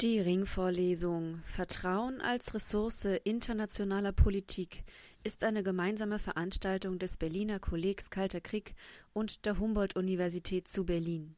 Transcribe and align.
Die 0.00 0.18
Ringvorlesung 0.18 1.42
Vertrauen 1.44 2.22
als 2.22 2.54
Ressource 2.54 3.04
internationaler 3.04 4.12
Politik 4.12 4.82
ist 5.24 5.44
eine 5.44 5.62
gemeinsame 5.62 6.18
Veranstaltung 6.18 6.98
des 6.98 7.18
Berliner 7.18 7.60
Kollegs 7.60 8.08
Kalter 8.08 8.40
Krieg 8.40 8.74
und 9.12 9.44
der 9.44 9.58
Humboldt-Universität 9.58 10.68
zu 10.68 10.86
Berlin. 10.86 11.36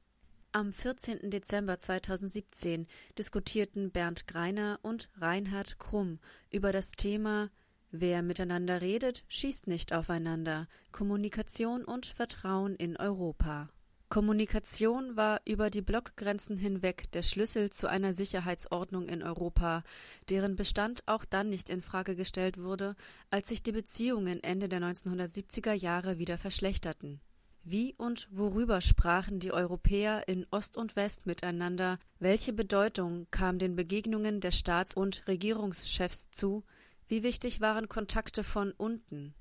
Am 0.52 0.72
14. 0.72 1.28
Dezember 1.28 1.80
2017 1.80 2.86
diskutierten 3.18 3.90
Bernd 3.90 4.28
Greiner 4.28 4.78
und 4.82 5.10
Reinhard 5.16 5.80
Krumm 5.80 6.20
über 6.52 6.70
das 6.70 6.92
Thema 6.92 7.50
Wer 7.90 8.22
miteinander 8.22 8.80
redet, 8.80 9.24
schießt 9.26 9.66
nicht 9.66 9.92
aufeinander. 9.92 10.68
Kommunikation 10.92 11.84
und 11.84 12.06
Vertrauen 12.06 12.76
in 12.76 12.96
Europa. 12.96 13.70
Kommunikation 14.12 15.16
war 15.16 15.40
über 15.46 15.70
die 15.70 15.80
Blockgrenzen 15.80 16.58
hinweg 16.58 17.10
der 17.12 17.22
Schlüssel 17.22 17.70
zu 17.70 17.86
einer 17.86 18.12
Sicherheitsordnung 18.12 19.08
in 19.08 19.22
Europa, 19.22 19.84
deren 20.28 20.54
Bestand 20.54 21.02
auch 21.06 21.24
dann 21.24 21.48
nicht 21.48 21.70
in 21.70 21.80
Frage 21.80 22.14
gestellt 22.14 22.58
wurde, 22.58 22.94
als 23.30 23.48
sich 23.48 23.62
die 23.62 23.72
Beziehungen 23.72 24.42
Ende 24.42 24.68
der 24.68 24.82
1970er 24.82 25.72
Jahre 25.72 26.18
wieder 26.18 26.36
verschlechterten. 26.36 27.22
Wie 27.64 27.94
und 27.96 28.28
worüber 28.30 28.82
sprachen 28.82 29.40
die 29.40 29.50
Europäer 29.50 30.28
in 30.28 30.46
Ost 30.50 30.76
und 30.76 30.94
West 30.94 31.24
miteinander? 31.24 31.98
Welche 32.18 32.52
Bedeutung 32.52 33.28
kam 33.30 33.58
den 33.58 33.76
Begegnungen 33.76 34.42
der 34.42 34.52
Staats- 34.52 34.94
und 34.94 35.26
Regierungschefs 35.26 36.30
zu? 36.30 36.64
Wie 37.08 37.22
wichtig 37.22 37.62
waren 37.62 37.88
Kontakte 37.88 38.44
von 38.44 38.72
unten? 38.72 39.32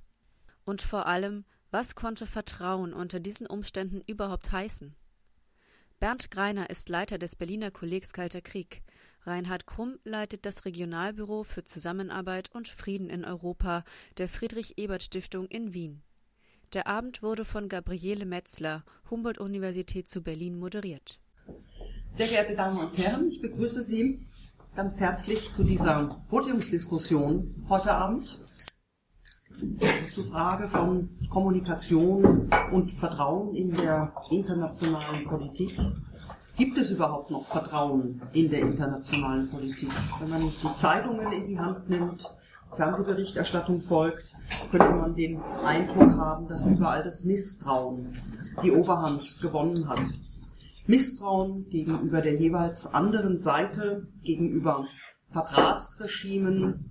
Und 0.63 0.81
vor 0.81 1.07
allem, 1.07 1.43
was 1.71 1.95
konnte 1.95 2.25
Vertrauen 2.27 2.93
unter 2.93 3.19
diesen 3.19 3.47
Umständen 3.47 4.01
überhaupt 4.05 4.51
heißen? 4.51 4.95
Bernd 5.99 6.31
Greiner 6.31 6.69
ist 6.69 6.89
Leiter 6.89 7.17
des 7.17 7.35
Berliner 7.35 7.71
Kollegs 7.71 8.11
Kalter 8.11 8.41
Krieg. 8.41 8.81
Reinhard 9.23 9.67
Krumm 9.67 9.99
leitet 10.03 10.45
das 10.45 10.65
Regionalbüro 10.65 11.43
für 11.43 11.63
Zusammenarbeit 11.63 12.49
und 12.53 12.67
Frieden 12.67 13.09
in 13.09 13.23
Europa 13.23 13.83
der 14.17 14.27
Friedrich-Ebert-Stiftung 14.27 15.45
in 15.47 15.73
Wien. 15.73 16.01
Der 16.73 16.87
Abend 16.87 17.21
wurde 17.21 17.45
von 17.45 17.69
Gabriele 17.69 18.25
Metzler, 18.25 18.83
Humboldt-Universität 19.09 20.09
zu 20.09 20.23
Berlin, 20.23 20.57
moderiert. 20.57 21.19
Sehr 22.11 22.27
geehrte 22.27 22.55
Damen 22.55 22.79
und 22.79 22.97
Herren, 22.97 23.27
ich 23.27 23.41
begrüße 23.41 23.83
Sie 23.83 24.25
ganz 24.75 24.99
herzlich 24.99 25.53
zu 25.53 25.63
dieser 25.63 26.23
Podiumsdiskussion 26.29 27.53
heute 27.69 27.91
Abend 27.91 28.41
zur 30.11 30.25
Frage 30.25 30.67
von 30.67 31.09
Kommunikation 31.29 32.49
und 32.71 32.91
Vertrauen 32.91 33.55
in 33.55 33.71
der 33.71 34.13
internationalen 34.29 35.25
Politik. 35.25 35.77
Gibt 36.57 36.77
es 36.77 36.91
überhaupt 36.91 37.31
noch 37.31 37.45
Vertrauen 37.45 38.21
in 38.33 38.49
der 38.49 38.61
internationalen 38.61 39.49
Politik? 39.49 39.89
Wenn 40.19 40.29
man 40.29 40.41
die 40.41 40.77
Zeitungen 40.77 41.31
in 41.31 41.45
die 41.45 41.59
Hand 41.59 41.89
nimmt, 41.89 42.29
Fernsehberichterstattung 42.75 43.81
folgt, 43.81 44.33
könnte 44.69 44.89
man 44.89 45.15
den 45.15 45.41
Eindruck 45.41 46.15
haben, 46.17 46.47
dass 46.47 46.65
überall 46.65 47.03
das 47.03 47.23
Misstrauen 47.23 48.17
die 48.63 48.71
Oberhand 48.71 49.39
gewonnen 49.41 49.87
hat. 49.89 50.01
Misstrauen 50.87 51.61
gegenüber 51.69 52.21
der 52.21 52.35
jeweils 52.35 52.87
anderen 52.87 53.37
Seite, 53.37 54.07
gegenüber 54.23 54.85
Vertragsregimen, 55.29 56.90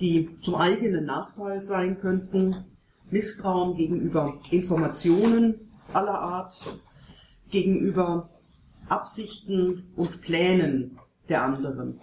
die 0.00 0.38
zum 0.42 0.56
eigenen 0.56 1.06
Nachteil 1.06 1.62
sein 1.62 1.98
könnten, 1.98 2.64
Misstrauen 3.10 3.76
gegenüber 3.76 4.38
Informationen 4.50 5.70
aller 5.92 6.18
Art, 6.18 6.54
gegenüber 7.50 8.28
Absichten 8.88 9.92
und 9.96 10.20
Plänen 10.20 10.98
der 11.28 11.42
anderen. 11.42 12.00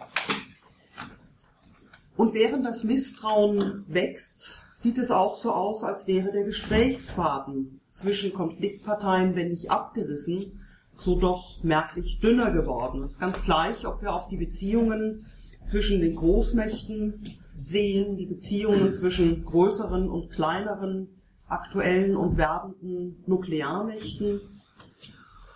Und 2.16 2.34
während 2.34 2.66
das 2.66 2.84
Misstrauen 2.84 3.86
wächst, 3.88 4.62
sieht 4.74 4.98
es 4.98 5.12
auch 5.12 5.36
so 5.36 5.52
aus, 5.52 5.84
als 5.84 6.08
wäre 6.08 6.32
der 6.32 6.44
Gesprächsfaden 6.44 7.80
zwischen 7.94 8.34
Konfliktparteien, 8.34 9.36
wenn 9.36 9.50
nicht 9.50 9.72
abgerissen, 9.72 10.60
so 10.96 11.20
doch 11.20 11.64
merklich 11.64 12.20
dünner 12.20 12.52
geworden. 12.52 13.04
Es 13.04 13.12
ist 13.12 13.20
ganz 13.20 13.42
gleich, 13.44 13.86
ob 13.88 14.02
wir 14.02 14.14
auf 14.14 14.28
die 14.28 14.38
Beziehungen 14.38 15.26
zwischen 15.66 16.02
den 16.02 16.16
Großmächten 16.16 17.36
sehen, 17.58 18.18
die 18.18 18.26
Beziehungen 18.26 18.94
zwischen 18.94 19.46
größeren 19.46 20.10
und 20.10 20.30
kleineren, 20.32 21.10
aktuellen 21.48 22.16
und 22.16 22.38
werdenden 22.38 23.24
Nuklearmächten, 23.26 24.42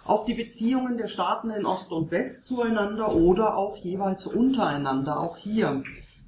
auf 0.06 0.24
die 0.26 0.34
Beziehungen 0.34 0.98
der 0.98 1.08
Staaten 1.08 1.50
in 1.50 1.66
Ost 1.66 1.92
und 1.92 2.12
West 2.12 2.46
zueinander 2.46 3.14
oder 3.14 3.58
auch 3.58 3.76
jeweils 3.78 4.26
untereinander. 4.26 5.20
Auch 5.20 5.36
hier 5.36 5.84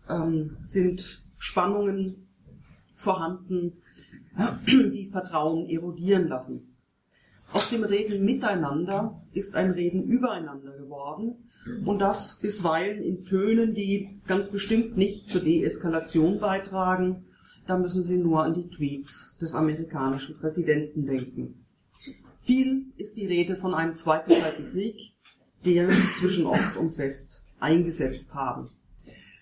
ähm, 0.09 0.57
sind 0.63 1.23
Spannungen 1.37 2.27
vorhanden, 2.95 3.81
die 4.67 5.09
Vertrauen 5.09 5.69
erodieren 5.69 6.27
lassen. 6.27 6.68
Aus 7.51 7.69
dem 7.69 7.83
Reden 7.83 8.23
miteinander 8.23 9.21
ist 9.33 9.55
ein 9.55 9.71
Reden 9.71 10.03
übereinander 10.03 10.77
geworden 10.77 11.49
und 11.85 11.99
das 11.99 12.39
bisweilen 12.39 13.01
in 13.01 13.25
Tönen, 13.25 13.73
die 13.73 14.21
ganz 14.27 14.49
bestimmt 14.49 14.97
nicht 14.97 15.29
zur 15.29 15.41
Deeskalation 15.41 16.39
beitragen. 16.39 17.25
Da 17.65 17.77
müssen 17.77 18.01
Sie 18.01 18.17
nur 18.17 18.43
an 18.43 18.53
die 18.53 18.69
Tweets 18.69 19.37
des 19.41 19.55
amerikanischen 19.55 20.37
Präsidenten 20.37 21.05
denken. 21.05 21.65
Viel 22.41 22.85
ist 22.97 23.17
die 23.17 23.27
Rede 23.27 23.55
von 23.55 23.73
einem 23.73 23.95
zweiten 23.95 24.31
Kalten 24.31 24.71
Krieg, 24.71 25.13
der 25.65 25.89
zwischen 26.17 26.45
Ost 26.45 26.77
und 26.77 26.97
West 26.97 27.43
eingesetzt 27.59 28.33
haben. 28.33 28.71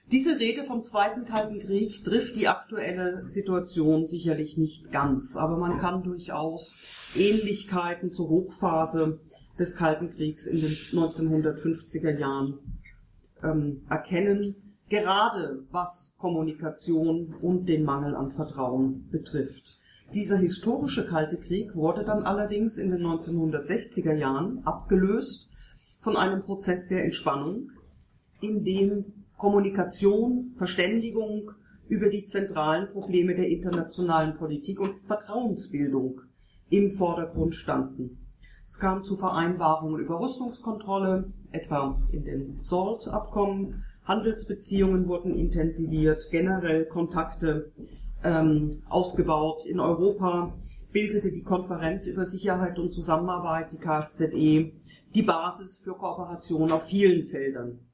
Diese 0.10 0.40
Rede 0.40 0.64
vom 0.64 0.84
Zweiten 0.86 1.26
Kalten 1.26 1.60
Krieg 1.60 2.02
trifft 2.06 2.38
die 2.38 2.48
aktuelle 2.48 3.28
Situation 3.28 4.06
sicherlich 4.06 4.56
nicht 4.56 4.90
ganz, 4.94 5.36
aber 5.36 5.58
man 5.58 5.78
kann 5.78 6.02
durchaus 6.02 6.80
Ähnlichkeiten 7.14 8.14
zur 8.14 8.30
Hochphase 8.30 9.20
des 9.60 9.76
Kalten 9.76 10.10
Kriegs 10.16 10.48
in 10.48 10.62
den 10.62 10.72
1950er 10.72 12.18
Jahren 12.18 12.58
ähm, 13.44 13.82
erkennen, 13.90 14.78
gerade 14.88 15.66
was 15.72 16.16
Kommunikation 16.18 17.36
und 17.42 17.68
den 17.68 17.84
Mangel 17.84 18.16
an 18.16 18.32
Vertrauen 18.32 19.10
betrifft. 19.10 19.78
Dieser 20.14 20.38
historische 20.38 21.06
Kalte 21.06 21.36
Krieg 21.36 21.76
wurde 21.76 22.06
dann 22.06 22.24
allerdings 22.24 22.78
in 22.78 22.92
den 22.92 23.02
1960er 23.02 24.14
Jahren 24.14 24.66
abgelöst 24.66 25.50
von 26.00 26.16
einem 26.16 26.44
Prozess 26.44 26.88
der 26.88 27.04
Entspannung, 27.04 27.72
in 28.40 28.64
dem 28.64 29.17
Kommunikation, 29.38 30.52
Verständigung 30.56 31.52
über 31.88 32.10
die 32.10 32.26
zentralen 32.26 32.90
Probleme 32.90 33.36
der 33.36 33.48
internationalen 33.48 34.36
Politik 34.36 34.80
und 34.80 34.98
Vertrauensbildung 34.98 36.22
im 36.70 36.90
Vordergrund 36.90 37.56
standen. 37.56 38.18
Es 38.68 38.80
kam 38.80 39.04
zu 39.04 39.16
Vereinbarungen 39.16 40.02
über 40.02 40.20
Rüstungskontrolle, 40.20 41.32
etwa 41.52 42.02
in 42.12 42.26
den 42.26 42.60
SALT-Abkommen. 42.62 43.84
Handelsbeziehungen 44.04 45.08
wurden 45.08 45.36
intensiviert, 45.36 46.28
generell 46.32 46.86
Kontakte 46.86 47.72
ähm, 48.24 48.82
ausgebaut. 48.90 49.66
In 49.66 49.80
Europa 49.80 50.54
bildete 50.92 51.32
die 51.32 51.44
Konferenz 51.44 52.08
über 52.08 52.26
Sicherheit 52.26 52.78
und 52.78 52.92
Zusammenarbeit, 52.92 53.72
die 53.72 53.78
KSZE, 53.78 54.74
die 55.16 55.22
Basis 55.22 55.80
für 55.82 55.94
Kooperation 55.94 56.72
auf 56.72 56.86
vielen 56.86 57.28
Feldern. 57.28 57.87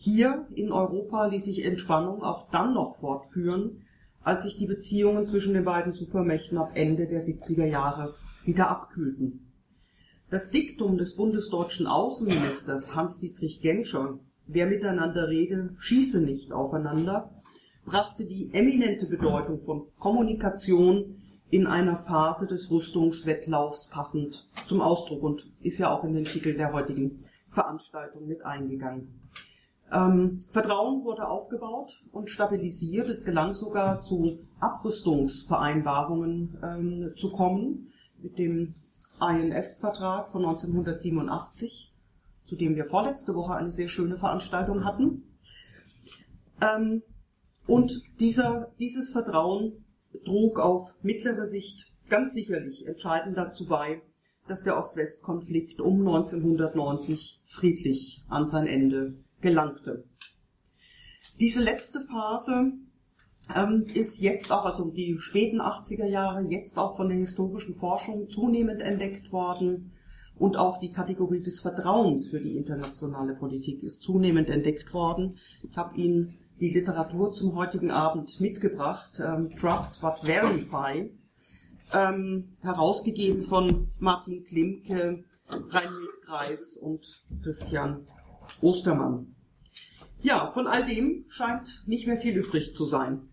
Hier 0.00 0.46
in 0.54 0.70
Europa 0.70 1.26
ließ 1.26 1.44
sich 1.44 1.64
Entspannung 1.64 2.22
auch 2.22 2.50
dann 2.50 2.72
noch 2.72 3.00
fortführen, 3.00 3.82
als 4.22 4.44
sich 4.44 4.56
die 4.56 4.66
Beziehungen 4.66 5.26
zwischen 5.26 5.54
den 5.54 5.64
beiden 5.64 5.90
Supermächten 5.90 6.56
ab 6.56 6.70
Ende 6.74 7.08
der 7.08 7.20
70er 7.20 7.66
Jahre 7.66 8.14
wieder 8.44 8.70
abkühlten. 8.70 9.52
Das 10.30 10.50
Diktum 10.50 10.98
des 10.98 11.16
bundesdeutschen 11.16 11.88
Außenministers 11.88 12.94
Hans-Dietrich 12.94 13.60
Genscher, 13.60 14.20
wer 14.46 14.66
miteinander 14.66 15.26
rede, 15.28 15.74
schieße 15.78 16.20
nicht 16.20 16.52
aufeinander, 16.52 17.42
brachte 17.84 18.24
die 18.24 18.50
eminente 18.52 19.06
Bedeutung 19.06 19.58
von 19.58 19.88
Kommunikation 19.98 21.16
in 21.50 21.66
einer 21.66 21.96
Phase 21.96 22.46
des 22.46 22.70
Rüstungswettlaufs 22.70 23.88
passend 23.88 24.48
zum 24.68 24.80
Ausdruck 24.80 25.24
und 25.24 25.46
ist 25.62 25.78
ja 25.78 25.90
auch 25.90 26.04
in 26.04 26.14
den 26.14 26.24
Titel 26.24 26.54
der 26.54 26.72
heutigen 26.72 27.20
Veranstaltung 27.48 28.28
mit 28.28 28.44
eingegangen. 28.44 29.27
Ähm, 29.90 30.40
Vertrauen 30.50 31.04
wurde 31.04 31.28
aufgebaut 31.28 32.02
und 32.12 32.28
stabilisiert. 32.28 33.08
Es 33.08 33.24
gelang 33.24 33.54
sogar 33.54 34.02
zu 34.02 34.40
Abrüstungsvereinbarungen 34.60 36.58
ähm, 36.62 37.14
zu 37.16 37.32
kommen 37.32 37.92
mit 38.20 38.38
dem 38.38 38.74
INF-Vertrag 39.20 40.28
von 40.28 40.44
1987, 40.44 41.92
zu 42.44 42.56
dem 42.56 42.76
wir 42.76 42.84
vorletzte 42.84 43.34
Woche 43.34 43.54
eine 43.54 43.70
sehr 43.70 43.88
schöne 43.88 44.18
Veranstaltung 44.18 44.84
hatten. 44.84 45.22
Ähm, 46.60 47.02
und 47.66 48.02
dieser, 48.20 48.72
dieses 48.78 49.10
Vertrauen 49.10 49.84
trug 50.24 50.58
auf 50.58 50.94
mittlere 51.02 51.46
Sicht 51.46 51.92
ganz 52.08 52.32
sicherlich 52.32 52.86
entscheidend 52.86 53.36
dazu 53.36 53.66
bei, 53.66 54.02
dass 54.46 54.62
der 54.62 54.76
Ost-West-Konflikt 54.78 55.80
um 55.80 56.00
1990 56.00 57.42
friedlich 57.44 58.24
an 58.28 58.46
sein 58.46 58.66
Ende 58.66 59.14
gelangte. 59.40 60.04
Diese 61.40 61.62
letzte 61.62 62.00
Phase 62.00 62.72
ähm, 63.54 63.86
ist 63.94 64.20
jetzt 64.20 64.50
auch, 64.50 64.64
also 64.64 64.90
die 64.90 65.16
späten 65.18 65.60
80er 65.60 66.06
Jahre, 66.06 66.42
jetzt 66.42 66.76
auch 66.78 66.96
von 66.96 67.08
der 67.08 67.18
historischen 67.18 67.74
Forschung 67.74 68.28
zunehmend 68.28 68.82
entdeckt 68.82 69.32
worden. 69.32 69.92
Und 70.36 70.56
auch 70.56 70.78
die 70.78 70.92
Kategorie 70.92 71.40
des 71.40 71.60
Vertrauens 71.60 72.28
für 72.28 72.40
die 72.40 72.56
internationale 72.56 73.34
Politik 73.34 73.82
ist 73.82 74.02
zunehmend 74.02 74.50
entdeckt 74.50 74.94
worden. 74.94 75.36
Ich 75.68 75.76
habe 75.76 75.96
Ihnen 75.96 76.38
die 76.60 76.70
Literatur 76.70 77.32
zum 77.32 77.56
heutigen 77.56 77.90
Abend 77.90 78.40
mitgebracht, 78.40 79.20
ähm, 79.24 79.56
Trust 79.56 80.00
but 80.00 80.20
Verify, 80.20 81.10
ähm, 81.92 82.56
herausgegeben 82.60 83.42
von 83.42 83.88
Martin 83.98 84.44
Klimke, 84.44 85.24
Reinhold 85.48 86.22
Kreis 86.24 86.76
und 86.76 87.24
Christian 87.42 88.06
Ostermann. 88.60 89.34
Ja, 90.20 90.48
von 90.48 90.66
all 90.66 90.84
dem 90.84 91.24
scheint 91.28 91.84
nicht 91.86 92.06
mehr 92.06 92.16
viel 92.16 92.36
übrig 92.36 92.74
zu 92.74 92.84
sein. 92.84 93.28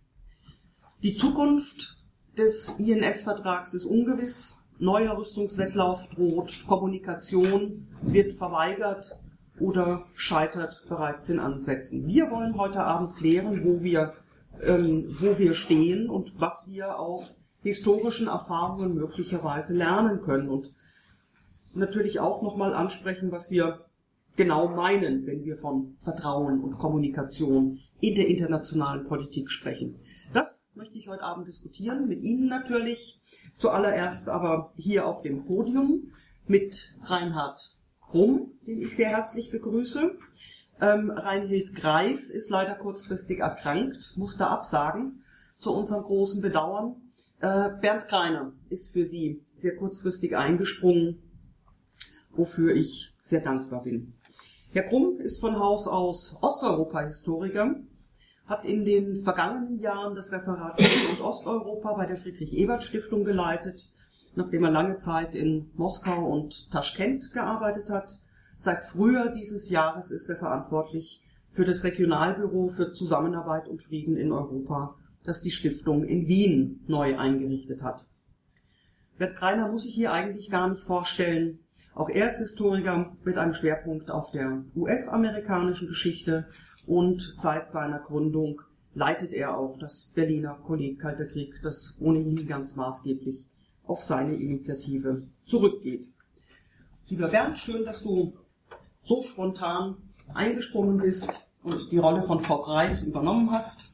Die 1.02 1.16
Zukunft 1.16 1.98
des 2.38 2.80
INF-Vertrags 2.80 3.74
ist 3.74 3.86
ungewiss. 3.86 4.62
Neuer 4.78 5.18
Rüstungswettlauf 5.18 6.08
droht, 6.10 6.66
Kommunikation 6.68 7.88
wird 8.02 8.34
verweigert 8.34 9.20
oder 9.60 10.06
scheitert 10.14 10.84
bereits 10.90 11.30
in 11.30 11.40
Ansätzen. 11.40 12.08
Wir 12.08 12.30
wollen 12.30 12.58
heute 12.58 12.84
Abend 12.84 13.16
klären, 13.16 13.64
wo 13.64 13.82
wir, 13.82 14.14
ähm, 14.62 15.16
wo 15.20 15.38
wir 15.38 15.54
stehen 15.54 16.10
und 16.10 16.42
was 16.42 16.66
wir 16.68 17.00
aus 17.00 17.46
historischen 17.62 18.28
Erfahrungen 18.28 18.96
möglicherweise 18.96 19.74
lernen 19.74 20.22
können 20.22 20.50
und 20.50 20.74
natürlich 21.74 22.20
auch 22.20 22.42
nochmal 22.42 22.74
ansprechen, 22.74 23.32
was 23.32 23.50
wir 23.50 23.86
genau 24.36 24.68
meinen, 24.70 25.26
wenn 25.26 25.44
wir 25.44 25.56
von 25.56 25.96
Vertrauen 25.98 26.62
und 26.62 26.78
Kommunikation 26.78 27.80
in 28.02 28.16
der 28.16 28.28
internationalen 28.28 29.06
Politik 29.06 29.50
sprechen. 29.50 30.00
Das 30.34 30.64
möchte 30.74 30.98
ich 30.98 31.08
heute 31.08 31.24
Abend 31.24 31.48
diskutieren, 31.48 32.08
mit 32.08 32.24
Ihnen 32.24 32.48
natürlich, 32.48 33.22
zuallererst 33.56 34.30
aber 34.30 34.74
hier 34.76 35.08
auf 35.08 35.22
dem 35.22 35.46
Podium 35.46 36.12
mit 36.48 36.94
Reinhard 37.04 37.76
Krumm, 38.02 38.52
den 38.68 38.82
ich 38.82 38.96
sehr 38.96 39.10
herzlich 39.10 39.52
begrüße. 39.52 40.18
Ähm, 40.82 41.10
Reinhild 41.10 41.74
Greis 41.74 42.30
ist 42.30 42.50
leider 42.50 42.76
kurzfristig 42.76 43.40
erkrankt, 43.40 44.14
musste 44.18 44.48
absagen, 44.48 45.24
zu 45.58 45.74
unserem 45.74 46.04
großen 46.04 46.42
Bedauern. 46.42 46.98
Äh, 47.40 47.70
Bernd 47.82 48.08
Greiner 48.08 48.54
ist 48.70 48.92
für 48.92 49.06
Sie 49.06 49.46
sehr 49.56 49.78
kurzfristig 49.78 50.36
eingesprungen, 50.36 51.24
wofür 52.32 52.76
ich 52.76 53.14
sehr 53.22 53.42
dankbar 53.42 53.84
bin. 53.84 54.15
Herr 54.76 54.84
Krumm 54.84 55.20
ist 55.20 55.40
von 55.40 55.58
Haus 55.58 55.88
aus 55.88 56.38
Osteuropa-Historiker, 56.42 57.78
hat 58.46 58.66
in 58.66 58.84
den 58.84 59.16
vergangenen 59.16 59.80
Jahren 59.80 60.16
das 60.16 60.34
Referat 60.34 60.78
und 61.12 61.22
Osteuropa 61.22 61.94
bei 61.94 62.06
der 62.06 62.18
Friedrich-Ebert-Stiftung 62.18 63.24
geleitet, 63.24 63.90
nachdem 64.36 64.66
er 64.66 64.72
lange 64.72 64.98
Zeit 64.98 65.34
in 65.34 65.72
Moskau 65.76 66.30
und 66.30 66.70
Taschkent 66.72 67.32
gearbeitet 67.32 67.90
hat. 67.90 68.20
Seit 68.58 68.84
Frühjahr 68.84 69.30
dieses 69.30 69.70
Jahres 69.70 70.12
ist 70.12 70.30
er 70.30 70.36
verantwortlich 70.36 71.24
für 71.52 71.64
das 71.64 71.86
Regionalbüro 71.86 72.68
für 72.68 72.92
Zusammenarbeit 72.92 73.70
und 73.70 73.82
Frieden 73.82 74.18
in 74.18 74.34
Europa, 74.34 74.98
das 75.24 75.40
die 75.40 75.52
Stiftung 75.52 76.04
in 76.04 76.28
Wien 76.28 76.84
neu 76.88 77.18
eingerichtet 77.18 77.82
hat. 77.82 78.06
Bert 79.18 79.38
Greiner 79.38 79.72
muss 79.72 79.86
ich 79.86 79.96
hier 79.96 80.12
eigentlich 80.12 80.50
gar 80.50 80.70
nicht 80.70 80.84
vorstellen. 80.84 81.65
Auch 81.96 82.10
er 82.10 82.28
ist 82.28 82.40
Historiker 82.40 83.16
mit 83.24 83.38
einem 83.38 83.54
Schwerpunkt 83.54 84.12
auf 84.12 84.32
der 84.32 84.66
US-amerikanischen 84.76 85.88
Geschichte 85.88 86.46
und 86.86 87.22
seit 87.34 87.70
seiner 87.70 88.00
Gründung 88.00 88.62
leitet 88.94 89.32
er 89.32 89.58
auch 89.58 89.80
das 89.80 90.12
Berliner 90.14 90.56
Kolleg 90.56 91.00
Kalter 91.00 91.26
Krieg, 91.26 91.62
das 91.64 91.96
ohnehin 92.02 92.48
ganz 92.48 92.76
maßgeblich 92.76 93.46
auf 93.86 94.04
seine 94.04 94.36
Initiative 94.36 95.24
zurückgeht. 95.46 96.10
Lieber 97.08 97.30
Bernd, 97.30 97.58
schön, 97.60 97.86
dass 97.86 98.04
du 98.04 98.34
so 99.04 99.24
spontan 99.24 99.96
eingesprungen 100.34 100.98
bist 100.98 101.48
und 101.64 101.92
die 101.92 101.98
Rolle 101.98 102.24
von 102.24 102.42
Frau 102.42 102.62
Kreis 102.62 103.04
übernommen 103.04 103.52
hast. 103.52 103.94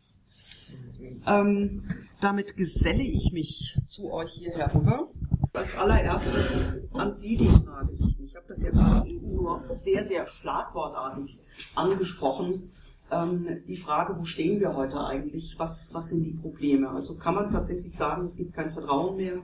Ähm, 1.27 1.83
damit 2.19 2.57
geselle 2.57 3.03
ich 3.03 3.31
mich 3.31 3.77
zu 3.87 4.11
euch 4.11 4.31
hier 4.31 4.51
herüber 4.57 5.10
als 5.53 5.75
allererstes 5.75 6.65
an 6.93 7.13
Sie 7.13 7.37
die 7.37 7.49
Frage 7.49 7.91
richten. 7.99 8.23
Ich 8.23 8.35
habe 8.35 8.45
das 8.47 8.61
ja 8.61 8.71
gerade 8.71 9.07
eben 9.09 9.35
nur 9.35 9.63
sehr, 9.75 10.03
sehr 10.03 10.27
schlagwortartig 10.27 11.37
angesprochen. 11.75 12.71
Ähm, 13.11 13.61
die 13.67 13.77
Frage, 13.77 14.17
wo 14.17 14.23
stehen 14.23 14.59
wir 14.59 14.75
heute 14.75 15.05
eigentlich? 15.05 15.55
Was, 15.57 15.93
was 15.93 16.09
sind 16.09 16.23
die 16.23 16.33
Probleme? 16.33 16.89
Also 16.89 17.15
kann 17.15 17.35
man 17.35 17.51
tatsächlich 17.51 17.97
sagen, 17.97 18.25
es 18.25 18.37
gibt 18.37 18.53
kein 18.53 18.71
Vertrauen 18.71 19.17
mehr. 19.17 19.39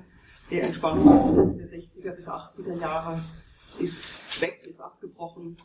Der 0.50 0.64
Entspannungsprozess 0.64 1.58
der 1.58 1.68
60er 1.68 2.12
bis 2.16 2.30
80er 2.30 2.80
Jahre 2.80 3.20
ist 3.80 4.42
weg, 4.42 4.66
ist 4.66 4.80
abgebrochen. 4.80 5.58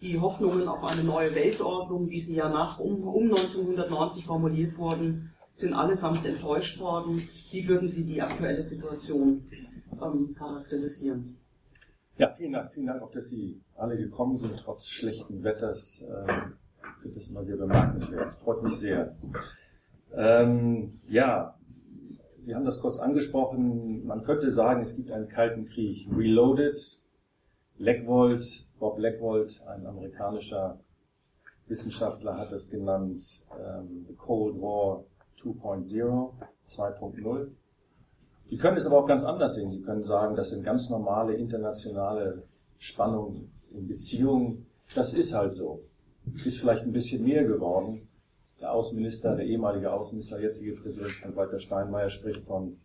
Die 0.00 0.18
Hoffnungen 0.18 0.66
auf 0.66 0.84
eine 0.84 1.04
neue 1.04 1.34
Weltordnung, 1.34 2.10
wie 2.10 2.20
sie 2.20 2.34
ja 2.34 2.48
nach 2.48 2.80
um, 2.80 3.04
um 3.06 3.24
1990 3.24 4.24
formuliert 4.26 4.76
wurden, 4.76 5.32
sind 5.54 5.72
allesamt 5.72 6.26
enttäuscht 6.26 6.80
worden. 6.80 7.26
Wie 7.50 7.66
würden 7.66 7.88
Sie 7.88 8.04
die 8.04 8.20
aktuelle 8.20 8.62
Situation 8.62 9.48
ähm, 10.02 10.34
charakterisieren. 10.34 11.36
Ja, 12.18 12.32
vielen 12.32 12.52
Dank. 12.52 12.72
Vielen 12.72 12.86
Dank 12.86 13.02
auch, 13.02 13.10
dass 13.10 13.28
Sie 13.28 13.60
alle 13.76 13.96
gekommen 13.96 14.36
sind, 14.36 14.56
trotz 14.58 14.86
schlechten 14.86 15.42
Wetters. 15.44 16.06
Ähm, 16.08 16.54
ich 16.80 17.02
finde 17.02 17.14
das 17.16 17.28
immer 17.28 17.42
sehr 17.42 17.56
bemerkenswert. 17.56 18.34
Freut 18.36 18.62
mich 18.62 18.76
sehr. 18.78 19.16
Ähm, 20.14 21.00
ja, 21.08 21.58
Sie 22.40 22.54
haben 22.54 22.64
das 22.64 22.80
kurz 22.80 22.98
angesprochen. 22.98 24.06
Man 24.06 24.22
könnte 24.22 24.50
sagen, 24.50 24.80
es 24.80 24.94
gibt 24.96 25.10
einen 25.10 25.28
kalten 25.28 25.66
Krieg. 25.66 26.08
Reloaded. 26.16 27.00
Leckwold, 27.78 28.66
Bob 28.78 28.98
Leckwold, 28.98 29.62
ein 29.66 29.86
amerikanischer 29.86 30.80
Wissenschaftler, 31.66 32.38
hat 32.38 32.52
es 32.52 32.70
genannt 32.70 33.44
ähm, 33.58 34.06
The 34.08 34.14
Cold 34.14 34.60
War 34.60 35.04
2.0, 35.38 36.32
2.0. 36.66 37.48
Sie 38.48 38.56
können 38.56 38.76
es 38.76 38.86
aber 38.86 38.98
auch 38.98 39.06
ganz 39.06 39.24
anders 39.24 39.54
sehen. 39.54 39.70
Sie 39.70 39.82
können 39.82 40.02
sagen, 40.02 40.36
das 40.36 40.50
sind 40.50 40.62
ganz 40.62 40.88
normale 40.88 41.34
internationale 41.34 42.44
Spannungen 42.78 43.50
in 43.70 43.88
Beziehungen. 43.88 44.66
Das 44.94 45.14
ist 45.14 45.34
halt 45.34 45.52
so. 45.52 45.82
Ist 46.34 46.58
vielleicht 46.58 46.84
ein 46.84 46.92
bisschen 46.92 47.24
mehr 47.24 47.44
geworden. 47.44 48.08
Der 48.60 48.72
Außenminister, 48.72 49.36
der 49.36 49.46
ehemalige 49.46 49.92
Außenminister, 49.92 50.40
jetzige 50.40 50.72
Präsident 50.74 51.12
Frank-Walter 51.12 51.58
Steinmeier 51.58 52.08
spricht 52.08 52.44
von 52.44 52.78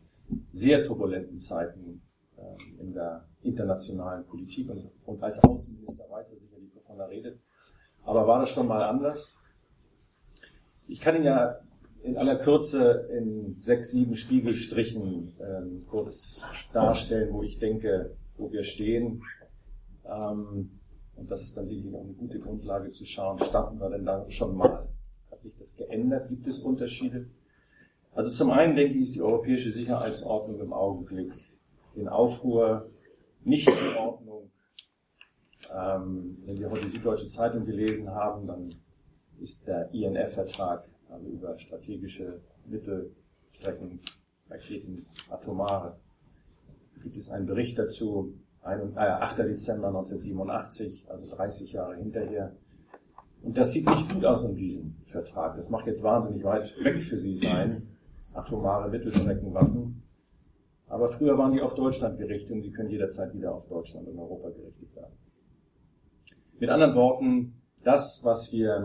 sehr 0.51 0.84
turbulenten 0.84 1.39
Zeiten 1.39 2.01
ähm, 2.38 2.80
in 2.80 2.94
der 2.94 3.25
internationalen 3.41 4.25
Politik 4.25 4.70
und 5.06 5.24
als 5.24 5.44
Außenminister 5.44 6.06
weiß 6.10 6.32
er 6.32 6.39
sicherlich, 6.39 6.75
wovon 6.75 7.00
er 7.00 7.10
redet. 7.10 7.39
Aber 8.03 8.27
war 8.27 8.39
das 8.39 8.50
schon 8.50 8.68
mal 8.68 8.84
anders? 8.84 9.38
Ich 10.88 11.00
kann 11.00 11.15
Ihnen 11.15 11.25
ja 11.25 11.60
in 12.03 12.17
aller 12.17 12.36
Kürze 12.38 13.08
in 13.15 13.58
sechs, 13.62 13.91
sieben 13.91 14.15
Spiegelstrichen 14.15 15.34
ähm, 15.39 15.86
kurz 15.88 16.43
darstellen, 16.74 17.34
wo 17.34 17.43
ich 17.43 17.60
denke, 17.60 18.15
wo 18.38 18.51
wir 18.51 18.63
stehen. 18.63 19.24
Ähm, 20.05 20.79
und 21.15 21.29
das 21.29 21.43
ist 21.43 21.55
dann 21.55 21.67
sicherlich 21.67 21.93
auch 21.93 22.03
eine 22.03 22.13
gute 22.13 22.39
Grundlage 22.39 22.89
zu 22.89 23.05
schauen, 23.05 23.38
standen 23.39 23.79
wir 23.79 23.89
denn 23.89 24.05
da 24.05 24.25
schon 24.29 24.58
mal? 24.58 24.88
Hat 25.29 25.41
sich 25.41 25.55
das 25.55 25.75
geändert? 25.75 26.29
Gibt 26.29 26.48
es 26.48 26.60
Unterschiede? 26.60 27.27
Also 28.13 28.29
zum 28.31 28.51
einen 28.51 28.75
denke 28.75 28.96
ich, 28.96 29.03
ist 29.03 29.15
die 29.15 29.22
europäische 29.22 29.72
Sicherheitsordnung 29.72 30.60
im 30.60 30.74
Augenblick 30.74 31.31
in 31.96 32.08
Aufruhr, 32.08 32.89
nicht 33.43 33.67
in 33.67 33.98
Ordnung. 33.98 34.51
Ähm, 35.74 36.38
wenn 36.46 36.58
Sie 36.58 36.65
heute 36.65 36.86
die 36.86 36.91
Süddeutsche 36.91 37.29
Zeitung 37.29 37.65
gelesen 37.65 38.10
haben, 38.10 38.48
dann 38.48 38.75
ist 39.39 39.67
der 39.67 39.93
INF-Vertrag 39.93 40.90
also 41.12 41.27
über 41.27 41.58
strategische 41.60 42.41
Mittelstrecken, 42.65 44.00
Raketen, 44.50 45.06
Atomare. 45.30 46.00
Gibt 47.03 47.18
es 47.18 47.30
einen 47.30 47.46
Bericht 47.46 47.77
dazu, 47.77 48.34
8. 48.63 49.39
Dezember 49.39 49.88
1987, 49.88 51.06
also 51.10 51.27
30 51.36 51.74
Jahre 51.74 51.96
hinterher. 51.96 52.56
Und 53.41 53.58
das 53.58 53.72
sieht 53.72 53.89
nicht 53.89 54.13
gut 54.13 54.24
aus 54.24 54.44
in 54.44 54.56
diesem 54.56 54.96
Vertrag. 55.06 55.56
Das 55.56 55.70
macht 55.70 55.88
jetzt 55.88 56.03
wahnsinnig 56.03 56.44
weit 56.44 56.75
weg 56.84 57.01
für 57.01 57.18
sie 57.18 57.36
sein. 57.36 57.88
Atomare 58.34 58.89
Mittelstreckenwaffen. 58.89 60.03
Aber 60.88 61.10
früher 61.10 61.38
waren 61.38 61.53
die 61.53 61.62
auf 61.62 61.74
Deutschland 61.74 62.20
gerichtet 62.20 62.51
und 62.51 62.62
sie 62.62 62.72
können 62.72 62.89
jederzeit 62.89 63.34
wieder 63.34 63.56
auf 63.56 63.68
Deutschland 63.68 64.08
und 64.08 64.20
Europa 64.20 64.50
gerichtet 64.50 64.96
werden. 64.96 65.13
Mit 66.60 66.70
anderen 66.70 66.94
Worten, 66.94 67.62
das, 67.84 68.24
was 68.24 68.51
wir 68.51 68.80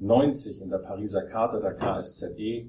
1990 0.00 0.62
in 0.62 0.70
der 0.70 0.78
Pariser 0.78 1.22
Charta 1.22 1.60
der 1.60 1.74
KSZE, 1.74 2.66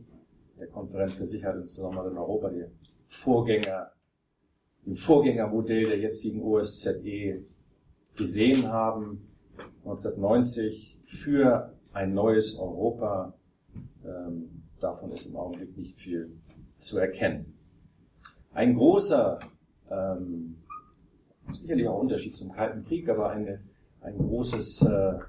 der 0.59 0.67
Konferenz 0.67 1.15
für 1.15 1.25
Sicherheit 1.25 1.57
und 1.57 1.69
Zusammenarbeit 1.69 2.11
in 2.11 2.17
Europa, 2.17 2.49
der 2.49 2.69
Vorgänger, 3.07 3.91
dem 4.85 4.95
Vorgängermodell 4.95 5.87
der 5.87 5.99
jetzigen 5.99 6.41
OSZE 6.41 7.43
gesehen 8.15 8.67
haben, 8.67 9.27
1990 9.83 10.99
für 11.05 11.73
ein 11.93 12.13
neues 12.13 12.57
Europa, 12.57 13.33
ähm, 14.03 14.63
davon 14.79 15.11
ist 15.11 15.25
im 15.25 15.35
Augenblick 15.35 15.75
nicht 15.77 15.99
viel 15.99 16.31
zu 16.77 16.97
erkennen. 16.97 17.57
Ein 18.53 18.75
großer, 18.75 19.39
ähm, 19.89 20.57
sicherlich 21.49 21.87
auch 21.87 21.99
Unterschied 21.99 22.35
zum 22.35 22.51
Kalten 22.51 22.83
Krieg, 22.83 23.09
aber 23.09 23.29
eine, 23.29 23.61
ein 24.01 24.17
großes 24.17 24.83
äh, 24.83 25.19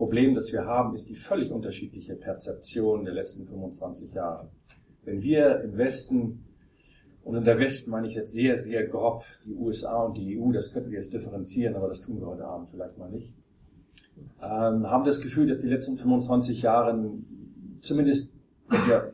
Problem, 0.00 0.34
das 0.34 0.50
wir 0.50 0.64
haben, 0.64 0.94
ist 0.94 1.10
die 1.10 1.14
völlig 1.14 1.52
unterschiedliche 1.52 2.14
Perzeption 2.14 3.04
der 3.04 3.12
letzten 3.12 3.44
25 3.44 4.14
Jahre. 4.14 4.48
Wenn 5.04 5.20
wir 5.20 5.60
im 5.60 5.76
Westen, 5.76 6.46
und 7.22 7.36
in 7.36 7.44
der 7.44 7.58
Westen 7.58 7.90
meine 7.90 8.06
ich 8.06 8.14
jetzt 8.14 8.32
sehr, 8.32 8.56
sehr 8.56 8.86
grob 8.86 9.24
die 9.44 9.52
USA 9.52 10.04
und 10.04 10.16
die 10.16 10.40
EU, 10.40 10.52
das 10.52 10.72
könnten 10.72 10.90
wir 10.90 10.96
jetzt 10.96 11.12
differenzieren, 11.12 11.76
aber 11.76 11.88
das 11.88 12.00
tun 12.00 12.18
wir 12.18 12.28
heute 12.28 12.46
Abend 12.46 12.70
vielleicht 12.70 12.96
mal 12.96 13.10
nicht, 13.10 13.34
ähm, 14.40 14.88
haben 14.88 15.04
das 15.04 15.20
Gefühl, 15.20 15.46
dass 15.46 15.58
die 15.58 15.68
letzten 15.68 15.98
25 15.98 16.62
Jahre 16.62 16.98
zumindest, 17.82 18.34
wenn 18.70 18.86
wir 18.86 19.12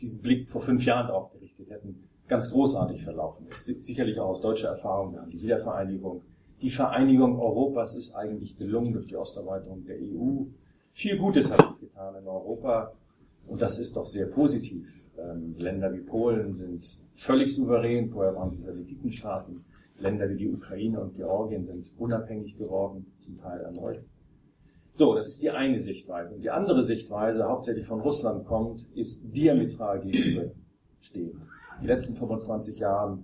diesen 0.00 0.20
Blick 0.20 0.50
vor 0.50 0.62
fünf 0.62 0.84
Jahren 0.84 1.06
drauf 1.06 1.30
gerichtet 1.30 1.70
hätten, 1.70 2.08
ganz 2.26 2.50
großartig 2.50 3.04
verlaufen 3.04 3.46
ist. 3.52 3.66
Sicherlich 3.84 4.18
auch 4.18 4.30
aus 4.30 4.40
deutscher 4.40 4.70
Erfahrung, 4.70 5.12
wir 5.12 5.20
haben 5.20 5.30
die 5.30 5.40
Wiedervereinigung. 5.40 6.22
Die 6.64 6.70
Vereinigung 6.70 7.38
Europas 7.38 7.92
ist 7.92 8.14
eigentlich 8.14 8.56
gelungen 8.56 8.94
durch 8.94 9.04
die 9.04 9.16
Osterweiterung 9.16 9.84
der 9.84 9.96
EU. 9.96 10.44
Viel 10.94 11.18
Gutes 11.18 11.52
hat 11.52 11.60
sich 11.60 11.90
getan 11.90 12.14
in 12.14 12.26
Europa 12.26 12.94
und 13.46 13.60
das 13.60 13.78
ist 13.78 13.94
doch 13.98 14.06
sehr 14.06 14.28
positiv. 14.28 15.04
Ähm, 15.18 15.56
Länder 15.58 15.92
wie 15.92 16.00
Polen 16.00 16.54
sind 16.54 17.02
völlig 17.12 17.54
souverän, 17.54 18.08
vorher 18.08 18.34
waren 18.34 18.48
sie 18.48 18.62
Satellitenstaaten. 18.62 19.62
Länder 19.98 20.26
wie 20.30 20.36
die 20.36 20.48
Ukraine 20.48 21.00
und 21.00 21.14
Georgien 21.16 21.66
sind 21.66 21.90
unabhängig 21.98 22.56
geworden, 22.56 23.12
zum 23.18 23.36
Teil 23.36 23.60
erneut. 23.60 24.02
So, 24.94 25.14
das 25.14 25.28
ist 25.28 25.42
die 25.42 25.50
eine 25.50 25.82
Sichtweise. 25.82 26.34
Und 26.34 26.40
die 26.40 26.50
andere 26.50 26.82
Sichtweise, 26.82 27.44
hauptsächlich 27.44 27.86
von 27.86 28.00
Russland 28.00 28.46
kommt, 28.46 28.86
ist 28.94 29.36
diametral 29.36 30.00
gegenüberstehend. 30.00 31.42
Die 31.82 31.86
letzten 31.86 32.14
25 32.14 32.78
Jahre, 32.78 33.18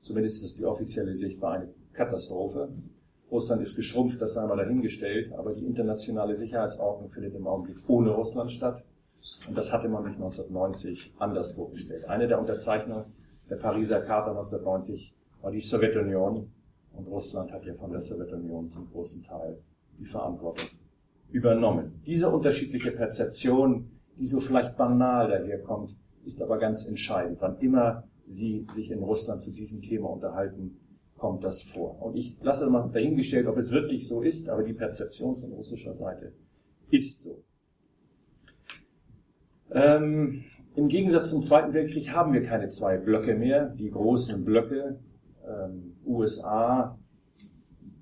zumindest 0.00 0.44
ist 0.44 0.58
die 0.58 0.64
offizielle 0.64 1.14
Sicht, 1.14 1.40
war 1.40 1.52
eine 1.52 1.68
Katastrophe. 1.92 2.68
Russland 3.30 3.62
ist 3.62 3.76
geschrumpft, 3.76 4.20
das 4.20 4.34
sei 4.34 4.46
mal 4.46 4.56
dahingestellt, 4.56 5.32
aber 5.32 5.54
die 5.54 5.64
internationale 5.64 6.34
Sicherheitsordnung 6.34 7.10
findet 7.10 7.34
im 7.34 7.46
Augenblick 7.46 7.78
ohne 7.86 8.10
Russland 8.10 8.50
statt. 8.50 8.84
Und 9.48 9.56
das 9.56 9.72
hatte 9.72 9.88
man 9.88 10.02
sich 10.02 10.14
1990 10.14 11.14
anders 11.18 11.52
vorgestellt. 11.52 12.08
Eine 12.08 12.26
der 12.26 12.40
Unterzeichner 12.40 13.06
der 13.48 13.56
Pariser 13.56 14.00
Charta 14.00 14.30
1990 14.30 15.14
war 15.42 15.50
die 15.50 15.60
Sowjetunion 15.60 16.50
und 16.92 17.06
Russland 17.06 17.52
hat 17.52 17.64
ja 17.64 17.74
von 17.74 17.90
der 17.90 18.00
Sowjetunion 18.00 18.70
zum 18.70 18.90
großen 18.90 19.22
Teil 19.22 19.58
die 19.98 20.04
Verantwortung 20.04 20.68
übernommen. 21.30 22.00
Diese 22.06 22.28
unterschiedliche 22.28 22.90
Perzeption, 22.90 23.90
die 24.18 24.26
so 24.26 24.40
vielleicht 24.40 24.76
banal 24.76 25.28
daherkommt, 25.28 25.96
ist 26.24 26.42
aber 26.42 26.58
ganz 26.58 26.86
entscheidend. 26.86 27.38
Wann 27.40 27.58
immer 27.58 28.04
Sie 28.26 28.64
sich 28.70 28.90
in 28.92 29.02
Russland 29.02 29.40
zu 29.40 29.50
diesem 29.50 29.82
Thema 29.82 30.08
unterhalten, 30.08 30.78
kommt 31.20 31.44
das 31.44 31.62
vor. 31.62 32.00
Und 32.02 32.16
ich 32.16 32.38
lasse 32.40 32.68
mal 32.68 32.88
dahingestellt, 32.90 33.46
ob 33.46 33.58
es 33.58 33.70
wirklich 33.70 34.08
so 34.08 34.22
ist, 34.22 34.48
aber 34.48 34.62
die 34.62 34.72
Perzeption 34.72 35.38
von 35.38 35.52
russischer 35.52 35.94
Seite 35.94 36.32
ist 36.88 37.22
so. 37.22 37.44
Ähm, 39.70 40.44
Im 40.74 40.88
Gegensatz 40.88 41.30
zum 41.30 41.42
Zweiten 41.42 41.74
Weltkrieg 41.74 42.10
haben 42.10 42.32
wir 42.32 42.42
keine 42.42 42.68
zwei 42.68 42.96
Blöcke 42.96 43.34
mehr. 43.34 43.68
Die 43.68 43.90
großen 43.90 44.44
Blöcke, 44.44 44.98
ähm, 45.46 45.96
USA 46.06 46.98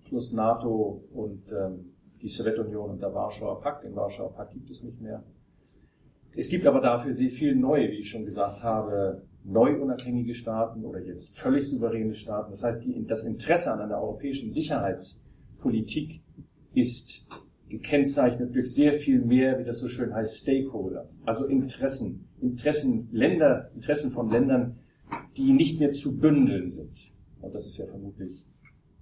plus 0.04 0.32
NATO 0.32 1.04
und 1.12 1.52
ähm, 1.52 1.92
die 2.22 2.28
Sowjetunion 2.28 2.90
und 2.90 3.02
der 3.02 3.12
Warschauer 3.12 3.60
Pakt. 3.60 3.84
Den 3.84 3.96
Warschauer 3.96 4.32
Pakt 4.32 4.54
gibt 4.54 4.70
es 4.70 4.82
nicht 4.82 5.00
mehr. 5.00 5.24
Es 6.34 6.48
gibt 6.48 6.66
aber 6.66 6.80
dafür 6.80 7.12
sehr 7.12 7.30
viel 7.30 7.56
neue, 7.56 7.90
wie 7.90 7.98
ich 7.98 8.10
schon 8.10 8.24
gesagt 8.24 8.62
habe, 8.62 9.22
neu 9.44 9.80
unabhängige 9.80 10.34
Staaten 10.34 10.84
oder 10.84 11.00
jetzt 11.00 11.38
völlig 11.38 11.66
souveräne 11.68 12.14
Staaten. 12.14 12.50
Das 12.50 12.62
heißt, 12.62 12.84
die, 12.84 13.04
das 13.06 13.24
Interesse 13.24 13.72
an 13.72 13.80
einer 13.80 14.00
europäischen 14.00 14.52
Sicherheitspolitik 14.52 16.20
ist 16.74 17.26
gekennzeichnet 17.68 18.54
durch 18.54 18.72
sehr 18.72 18.92
viel 18.94 19.20
mehr, 19.20 19.58
wie 19.58 19.64
das 19.64 19.78
so 19.78 19.88
schön 19.88 20.14
heißt, 20.14 20.38
Stakeholders, 20.38 21.18
also 21.24 21.44
Interessen, 21.46 22.28
Interessen 22.40 23.08
Länder, 23.12 23.70
Interessen 23.74 24.10
von 24.10 24.30
Ländern, 24.30 24.78
die 25.36 25.52
nicht 25.52 25.78
mehr 25.78 25.92
zu 25.92 26.18
bündeln 26.18 26.68
sind. 26.68 27.12
Und 27.40 27.54
das 27.54 27.66
ist 27.66 27.78
ja 27.78 27.86
vermutlich 27.86 28.46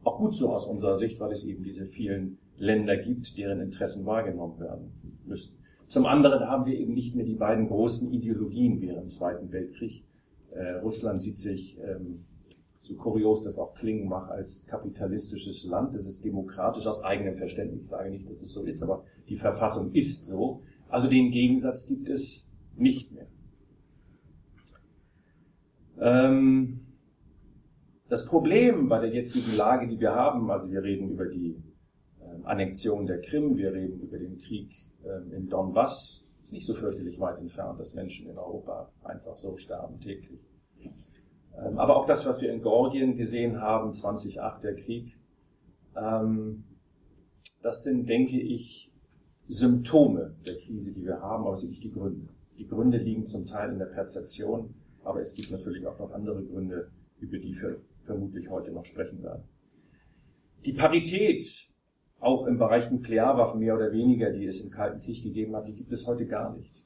auch 0.02 0.18
gut 0.18 0.36
so 0.36 0.52
aus 0.52 0.66
unserer 0.66 0.96
Sicht, 0.96 1.18
weil 1.20 1.32
es 1.32 1.44
eben 1.44 1.64
diese 1.64 1.84
vielen 1.84 2.38
Länder 2.56 2.96
gibt, 2.96 3.36
deren 3.36 3.60
Interessen 3.60 4.06
wahrgenommen 4.06 4.58
werden 4.60 4.92
müssen. 5.24 5.56
Zum 5.88 6.06
anderen 6.06 6.48
haben 6.48 6.66
wir 6.66 6.78
eben 6.78 6.94
nicht 6.94 7.14
mehr 7.14 7.24
die 7.24 7.34
beiden 7.34 7.68
großen 7.68 8.12
Ideologien 8.12 8.80
während 8.80 9.02
dem 9.02 9.08
Zweiten 9.08 9.52
Weltkrieg. 9.52 10.04
Äh, 10.50 10.78
Russland 10.82 11.20
sieht 11.20 11.38
sich, 11.38 11.78
ähm, 11.78 12.24
so 12.80 12.94
kurios 12.94 13.42
das 13.42 13.58
auch 13.58 13.74
klingen 13.74 14.08
mag, 14.08 14.30
als 14.30 14.66
kapitalistisches 14.66 15.64
Land. 15.64 15.94
Es 15.94 16.06
ist 16.06 16.24
demokratisch 16.24 16.86
aus 16.86 17.02
eigenem 17.02 17.34
Verständnis. 17.34 17.84
Ich 17.84 17.88
sage 17.88 18.10
nicht, 18.10 18.28
dass 18.28 18.40
es 18.40 18.52
so 18.52 18.62
ist, 18.62 18.82
aber 18.82 19.04
die 19.28 19.36
Verfassung 19.36 19.92
ist 19.92 20.26
so. 20.26 20.62
Also 20.88 21.08
den 21.08 21.30
Gegensatz 21.30 21.86
gibt 21.86 22.08
es 22.08 22.50
nicht 22.76 23.12
mehr. 23.12 23.26
Ähm, 25.98 26.80
das 28.08 28.26
Problem 28.26 28.88
bei 28.88 29.00
der 29.00 29.10
jetzigen 29.10 29.56
Lage, 29.56 29.88
die 29.88 29.98
wir 29.98 30.14
haben, 30.14 30.50
also 30.50 30.70
wir 30.70 30.82
reden 30.82 31.10
über 31.10 31.26
die 31.26 31.56
ähm, 32.20 32.44
Annexion 32.44 33.06
der 33.06 33.20
Krim, 33.20 33.56
wir 33.56 33.72
reden 33.72 34.00
über 34.00 34.18
den 34.18 34.38
Krieg 34.38 34.70
ähm, 35.04 35.32
in 35.32 35.48
Donbass, 35.48 36.25
ist 36.46 36.52
nicht 36.52 36.66
so 36.66 36.74
fürchterlich 36.74 37.18
weit 37.18 37.38
entfernt, 37.38 37.80
dass 37.80 37.94
Menschen 37.94 38.30
in 38.30 38.38
Europa 38.38 38.92
einfach 39.02 39.36
so 39.36 39.56
sterben 39.56 39.98
täglich. 39.98 40.40
Ähm, 41.58 41.76
aber 41.76 41.96
auch 41.96 42.06
das, 42.06 42.24
was 42.24 42.40
wir 42.40 42.52
in 42.52 42.62
Georgien 42.62 43.16
gesehen 43.16 43.60
haben, 43.60 43.92
2008 43.92 44.62
der 44.62 44.74
Krieg, 44.76 45.18
das 47.62 47.84
sind, 47.84 48.06
denke 48.06 48.38
ich, 48.38 48.92
Symptome 49.46 50.36
der 50.46 50.56
Krise, 50.56 50.92
die 50.92 51.06
wir 51.06 51.22
haben, 51.22 51.44
aber 51.44 51.54
es 51.54 51.60
sind 51.60 51.70
nicht 51.70 51.82
die 51.82 51.90
Gründe. 51.90 52.28
Die 52.58 52.66
Gründe 52.66 52.98
liegen 52.98 53.24
zum 53.24 53.46
Teil 53.46 53.72
in 53.72 53.78
der 53.78 53.86
Perzeption, 53.86 54.74
aber 55.04 55.22
es 55.22 55.32
gibt 55.32 55.50
natürlich 55.50 55.86
auch 55.86 55.98
noch 55.98 56.12
andere 56.12 56.44
Gründe, 56.44 56.90
über 57.18 57.38
die 57.38 57.58
wir 57.58 57.78
vermutlich 58.02 58.50
heute 58.50 58.72
noch 58.72 58.84
sprechen 58.84 59.22
werden. 59.22 59.44
Die 60.66 60.74
Parität 60.74 61.72
auch 62.20 62.46
im 62.46 62.58
Bereich 62.58 62.90
Nuklearwaffen 62.90 63.60
mehr 63.60 63.74
oder 63.74 63.92
weniger, 63.92 64.30
die 64.30 64.46
es 64.46 64.60
im 64.60 64.70
Kalten 64.70 65.00
Krieg 65.00 65.22
gegeben 65.22 65.54
hat, 65.54 65.68
die 65.68 65.74
gibt 65.74 65.92
es 65.92 66.06
heute 66.06 66.26
gar 66.26 66.52
nicht. 66.52 66.82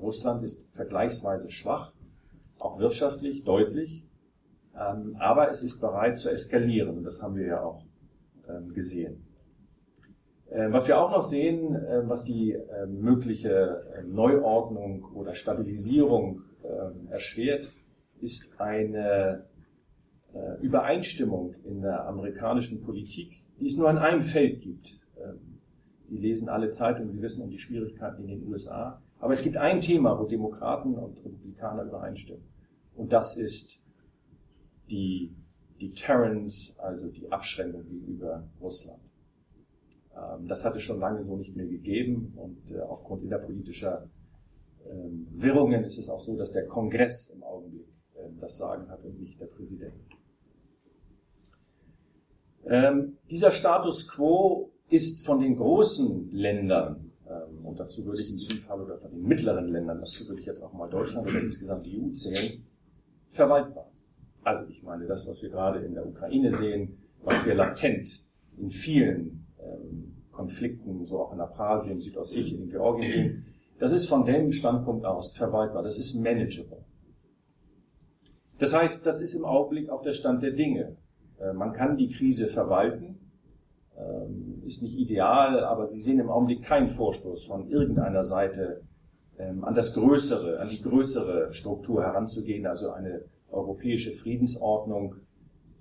Russland 0.00 0.42
ist 0.42 0.74
vergleichsweise 0.74 1.50
schwach, 1.50 1.92
auch 2.58 2.78
wirtschaftlich 2.78 3.44
deutlich, 3.44 4.06
ähm, 4.74 5.16
aber 5.18 5.50
es 5.50 5.62
ist 5.62 5.80
bereit 5.80 6.16
zu 6.16 6.30
eskalieren. 6.30 6.98
Und 6.98 7.04
das 7.04 7.22
haben 7.22 7.36
wir 7.36 7.46
ja 7.46 7.62
auch 7.62 7.84
ähm, 8.48 8.72
gesehen. 8.72 9.26
Ähm, 10.50 10.72
was 10.72 10.88
wir 10.88 11.00
auch 11.00 11.10
noch 11.10 11.22
sehen, 11.22 11.74
was 12.06 12.24
die 12.24 12.56
mögliche 12.88 14.04
Neuordnung 14.06 15.04
oder 15.14 15.34
Stabilisierung 15.34 16.42
erschwert, 17.10 17.72
ist 18.20 18.60
eine 18.60 19.46
äh, 20.34 20.62
Übereinstimmung 20.62 21.54
in 21.64 21.82
der 21.82 22.06
amerikanischen 22.06 22.80
Politik, 22.82 23.44
die 23.62 23.68
es 23.68 23.76
nur 23.76 23.88
in 23.88 23.98
einem 23.98 24.22
Feld 24.22 24.60
gibt. 24.60 25.00
Ähm, 25.16 25.60
Sie 26.00 26.16
lesen 26.16 26.48
alle 26.48 26.70
Zeitungen, 26.70 27.08
Sie 27.08 27.22
wissen 27.22 27.42
um 27.42 27.50
die 27.50 27.60
Schwierigkeiten 27.60 28.22
in 28.22 28.40
den 28.40 28.48
USA. 28.48 29.00
Aber 29.20 29.32
es 29.32 29.40
gibt 29.40 29.56
ein 29.56 29.80
Thema, 29.80 30.18
wo 30.18 30.26
Demokraten 30.26 30.94
und 30.94 31.24
Republikaner 31.24 31.84
übereinstimmen. 31.84 32.42
Und 32.96 33.12
das 33.12 33.36
ist 33.36 33.80
die 34.90 35.36
Deterrence, 35.80 36.76
also 36.80 37.08
die 37.08 37.30
Abschränkung 37.30 37.86
gegenüber 37.86 38.48
Russland. 38.60 39.00
Ähm, 40.16 40.48
das 40.48 40.64
hat 40.64 40.74
es 40.74 40.82
schon 40.82 40.98
lange 40.98 41.24
so 41.24 41.36
nicht 41.36 41.54
mehr 41.54 41.66
gegeben 41.66 42.32
und 42.34 42.72
äh, 42.72 42.80
aufgrund 42.80 43.22
innerpolitischer 43.22 44.10
ähm, 44.90 45.28
Wirrungen 45.30 45.84
ist 45.84 45.98
es 45.98 46.08
auch 46.08 46.18
so, 46.18 46.36
dass 46.36 46.50
der 46.50 46.66
Kongress 46.66 47.30
im 47.30 47.44
Augenblick 47.44 47.86
das 48.40 48.56
Sagen 48.56 48.88
hat 48.88 49.04
und 49.04 49.20
nicht 49.20 49.40
der 49.40 49.46
Präsident. 49.46 49.94
Ähm, 52.66 53.18
dieser 53.30 53.50
Status 53.50 54.08
quo 54.08 54.70
ist 54.88 55.24
von 55.26 55.40
den 55.40 55.56
großen 55.56 56.30
Ländern 56.30 57.12
ähm, 57.28 57.64
und 57.64 57.80
dazu 57.80 58.04
würde 58.04 58.20
ich 58.20 58.30
in 58.30 58.38
diesem 58.38 58.58
Fall 58.58 58.80
oder 58.80 58.98
von 58.98 59.10
den 59.10 59.22
mittleren 59.22 59.68
Ländern, 59.68 59.98
dazu 59.98 60.28
würde 60.28 60.40
ich 60.40 60.46
jetzt 60.46 60.62
auch 60.62 60.72
mal 60.72 60.88
Deutschland 60.88 61.26
oder 61.26 61.40
insgesamt 61.40 61.86
die 61.86 62.00
EU 62.00 62.10
zählen, 62.10 62.64
verwaltbar. 63.28 63.90
Also 64.44 64.68
ich 64.70 64.82
meine, 64.82 65.06
das, 65.06 65.28
was 65.28 65.42
wir 65.42 65.50
gerade 65.50 65.80
in 65.80 65.94
der 65.94 66.06
Ukraine 66.06 66.52
sehen, 66.52 66.98
was 67.22 67.44
wir 67.46 67.54
latent 67.54 68.26
in 68.58 68.70
vielen 68.70 69.46
ähm, 69.58 70.24
Konflikten, 70.32 71.04
so 71.04 71.20
auch 71.20 71.32
in 71.32 71.40
Abkhazien, 71.40 72.00
Südossetien, 72.00 72.62
in 72.62 72.70
Georgien 72.70 73.12
sehen, 73.12 73.46
das 73.78 73.92
ist 73.92 74.06
von 74.06 74.24
dem 74.24 74.52
Standpunkt 74.52 75.04
aus 75.04 75.32
verwaltbar, 75.32 75.82
das 75.82 75.98
ist 75.98 76.14
manageable. 76.14 76.84
Das 78.58 78.74
heißt, 78.74 79.04
das 79.06 79.20
ist 79.20 79.34
im 79.34 79.44
Augenblick 79.44 79.88
auch 79.90 80.02
der 80.02 80.12
Stand 80.12 80.42
der 80.42 80.52
Dinge. 80.52 80.96
Äh, 81.42 81.52
man 81.52 81.72
kann 81.72 81.96
die 81.96 82.08
Krise 82.08 82.46
verwalten, 82.46 83.18
ähm, 83.98 84.62
ist 84.64 84.82
nicht 84.82 84.98
ideal, 84.98 85.64
aber 85.64 85.86
Sie 85.86 86.00
sehen 86.00 86.20
im 86.20 86.30
Augenblick 86.30 86.62
keinen 86.62 86.88
Vorstoß 86.88 87.44
von 87.44 87.68
irgendeiner 87.68 88.22
Seite 88.22 88.82
ähm, 89.38 89.64
an 89.64 89.74
das 89.74 89.94
Größere, 89.94 90.60
an 90.60 90.68
die 90.68 90.82
größere 90.82 91.52
Struktur 91.52 92.02
heranzugehen, 92.02 92.66
also 92.66 92.90
eine 92.90 93.22
europäische 93.50 94.12
Friedensordnung, 94.12 95.16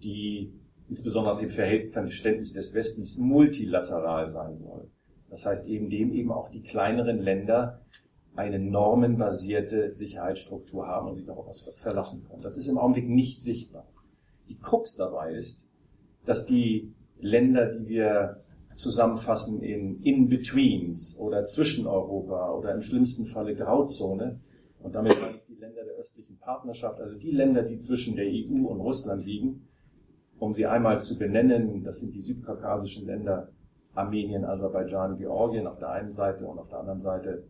die 0.04 0.54
insbesondere 0.90 1.42
im 1.42 1.50
Verständnis 1.50 2.54
des 2.54 2.74
Westens 2.74 3.18
multilateral 3.18 4.28
sein 4.28 4.58
soll. 4.58 4.90
Das 5.30 5.46
heißt 5.46 5.68
eben 5.68 5.90
dem 5.90 6.12
eben 6.12 6.32
auch 6.32 6.50
die 6.50 6.62
kleineren 6.62 7.20
Länder 7.20 7.80
eine 8.36 8.60
normenbasierte 8.60 9.96
Sicherheitsstruktur 9.96 10.88
haben 10.88 11.08
und 11.08 11.14
sich 11.14 11.26
darauf 11.26 11.48
verlassen 11.78 12.26
können. 12.28 12.42
Das 12.42 12.58
ist 12.58 12.68
im 12.68 12.78
Augenblick 12.78 13.08
nicht 13.08 13.44
sichtbar. 13.44 13.88
Die 14.52 14.60
Krux 14.60 14.98
dabei 14.98 15.34
ist, 15.34 15.66
dass 16.26 16.46
die 16.46 16.94
Länder, 17.22 17.68
die 17.68 17.88
wir 17.88 18.44
zusammenfassen 18.76 19.62
in 19.62 20.02
In-Betweens 20.02 21.18
oder 21.18 21.46
zwischen 21.46 21.88
Europa 21.88 22.52
oder 22.52 22.74
im 22.74 22.82
schlimmsten 22.82 23.26
Falle 23.26 23.56
Grauzone, 23.56 24.42
und 24.80 24.94
damit 24.94 25.16
meine 25.22 25.38
ich 25.38 25.46
die 25.46 25.56
Länder 25.56 25.86
der 25.86 25.94
östlichen 25.94 26.38
Partnerschaft, 26.38 27.00
also 27.00 27.18
die 27.18 27.32
Länder, 27.32 27.64
die 27.64 27.78
zwischen 27.78 28.18
der 28.18 28.26
EU 28.26 28.68
und 28.68 28.82
Russland 28.82 29.26
liegen, 29.26 29.70
um 30.38 30.54
sie 30.54 30.66
einmal 30.66 31.00
zu 31.00 31.18
benennen, 31.18 31.82
das 31.82 32.02
sind 32.02 32.14
die 32.14 32.22
südkaukasischen 32.22 33.06
Länder 33.06 33.54
Armenien, 33.94 34.44
Aserbaidschan, 34.44 35.18
Georgien 35.18 35.66
auf 35.66 35.78
der 35.78 35.92
einen 35.92 36.12
Seite 36.12 36.46
und 36.46 36.60
auf 36.60 36.68
der 36.68 36.80
anderen 36.80 37.00
Seite 37.00 37.46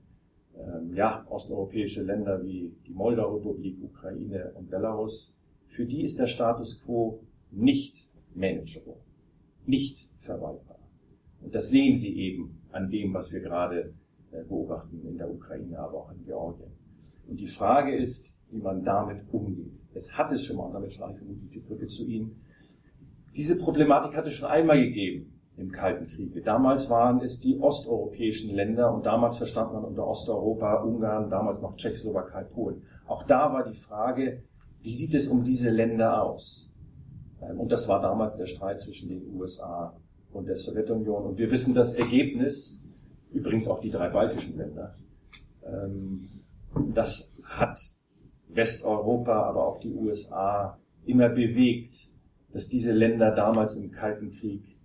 ähm, 0.55 0.93
ja, 0.93 1.25
osteuropäische 1.29 2.03
Länder 2.03 2.43
wie 2.43 2.75
die 2.86 2.93
Moldau-Republik, 2.93 3.81
Ukraine 3.81 4.51
und 4.53 4.70
Belarus. 4.70 5.34
Für 5.72 5.86
die 5.86 6.04
ist 6.04 6.20
der 6.20 6.28
Status 6.28 6.84
quo 6.84 7.20
nicht 7.51 8.08
manageable 8.34 9.01
nicht 9.66 10.08
verwaltbar. 10.20 10.78
Und 11.42 11.56
das 11.56 11.70
sehen 11.70 11.96
Sie 11.96 12.18
eben 12.20 12.62
an 12.72 12.90
dem, 12.90 13.13
was 13.13 13.32
wir 13.32 13.42
gerade 13.42 13.94
äh, 14.32 14.44
beobachten 14.44 15.01
in 15.08 15.18
der 15.18 15.30
Ukraine, 15.30 15.80
aber 15.80 15.98
auch 15.98 16.12
in 16.12 16.24
Georgien. 16.24 16.72
Und 17.28 17.40
die 17.40 17.48
Frage 17.48 17.96
ist, 17.96 18.36
wie 18.51 18.60
man 18.60 18.84
damit 18.84 19.24
umgeht. 19.32 19.72
Es 19.94 20.18
hat 20.18 20.32
es 20.32 20.44
schon 20.44 20.58
mal, 20.58 20.66
und 20.66 20.74
damit 20.74 20.92
schlage 20.92 21.20
ich 21.20 21.50
die 21.50 21.60
Brücke 21.60 21.88
zu 21.88 22.06
Ihnen, 22.06 22.42
diese 23.36 23.58
Problematik 23.58 24.16
hat 24.16 24.28
es 24.28 24.34
schon 24.34 24.50
einmal 24.50 24.80
gegeben 24.80 25.34
im 25.58 25.72
Kalten 25.72 26.08
Kriege. 26.08 26.42
Damals 26.42 26.90
waren 26.90 27.22
es 27.22 27.40
die 27.40 27.58
osteuropäischen 27.58 28.54
Länder 28.54 28.94
und 28.94 29.06
damals 29.06 29.38
verstand 29.38 29.74
man 29.74 29.86
unter 29.86 30.06
Osteuropa 30.06 30.82
Ungarn, 30.84 31.30
damals 31.30 31.62
noch 31.62 31.75
Tschechoslowakei, 31.75 32.44
Polen. 32.44 32.84
Auch 33.06 33.24
da 33.24 33.54
war 33.54 33.63
die 33.63 33.78
Frage, 33.78 34.44
wie 34.82 34.94
sieht 34.94 35.14
es 35.14 35.28
um 35.28 35.44
diese 35.44 35.70
Länder 35.70 36.24
aus? 36.24 36.70
Ähm, 37.42 37.60
und 37.60 37.72
das 37.72 37.88
war 37.88 38.00
damals 38.00 38.38
der 38.38 38.46
Streit 38.46 38.82
zwischen 38.82 39.10
den 39.10 39.34
USA 39.36 39.96
und 40.32 40.48
der 40.48 40.56
Sowjetunion. 40.56 41.26
Und 41.26 41.38
wir 41.38 41.52
wissen 41.52 41.74
das 41.74 41.94
Ergebnis, 41.94 42.78
übrigens 43.32 43.68
auch 43.68 43.80
die 43.80 43.90
drei 43.90 44.10
baltischen 44.10 44.58
Länder, 44.58 44.96
ähm, 45.66 46.28
das 46.94 47.42
hat 47.46 47.80
Westeuropa, 48.48 49.44
aber 49.44 49.68
auch 49.68 49.80
die 49.80 49.94
USA 49.94 50.78
immer 51.06 51.30
bewegt, 51.30 52.08
dass 52.52 52.67
diese 52.67 52.94
Länder 52.94 53.32
damals 53.32 53.76
im 53.76 53.91
Kalten 53.91 54.32
Krieg 54.32 54.78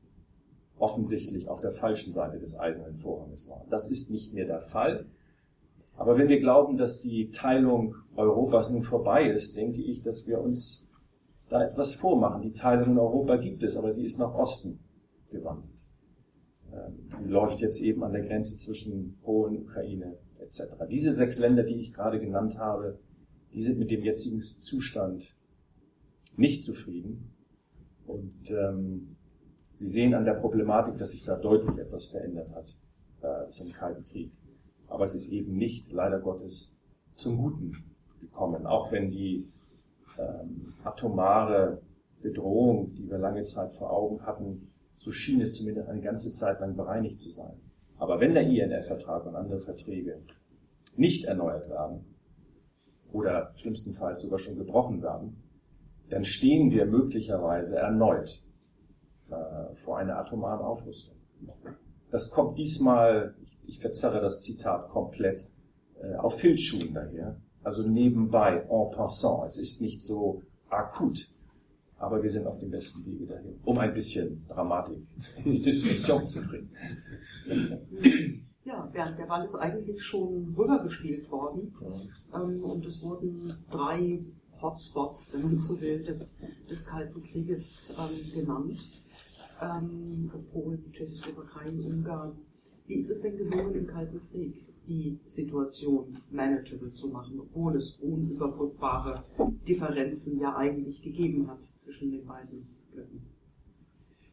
offensichtlich 0.79 1.49
auf 1.49 1.61
der 1.61 1.73
falschen 1.73 2.13
Seite 2.13 2.39
des 2.39 2.59
Eisernen 2.59 2.97
Vorhanges 2.97 3.49
waren. 3.49 3.69
Das 3.71 3.91
ist 3.91 4.11
nicht 4.11 4.33
mehr 4.35 4.47
der 4.47 4.61
Fall. 4.61 5.07
Aber 5.97 6.19
wenn 6.19 6.29
wir 6.29 6.41
glauben, 6.41 6.77
dass 6.77 7.01
die 7.01 7.31
Teilung 7.31 7.95
Europas 8.17 8.71
nun 8.71 8.83
vorbei 8.83 9.31
ist, 9.31 9.57
denke 9.57 9.81
ich, 9.83 10.03
dass 10.03 10.27
wir 10.27 10.41
uns 10.41 10.87
da 11.49 11.65
etwas 11.65 11.95
vormachen. 11.95 12.43
Die 12.43 12.53
Teilung 12.53 12.93
in 12.93 12.99
Europa 12.99 13.37
gibt 13.37 13.63
es, 13.63 13.77
aber 13.77 13.93
sie 13.93 14.05
ist 14.05 14.19
nach 14.19 14.35
Osten 14.35 14.81
gewandelt. 15.31 15.89
Ähm, 16.73 17.09
sie 17.19 17.29
läuft 17.29 17.61
jetzt 17.61 17.81
eben 17.81 18.03
an 18.03 18.13
der 18.13 18.23
Grenze 18.23 18.59
zwischen 18.59 19.19
Polen, 19.23 19.63
Ukraine 19.63 20.19
etc. 20.39 20.85
Diese 20.91 21.13
sechs 21.13 21.39
Länder, 21.39 21.63
die 21.63 21.81
ich 21.81 21.93
gerade 21.93 22.21
genannt 22.21 22.59
habe, 22.59 22.99
die 23.53 23.61
sind 23.61 23.79
mit 23.79 23.91
dem 23.91 24.03
jetzigen 24.03 24.41
Zustand 24.41 25.35
nicht 26.37 26.63
zufrieden. 26.63 27.33
Und 28.07 28.51
ähm, 28.51 29.17
Sie 29.77 29.89
sehen 29.89 30.15
an 30.15 30.25
der 30.25 30.33
Problematik, 30.33 30.97
dass 30.97 31.11
sich 31.11 31.23
da 31.25 31.37
deutlich 31.37 31.77
etwas 31.77 32.07
verändert 32.07 32.51
hat 32.55 32.79
äh, 33.21 33.51
zum 33.51 33.71
Kalten 33.73 34.05
Krieg. 34.05 34.33
Aber 34.97 35.05
es 35.05 35.15
ist 35.15 35.31
eben 35.31 35.59
nicht, 35.59 35.93
leider 35.93 36.19
Gottes, 36.21 36.75
zum 37.17 37.37
Guten 37.37 37.85
gekommen. 38.19 38.67
Auch 38.67 38.93
wenn 38.93 39.11
die 39.11 39.47
ähm, 40.19 40.73
atomare 40.85 41.83
Bedrohung, 42.23 42.95
die 42.95 43.11
wir 43.11 43.19
lange 43.19 43.43
Zeit 43.43 43.75
vor 43.75 43.91
Augen 43.91 44.25
hatten, 44.25 44.73
so 44.97 45.11
schien 45.11 45.43
es 45.43 45.53
zumindest 45.53 45.91
eine 45.91 46.01
ganze 46.01 46.31
Zeit 46.31 46.61
lang 46.61 46.77
bereinigt 46.77 47.21
zu 47.21 47.29
sein. 47.29 47.61
Aber 47.99 48.21
wenn 48.21 48.33
der 48.33 48.45
INF-Vertrag 48.45 49.27
und 49.27 49.37
andere 49.37 49.59
Verträge 49.59 50.23
nicht 50.97 51.27
erneuert 51.27 51.69
werden 51.69 52.07
oder 53.13 53.53
schlimmstenfalls 53.57 54.23
sogar 54.23 54.39
schon 54.39 54.57
gebrochen 54.57 55.03
werden, 55.03 55.43
dann 56.09 56.25
stehen 56.25 56.71
wir 56.71 56.87
möglicherweise 56.87 57.77
erneut 57.77 58.43
äh, 59.29 59.75
vor 59.75 59.99
einer 59.99 60.17
atomaren 60.17 60.65
Aufrüstung. 60.65 61.17
Das 62.11 62.31
kommt 62.31 62.59
diesmal, 62.59 63.35
ich, 63.42 63.59
ich 63.66 63.79
verzerre 63.81 64.21
das 64.21 64.42
Zitat 64.42 64.88
komplett, 64.90 65.49
äh, 66.01 66.14
auf 66.16 66.38
Filzschuhen 66.38 66.95
daher, 66.95 67.40
also 67.62 67.83
nebenbei, 67.83 68.64
en 68.69 68.90
passant. 68.92 69.47
Es 69.47 69.59
ist 69.59 69.81
nicht 69.81 70.03
so 70.03 70.42
akut, 70.69 71.31
aber 71.99 72.23
wir 72.23 72.31
sind 72.31 72.47
auf 72.47 72.59
dem 72.59 72.71
besten 72.71 73.05
Wege 73.05 73.27
dahin, 73.27 73.59
um 73.64 73.79
ein 73.79 73.92
bisschen 73.92 74.47
Dramatik 74.49 75.07
in 75.45 75.53
die 75.53 75.62
Diskussion 75.62 76.27
zu 76.27 76.42
bringen. 76.42 76.71
Ja, 78.64 78.85
Bernd, 78.92 79.16
der 79.16 79.27
Ball 79.27 79.45
ist 79.45 79.55
eigentlich 79.55 80.03
schon 80.03 80.53
rübergespielt 80.59 81.31
worden. 81.31 81.73
Ähm, 82.35 82.64
und 82.64 82.85
es 82.85 83.01
wurden 83.01 83.55
drei 83.71 84.25
Hotspots, 84.61 85.33
wenn 85.33 85.42
man 85.42 85.57
so 85.57 85.81
will, 85.81 86.03
des, 86.03 86.37
des 86.69 86.85
Kalten 86.85 87.23
Krieges 87.23 87.95
ähm, 87.97 88.40
genannt. 88.40 88.77
Ähm, 89.61 90.31
Polen, 90.53 90.92
Tschechoslowakei, 90.92 91.71
Ungarn. 91.71 92.38
Wie 92.87 92.97
ist 92.97 93.11
es 93.11 93.23
denn 93.23 93.37
gelungen 93.37 93.75
im 93.75 93.87
Kalten 93.87 94.21
Krieg? 94.31 94.77
die 94.87 95.19
Situation 95.27 96.12
manageable 96.31 96.92
zu 96.92 97.09
machen, 97.09 97.40
obwohl 97.40 97.77
es 97.77 97.97
unüberbrückbare 97.97 99.25
Differenzen 99.66 100.40
ja 100.40 100.57
eigentlich 100.57 101.03
gegeben 101.03 101.49
hat 101.49 101.62
zwischen 101.77 102.12
den 102.12 102.25
beiden 102.25 102.66
Blöcken. 102.92 103.27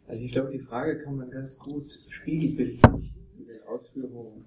Also 0.08 0.24
ich 0.24 0.32
glaube, 0.32 0.52
die 0.52 0.60
Frage 0.60 1.00
kann 1.00 1.16
man 1.16 1.32
ganz 1.32 1.58
gut 1.58 2.00
spiegelbildlich 2.08 2.82
zu 3.30 3.44
den 3.44 3.64
Ausführungen 3.68 4.46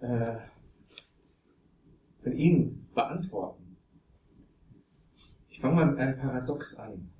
äh, 0.00 0.36
von 2.18 2.32
Ihnen 2.32 2.88
beantworten. 2.94 3.76
Ich 5.48 5.60
fange 5.60 5.76
mal 5.76 5.86
mit 5.86 5.98
einem 5.98 6.18
Paradox 6.18 6.78
an, 6.78 7.10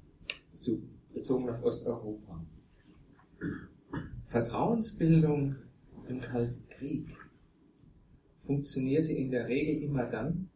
bezogen 1.13 1.49
auf 1.49 1.63
Osteuropa. 1.63 2.45
Vertrauensbildung 4.25 5.57
im 6.09 6.21
Kalten 6.21 6.69
Krieg 6.69 7.09
funktionierte 8.39 9.13
in 9.13 9.31
der 9.31 9.49
Regel 9.49 9.83
immer 9.83 10.05
dann, 10.07 10.51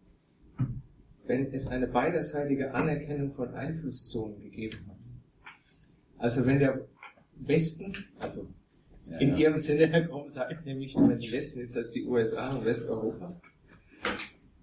wenn 1.26 1.52
es 1.52 1.66
eine 1.66 1.86
beiderseitige 1.86 2.74
Anerkennung 2.74 3.32
von 3.34 3.54
Einflusszonen 3.54 4.40
gegeben 4.40 4.78
hat. 4.88 4.96
Also 6.18 6.46
wenn 6.46 6.58
der 6.58 6.86
Westen, 7.36 7.94
also 8.20 8.48
ja, 9.06 9.18
in 9.18 9.30
ja. 9.30 9.36
ihrem 9.36 9.58
Sinne, 9.58 9.88
Herr 9.88 10.06
Krom, 10.06 10.30
sagt 10.30 10.64
nämlich, 10.64 10.94
wenn 10.96 11.16
die 11.16 11.32
Westen 11.32 11.60
jetzt 11.60 11.76
als 11.76 11.90
die 11.90 12.04
USA 12.04 12.56
und 12.56 12.64
Westeuropa, 12.64 13.40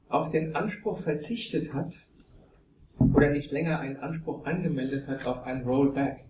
auf 0.09 0.29
den 0.29 0.55
Anspruch 0.55 0.99
verzichtet 0.99 1.73
hat 1.73 2.05
oder 3.13 3.31
nicht 3.31 3.51
länger 3.51 3.79
einen 3.79 3.97
Anspruch 3.97 4.45
angemeldet 4.45 5.07
hat 5.07 5.25
auf 5.25 5.43
ein 5.43 5.63
Rollback, 5.63 6.25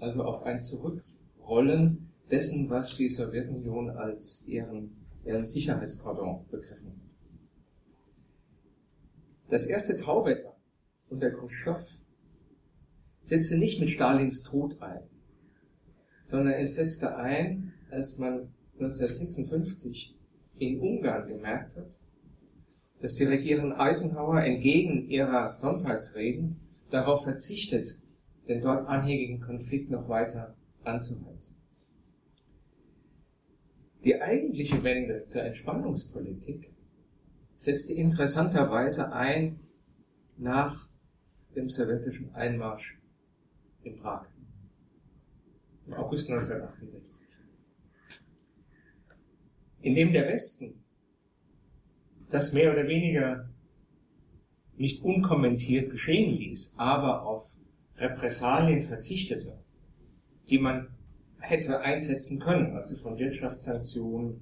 also 0.00 0.22
auf 0.24 0.42
ein 0.44 0.62
Zurückrollen 0.62 2.10
dessen, 2.30 2.68
was 2.70 2.96
die 2.96 3.08
Sowjetunion 3.08 3.90
als 3.90 4.46
ihren 4.46 4.98
deren 5.28 5.46
Sicherheitskordon 5.46 6.46
begriffen 6.50 6.86
wird. 6.86 7.10
Das 9.50 9.66
erste 9.66 9.96
Tauwetter 9.96 10.56
unter 11.10 11.30
Khrushchev 11.30 11.98
setzte 13.22 13.58
nicht 13.58 13.78
mit 13.78 13.90
Stalins 13.90 14.42
Tod 14.42 14.80
ein, 14.80 15.02
sondern 16.22 16.54
es 16.54 16.76
setzte 16.76 17.16
ein, 17.16 17.74
als 17.90 18.16
man 18.18 18.54
1956 18.74 20.14
in 20.58 20.80
Ungarn 20.80 21.28
gemerkt 21.28 21.76
hat, 21.76 21.98
dass 23.00 23.14
die 23.14 23.24
Regierung 23.24 23.74
Eisenhower 23.74 24.42
entgegen 24.42 25.08
ihrer 25.08 25.52
Sonntagsreden 25.52 26.56
darauf 26.90 27.24
verzichtet, 27.24 27.98
den 28.48 28.62
dort 28.62 28.88
anhängigen 28.88 29.40
Konflikt 29.40 29.90
noch 29.90 30.08
weiter 30.08 30.56
anzuheizen. 30.82 31.56
Die 34.04 34.20
eigentliche 34.20 34.82
Wende 34.82 35.26
zur 35.26 35.42
Entspannungspolitik 35.42 36.72
setzte 37.56 37.92
interessanterweise 37.92 39.12
ein 39.12 39.60
nach 40.36 40.88
dem 41.54 41.68
sowjetischen 41.68 42.34
Einmarsch 42.34 43.00
in 43.82 43.96
Prag 43.96 44.26
im 45.86 45.94
August 45.94 46.30
1968. 46.30 47.26
Indem 49.80 50.12
der 50.12 50.28
Westen 50.28 50.84
das 52.30 52.52
mehr 52.52 52.72
oder 52.72 52.86
weniger 52.86 53.48
nicht 54.76 55.02
unkommentiert 55.02 55.90
geschehen 55.90 56.36
ließ, 56.36 56.74
aber 56.76 57.22
auf 57.22 57.57
Repressalien 57.98 58.82
verzichtete, 58.82 59.58
die 60.48 60.58
man 60.58 60.88
hätte 61.40 61.80
einsetzen 61.80 62.40
können, 62.40 62.76
also 62.76 62.96
von 62.96 63.18
Wirtschaftssanktionen 63.18 64.40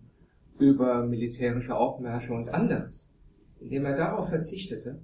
über 0.58 1.04
militärische 1.04 1.76
Aufmärsche 1.76 2.32
und 2.32 2.48
anderes. 2.48 3.14
Indem 3.60 3.84
er 3.84 3.96
darauf 3.96 4.28
verzichtete, 4.28 5.00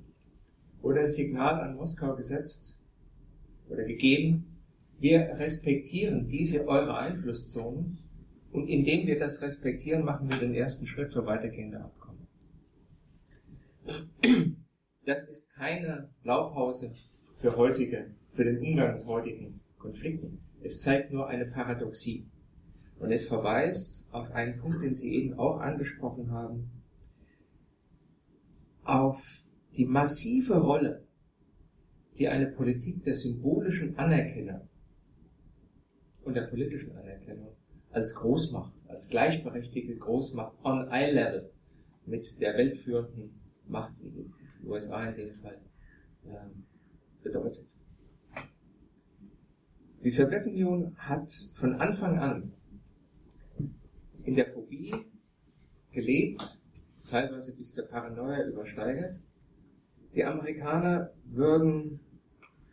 wurde 0.80 1.00
ein 1.00 1.10
Signal 1.10 1.60
an 1.60 1.76
Moskau 1.76 2.14
gesetzt 2.16 2.78
oder 3.68 3.84
gegeben, 3.84 4.52
wir 4.98 5.20
respektieren 5.38 6.28
diese 6.28 6.68
eure 6.68 6.96
Einflusszonen 6.96 7.98
und 8.52 8.68
indem 8.68 9.06
wir 9.06 9.18
das 9.18 9.42
respektieren, 9.42 10.04
machen 10.04 10.30
wir 10.30 10.38
den 10.38 10.54
ersten 10.54 10.86
Schritt 10.86 11.12
für 11.12 11.26
weitergehende 11.26 11.80
Abkommen. 11.80 12.28
Das 15.04 15.28
ist 15.28 15.50
keine 15.54 16.10
Blaupause 16.22 16.92
für 17.34 17.56
heutige, 17.56 18.14
für 18.32 18.44
den 18.44 18.58
Umgang 18.58 18.98
mit 18.98 19.06
heutigen 19.06 19.60
Konflikten. 19.78 20.40
Es 20.62 20.80
zeigt 20.80 21.12
nur 21.12 21.28
eine 21.28 21.46
Paradoxie. 21.46 22.26
Und 22.98 23.10
es 23.10 23.26
verweist 23.26 24.06
auf 24.10 24.30
einen 24.32 24.58
Punkt, 24.58 24.82
den 24.82 24.94
Sie 24.94 25.14
eben 25.14 25.34
auch 25.38 25.58
angesprochen 25.58 26.30
haben, 26.30 26.70
auf 28.84 29.44
die 29.76 29.86
massive 29.86 30.58
Rolle, 30.58 31.06
die 32.18 32.28
eine 32.28 32.46
Politik 32.46 33.02
der 33.04 33.14
symbolischen 33.14 33.98
Anerkennung 33.98 34.68
und 36.24 36.34
der 36.34 36.42
politischen 36.42 36.94
Anerkennung 36.96 37.56
als 37.90 38.14
Großmacht, 38.14 38.72
als 38.88 39.08
gleichberechtigte 39.08 39.96
Großmacht 39.96 40.56
on 40.64 40.88
eye 40.88 41.10
level 41.10 41.50
mit 42.06 42.40
der 42.40 42.56
weltführenden 42.56 43.40
Macht, 43.66 43.94
in 44.02 44.14
den 44.14 44.32
USA 44.64 45.08
in 45.08 45.16
dem 45.16 45.34
Fall, 45.34 45.60
ähm, 46.26 46.64
bedeutet. 47.22 47.71
Die 50.04 50.10
Sowjetunion 50.10 50.96
hat 50.98 51.30
von 51.54 51.76
Anfang 51.76 52.18
an 52.18 52.52
in 54.24 54.34
der 54.34 54.46
Phobie 54.46 54.92
gelebt, 55.92 56.58
teilweise 57.08 57.52
bis 57.52 57.72
zur 57.72 57.86
Paranoia 57.86 58.44
übersteigert. 58.48 59.20
Die 60.14 60.24
Amerikaner 60.24 61.12
würden 61.24 62.00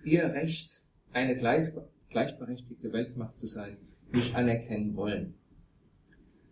ihr 0.03 0.23
Recht, 0.23 0.83
eine 1.13 1.35
gleichberechtigte 1.35 2.91
Weltmacht 2.91 3.37
zu 3.37 3.45
sein, 3.45 3.77
nicht 4.11 4.35
anerkennen 4.35 4.95
wollen. 4.95 5.35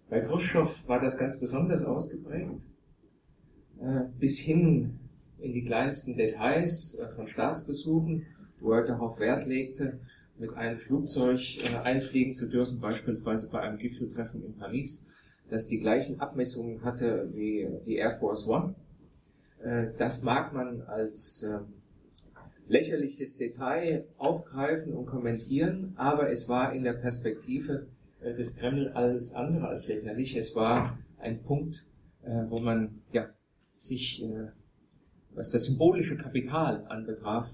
Bei 0.09 0.21
Khrushchev 0.21 0.87
war 0.87 1.01
das 1.01 1.17
ganz 1.17 1.39
besonders 1.39 1.83
ausgeprägt, 1.83 2.67
äh, 3.81 4.03
bis 4.19 4.39
hin 4.39 4.99
in 5.39 5.53
die 5.53 5.65
kleinsten 5.65 6.15
Details 6.17 6.99
äh, 6.99 7.09
von 7.15 7.27
Staatsbesuchen, 7.27 8.25
wo 8.59 8.73
er 8.73 8.85
darauf 8.85 9.19
Wert 9.19 9.45
legte, 9.45 9.99
mit 10.39 10.54
einem 10.54 10.78
Flugzeug 10.78 11.39
äh, 11.58 11.78
einfliegen 11.78 12.34
zu 12.34 12.47
dürfen, 12.47 12.80
beispielsweise 12.80 13.50
bei 13.50 13.62
einem 13.62 13.78
Gipfeltreffen 13.78 14.43
in 14.43 14.56
Paris, 14.56 15.08
das 15.50 15.67
die 15.67 15.80
gleichen 15.80 16.19
Abmessungen 16.19 16.84
hatte 16.84 17.30
wie 17.34 17.67
die 17.86 17.95
Air 17.95 18.12
Force 18.12 18.47
One. 18.47 18.76
Äh, 19.63 19.88
das 19.97 20.23
mag 20.23 20.54
man 20.54 20.82
als 20.84 21.43
äh, 21.43 21.60
lächerliches 22.67 23.38
Detail 23.38 24.06
aufgreifen 24.17 24.93
und 24.93 25.06
kommentieren, 25.06 25.93
aber 25.95 26.30
es 26.30 26.50
war 26.50 26.73
in 26.73 26.84
der 26.84 26.93
Perspektive 26.93 27.88
äh, 28.21 28.34
des 28.34 28.56
Kreml 28.58 28.89
alles 28.89 29.34
andere 29.34 29.67
als 29.67 29.88
lächerlich. 29.88 30.36
Es 30.36 30.56
war 30.56 30.97
ein 31.19 31.41
Punkt, 31.43 31.86
äh, 32.23 32.43
wo 32.50 32.60
man 32.60 33.02
ja, 33.12 33.30
sich, 33.78 34.23
äh, 34.23 34.47
was 35.34 35.52
das 35.52 35.65
symbolische 35.65 36.17
Kapital 36.17 36.86
anbetraf, 36.88 37.50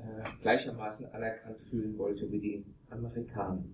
äh, 0.00 0.42
gleichermaßen 0.42 1.06
anerkannt 1.06 1.60
fühlen 1.60 1.96
wollte 1.98 2.30
wie 2.30 2.40
die 2.40 2.64
Amerikaner. 2.88 3.64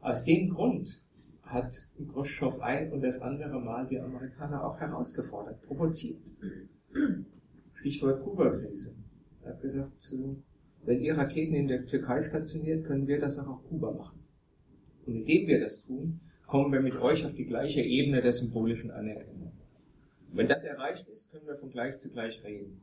Aus 0.00 0.24
dem 0.24 0.50
Grund 0.50 1.02
hat 1.42 1.74
Khrushchev 2.12 2.60
ein 2.60 2.92
und 2.92 3.02
das 3.02 3.20
andere 3.20 3.60
Mal 3.60 3.86
die 3.86 3.98
Amerikaner 3.98 4.64
auch 4.64 4.78
herausgefordert, 4.78 5.62
provoziert. 5.62 6.20
Stichwort 7.74 8.22
Kuba-Krise. 8.22 8.94
Er 9.42 9.52
hat 9.52 9.60
gesagt, 9.62 10.14
wenn 10.84 11.00
ihr 11.00 11.16
Raketen 11.16 11.54
in 11.54 11.68
der 11.68 11.86
Türkei 11.86 12.22
stationiert, 12.22 12.84
können 12.84 13.06
wir 13.06 13.20
das 13.20 13.38
auch 13.38 13.48
auf 13.48 13.64
Kuba 13.68 13.92
machen. 13.92 14.20
Und 15.06 15.16
indem 15.16 15.48
wir 15.48 15.60
das 15.60 15.84
tun, 15.84 16.20
kommen 16.46 16.72
wir 16.72 16.80
mit 16.80 16.96
euch 16.96 17.24
auf 17.24 17.34
die 17.34 17.44
gleiche 17.44 17.80
Ebene 17.80 18.20
der 18.20 18.32
symbolischen 18.32 18.90
Anerkennung. 18.90 19.52
wenn 20.32 20.46
das 20.46 20.64
erreicht 20.64 21.08
ist, 21.08 21.30
können 21.30 21.46
wir 21.46 21.56
von 21.56 21.70
gleich 21.70 21.98
zu 21.98 22.10
gleich 22.10 22.42
reden. 22.44 22.82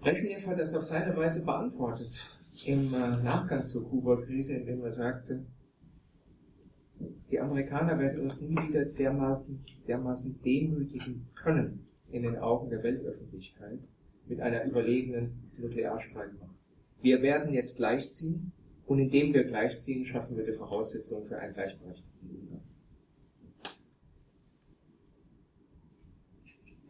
Brezhnev 0.00 0.46
hat 0.46 0.60
das 0.60 0.74
auf 0.74 0.84
seine 0.84 1.16
Weise 1.16 1.44
beantwortet 1.44 2.30
im 2.66 2.94
äh, 2.94 3.22
Nachgang 3.22 3.66
zur 3.66 3.88
Kuba-Krise, 3.88 4.54
indem 4.54 4.84
er 4.84 4.92
sagte, 4.92 5.44
die 7.30 7.40
Amerikaner 7.40 7.98
werden 7.98 8.22
uns 8.22 8.40
nie 8.40 8.56
wieder 8.56 8.84
dermaßen, 8.84 9.64
dermaßen 9.86 10.40
demütigen 10.42 11.28
können 11.34 11.86
in 12.10 12.22
den 12.22 12.36
Augen 12.36 12.70
der 12.70 12.82
Weltöffentlichkeit 12.82 13.80
mit 14.26 14.40
einer 14.40 14.64
überlegenen 14.64 15.50
Nuklearstreitmacht. 15.58 16.54
Wir 17.02 17.22
werden 17.22 17.52
jetzt 17.52 17.76
gleichziehen 17.76 18.52
und 18.86 18.98
indem 18.98 19.34
wir 19.34 19.44
gleichziehen, 19.44 20.04
schaffen 20.04 20.36
wir 20.36 20.46
die 20.46 20.52
Voraussetzungen 20.52 21.26
für 21.26 21.38
einen 21.38 21.54
gleichberechtigten 21.54 22.30
Umgang. 22.30 22.62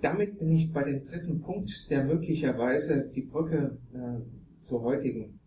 Damit 0.01 0.39
bin 0.39 0.53
ich 0.53 0.73
bei 0.73 0.85
dem 0.85 1.03
dritten 1.03 1.41
Punkt, 1.41 1.91
der 1.91 2.05
möglicherweise 2.05 3.11
die 3.15 3.23
Brücke 3.23 3.79
äh, 3.93 4.63
zur 4.63 4.83
heutigen 4.83 5.41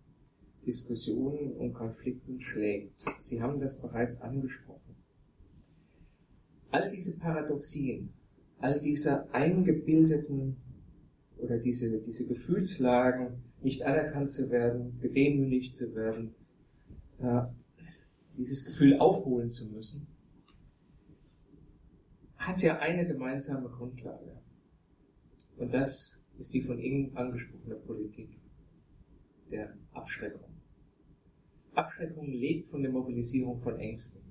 Diskussion 0.65 1.53
und 1.53 1.73
Konflikten 1.73 2.39
schlägt. 2.39 3.03
Sie 3.19 3.41
haben 3.41 3.59
das 3.59 3.79
bereits 3.79 4.21
angesprochen. 4.21 4.95
All 6.69 6.91
diese 6.91 7.17
Paradoxien, 7.17 8.13
all 8.59 8.79
diese 8.79 9.33
eingebildeten 9.33 10.57
oder 11.37 11.57
diese, 11.57 11.99
diese 11.99 12.27
Gefühlslagen, 12.27 13.43
nicht 13.63 13.83
anerkannt 13.83 14.31
zu 14.31 14.49
werden, 14.49 14.99
gedemütigt 14.99 15.75
zu 15.75 15.95
werden, 15.95 16.35
äh, 17.19 17.41
dieses 18.37 18.65
Gefühl 18.65 18.97
aufholen 18.99 19.51
zu 19.51 19.67
müssen, 19.67 20.07
hat 22.41 22.61
ja 22.63 22.79
eine 22.79 23.07
gemeinsame 23.07 23.69
Grundlage. 23.69 24.41
Und 25.57 25.73
das 25.73 26.19
ist 26.39 26.53
die 26.53 26.61
von 26.61 26.79
Ihnen 26.79 27.15
angesprochene 27.15 27.75
Politik 27.75 28.41
der 29.51 29.75
Abschreckung. 29.93 30.49
Abschreckung 31.75 32.31
lebt 32.31 32.67
von 32.67 32.81
der 32.81 32.91
Mobilisierung 32.91 33.59
von 33.59 33.77
Ängsten. 33.77 34.23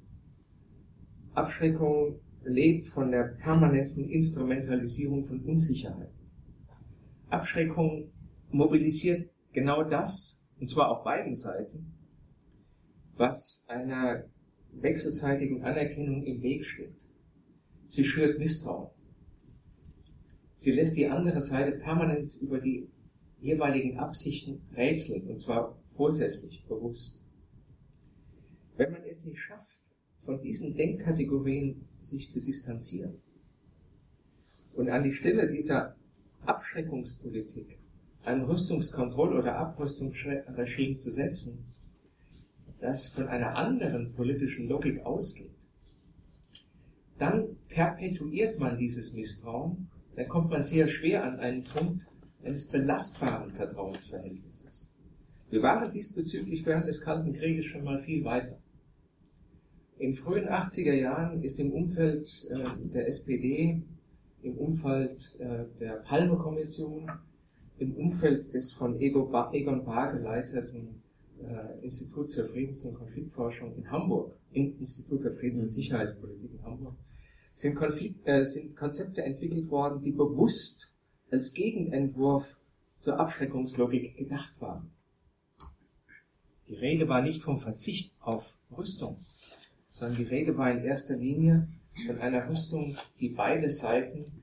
Abschreckung 1.35 2.19
lebt 2.43 2.89
von 2.89 3.13
der 3.13 3.37
permanenten 3.41 4.09
Instrumentalisierung 4.09 5.25
von 5.25 5.41
Unsicherheit. 5.45 6.11
Abschreckung 7.29 8.11
mobilisiert 8.51 9.31
genau 9.53 9.85
das, 9.85 10.45
und 10.59 10.69
zwar 10.69 10.91
auf 10.91 11.05
beiden 11.05 11.37
Seiten, 11.37 11.95
was 13.17 13.65
einer 13.69 14.25
wechselseitigen 14.73 15.63
Anerkennung 15.63 16.25
im 16.25 16.43
Weg 16.43 16.65
steht. 16.65 17.00
Sie 17.91 18.05
schürt 18.05 18.39
Misstrauen. 18.39 18.89
Sie 20.55 20.71
lässt 20.71 20.97
die 20.97 21.09
andere 21.09 21.41
Seite 21.41 21.77
permanent 21.77 22.37
über 22.41 22.61
die 22.61 22.89
jeweiligen 23.41 23.99
Absichten 23.99 24.63
rätseln, 24.77 25.27
und 25.27 25.41
zwar 25.41 25.77
vorsätzlich, 25.97 26.65
bewusst. 26.69 27.19
Wenn 28.77 28.93
man 28.93 29.03
es 29.03 29.25
nicht 29.25 29.41
schafft, 29.41 29.81
von 30.19 30.41
diesen 30.41 30.77
Denkkategorien 30.77 31.89
sich 32.01 32.31
zu 32.31 32.41
distanzieren 32.41 33.21
und 34.75 34.89
an 34.89 35.03
die 35.03 35.13
Stelle 35.13 35.49
dieser 35.49 35.97
Abschreckungspolitik 36.47 37.77
ein 38.23 38.45
Rüstungskontroll- 38.45 39.37
oder 39.37 39.57
Abrüstungsregime 39.57 40.99
zu 40.99 41.11
setzen, 41.11 41.65
das 42.79 43.09
von 43.09 43.27
einer 43.27 43.57
anderen 43.57 44.13
politischen 44.13 44.69
Logik 44.69 45.01
ausgeht, 45.05 45.51
dann 47.19 47.57
perpetuiert 47.71 48.59
man 48.59 48.77
dieses 48.77 49.15
Misstrauen, 49.15 49.89
dann 50.17 50.29
kommt 50.29 50.51
man 50.51 50.63
sehr 50.63 50.89
schwer 50.89 51.25
an 51.25 51.39
einen 51.39 51.65
Punkt 51.65 52.07
eines 52.43 52.69
belastbaren 52.69 53.49
Vertrauensverhältnisses. 53.49 54.95
Wir 55.51 55.63
waren 55.63 55.91
diesbezüglich 55.93 56.65
während 56.67 56.87
des 56.87 57.01
Kalten 57.01 57.33
Krieges 57.33 57.67
schon 57.67 57.85
mal 57.85 58.01
viel 58.01 58.25
weiter. 58.25 58.59
In 59.99 60.15
frühen 60.15 60.49
80er 60.49 60.95
Jahren 60.95 61.43
ist 61.43 61.61
im 61.61 61.73
Umfeld 61.73 62.29
äh, 62.51 62.89
der 62.89 63.09
SPD, 63.09 63.83
im 64.43 64.57
Umfeld 64.57 65.37
äh, 65.39 65.65
der 65.79 65.95
Palme-Kommission, 66.05 67.11
im 67.79 67.95
Umfeld 67.97 68.53
des 68.55 68.73
von 68.73 69.01
Egon 69.01 69.31
Bahr 69.31 70.13
geleiteten 70.13 71.03
äh, 71.43 71.85
Instituts 71.85 72.35
für 72.35 72.45
Friedens- 72.45 72.85
und 72.85 72.95
Konfliktforschung 72.95 73.75
in 73.77 73.91
Hamburg, 73.91 74.33
im 74.53 74.79
Institut 74.79 75.23
für 75.23 75.31
Friedens- 75.31 75.61
und 75.61 75.69
Sicherheitspolitik 75.69 76.53
in 76.53 76.63
Hamburg, 76.63 76.95
sind, 77.61 77.75
Konflikt, 77.75 78.27
äh, 78.27 78.45
sind 78.45 78.77
Konzepte 78.77 79.23
entwickelt 79.23 79.71
worden, 79.71 80.03
die 80.03 80.13
bewusst 80.13 80.93
als 81.31 81.53
Gegenentwurf 81.53 82.59
zur 82.99 83.19
Abschreckungslogik 83.19 84.17
gedacht 84.17 84.61
waren. 84.61 84.91
Die 86.69 86.75
Rede 86.75 87.09
war 87.09 87.23
nicht 87.23 87.43
vom 87.43 87.59
Verzicht 87.59 88.15
auf 88.21 88.55
Rüstung, 88.77 89.19
sondern 89.89 90.19
die 90.19 90.25
Rede 90.25 90.57
war 90.57 90.71
in 90.71 90.85
erster 90.85 91.17
Linie 91.17 91.69
von 92.07 92.19
einer 92.19 92.49
Rüstung, 92.49 92.97
die 93.19 93.29
beide 93.29 93.71
Seiten, 93.71 94.43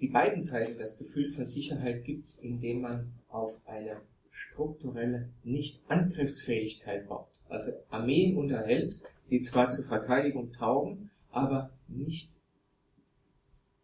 die 0.00 0.08
beiden 0.08 0.42
Seiten 0.42 0.78
das 0.78 0.98
Gefühl 0.98 1.30
von 1.30 1.44
Sicherheit 1.44 2.04
gibt, 2.04 2.28
indem 2.40 2.80
man 2.80 3.12
auf 3.28 3.56
eine 3.66 4.00
strukturelle 4.30 5.28
Nicht-Angriffsfähigkeit 5.44 7.08
baut. 7.08 7.28
Also 7.48 7.72
Armeen 7.90 8.36
unterhält, 8.36 8.96
die 9.30 9.40
zwar 9.42 9.70
zur 9.70 9.84
Verteidigung 9.84 10.52
taugen, 10.52 11.10
aber 11.30 11.70
nicht 11.88 12.30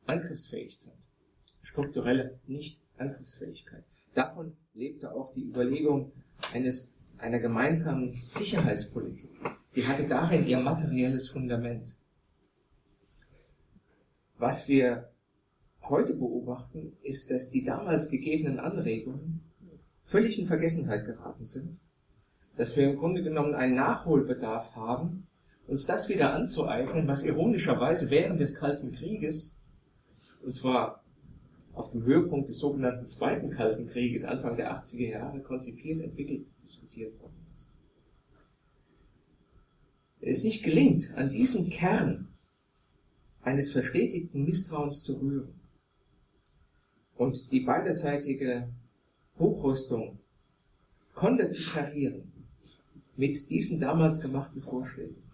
angriffsfähig 0.06 0.78
sind. 0.78 0.96
Strukturelle 1.62 2.40
Nicht-Angriffsfähigkeit. 2.46 3.84
Davon 4.14 4.56
lebte 4.74 5.12
auch 5.12 5.32
die 5.32 5.44
Überlegung 5.44 6.12
eines, 6.52 6.92
einer 7.18 7.38
gemeinsamen 7.38 8.14
Sicherheitspolitik 8.14 9.30
die 9.76 9.86
hatte 9.86 10.06
darin 10.06 10.46
ihr 10.46 10.58
materielles 10.58 11.28
Fundament. 11.30 11.96
Was 14.36 14.68
wir 14.68 15.10
heute 15.82 16.14
beobachten, 16.14 16.96
ist, 17.02 17.30
dass 17.30 17.50
die 17.50 17.62
damals 17.62 18.10
gegebenen 18.10 18.58
Anregungen 18.58 19.42
völlig 20.04 20.38
in 20.38 20.46
Vergessenheit 20.46 21.04
geraten 21.04 21.44
sind, 21.44 21.78
dass 22.56 22.76
wir 22.76 22.90
im 22.90 22.98
Grunde 22.98 23.22
genommen 23.22 23.54
einen 23.54 23.76
Nachholbedarf 23.76 24.74
haben, 24.74 25.26
uns 25.70 25.86
das 25.86 26.08
wieder 26.08 26.34
anzueignen, 26.34 27.06
was 27.06 27.22
ironischerweise 27.22 28.10
während 28.10 28.40
des 28.40 28.54
Kalten 28.54 28.92
Krieges, 28.92 29.58
und 30.42 30.54
zwar 30.54 31.04
auf 31.72 31.90
dem 31.90 32.02
Höhepunkt 32.02 32.48
des 32.48 32.58
sogenannten 32.58 33.06
Zweiten 33.06 33.50
Kalten 33.50 33.88
Krieges, 33.88 34.24
Anfang 34.24 34.56
der 34.56 34.72
80er 34.72 35.08
Jahre, 35.08 35.40
konzipiert, 35.40 36.02
entwickelt, 36.02 36.46
diskutiert 36.62 37.18
wurde 37.20 37.40
es 40.20 40.42
nicht 40.42 40.62
gelingt, 40.62 41.14
an 41.16 41.30
diesen 41.30 41.70
Kern 41.70 42.28
eines 43.42 43.72
verstetigten 43.72 44.44
Misstrauens 44.44 45.02
zu 45.02 45.18
rühren 45.18 45.60
und 47.16 47.50
die 47.52 47.60
beiderseitige 47.60 48.68
Hochrüstung 49.38 50.18
konterkarieren 51.14 52.32
mit 53.16 53.48
diesen 53.50 53.80
damals 53.80 54.20
gemachten 54.20 54.62
Vorschlägen. 54.62 55.29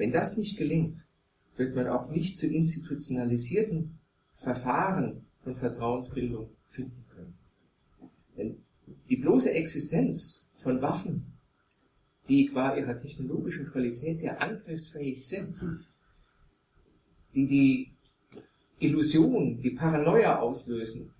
Wenn 0.00 0.12
das 0.12 0.38
nicht 0.38 0.56
gelingt, 0.56 1.06
wird 1.58 1.76
man 1.76 1.86
auch 1.86 2.08
nicht 2.08 2.38
zu 2.38 2.46
institutionalisierten 2.46 3.98
Verfahren 4.32 5.26
von 5.44 5.56
Vertrauensbildung 5.56 6.48
finden 6.70 7.04
können. 7.14 7.34
Denn 8.38 8.56
die 9.10 9.16
bloße 9.16 9.52
Existenz 9.52 10.50
von 10.56 10.80
Waffen 10.80 11.26
die 12.28 12.46
qua 12.46 12.74
ihrer 12.76 12.96
technologischen 12.96 13.70
Qualität 13.70 14.22
her 14.22 14.40
angriffsfähig 14.40 15.26
sind, 15.26 15.60
die 17.34 17.46
die 17.46 17.90
Illusion, 18.78 19.60
die 19.60 19.70
Paranoia 19.70 20.38
auslösen, 20.38 21.10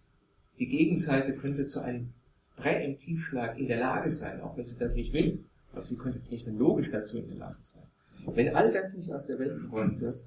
die 0.58 0.68
Gegenseite 0.68 1.34
könnte 1.34 1.66
zu 1.66 1.80
einem 1.80 2.14
Präemptivschlag 2.56 3.58
in 3.58 3.68
der 3.68 3.80
Lage 3.80 4.10
sein, 4.10 4.40
auch 4.40 4.56
wenn 4.56 4.66
sie 4.66 4.78
das 4.78 4.94
nicht 4.94 5.12
will, 5.12 5.44
aber 5.72 5.84
sie 5.84 5.98
könnte 5.98 6.22
technologisch 6.22 6.90
dazu 6.90 7.18
in 7.18 7.28
der 7.28 7.36
Lage 7.36 7.58
sein. 7.60 7.90
Wenn 8.26 8.54
all 8.54 8.72
das 8.72 8.94
nicht 8.94 9.12
aus 9.12 9.26
der 9.26 9.38
Welt 9.38 9.60
geräumt 9.60 10.00
wird, 10.00 10.24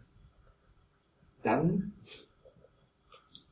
dann 1.41 1.93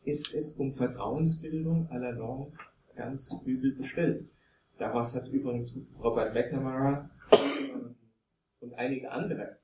ist 0.04 0.34
es 0.34 0.54
um 0.54 0.72
Vertrauensbildung 0.72 1.90
aller 1.90 2.14
Norm 2.14 2.52
ganz 2.96 3.34
übel 3.46 3.74
bestellt. 3.76 4.28
Daraus 4.78 5.16
hat 5.16 5.28
übrigens 5.28 5.78
Robert 6.02 6.34
McNamara 6.34 7.10
und 8.60 8.74
einige 8.76 9.12
andere, 9.12 9.58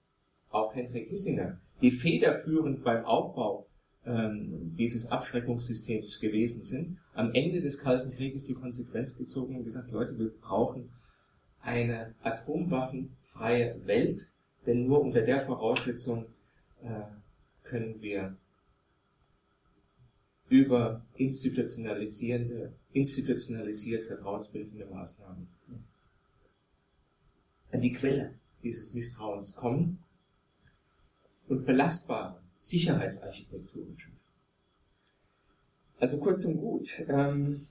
auch 0.49 0.75
Henry 0.75 1.05
Kissinger, 1.05 1.59
die 1.81 1.91
federführend 1.91 2.83
beim 2.83 3.03
Aufbau 3.05 3.67
ähm, 4.05 4.73
dieses 4.77 5.11
Abschreckungssystems 5.11 6.19
gewesen 6.19 6.63
sind, 6.63 6.97
am 7.13 7.33
Ende 7.33 7.61
des 7.61 7.79
Kalten 7.79 8.11
Krieges 8.11 8.45
die 8.45 8.53
Konsequenz 8.53 9.17
gezogen 9.17 9.57
und 9.57 9.63
gesagt, 9.63 9.91
Leute, 9.91 10.17
wir 10.17 10.31
brauchen 10.39 10.89
eine 11.61 12.15
atomwaffenfreie 12.21 13.85
Welt, 13.85 14.27
denn 14.67 14.86
nur 14.86 15.01
unter 15.01 15.21
der 15.21 15.41
Voraussetzung 15.41 16.25
äh, 16.84 17.01
können 17.63 17.99
wir 18.01 18.38
über 20.49 21.06
institutionalisierende, 21.15 22.73
institutionalisiert 22.93 24.06
vertrauensbildende 24.06 24.86
Maßnahmen 24.86 25.47
an 27.71 27.82
die 27.82 27.93
Quelle 27.93 28.36
dieses 28.63 28.93
Misstrauens 28.93 29.56
kommen 29.56 30.03
und 31.47 31.65
belastbare 31.65 32.41
Sicherheitsarchitekturen 32.60 33.97
schaffen. 33.97 34.17
Also 35.99 36.19
kurz 36.19 36.45
und 36.45 36.58
gut, 36.58 37.06
ähm, 37.08 37.67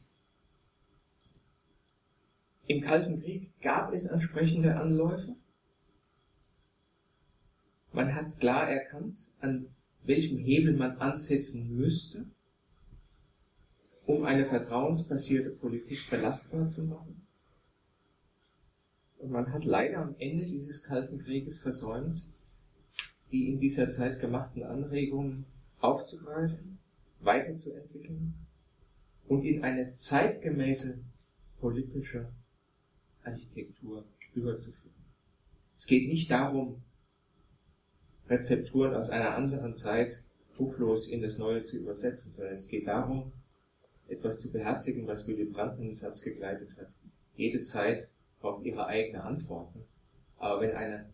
im 2.66 2.80
Kalten 2.80 3.20
Krieg 3.20 3.50
gab 3.60 3.92
es 3.92 4.06
entsprechende 4.06 4.76
Anläufe. 4.76 5.36
Man 7.96 8.14
hat 8.14 8.38
klar 8.38 8.68
erkannt, 8.68 9.26
an 9.40 9.74
welchem 10.02 10.36
Hebel 10.36 10.76
man 10.76 10.98
ansetzen 10.98 11.74
müsste, 11.74 12.26
um 14.04 14.26
eine 14.26 14.44
vertrauensbasierte 14.44 15.48
Politik 15.48 16.10
belastbar 16.10 16.68
zu 16.68 16.84
machen. 16.84 17.26
Und 19.16 19.30
man 19.30 19.50
hat 19.50 19.64
leider 19.64 20.00
am 20.00 20.14
Ende 20.18 20.44
dieses 20.44 20.82
Kalten 20.82 21.20
Krieges 21.20 21.62
versäumt, 21.62 22.22
die 23.32 23.48
in 23.48 23.60
dieser 23.60 23.88
Zeit 23.88 24.20
gemachten 24.20 24.62
Anregungen 24.62 25.46
aufzugreifen, 25.80 26.78
weiterzuentwickeln 27.20 28.34
und 29.26 29.42
in 29.42 29.64
eine 29.64 29.94
zeitgemäße 29.94 30.98
politische 31.60 32.30
Architektur 33.24 34.04
überzuführen. 34.34 34.92
Es 35.78 35.86
geht 35.86 36.10
nicht 36.10 36.30
darum, 36.30 36.82
Rezepturen 38.28 38.94
aus 38.94 39.08
einer 39.08 39.34
anderen 39.34 39.76
Zeit 39.76 40.22
buchlos 40.56 41.08
in 41.08 41.22
das 41.22 41.38
Neue 41.38 41.62
zu 41.62 41.78
übersetzen, 41.78 42.32
sondern 42.32 42.54
es 42.54 42.68
geht 42.68 42.86
darum, 42.86 43.32
etwas 44.08 44.40
zu 44.40 44.52
beherzigen, 44.52 45.06
was 45.06 45.26
Willy 45.28 45.44
Brandt 45.44 45.78
in 45.78 45.86
den 45.86 45.94
Satz 45.94 46.22
gegleitet 46.22 46.76
hat. 46.76 46.88
Jede 47.36 47.62
Zeit 47.62 48.08
braucht 48.40 48.64
ihre 48.64 48.86
eigenen 48.86 49.22
Antworten. 49.22 49.84
Aber 50.38 50.60
wenn 50.60 50.74
eine 50.74 51.06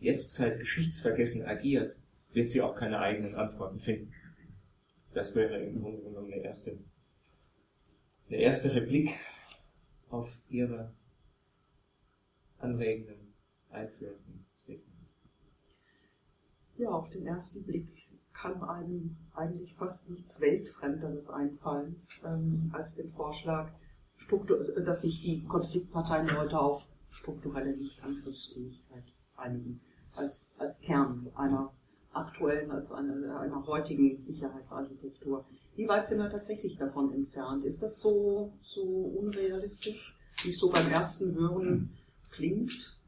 Jetztzeit 0.00 0.58
geschichtsvergessen 0.58 1.44
agiert, 1.44 1.96
wird 2.32 2.50
sie 2.50 2.60
auch 2.60 2.74
keine 2.74 2.98
eigenen 2.98 3.34
Antworten 3.34 3.78
finden. 3.78 4.12
Das 5.14 5.36
wäre 5.36 5.58
im 5.62 5.80
Grunde 5.80 6.02
genommen 6.02 6.32
eine 6.32 6.42
erste, 6.42 6.78
eine 8.28 8.38
erste 8.38 8.74
Replik 8.74 9.10
auf 10.08 10.38
ihre 10.48 10.92
anregenden, 12.58 13.34
einführenden. 13.70 14.31
Ja, 16.82 16.90
auf 16.90 17.10
den 17.10 17.24
ersten 17.24 17.62
Blick 17.62 17.86
kann 18.32 18.60
einem 18.64 19.16
eigentlich 19.34 19.72
fast 19.74 20.10
nichts 20.10 20.40
Weltfremderes 20.40 21.30
einfallen 21.30 22.02
ähm, 22.24 22.72
als 22.72 22.96
den 22.96 23.08
Vorschlag, 23.12 23.70
Struktur, 24.16 24.58
dass 24.58 25.02
sich 25.02 25.22
die 25.22 25.44
Konfliktparteien 25.44 26.36
heute 26.36 26.58
auf 26.58 26.88
strukturelle 27.08 27.76
Nichtangriffsfähigkeit 27.76 29.04
einigen, 29.36 29.80
als, 30.16 30.56
als 30.58 30.80
Kern 30.80 31.30
einer 31.36 31.72
aktuellen, 32.12 32.72
als 32.72 32.90
einer, 32.90 33.38
einer 33.38 33.64
heutigen 33.64 34.20
Sicherheitsarchitektur. 34.20 35.44
Wie 35.76 35.86
weit 35.86 36.08
sind 36.08 36.18
wir 36.18 36.30
tatsächlich 36.30 36.78
davon 36.78 37.12
entfernt? 37.12 37.64
Ist 37.64 37.84
das 37.84 38.00
so, 38.00 38.52
so 38.60 38.82
unrealistisch, 38.82 40.18
wie 40.42 40.50
es 40.50 40.58
so 40.58 40.68
beim 40.68 40.90
ersten 40.90 41.32
Hören 41.36 41.96
klingt? 42.32 42.98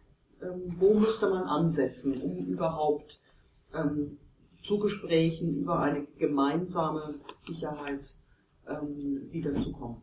ähm, 0.45 0.75
wo 0.79 0.95
müsste 0.95 1.29
man 1.29 1.45
ansetzen, 1.45 2.21
um 2.21 2.47
überhaupt 2.47 3.21
ähm, 3.77 4.19
zu 4.63 4.79
über 5.57 5.81
eine 5.81 6.07
gemeinsame 6.19 7.15
Sicherheit 7.41 8.19
ähm, 8.69 9.29
wiederzukommen? 9.31 10.03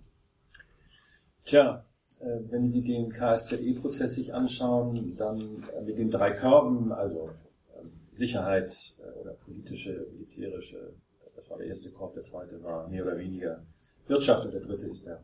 Tja, 1.44 1.84
äh, 2.20 2.40
wenn 2.50 2.68
Sie 2.68 2.84
den 2.84 3.12
KSZE-Prozess 3.12 4.16
sich 4.16 4.34
anschauen, 4.34 5.16
dann 5.18 5.40
äh, 5.40 5.82
mit 5.84 5.98
den 5.98 6.12
drei 6.12 6.32
Körben, 6.32 6.92
also 6.92 7.30
äh, 7.30 7.86
Sicherheit 8.12 8.98
oder 9.20 9.32
politische, 9.34 10.08
militärische, 10.14 10.94
das 11.36 11.50
war 11.50 11.58
der 11.58 11.68
erste 11.68 11.90
Korb, 11.90 12.14
der 12.14 12.24
zweite 12.24 12.62
war 12.64 12.88
mehr 12.88 13.04
oder 13.04 13.18
weniger 13.18 13.64
Wirtschaft 14.08 14.46
und 14.46 14.54
der 14.54 14.62
dritte 14.62 14.88
ist 14.88 15.06
der 15.08 15.22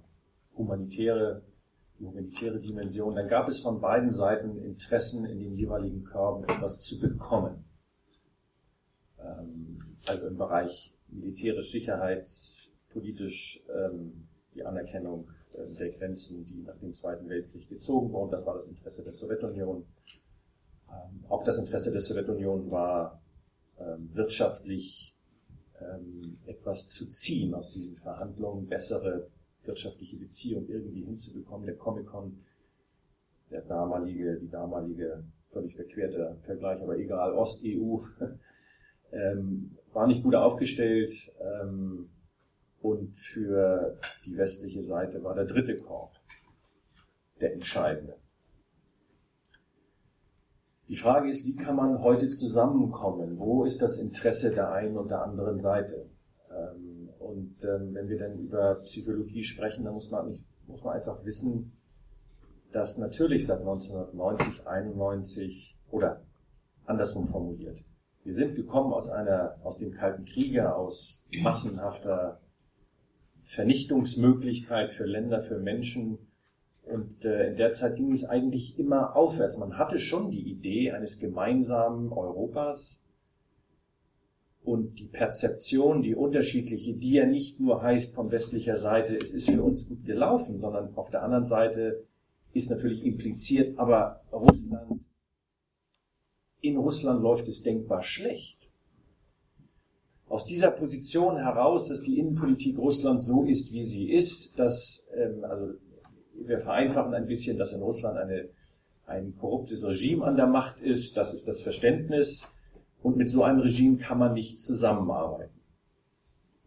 humanitäre, 0.56 1.44
die 2.00 2.06
humanitäre 2.06 2.60
Dimension. 2.60 3.14
Dann 3.14 3.28
gab 3.28 3.48
es 3.48 3.60
von 3.60 3.80
beiden 3.80 4.12
Seiten 4.12 4.58
Interessen 4.64 5.26
in 5.26 5.40
den 5.40 5.54
jeweiligen 5.54 6.04
Körben 6.04 6.44
etwas 6.46 6.80
zu 6.80 7.00
bekommen. 7.00 7.67
Also 10.10 10.28
im 10.28 10.38
Bereich 10.38 10.94
militärisch, 11.10 11.72
sicherheitspolitisch 11.72 13.64
ähm, 13.70 14.28
die 14.54 14.64
Anerkennung 14.64 15.30
äh, 15.54 15.76
der 15.78 15.90
Grenzen, 15.90 16.46
die 16.46 16.62
nach 16.62 16.78
dem 16.78 16.94
Zweiten 16.94 17.30
Weltkrieg 17.30 17.68
gezogen 17.70 18.12
wurden. 18.12 18.32
Das 18.32 18.46
war 18.46 18.54
das 18.54 18.68
Interesse 18.68 19.04
der 19.04 19.12
Sowjetunion. 19.12 19.86
Ähm, 20.90 21.26
auch 21.28 21.44
das 21.44 21.58
Interesse 21.58 21.92
der 21.92 22.02
Sowjetunion 22.02 22.72
war 22.72 23.22
ähm, 23.80 24.10
wirtschaftlich 24.14 25.16
ähm, 25.80 26.40
etwas 26.46 26.88
zu 26.88 27.08
ziehen 27.08 27.54
aus 27.54 27.72
diesen 27.72 27.98
Verhandlungen, 27.98 28.68
bessere 28.68 29.30
wirtschaftliche 29.64 30.18
Beziehungen 30.18 30.68
irgendwie 30.70 31.04
hinzubekommen. 31.04 31.66
Der 31.66 31.76
Comic-Con, 31.76 32.40
der 33.52 33.62
damalige, 33.62 34.38
die 34.40 34.50
damalige, 34.50 35.24
völlig 35.48 35.76
verquerte 35.76 36.38
Vergleich, 36.44 36.82
aber 36.82 36.98
egal, 36.98 37.34
Ost-EU, 37.34 38.00
war 39.12 40.08
nicht 40.08 40.24
gut 40.24 40.36
aufgestellt. 40.36 41.32
Und 42.82 43.18
für 43.18 43.98
die 44.26 44.38
westliche 44.38 44.84
Seite 44.84 45.24
war 45.24 45.36
der 45.36 45.46
dritte 45.46 45.78
Korb 45.80 46.12
der 47.40 47.54
entscheidende. 47.54 48.16
Die 50.88 50.96
Frage 50.96 51.30
ist, 51.30 51.46
wie 51.46 51.56
kann 51.56 51.76
man 51.76 52.02
heute 52.02 52.30
zusammenkommen? 52.30 53.38
Wo 53.38 53.66
ist 53.66 53.82
das 53.82 53.98
Interesse 53.98 54.54
der 54.54 54.72
einen 54.72 54.98
und 54.98 55.12
der 55.12 55.22
anderen 55.22 55.58
Seite? 55.58 56.10
Ähm, 56.50 57.10
und 57.20 57.62
ähm, 57.64 57.94
wenn 57.94 58.08
wir 58.08 58.18
dann 58.18 58.40
über 58.40 58.76
Psychologie 58.76 59.44
sprechen, 59.44 59.84
dann 59.84 59.94
muss 59.94 60.10
man, 60.10 60.30
nicht, 60.30 60.46
muss 60.66 60.84
man 60.84 60.96
einfach 60.96 61.26
wissen, 61.26 61.74
dass 62.72 62.98
natürlich 62.98 63.46
seit 63.46 63.60
1990, 63.60 64.66
91 64.66 65.78
oder 65.92 66.22
andersrum 66.86 67.28
formuliert, 67.28 67.84
wir 68.28 68.34
sind 68.34 68.56
gekommen 68.56 68.92
aus 68.92 69.10
einer, 69.10 69.56
aus 69.64 69.78
dem 69.78 69.94
Kalten 69.94 70.26
Kriege, 70.26 70.76
aus 70.76 71.24
massenhafter 71.42 72.42
Vernichtungsmöglichkeit 73.44 74.92
für 74.92 75.06
Länder, 75.06 75.40
für 75.40 75.60
Menschen. 75.60 76.18
Und 76.84 77.24
äh, 77.24 77.52
in 77.52 77.56
der 77.56 77.72
Zeit 77.72 77.96
ging 77.96 78.12
es 78.12 78.26
eigentlich 78.26 78.78
immer 78.78 79.16
aufwärts. 79.16 79.58
Man 79.58 79.78
hatte 79.78 80.00
schon 80.00 80.30
die 80.30 80.42
Idee 80.42 80.92
eines 80.92 81.20
gemeinsamen 81.20 82.12
Europas 82.12 83.02
und 84.62 85.00
die 85.00 85.08
Perzeption, 85.08 86.02
die 86.02 86.14
unterschiedliche, 86.14 86.96
die 86.96 87.14
ja 87.14 87.26
nicht 87.26 87.62
nur 87.62 87.82
heißt 87.82 88.14
von 88.14 88.30
westlicher 88.30 88.76
Seite, 88.76 89.16
es 89.16 89.34
ist 89.34 89.50
für 89.50 89.64
uns 89.64 89.88
gut 89.88 90.04
gelaufen, 90.04 90.58
sondern 90.58 90.94
auf 90.98 91.10
der 91.10 91.24
anderen 91.24 91.46
Seite 91.46 92.04
ist 92.52 92.70
natürlich 92.70 93.06
impliziert, 93.06 93.80
aber 93.80 94.20
Russland, 94.34 95.07
in 96.68 96.78
Russland 96.78 97.22
läuft 97.22 97.48
es 97.48 97.64
denkbar 97.64 98.02
schlecht 98.02 98.58
aus 100.30 100.46
dieser 100.46 100.72
Position 100.72 101.38
heraus, 101.38 101.88
dass 101.88 102.02
die 102.02 102.20
Innenpolitik 102.20 102.78
Russlands 102.78 103.26
so 103.26 103.44
ist, 103.44 103.72
wie 103.72 103.84
sie 103.84 104.12
ist, 104.12 104.60
dass, 104.60 105.08
ähm, 105.16 105.44
also 105.44 105.74
wir 106.34 106.60
vereinfachen 106.60 107.14
ein 107.14 107.28
bisschen, 107.28 107.58
dass 107.58 107.74
in 107.74 107.82
Russland 107.82 108.18
eine, 108.18 108.50
ein 109.06 109.36
korruptes 109.38 109.86
Regime 109.88 110.26
an 110.26 110.36
der 110.36 110.48
Macht 110.48 110.80
ist, 110.80 111.16
das 111.18 111.34
ist 111.34 111.48
das 111.48 111.62
Verständnis, 111.62 112.52
und 113.02 113.16
mit 113.16 113.30
so 113.30 113.44
einem 113.44 113.60
Regime 113.60 113.98
kann 113.98 114.18
man 114.18 114.34
nicht 114.34 114.60
zusammenarbeiten. 114.60 115.54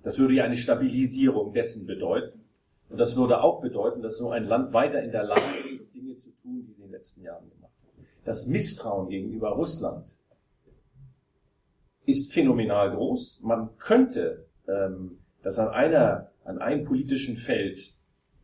Das 0.03 0.19
würde 0.19 0.35
ja 0.35 0.45
eine 0.45 0.57
Stabilisierung 0.57 1.53
dessen 1.53 1.87
bedeuten. 1.87 2.41
Und 2.89 2.99
das 2.99 3.17
würde 3.17 3.43
auch 3.43 3.61
bedeuten, 3.61 4.01
dass 4.01 4.17
so 4.17 4.31
ein 4.31 4.45
Land 4.45 4.73
weiter 4.73 5.03
in 5.03 5.13
der 5.13 5.25
Lage 5.25 5.43
ist, 5.73 5.95
Dinge 5.95 6.17
zu 6.17 6.31
tun, 6.31 6.65
die 6.67 6.73
sie 6.73 6.73
in 6.73 6.81
den 6.81 6.91
letzten 6.93 7.23
Jahren. 7.23 7.51
Das 8.25 8.47
Misstrauen 8.47 9.09
gegenüber 9.09 9.51
Russland 9.51 10.17
ist 12.07 12.33
phänomenal 12.33 12.95
groß. 12.95 13.41
Man 13.43 13.77
könnte 13.79 14.47
ähm, 14.69 15.19
das 15.43 15.59
an 15.59 15.69
einer, 15.69 16.31
an 16.45 16.59
einem 16.59 16.85
politischen 16.85 17.37
Feld, 17.37 17.95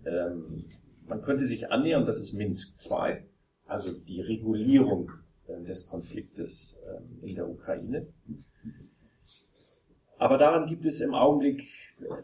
ähm, 0.05 0.65
man 1.07 1.21
könnte 1.21 1.45
sich 1.45 1.71
annähern, 1.71 2.07
das 2.07 2.19
ist 2.19 2.33
Minsk 2.33 2.77
II, 2.91 3.25
also 3.67 3.93
die 3.93 4.21
Regulierung 4.21 5.11
äh, 5.47 5.63
des 5.63 5.87
Konfliktes 5.87 6.79
äh, 6.85 7.27
in 7.27 7.35
der 7.35 7.49
Ukraine. 7.49 8.07
Aber 10.19 10.39
daran 10.39 10.67
gibt 10.67 10.87
es 10.87 11.01
im 11.01 11.15
Augenblick 11.15 11.63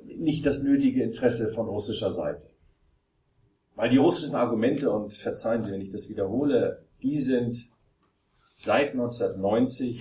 nicht 0.04 0.46
das 0.46 0.62
nötige 0.62 1.02
Interesse 1.02 1.52
von 1.52 1.68
russischer 1.68 2.10
Seite. 2.10 2.48
Weil 3.74 3.90
die 3.90 3.98
russischen 3.98 4.34
Argumente, 4.34 4.90
und 4.90 5.12
verzeihen 5.12 5.64
Sie, 5.64 5.72
wenn 5.72 5.80
ich 5.80 5.90
das 5.90 6.08
wiederhole, 6.08 6.81
die 7.02 7.18
sind 7.18 7.70
seit 8.54 8.92
1990 8.92 10.00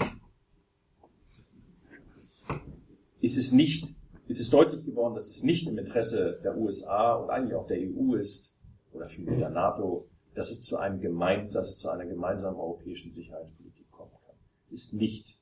ist 3.22 3.38
es 3.38 3.52
nicht, 3.52 3.96
ist 4.28 4.40
es 4.40 4.50
deutlich 4.50 4.84
geworden, 4.84 5.14
dass 5.14 5.30
es 5.30 5.44
nicht 5.44 5.68
im 5.68 5.78
Interesse 5.78 6.40
der 6.44 6.58
USA 6.58 7.16
und 7.16 7.30
eigentlich 7.30 7.56
auch 7.56 7.68
der 7.68 7.78
EU 7.80 8.16
ist, 8.16 8.56
oder 8.94 9.08
vielmehr 9.08 9.38
der 9.38 9.50
NATO, 9.50 10.10
dass 10.34 10.50
es 10.50 10.62
zu 10.62 10.78
einem 10.78 11.00
gemein, 11.00 11.50
dass 11.50 11.70
es 11.70 11.78
zu 11.78 11.90
einer 11.90 12.06
gemeinsamen 12.06 12.58
europäischen 12.58 13.12
Sicherheitspolitik 13.12 13.90
kommen 13.92 14.12
kann. 14.26 14.36
Ist 14.70 14.94
nicht 14.94 15.38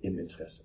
im 0.00 0.18
Interesse 0.18 0.64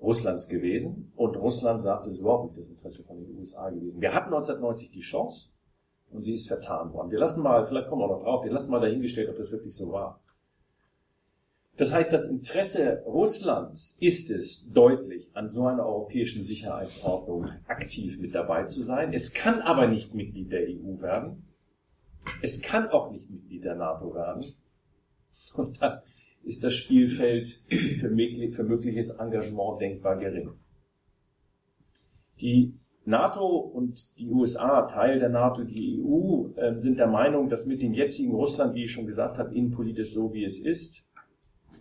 Russlands 0.00 0.48
gewesen 0.48 1.12
und 1.16 1.36
Russland 1.36 1.80
sagt, 1.80 2.06
es 2.06 2.14
ist 2.14 2.18
überhaupt 2.20 2.44
nicht 2.44 2.58
das 2.58 2.68
Interesse 2.68 3.02
von 3.04 3.18
den 3.18 3.38
USA 3.38 3.70
gewesen. 3.70 4.00
Wir 4.00 4.12
hatten 4.12 4.26
1990 4.26 4.90
die 4.90 5.00
Chance 5.00 5.50
und 6.14 6.22
sie 6.22 6.34
ist 6.34 6.48
vertan 6.48 6.92
worden. 6.92 7.10
Wir 7.10 7.18
lassen 7.18 7.42
mal, 7.42 7.66
vielleicht 7.66 7.88
kommen 7.88 8.02
wir 8.02 8.08
noch 8.08 8.22
drauf, 8.22 8.44
wir 8.44 8.52
lassen 8.52 8.70
mal 8.70 8.80
dahingestellt, 8.80 9.28
ob 9.28 9.36
das 9.36 9.50
wirklich 9.50 9.74
so 9.74 9.90
war. 9.92 10.20
Das 11.76 11.92
heißt, 11.92 12.12
das 12.12 12.26
Interesse 12.26 13.02
Russlands 13.04 13.96
ist 13.98 14.30
es, 14.30 14.70
deutlich 14.70 15.30
an 15.34 15.50
so 15.50 15.66
einer 15.66 15.84
europäischen 15.84 16.44
Sicherheitsordnung 16.44 17.48
aktiv 17.66 18.18
mit 18.20 18.34
dabei 18.34 18.64
zu 18.64 18.82
sein. 18.82 19.12
Es 19.12 19.34
kann 19.34 19.60
aber 19.60 19.88
nicht 19.88 20.14
Mitglied 20.14 20.52
der 20.52 20.68
EU 20.68 21.00
werden. 21.00 21.48
Es 22.42 22.62
kann 22.62 22.88
auch 22.88 23.10
nicht 23.10 23.28
Mitglied 23.28 23.64
der 23.64 23.74
NATO 23.74 24.14
werden. 24.14 24.44
Und 25.54 25.82
dann 25.82 26.00
ist 26.44 26.62
das 26.62 26.74
Spielfeld 26.74 27.64
für, 27.68 28.08
mögliches 28.08 29.10
Engagement 29.10 29.80
denkbar 29.80 30.16
gering. 30.16 30.52
Die 32.40 32.74
NATO 33.06 33.46
und 33.46 34.18
die 34.18 34.30
USA, 34.30 34.82
Teil 34.82 35.18
der 35.18 35.28
NATO, 35.28 35.62
die 35.64 36.02
EU, 36.02 36.48
äh, 36.56 36.78
sind 36.78 36.98
der 36.98 37.06
Meinung, 37.06 37.48
dass 37.48 37.66
mit 37.66 37.82
dem 37.82 37.92
jetzigen 37.92 38.34
Russland, 38.34 38.74
wie 38.74 38.84
ich 38.84 38.92
schon 38.92 39.06
gesagt 39.06 39.38
habe, 39.38 39.54
innenpolitisch 39.54 40.12
so 40.14 40.32
wie 40.32 40.44
es 40.44 40.58
ist, 40.58 41.04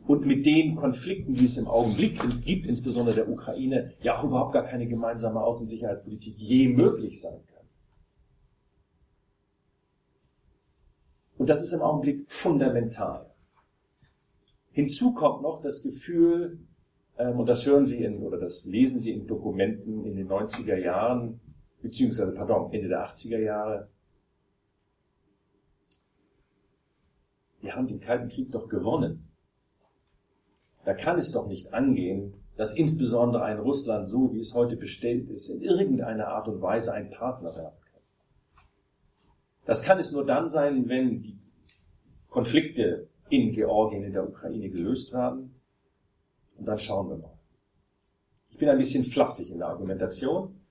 und 0.07 0.25
mit 0.25 0.45
den 0.45 0.75
Konflikten, 0.75 1.33
die 1.33 1.45
es 1.45 1.57
im 1.57 1.67
Augenblick 1.67 2.19
gibt, 2.43 2.65
insbesondere 2.65 3.15
der 3.15 3.29
Ukraine, 3.29 3.93
ja 4.01 4.17
auch 4.17 4.23
überhaupt 4.23 4.53
gar 4.53 4.63
keine 4.63 4.87
gemeinsame 4.87 5.41
Außensicherheitspolitik 5.41 6.35
je 6.37 6.69
möglich 6.69 7.21
sein 7.21 7.39
kann. 7.45 7.65
Und 11.37 11.49
das 11.49 11.61
ist 11.61 11.73
im 11.73 11.81
Augenblick 11.81 12.29
fundamental. 12.29 13.33
Hinzu 14.71 15.13
kommt 15.13 15.43
noch 15.43 15.61
das 15.61 15.83
Gefühl, 15.83 16.59
ähm, 16.59 16.72
und 17.31 17.47
das 17.47 17.65
hören 17.65 17.85
Sie 17.85 18.03
in, 18.03 18.23
oder 18.23 18.37
das 18.37 18.65
lesen 18.65 18.99
Sie 18.99 19.11
in 19.11 19.27
Dokumenten 19.27 20.05
in 20.05 20.15
den 20.15 20.27
90er 20.27 20.77
Jahren, 20.77 21.39
beziehungsweise, 21.81 22.33
pardon, 22.33 22.71
Ende 22.71 22.87
der 22.87 23.05
80er 23.05 23.39
Jahre, 23.39 23.89
wir 27.61 27.75
haben 27.75 27.87
den 27.87 27.99
Kalten 27.99 28.27
Krieg 28.27 28.51
doch 28.51 28.67
gewonnen. 28.67 29.29
Da 30.83 30.93
kann 30.93 31.17
es 31.17 31.31
doch 31.31 31.47
nicht 31.47 31.73
angehen, 31.73 32.33
dass 32.57 32.73
insbesondere 32.73 33.43
ein 33.43 33.59
Russland, 33.59 34.07
so 34.07 34.33
wie 34.33 34.39
es 34.39 34.53
heute 34.53 34.75
bestellt 34.75 35.29
ist, 35.29 35.49
in 35.49 35.61
irgendeiner 35.61 36.27
Art 36.27 36.47
und 36.47 36.61
Weise 36.61 36.93
ein 36.93 37.09
Partner 37.09 37.55
werden 37.55 37.79
kann. 37.81 38.01
Das 39.65 39.81
kann 39.81 39.97
es 39.97 40.11
nur 40.11 40.25
dann 40.25 40.49
sein, 40.49 40.89
wenn 40.89 41.21
die 41.21 41.39
Konflikte 42.29 43.07
in 43.29 43.51
Georgien, 43.51 44.03
in 44.03 44.13
der 44.13 44.27
Ukraine 44.27 44.69
gelöst 44.69 45.13
werden. 45.13 45.52
Und 46.63 46.67
dann 46.67 46.79
schauen 46.79 47.09
wir 47.09 47.17
mal. 47.17 47.37
Ich 48.49 48.55
bin 48.55 48.69
ein 48.69 48.77
bisschen 48.77 49.03
flapsig 49.03 49.51
in 49.51 49.57
der 49.57 49.67
Argumentation, 49.67 50.61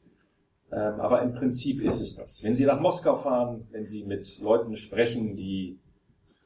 ähm, 0.70 1.00
aber 1.00 1.20
im 1.20 1.34
Prinzip 1.34 1.82
ist 1.82 2.00
es 2.00 2.16
das. 2.16 2.42
Wenn 2.42 2.54
Sie 2.54 2.64
nach 2.64 2.80
Moskau 2.80 3.14
fahren, 3.14 3.68
wenn 3.72 3.86
Sie 3.86 4.02
mit 4.02 4.40
Leuten 4.40 4.74
sprechen, 4.74 5.36
die 5.36 5.78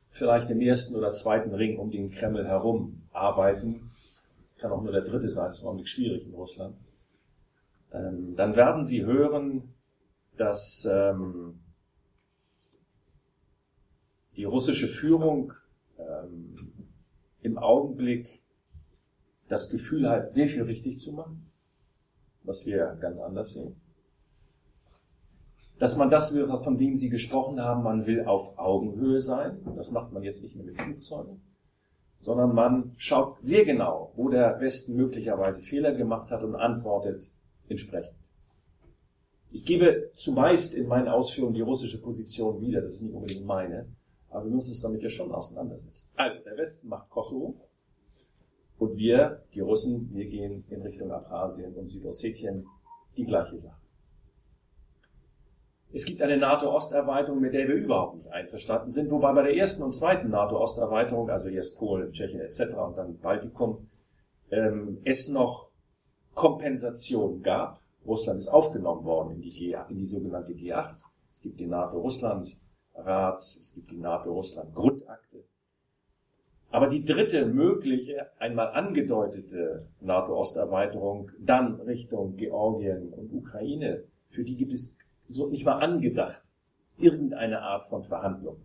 vielleicht 0.08 0.50
im 0.50 0.60
ersten 0.60 0.96
oder 0.96 1.12
zweiten 1.12 1.54
Ring 1.54 1.78
um 1.78 1.92
den 1.92 2.10
Kreml 2.10 2.44
herum 2.44 3.02
arbeiten, 3.12 3.88
kann 4.58 4.72
auch 4.72 4.82
nur 4.82 4.90
der 4.90 5.02
dritte 5.02 5.30
sein, 5.30 5.52
ist 5.52 5.62
auch 5.62 5.74
nicht 5.74 5.90
schwierig 5.90 6.26
in 6.26 6.34
Russland, 6.34 6.76
ähm, 7.92 8.34
dann 8.34 8.56
werden 8.56 8.82
Sie 8.82 9.04
hören, 9.04 9.74
dass 10.36 10.88
ähm, 10.90 11.60
die 14.34 14.42
russische 14.42 14.88
Führung 14.88 15.52
im 17.42 17.58
Augenblick 17.58 18.45
das 19.48 19.70
Gefühl 19.70 20.08
hat, 20.08 20.32
sehr 20.32 20.46
viel 20.46 20.62
richtig 20.62 20.98
zu 20.98 21.12
machen, 21.12 21.46
was 22.42 22.66
wir 22.66 22.96
ganz 23.00 23.18
anders 23.20 23.54
sehen. 23.54 23.80
Dass 25.78 25.96
man 25.96 26.08
das 26.08 26.30
von 26.30 26.78
dem 26.78 26.96
Sie 26.96 27.10
gesprochen 27.10 27.60
haben, 27.60 27.82
man 27.82 28.06
will 28.06 28.24
auf 28.24 28.58
Augenhöhe 28.58 29.20
sein. 29.20 29.60
Das 29.76 29.90
macht 29.90 30.10
man 30.12 30.22
jetzt 30.22 30.42
nicht 30.42 30.56
mehr 30.56 30.64
mit 30.64 30.80
Flugzeugen, 30.80 31.42
sondern 32.18 32.54
man 32.54 32.92
schaut 32.96 33.36
sehr 33.42 33.64
genau, 33.64 34.12
wo 34.16 34.30
der 34.30 34.58
Westen 34.60 34.96
möglicherweise 34.96 35.60
Fehler 35.60 35.92
gemacht 35.92 36.30
hat 36.30 36.42
und 36.42 36.54
antwortet 36.54 37.30
entsprechend. 37.68 38.16
Ich 39.50 39.64
gebe 39.64 40.10
zumeist 40.14 40.74
in 40.74 40.88
meinen 40.88 41.08
Ausführungen 41.08 41.54
die 41.54 41.60
russische 41.60 42.02
Position 42.02 42.60
wieder, 42.60 42.80
das 42.80 42.94
ist 42.94 43.02
nicht 43.02 43.14
unbedingt 43.14 43.44
meine, 43.44 43.86
aber 44.30 44.46
wir 44.46 44.52
müssen 44.52 44.70
uns 44.70 44.80
damit 44.80 45.02
ja 45.02 45.08
schon 45.08 45.30
auseinandersetzen. 45.30 46.08
Also, 46.16 46.42
der 46.42 46.56
Westen 46.56 46.88
macht 46.88 47.10
Kosovo 47.10 47.60
und 48.78 48.96
wir, 48.96 49.42
die 49.54 49.60
Russen, 49.60 50.10
wir 50.12 50.26
gehen 50.26 50.64
in 50.68 50.82
Richtung 50.82 51.10
Abkhazien 51.10 51.74
und 51.74 51.88
Südossetien 51.88 52.66
die 53.16 53.24
gleiche 53.24 53.58
Sache. 53.58 53.80
Es 55.92 56.04
gibt 56.04 56.20
eine 56.20 56.36
NATO-Osterweiterung, 56.36 57.40
mit 57.40 57.54
der 57.54 57.68
wir 57.68 57.74
überhaupt 57.76 58.16
nicht 58.16 58.28
einverstanden 58.28 58.90
sind, 58.90 59.10
wobei 59.10 59.32
bei 59.32 59.42
der 59.42 59.56
ersten 59.56 59.82
und 59.82 59.92
zweiten 59.92 60.28
NATO-Osterweiterung, 60.28 61.30
also 61.30 61.48
erst 61.48 61.78
Polen, 61.78 62.12
Tschechien 62.12 62.40
etc. 62.40 62.74
und 62.74 62.98
dann 62.98 63.18
Baltikum, 63.18 63.88
ähm, 64.50 65.00
es 65.04 65.28
noch 65.28 65.70
Kompensation 66.34 67.42
gab. 67.42 67.80
Russland 68.04 68.38
ist 68.38 68.48
aufgenommen 68.48 69.04
worden 69.04 69.36
in 69.36 69.40
die, 69.40 69.48
G, 69.48 69.76
in 69.88 69.96
die 69.96 70.04
sogenannte 70.04 70.52
G8. 70.52 70.96
Es 71.32 71.40
gibt 71.40 71.58
die 71.58 71.66
NATO-Russland-Rat, 71.66 73.38
es 73.38 73.72
gibt 73.74 73.90
die 73.90 73.98
NATO-Russland-Grundakte. 73.98 75.44
Aber 76.76 76.88
die 76.88 77.06
dritte 77.06 77.46
mögliche, 77.46 78.26
einmal 78.38 78.72
angedeutete 78.72 79.86
NATO-Osterweiterung, 80.02 81.30
dann 81.38 81.80
Richtung 81.80 82.36
Georgien 82.36 83.14
und 83.14 83.32
Ukraine, 83.32 84.04
für 84.28 84.44
die 84.44 84.56
gibt 84.56 84.74
es 84.74 84.94
so 85.26 85.46
nicht 85.46 85.64
mal 85.64 85.78
angedacht, 85.78 86.42
irgendeine 86.98 87.62
Art 87.62 87.86
von 87.86 88.04
Verhandlung. 88.04 88.58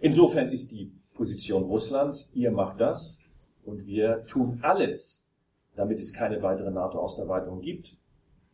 Insofern 0.00 0.48
ist 0.48 0.72
die 0.72 0.90
Position 1.12 1.64
Russlands, 1.64 2.30
ihr 2.32 2.50
macht 2.50 2.80
das 2.80 3.18
und 3.66 3.84
wir 3.84 4.22
tun 4.22 4.60
alles, 4.62 5.22
damit 5.74 5.98
es 5.98 6.14
keine 6.14 6.42
weitere 6.42 6.70
NATO-Osterweiterung 6.70 7.60
gibt. 7.60 7.94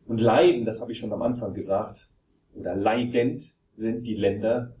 Und 0.05 0.19
leiden, 0.19 0.65
das 0.65 0.81
habe 0.81 0.91
ich 0.91 0.99
schon 0.99 1.13
am 1.13 1.21
Anfang 1.21 1.53
gesagt, 1.53 2.09
oder 2.55 2.75
leidend 2.75 3.55
sind 3.77 4.05
die 4.05 4.15
Länder, 4.15 4.75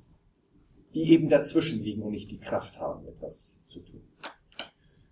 die 0.93 1.11
eben 1.11 1.29
dazwischen 1.29 1.81
liegen 1.83 2.03
und 2.03 2.11
nicht 2.11 2.31
die 2.31 2.39
Kraft 2.39 2.79
haben, 2.79 3.07
etwas 3.07 3.59
zu 3.65 3.79
tun. 3.79 4.01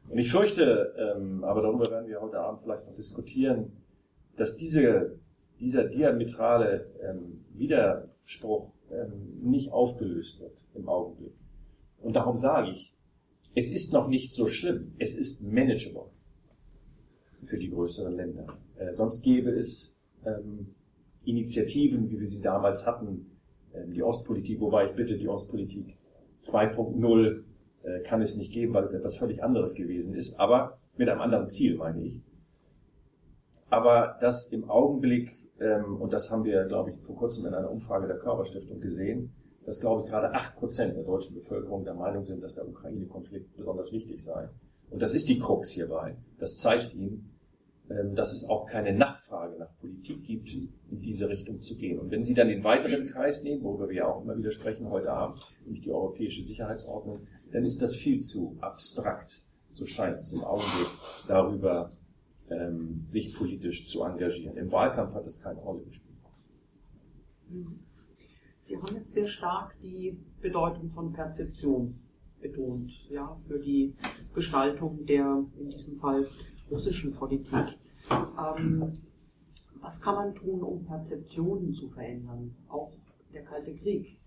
Und 0.09 0.17
ich 0.17 0.31
fürchte, 0.31 0.93
ähm, 0.97 1.43
aber 1.43 1.61
darüber 1.61 1.89
werden 1.89 2.07
wir 2.07 2.21
heute 2.21 2.39
Abend 2.39 2.61
vielleicht 2.63 2.85
noch 2.85 2.95
diskutieren, 2.95 3.71
dass 4.35 4.57
diese 4.57 5.19
dieser 5.61 5.83
diametrale 5.83 6.87
ähm, 7.01 7.45
Widerspruch 7.53 8.73
ähm, 8.91 9.39
nicht 9.43 9.71
aufgelöst 9.71 10.41
wird 10.41 10.57
im 10.73 10.89
Augenblick. 10.89 11.33
Und 12.01 12.15
darum 12.15 12.35
sage 12.35 12.71
ich, 12.71 12.93
es 13.53 13.69
ist 13.69 13.93
noch 13.93 14.07
nicht 14.07 14.33
so 14.33 14.47
schlimm, 14.47 14.93
es 14.97 15.13
ist 15.13 15.43
manageable 15.43 16.09
für 17.43 17.59
die 17.59 17.69
größeren 17.69 18.15
Länder. 18.15 18.47
Äh, 18.77 18.93
sonst 18.93 19.21
gäbe 19.21 19.51
es 19.51 19.97
ähm, 20.25 20.73
Initiativen, 21.25 22.09
wie 22.09 22.19
wir 22.19 22.27
sie 22.27 22.41
damals 22.41 22.87
hatten, 22.87 23.27
die 23.87 24.03
Ostpolitik, 24.03 24.59
wobei 24.59 24.85
ich 24.85 24.91
bitte, 24.93 25.17
die 25.17 25.27
Ostpolitik 25.27 25.97
2.0 26.43 27.43
äh, 27.83 28.01
kann 28.01 28.21
es 28.21 28.35
nicht 28.35 28.51
geben, 28.51 28.73
weil 28.73 28.83
es 28.83 28.93
etwas 28.93 29.17
völlig 29.17 29.43
anderes 29.43 29.73
gewesen 29.75 30.13
ist, 30.13 30.39
aber 30.39 30.77
mit 30.97 31.09
einem 31.09 31.21
anderen 31.21 31.47
Ziel, 31.47 31.77
meine 31.77 32.01
ich. 32.01 32.21
Aber 33.69 34.17
das 34.19 34.47
im 34.47 34.69
Augenblick 34.69 35.31
ähm, 35.61 36.01
und 36.01 36.11
das 36.11 36.31
haben 36.31 36.43
wir, 36.43 36.65
glaube 36.65 36.89
ich, 36.89 36.97
vor 37.01 37.15
kurzem 37.15 37.45
in 37.45 37.53
einer 37.53 37.69
Umfrage 37.69 38.07
der 38.07 38.17
Körperstiftung 38.17 38.81
gesehen, 38.81 39.31
dass, 39.65 39.79
glaube 39.79 40.01
ich, 40.03 40.09
gerade 40.09 40.33
acht 40.33 40.55
Prozent 40.55 40.95
der 40.95 41.03
deutschen 41.03 41.35
Bevölkerung 41.35 41.83
der 41.85 41.93
Meinung 41.93 42.25
sind, 42.25 42.41
dass 42.43 42.55
der 42.55 42.67
Ukraine-Konflikt 42.67 43.55
besonders 43.55 43.91
wichtig 43.91 44.23
sei. 44.23 44.49
Und 44.89 45.01
das 45.01 45.13
ist 45.13 45.29
die 45.29 45.39
Krux 45.39 45.69
hierbei. 45.69 46.17
Das 46.39 46.57
zeigt 46.57 46.95
Ihnen, 46.95 47.03
ähm, 47.03 47.31
dass 48.15 48.33
es 48.33 48.47
auch 48.47 48.65
keine 48.65 48.93
Nachfrage 48.93 49.57
nach 49.57 49.75
Politik 49.79 50.23
gibt, 50.23 50.49
in 50.53 50.99
diese 50.99 51.29
Richtung 51.29 51.61
zu 51.61 51.77
gehen. 51.77 51.99
Und 51.99 52.11
wenn 52.11 52.23
Sie 52.23 52.33
dann 52.33 52.47
den 52.47 52.63
weiteren 52.63 53.05
Kreis 53.07 53.43
nehmen, 53.43 53.63
worüber 53.63 53.89
wir 53.89 53.95
ja 53.97 54.07
auch 54.07 54.23
immer 54.23 54.37
wieder 54.37 54.51
sprechen 54.51 54.89
heute 54.89 55.11
Abend, 55.11 55.39
nämlich 55.65 55.81
die 55.81 55.91
europäische 55.91 56.43
Sicherheitsordnung, 56.43 57.27
dann 57.51 57.65
ist 57.65 57.81
das 57.81 57.95
viel 57.95 58.19
zu 58.19 58.57
abstrakt, 58.61 59.43
so 59.71 59.85
scheint 59.85 60.19
es 60.19 60.33
im 60.33 60.43
Augenblick, 60.43 60.87
darüber 61.27 61.91
ähm, 62.49 63.03
sich 63.07 63.33
politisch 63.33 63.87
zu 63.87 64.03
engagieren. 64.03 64.57
Im 64.57 64.71
Wahlkampf 64.71 65.13
hat 65.13 65.25
das 65.25 65.39
keine 65.39 65.59
Rolle 65.59 65.83
gespielt. 65.83 66.11
Sie 68.61 68.77
haben 68.77 68.95
jetzt 68.95 69.13
sehr 69.13 69.27
stark 69.27 69.75
die 69.81 70.17
Bedeutung 70.39 70.89
von 70.89 71.11
Perzeption 71.11 71.99
betont, 72.41 72.91
ja, 73.09 73.37
für 73.47 73.59
die 73.59 73.93
Gestaltung 74.33 75.05
der, 75.05 75.43
in 75.59 75.69
diesem 75.69 75.97
Fall, 75.97 76.25
russischen 76.71 77.13
Politik. 77.13 77.77
Ähm, 78.09 78.93
was 79.81 80.01
kann 80.01 80.15
man 80.15 80.35
tun, 80.35 80.63
um 80.63 80.85
Perzeptionen 80.85 81.73
zu 81.73 81.89
verändern? 81.89 82.55
Auch 82.67 82.91
der 83.33 83.43
Kalte 83.43 83.73
Krieg 83.75 84.19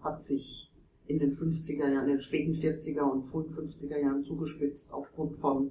hat 0.00 0.22
sich 0.22 0.72
in 1.06 1.18
den 1.18 1.32
50er 1.32 1.88
Jahren, 1.88 2.08
in 2.08 2.16
den 2.16 2.20
späten 2.20 2.52
40er 2.52 3.02
und 3.02 3.24
frühen 3.24 3.54
50er 3.54 3.98
Jahren 3.98 4.24
zugespitzt 4.24 4.92
aufgrund 4.92 5.36
von 5.36 5.70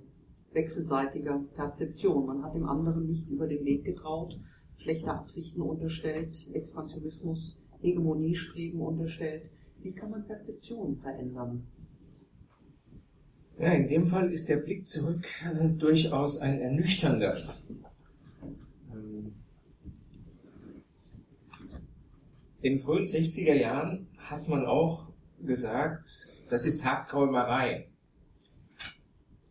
wechselseitiger 0.54 1.44
Perzeption. 1.56 2.26
Man 2.26 2.44
hat 2.44 2.56
dem 2.56 2.66
anderen 2.66 3.08
nicht 3.08 3.30
über 3.30 3.48
den 3.48 3.66
Weg 3.66 3.84
getraut, 3.84 4.40
schlechte 4.78 5.12
Absichten 5.12 5.62
unterstellt, 5.62 6.50
Expansionismus, 6.54 7.62
Hegemoniestreben 7.82 8.80
unterstellt. 8.80 9.52
Wie 9.82 9.94
kann 9.94 10.12
man 10.12 10.26
Perzeption 10.26 10.96
verändern? 10.98 11.68
Ja, 13.58 13.72
in 13.72 13.88
dem 13.88 14.06
Fall 14.06 14.32
ist 14.32 14.50
der 14.50 14.58
Blick 14.58 14.86
zurück 14.86 15.26
äh, 15.44 15.70
durchaus 15.70 16.40
ein 16.40 16.60
ernüchternder. 16.60 17.38
Ähm, 18.94 19.34
in 22.62 22.80
frühen 22.80 23.06
60er 23.06 23.54
Jahren 23.54 24.08
hat 24.18 24.50
man 24.50 24.66
auch 24.66 25.08
gesagt, 25.42 26.10
das 26.50 26.66
ist 26.66 26.82
Tagträumerei 26.82 27.88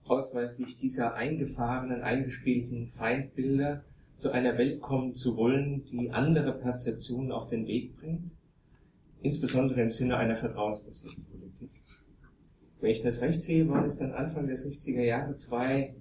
ausweislich 0.06 0.76
dieser 0.76 1.14
eingefahrenen, 1.14 2.02
eingespielten 2.02 2.90
Feindbilder 2.90 3.84
zu 4.16 4.30
einer 4.30 4.58
Welt 4.58 4.80
kommen 4.80 5.14
zu 5.14 5.36
wollen, 5.36 5.84
die 5.86 6.10
andere 6.10 6.52
Perzeptionen 6.52 7.32
auf 7.32 7.48
den 7.48 7.66
Weg 7.66 7.96
bringt, 7.96 8.32
insbesondere 9.22 9.80
im 9.80 9.90
Sinne 9.90 10.18
einer 10.18 10.36
vertrauensbasierten 10.36 11.24
Politik. 11.24 11.33
Wenn 12.84 12.90
ich 12.90 13.00
das 13.00 13.22
recht 13.22 13.42
sehe, 13.42 13.66
waren 13.66 13.86
es 13.86 13.96
dann 13.96 14.12
Anfang 14.12 14.46
der 14.46 14.58
60er 14.58 15.00
Jahre 15.00 15.36
zwei 15.36 15.96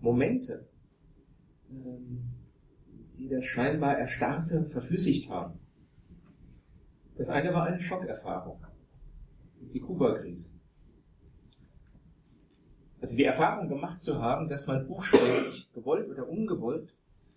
Momente, 0.00 0.68
ähm, 1.70 2.28
die 3.16 3.30
das 3.30 3.46
scheinbar 3.46 3.96
Erstarrte 3.96 4.66
verflüssigt 4.66 5.30
haben. 5.30 5.58
Das 7.16 7.30
eine 7.30 7.54
war 7.54 7.64
eine 7.64 7.80
Schockerfahrung, 7.80 8.62
die 9.72 9.80
Kuba-Krise 9.80 10.50
also 13.00 13.16
die 13.16 13.24
Erfahrung 13.24 13.70
gemacht 13.70 14.02
zu 14.02 14.20
haben, 14.20 14.48
dass 14.48 14.66
man 14.66 14.86
buchstäblich, 14.86 15.70
gewollt 15.72 16.10
oder 16.10 16.28
ungewollt, 16.28 16.94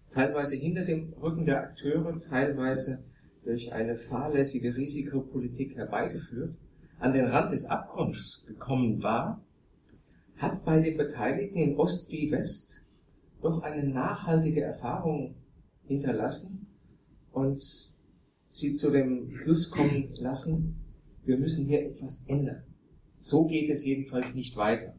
teilweise 0.10 0.58
hinter 0.58 0.84
dem 0.84 1.14
Rücken 1.14 1.46
der 1.46 1.62
Akteure, 1.64 2.20
teilweise 2.20 3.06
durch 3.46 3.72
eine 3.72 3.96
fahrlässige 3.96 4.76
Risikopolitik 4.76 5.78
herbeigeführt, 5.78 6.58
an 7.00 7.14
den 7.14 7.26
Rand 7.26 7.52
des 7.52 7.66
Abgrunds 7.66 8.46
gekommen 8.48 9.02
war, 9.04 9.44
hat 10.38 10.66
bei 10.66 10.80
den 10.80 10.98
Beteiligten 10.98 11.58
in 11.58 11.78
Ost 11.78 12.12
wie 12.12 12.32
West 12.32 12.84
doch 13.42 13.62
eine 13.62 13.88
nachhaltige 13.88 14.62
Erfahrung 14.62 15.36
hinterlassen 15.86 16.68
und 17.32 17.62
sie 18.48 18.74
zu 18.74 18.92
dem 18.92 19.36
Schluss 19.36 19.70
kommen 19.70 20.14
lassen, 20.20 20.82
wir 21.24 21.38
müssen 21.38 21.66
hier 21.66 21.86
etwas 21.86 22.26
ändern. 22.28 22.64
So 23.20 23.46
geht 23.46 23.70
es 23.70 23.86
jedenfalls 23.86 24.36
nicht 24.36 24.56
weiter 24.56 24.94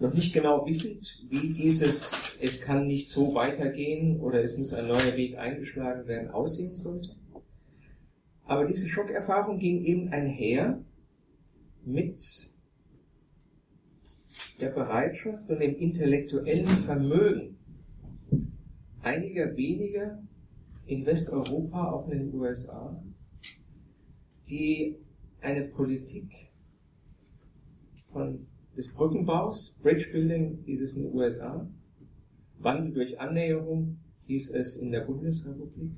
noch 0.00 0.14
nicht 0.14 0.32
genau 0.32 0.64
wissend, 0.66 1.24
wie 1.28 1.52
dieses 1.52 2.12
es 2.40 2.60
kann 2.60 2.86
nicht 2.86 3.08
so 3.08 3.34
weitergehen 3.34 4.20
oder 4.20 4.42
es 4.42 4.56
muss 4.56 4.72
ein 4.72 4.86
neuer 4.86 5.16
Weg 5.16 5.36
eingeschlagen 5.36 6.06
werden 6.06 6.30
aussehen 6.30 6.76
sollte. 6.76 7.16
Aber 8.48 8.64
diese 8.64 8.88
Schockerfahrung 8.88 9.58
ging 9.58 9.84
eben 9.84 10.08
einher 10.08 10.82
mit 11.84 12.18
der 14.58 14.70
Bereitschaft 14.70 15.50
und 15.50 15.60
dem 15.60 15.76
intellektuellen 15.76 16.66
Vermögen 16.66 17.58
einiger 19.02 19.54
weniger 19.54 20.22
in 20.86 21.04
Westeuropa, 21.04 21.90
auch 21.92 22.08
in 22.08 22.20
den 22.20 22.34
USA, 22.34 22.98
die 24.48 24.96
eine 25.42 25.64
Politik 25.64 26.50
von, 28.10 28.46
des 28.74 28.94
Brückenbaus, 28.94 29.78
Bridge 29.82 30.08
Building 30.10 30.62
hieß 30.64 30.80
es 30.80 30.94
in 30.94 31.02
den 31.02 31.12
USA, 31.12 31.68
Wandel 32.60 32.94
durch 32.94 33.20
Annäherung 33.20 33.98
hieß 34.24 34.54
es 34.54 34.78
in 34.78 34.90
der 34.90 35.02
Bundesrepublik, 35.02 35.90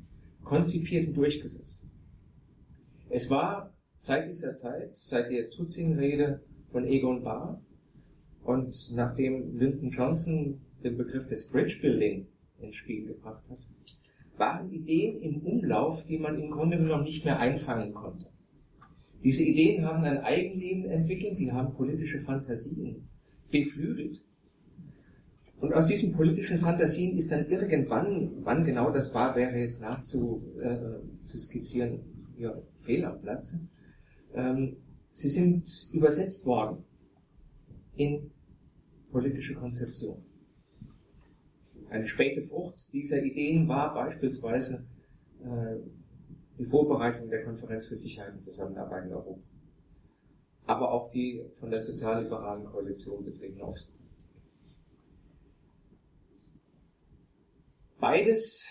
konzipiert 0.42 1.06
und 1.06 1.16
durchgesetzt. 1.16 1.89
Es 3.10 3.28
war 3.28 3.74
seit 3.96 4.30
dieser 4.30 4.54
Zeit, 4.54 4.94
seit 4.94 5.30
der 5.30 5.50
Tutzing-Rede 5.50 6.40
von 6.70 6.86
Egon 6.86 7.24
Bahr 7.24 7.60
und 8.44 8.92
nachdem 8.94 9.58
Lyndon 9.58 9.90
Johnson 9.90 10.60
den 10.84 10.96
Begriff 10.96 11.26
des 11.26 11.48
Bridge 11.50 11.78
Building 11.82 12.28
ins 12.60 12.76
Spiel 12.76 13.06
gebracht 13.06 13.50
hat, 13.50 13.58
waren 14.36 14.72
Ideen 14.72 15.20
im 15.20 15.42
Umlauf, 15.42 16.06
die 16.06 16.18
man 16.18 16.38
im 16.40 16.52
Grunde 16.52 16.78
genommen 16.78 17.04
nicht 17.04 17.24
mehr 17.24 17.40
einfangen 17.40 17.92
konnte. 17.92 18.26
Diese 19.24 19.42
Ideen 19.42 19.84
haben 19.84 20.04
ein 20.04 20.18
Eigenleben 20.18 20.84
entwickelt, 20.84 21.38
die 21.38 21.52
haben 21.52 21.74
politische 21.74 22.20
Fantasien 22.20 23.08
beflügelt. 23.50 24.22
Und 25.60 25.74
aus 25.74 25.88
diesen 25.88 26.12
politischen 26.12 26.58
Fantasien 26.58 27.18
ist 27.18 27.30
dann 27.32 27.50
irgendwann, 27.50 28.30
wann 28.44 28.64
genau 28.64 28.90
das 28.90 29.14
war, 29.14 29.34
wäre 29.34 29.58
jetzt 29.58 29.82
nachzu 29.82 30.42
äh, 30.62 31.36
skizzieren, 31.38 32.00
ja, 32.38 32.54
fehl 32.80 33.04
am 33.04 33.20
Platze. 33.20 33.68
Ähm, 34.34 34.76
sie 35.12 35.28
sind 35.28 35.68
übersetzt 35.92 36.46
worden 36.46 36.84
in 37.96 38.30
politische 39.10 39.54
Konzeption. 39.54 40.24
Eine 41.88 42.06
späte 42.06 42.42
Frucht 42.42 42.92
dieser 42.92 43.22
Ideen 43.22 43.66
war 43.66 43.92
beispielsweise 43.94 44.86
äh, 45.42 45.76
die 46.58 46.64
Vorbereitung 46.64 47.28
der 47.30 47.44
Konferenz 47.44 47.86
für 47.86 47.96
Sicherheit 47.96 48.34
und 48.34 48.44
Zusammenarbeit 48.44 49.06
in 49.06 49.12
Europa, 49.12 49.40
aber 50.66 50.92
auch 50.92 51.10
die 51.10 51.42
von 51.58 51.70
der 51.70 51.80
sozialliberalen 51.80 52.66
Koalition 52.66 53.24
betriebene 53.24 53.64
Osten. 53.64 53.98
Beides 57.98 58.68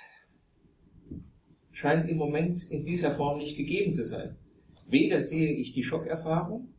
scheint 1.80 2.10
im 2.10 2.18
Moment 2.18 2.70
in 2.70 2.84
dieser 2.84 3.12
Form 3.12 3.38
nicht 3.38 3.56
gegeben 3.56 3.94
zu 3.94 4.04
sein. 4.04 4.36
Weder 4.90 5.22
sehe 5.22 5.54
ich 5.54 5.72
die 5.72 5.84
Schockerfahrung, 5.84 6.74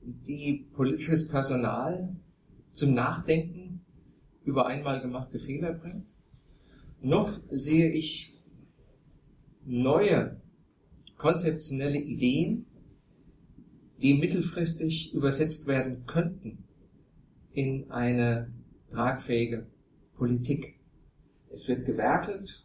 die 0.00 0.66
politisches 0.72 1.28
Personal 1.28 2.16
zum 2.72 2.94
Nachdenken 2.94 3.84
über 4.42 4.66
einmal 4.66 5.02
gemachte 5.02 5.38
Fehler 5.38 5.74
bringt, 5.74 6.08
noch 7.02 7.38
sehe 7.50 7.90
ich 7.90 8.32
neue 9.66 10.40
konzeptionelle 11.18 11.98
Ideen, 11.98 12.64
die 14.00 14.14
mittelfristig 14.14 15.12
übersetzt 15.12 15.66
werden 15.66 16.06
könnten 16.06 16.64
in 17.52 17.90
eine 17.90 18.50
tragfähige 18.88 19.66
Politik. 20.16 20.80
Es 21.50 21.68
wird 21.68 21.84
gewerkelt, 21.84 22.64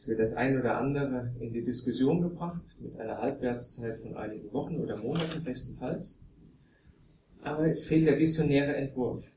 es 0.00 0.08
wird 0.08 0.18
das 0.18 0.32
ein 0.32 0.58
oder 0.58 0.78
andere 0.78 1.30
in 1.40 1.52
die 1.52 1.60
Diskussion 1.60 2.22
gebracht, 2.22 2.64
mit 2.80 2.98
einer 2.98 3.18
Halbwertszeit 3.18 3.98
von 3.98 4.16
einigen 4.16 4.50
Wochen 4.50 4.78
oder 4.78 4.96
Monaten 4.96 5.44
bestenfalls. 5.44 6.24
Aber 7.42 7.68
es 7.68 7.84
fehlt 7.84 8.06
der 8.06 8.18
visionäre 8.18 8.74
Entwurf. 8.76 9.30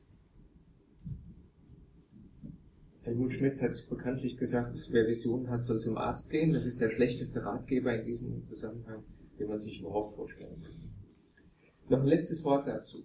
Helmut 3.02 3.34
Schmidt 3.34 3.60
hat 3.60 3.86
bekanntlich 3.90 4.38
gesagt, 4.38 4.88
wer 4.90 5.06
Visionen 5.06 5.50
hat, 5.50 5.64
soll 5.64 5.80
zum 5.80 5.98
Arzt 5.98 6.30
gehen. 6.30 6.54
Das 6.54 6.64
ist 6.64 6.80
der 6.80 6.88
schlechteste 6.88 7.44
Ratgeber 7.44 7.94
in 7.94 8.06
diesem 8.06 8.42
Zusammenhang, 8.42 9.04
den 9.38 9.48
man 9.48 9.58
sich 9.58 9.80
überhaupt 9.80 10.14
vorstellen 10.14 10.62
kann. 10.62 10.94
Noch 11.90 12.00
ein 12.00 12.08
letztes 12.08 12.42
Wort 12.42 12.66
dazu. 12.66 13.04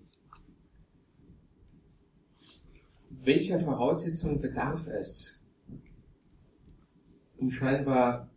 Welcher 3.10 3.60
Voraussetzungen 3.60 4.40
bedarf 4.40 4.88
es, 4.88 5.39
um 7.40 7.50
scheinbar 7.52 8.30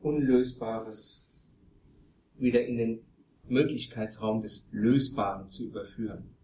Unlösbares 0.00 1.30
wieder 2.38 2.64
in 2.64 2.76
den 2.76 3.00
Möglichkeitsraum 3.48 4.42
des 4.42 4.68
Lösbaren 4.72 5.48
zu 5.50 5.66
überführen? 5.66 6.34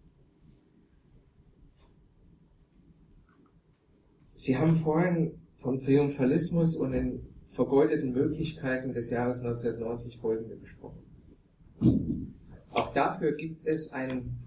Sie 4.34 4.56
haben 4.56 4.76
vorhin 4.76 5.40
vom 5.56 5.80
Triumphalismus 5.80 6.76
und 6.76 6.92
den 6.92 7.26
vergeudeten 7.48 8.12
Möglichkeiten 8.12 8.92
des 8.92 9.10
Jahres 9.10 9.38
1990 9.38 10.18
folgende 10.18 10.56
gesprochen. 10.56 11.02
Auch 12.70 12.92
dafür 12.92 13.32
gibt 13.32 13.66
es 13.66 13.92
einen 13.92 14.38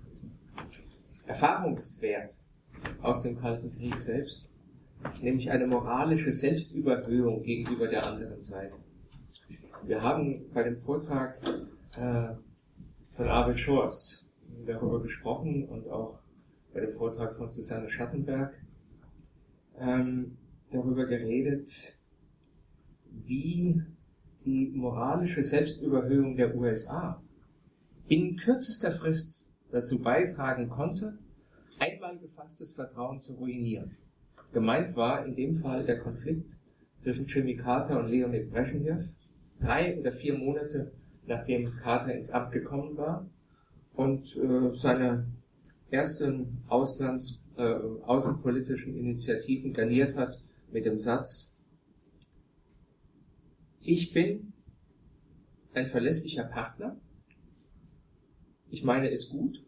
Erfahrungswert 1.26 2.38
aus 3.02 3.24
dem 3.24 3.38
Kalten 3.38 3.72
Krieg 3.72 4.02
selbst, 4.02 4.51
nämlich 5.22 5.52
eine 5.52 5.68
moralische 5.68 6.34
Selbstüberhöhung 6.34 7.44
gegenüber 7.44 7.88
der 7.88 8.06
anderen 8.06 8.42
Seite. 8.42 8.78
Wir 9.84 10.02
haben 10.02 10.46
bei 10.54 10.64
dem 10.64 10.78
Vortrag 10.78 11.40
äh, 11.98 12.36
von 13.16 13.28
Arvid 13.28 13.60
Schors 13.60 14.30
darüber 14.66 15.02
gesprochen 15.02 15.66
und 15.66 15.88
auch 15.90 16.20
bei 16.74 16.82
dem 16.82 16.94
Vortrag 16.94 17.36
von 17.36 17.52
Susanne 17.52 17.90
Schattenberg 17.90 18.54
ähm, 19.80 20.38
darüber 20.72 21.06
geredet, 21.06 21.98
wie 23.10 23.82
die 24.46 24.72
moralische 24.74 25.44
Selbstüberhöhung 25.44 26.36
der 26.36 26.56
USA 26.56 27.22
in 28.08 28.38
kürzester 28.38 28.92
Frist 28.92 29.46
dazu 29.72 30.02
beitragen 30.02 30.70
konnte, 30.70 31.18
einmal 31.80 32.18
gefasstes 32.18 32.74
Vertrauen 32.74 33.22
zu 33.22 33.34
ruinieren. 33.34 33.98
Gemeint 34.52 34.96
war 34.96 35.26
in 35.26 35.36
dem 35.36 35.56
Fall 35.56 35.86
der 35.86 36.00
Konflikt 36.00 36.58
zwischen 37.00 37.26
Jimmy 37.26 37.56
Carter 37.56 38.00
und 38.00 38.10
Leonid 38.10 38.52
Brezhnev, 38.52 39.06
drei 39.60 39.98
oder 40.00 40.12
vier 40.12 40.38
Monate 40.38 40.92
nachdem 41.26 41.66
Carter 41.66 42.14
ins 42.14 42.30
Amt 42.30 42.52
gekommen 42.52 42.98
war 42.98 43.30
und 43.94 44.36
äh, 44.38 44.74
seine 44.74 45.28
ersten 45.90 46.64
Auslands 46.68 47.44
äh, 47.58 47.64
außenpolitischen 47.64 48.98
Initiativen 48.98 49.74
garniert 49.74 50.16
hat 50.16 50.42
mit 50.72 50.86
dem 50.86 50.98
Satz, 50.98 51.60
ich 53.82 54.14
bin 54.14 54.54
ein 55.74 55.86
verlässlicher 55.86 56.44
Partner, 56.44 56.98
ich 58.70 58.84
meine 58.84 59.12
es 59.12 59.30
gut, 59.30 59.64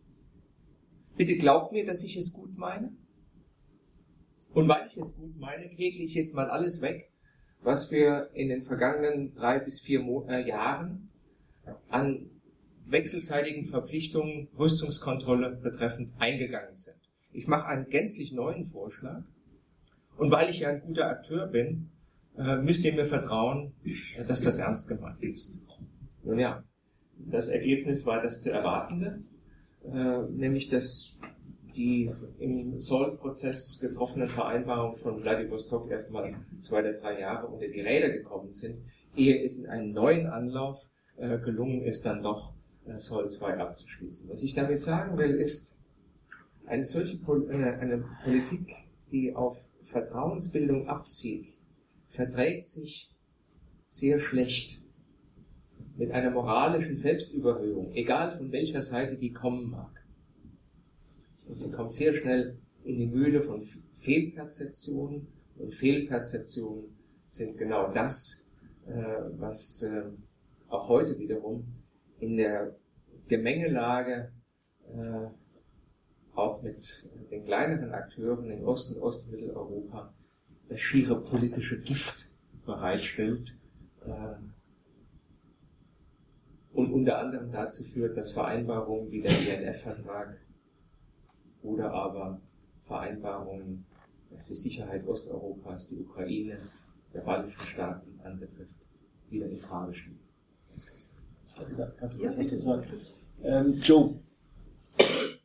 bitte 1.18 1.36
glaubt 1.36 1.72
mir, 1.72 1.86
dass 1.86 2.04
ich 2.04 2.16
es 2.16 2.32
gut 2.32 2.58
meine. 2.58 2.92
Und 4.54 4.68
weil 4.68 4.88
ich 4.88 4.98
es 4.98 5.16
gut 5.16 5.38
meine, 5.40 5.66
ich 5.66 6.14
jetzt 6.14 6.34
mal 6.34 6.50
alles 6.50 6.82
weg, 6.82 7.12
was 7.62 7.92
wir 7.92 8.30
in 8.34 8.50
den 8.50 8.62
vergangenen 8.62 9.34
drei 9.34 9.60
bis 9.60 9.80
vier 9.80 10.02
Mo 10.02 10.26
äh, 10.30 10.48
Jahren 10.48 11.10
an 11.90 12.30
wechselseitigen 12.86 13.66
Verpflichtungen 13.66 14.50
Rüstungskontrolle 14.58 15.58
betreffend 15.62 16.12
eingegangen 16.20 16.76
sind. 16.76 16.98
Ich 17.32 17.48
mache 17.48 17.68
einen 17.68 17.90
gänzlich 17.90 18.32
neuen 18.32 18.66
Vorschlag. 18.66 19.24
Und 20.18 20.30
weil 20.30 20.50
ich 20.50 20.60
ja 20.60 20.70
ein 20.70 20.82
guter 20.82 21.08
Akteur 21.08 21.48
bin, 21.48 21.90
äh, 22.38 22.58
müsst 22.58 22.84
ihr 22.84 22.94
mir 22.94 23.06
vertrauen, 23.06 23.74
äh, 23.86 24.24
dass 24.26 24.42
das 24.42 24.60
ernst 24.60 24.88
gemeint 24.88 25.22
ist. 25.24 25.58
Nun 26.24 26.40
ja, 26.40 26.64
das 27.18 27.48
Ergebnis 27.48 28.06
war 28.06 28.22
das 28.22 28.42
zu 28.42 28.52
erwartende, 28.52 29.24
äh, 29.86 30.22
nämlich 30.30 30.68
dass 30.68 31.18
die 31.76 32.12
im 32.40 32.80
Soll-Prozess 32.80 33.80
getroffenen 33.80 34.30
Vereinbarungen 34.30 34.98
von 34.98 35.22
Vladivostok 35.22 35.90
erstmal 35.90 36.36
zwei 36.60 36.80
oder 36.80 36.94
drei 36.94 37.20
Jahre 37.20 37.48
unter 37.48 37.68
die 37.68 37.82
Räder 37.82 38.10
gekommen 38.10 38.54
sind, 38.54 38.78
ehe 39.16 39.44
es 39.44 39.60
in 39.60 39.70
einem 39.70 39.92
neuen 39.92 40.28
Anlauf 40.28 40.90
gelungen 41.18 41.84
ist, 41.84 42.06
dann 42.06 42.24
doch 42.24 42.54
Soll 42.98 43.30
2 43.30 43.58
abzuschließen. 43.58 44.28
Was 44.30 44.44
ich 44.44 44.54
damit 44.54 44.82
sagen 44.82 45.18
will, 45.18 45.36
ist, 45.36 45.80
eine 46.66 46.86
solche 46.86 47.18
Pol 47.18 47.50
eine, 47.50 47.78
eine 47.80 48.04
Politik, 48.24 48.76
die 49.12 49.36
auf 49.36 49.70
Vertrauensbildung 49.84 50.88
abzielt, 50.88 51.48
verträgt 52.10 52.70
sich 52.70 53.12
sehr 53.88 54.20
schlecht 54.20 54.82
mit 55.98 56.12
einer 56.12 56.32
moralischen 56.32 56.96
Selbstüberhöhung, 56.96 57.92
egal 57.94 58.32
von 58.32 58.52
welcher 58.52 58.82
Seite 58.82 59.18
die 59.18 59.32
kommen 59.32 59.70
mag. 59.70 60.03
Und 61.48 61.60
sie 61.60 61.72
kommt 61.72 61.94
sehr 61.94 62.14
schnell 62.14 62.58
in 62.84 62.98
die 62.98 63.08
Mühle 63.08 63.42
von 63.42 63.64
Fehlperzeptionen. 63.96 65.28
Und 65.58 65.74
Fehlperzeptionen 65.74 66.86
sind 67.30 67.58
genau 67.58 67.92
das, 67.92 68.48
äh, 68.88 68.92
was 69.38 69.84
äh, 69.84 70.04
auch 70.68 70.88
heute 70.90 71.18
wiederum 71.20 71.66
in 72.20 72.38
der 72.38 72.76
Gemengelage 73.28 74.32
äh, 74.94 75.28
auch 76.36 76.62
mit 76.64 77.10
den 77.32 77.44
kleineren 77.44 77.92
Akteuren 77.92 78.50
in 78.50 78.64
Ost- 78.66 78.96
und 78.96 79.02
Ostmitteleuropa 79.02 80.14
das 80.68 80.80
schiere 80.80 81.22
politische 81.22 81.80
Gift 81.82 82.28
bereitstellt 82.66 83.56
und 86.74 86.92
unter 86.92 87.20
anderem 87.20 87.52
dazu 87.52 87.84
führt, 87.84 88.18
dass 88.18 88.32
Vereinbarungen 88.32 89.12
wie 89.12 89.22
der 89.22 89.32
INF-Vertrag 89.32 90.40
oder 91.64 91.92
aber 91.92 92.40
Vereinbarungen, 92.82 93.86
was 94.30 94.48
die 94.48 94.56
Sicherheit 94.56 95.08
Osteuropas, 95.08 95.90
die 95.90 96.00
Ukraine, 96.00 96.60
der 97.14 97.22
baltischen 97.22 97.62
Staaten 97.62 98.20
anbetrifft, 98.24 98.80
wieder 99.30 99.48
in 99.48 99.58
Frage 99.58 99.94
stehen. 99.94 100.20
Kannst 101.98 102.18
du 102.18 102.22
kurz 102.22 102.38
was 102.38 102.50
dazu 102.50 102.60
sagen? 102.60 102.88
Ähm, 103.44 103.80
Joe, 103.82 104.20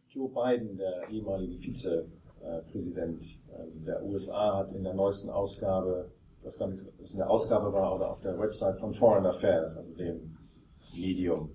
Joe 0.09 0.29
Biden, 0.29 0.77
der 0.77 1.09
ehemalige 1.11 1.59
Vizepräsident 1.59 3.41
ähm, 3.51 3.85
der 3.85 4.05
USA, 4.05 4.59
hat 4.59 4.73
in 4.75 4.85
der 4.85 4.95
neuesten 4.95 5.29
Ausgabe, 5.29 6.11
was 6.43 6.57
gar 6.57 6.69
nicht, 6.69 6.87
ob 6.87 7.01
es 7.01 7.13
in 7.13 7.19
der 7.19 7.29
Ausgabe 7.29 7.73
war 7.73 7.95
oder 7.95 8.11
auf 8.11 8.21
der 8.21 8.39
Website 8.39 8.79
von 8.81 8.93
Foreign 8.95 9.27
Affairs, 9.27 9.77
also 9.77 9.93
dem 9.95 10.37
Medium 10.95 11.51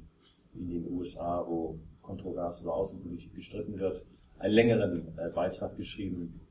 in 0.53 0.67
den 0.67 0.91
USA, 0.91 1.43
wo 1.47 1.79
kontrovers 2.01 2.61
über 2.61 2.75
Außenpolitik 2.75 3.33
gestritten 3.33 3.79
wird, 3.79 4.05
einen 4.43 4.53
längeren 4.53 5.07
äh, 5.17 5.29
Beitrag 5.29 5.77
geschrieben 5.77 6.41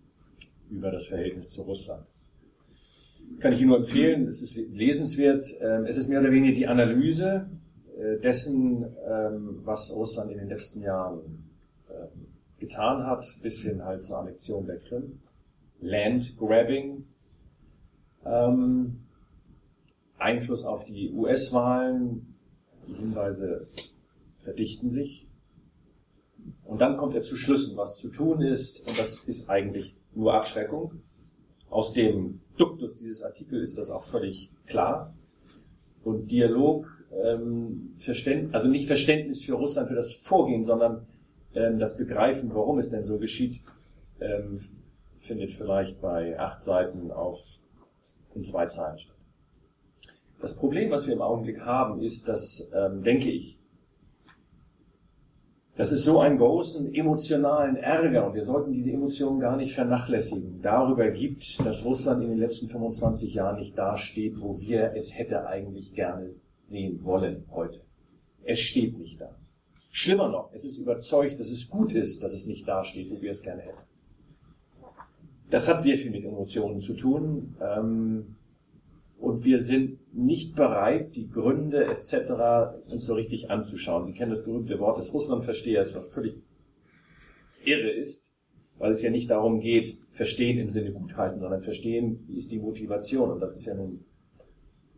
über 0.71 0.91
das 0.91 1.07
Verhältnis 1.07 1.51
zu 1.51 1.63
Russland. 1.63 2.07
Kann 3.39 3.53
ich 3.53 3.61
Ihnen 3.61 3.69
nur 3.69 3.79
empfehlen, 3.79 4.27
es 4.29 4.43
ist 4.43 4.57
lesenswert. 4.73 5.47
Ähm, 5.61 5.85
es 5.85 5.99
ist 5.99 6.09
mehr 6.09 6.21
oder 6.21 6.33
weniger 6.33 6.55
die 6.55 6.67
Analyse 6.67 7.51
äh, 7.99 8.19
dessen, 8.19 8.87
ähm, 9.07 9.61
was 9.65 9.95
Russland 9.95 10.33
in 10.33 10.39
den 10.39 10.49
letzten 10.49 10.81
Jahren 10.81 11.51
ähm, 11.91 12.27
getan 12.59 13.07
hat, 13.07 13.27
bis 13.43 13.63
hin 13.63 13.85
halt 13.85 14.03
zur 14.03 14.19
Annexion 14.19 14.67
der 14.67 14.79
Krim. 14.79 15.21
Land 15.81 16.37
Grabbing, 16.39 17.05
Einfluss 20.17 20.65
auf 20.65 20.85
die 20.85 21.11
US-Wahlen, 21.11 22.37
die 22.87 22.95
Hinweise 22.95 23.67
verdichten 24.45 24.91
sich. 24.91 25.27
Und 26.73 26.81
dann 26.81 26.97
kommt 26.97 27.15
er 27.15 27.21
zu 27.21 27.37
Schlüssen, 27.37 27.77
was 27.77 27.99
zu 27.99 28.09
tun 28.09 28.41
ist, 28.41 28.89
und 28.89 28.99
das 28.99 29.19
ist 29.25 29.51
eigentlich 29.51 29.95
nur 30.15 30.33
Abschreckung. 30.33 31.03
Aus 31.69 31.93
dem 31.93 32.41
Duktus 32.57 32.97
dieses 32.97 33.23
Artikels 33.23 33.63
ist 33.73 33.77
das 33.77 33.91
auch 33.91 34.05
völlig 34.05 34.51
klar. 34.65 35.15
Und 36.03 36.33
Dialog, 36.33 36.87
ähm, 37.23 37.95
Verständ, 37.99 38.55
also 38.55 38.69
nicht 38.69 38.87
Verständnis 38.87 39.45
für 39.45 39.53
Russland, 39.53 39.89
für 39.91 39.95
das 39.95 40.15
Vorgehen, 40.15 40.65
sondern 40.65 41.07
ähm, 41.55 41.79
das 41.79 41.99
Begreifen, 41.99 42.55
warum 42.55 42.79
es 42.79 42.89
denn 42.89 43.03
so 43.03 43.19
geschieht, 43.19 43.61
ähm, 44.19 44.59
findet 45.19 45.53
vielleicht 45.53 46.01
bei 46.01 46.41
acht 46.41 46.63
Seiten 46.63 47.11
auf 47.11 47.39
in 48.35 48.45
zwei 48.45 48.65
Zeilen 48.65 48.99
statt. 48.99 49.17
Das 50.41 50.57
Problem, 50.57 50.91
was 50.91 51.07
wir 51.07 51.13
im 51.13 51.21
Augenblick 51.21 51.61
haben, 51.61 52.01
ist, 52.01 52.29
dass, 52.29 52.71
ähm, 52.75 53.03
denke 53.03 53.31
ich, 53.31 53.62
dass 55.77 55.91
es 55.91 56.05
so 56.05 56.21
einen 56.21 56.39
großen 56.39 56.95
emotionalen 56.95 57.77
Ärger, 57.77 58.27
und 58.27 58.35
wir 58.35 58.45
sollten 58.45 58.73
diese 58.73 58.91
Emotionen 58.91 59.41
gar 59.41 59.57
nicht 59.57 59.75
vernachlässigen, 59.75 60.61
darüber 60.61 61.11
gibt, 61.11 61.65
dass 61.65 61.85
Russland 61.85 62.23
in 62.23 62.31
den 62.31 62.39
letzten 62.39 62.69
25 62.69 63.33
Jahren 63.35 63.57
nicht 63.57 63.77
dasteht, 63.77 64.41
wo 64.41 64.61
wir 64.61 64.93
es 64.95 65.17
hätte 65.17 65.47
eigentlich 65.47 65.95
gerne 65.95 66.31
sehen 66.61 67.03
wollen 67.05 67.45
heute. 67.51 67.81
Es 68.45 68.61
steht 68.61 68.99
nicht 68.99 69.21
da. 69.21 69.35
Schlimmer 69.91 70.29
noch, 70.29 70.51
es 70.53 70.65
ist 70.65 70.77
überzeugt, 70.77 71.39
dass 71.39 71.51
es 71.51 71.69
gut 71.69 71.93
ist, 71.95 72.23
dass 72.23 72.33
es 72.35 72.47
nicht 72.47 72.67
dasteht, 72.69 73.11
wo 73.11 73.21
wir 73.21 73.31
es 73.31 73.43
gerne 73.43 73.63
hätten. 73.63 73.79
Das 75.51 75.69
hat 75.69 75.83
sehr 75.83 75.99
viel 75.99 76.11
mit 76.11 76.25
Emotionen 76.25 76.81
zu 76.81 76.95
tun. 76.95 77.55
Ähm, 77.61 78.37
und 79.23 79.45
wir 79.45 79.61
sind 79.61 80.01
nicht 80.13 80.57
bereit, 80.57 81.15
die 81.15 81.31
Gründe 81.31 81.85
etc. 81.87 82.93
uns 82.93 83.05
so 83.05 83.15
richtig 83.15 83.51
anzuschauen. 83.51 84.05
Sie 84.05 84.13
kennen 84.13 84.31
das 84.31 84.45
berühmte 84.45 84.81
Wort 84.81 84.99
des 84.99 85.15
Russlandverstehers, 85.15 85.95
was 85.95 86.09
völlig 86.09 86.43
irre 87.65 87.91
ist, 87.91 88.33
weil 88.79 88.91
es 88.91 89.01
ja 89.01 89.11
nicht 89.11 89.31
darum 89.31 89.61
geht, 89.61 89.97
verstehen 90.11 90.59
im 90.59 90.71
Sinne 90.71 90.93
gutheißen, 90.93 91.39
sondern 91.39 91.63
verstehen, 91.63 92.25
wie 92.27 92.37
ist 92.37 92.51
die 92.51 92.59
Motivation. 92.59 93.31
Und 93.31 93.39
das 93.39 93.55
ist 93.55 93.65
ja 93.65 93.75
nun 93.75 94.05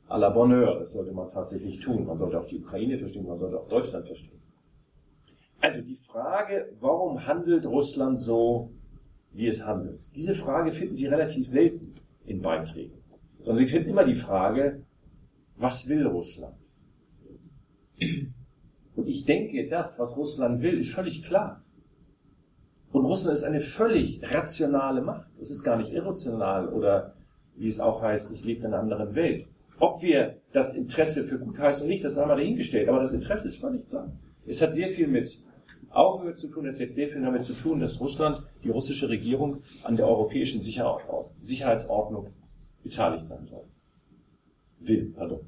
à 0.09 0.19
la 0.19 0.31
Bonheur, 0.31 0.79
das 0.79 0.93
sollte 0.93 1.13
man 1.13 1.29
tatsächlich 1.29 1.81
tun. 1.81 2.07
Man 2.07 2.17
sollte 2.17 2.41
auch 2.41 2.47
die 2.47 2.61
Ukraine 2.61 2.97
verstehen, 2.97 3.27
man 3.27 3.39
sollte 3.39 3.61
auch 3.61 3.69
Deutschland 3.69 4.07
verstehen. 4.07 4.41
Also 5.61 5.83
die 5.83 5.97
Frage, 5.97 6.73
warum 6.81 7.27
handelt 7.27 7.67
Russland 7.67 8.19
so, 8.19 8.71
wie 9.33 9.49
es 9.49 9.67
handelt? 9.67 10.09
Diese 10.17 10.33
Frage 10.33 10.73
finden 10.73 10.97
Sie 10.97 11.07
relativ 11.07 11.47
selten 11.47 11.93
in 12.25 12.41
Beiträgen 12.41 13.04
sondern 13.45 13.67
sie 13.67 13.71
finden 13.71 13.91
immer 13.91 14.05
die 14.05 14.15
Frage, 14.15 14.85
was 15.57 15.87
will 15.87 16.07
Russland? 16.07 16.57
Und 18.97 19.07
ich 19.07 19.27
denke, 19.27 19.69
das, 19.69 19.99
was 19.99 20.17
Russland 20.17 20.63
will, 20.63 20.79
ist 20.79 20.93
völlig 20.93 21.23
klar. 21.23 21.63
Und 22.91 23.05
Russland 23.05 23.37
ist 23.37 23.45
eine 23.45 23.61
völlig 23.61 24.21
rationale 24.33 25.03
Macht. 25.03 25.39
Es 25.39 25.51
ist 25.51 25.63
gar 25.63 25.77
nicht 25.77 25.93
irrational 25.93 26.71
oder, 26.71 27.17
wie 27.57 27.67
es 27.67 27.81
auch 27.81 28.01
heißt, 28.01 28.31
es 28.31 28.47
lebt 28.47 28.63
in 28.63 28.69
einer 28.69 28.79
anderen 28.79 29.15
Welt. 29.15 29.47
Ob 29.79 30.01
wir 30.01 30.41
das 30.53 30.73
Interesse 30.73 31.23
für 31.23 31.39
gut 31.39 31.59
heißen 31.59 31.83
oder 31.83 31.91
nicht, 31.91 32.03
das 32.03 32.17
haben 32.17 32.31
wir 32.31 32.37
dahingestellt. 32.37 32.89
Aber 32.89 33.01
das 33.01 33.13
Interesse 33.13 33.49
ist 33.49 33.61
völlig 33.61 33.87
klar. 33.91 34.11
Es 34.47 34.63
hat 34.63 34.73
sehr 34.73 34.89
viel 34.89 35.09
mit 35.09 35.43
Augenhöhe 35.91 36.35
zu 36.35 36.49
tun. 36.49 36.65
Es 36.65 36.81
hat 36.81 36.95
sehr 36.95 37.09
viel 37.09 37.21
damit 37.21 37.43
zu 37.43 37.53
tun, 37.53 37.81
dass 37.81 38.01
Russland, 38.01 38.43
die 38.63 38.71
russische 38.71 39.11
Regierung, 39.11 39.59
an 39.83 39.97
der 39.97 40.09
europäischen 40.09 40.63
Sicherheitsordnung 40.63 42.29
beteiligt 42.85 43.27
sein 43.27 43.45
soll. 43.47 43.65
Will, 44.79 45.13
pardon. 45.17 45.41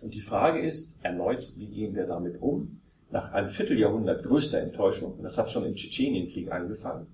Und 0.00 0.14
die 0.14 0.20
Frage 0.20 0.60
ist 0.60 0.96
erneut, 1.02 1.52
wie 1.56 1.66
gehen 1.66 1.94
wir 1.94 2.06
damit 2.06 2.40
um? 2.40 2.80
Nach 3.10 3.32
einem 3.32 3.48
Vierteljahrhundert 3.48 4.22
größter 4.22 4.60
Enttäuschung, 4.60 5.14
und 5.14 5.22
das 5.22 5.36
hat 5.36 5.50
schon 5.50 5.66
im 5.66 5.74
Tschetschenienkrieg 5.74 6.50
angefangen, 6.50 7.06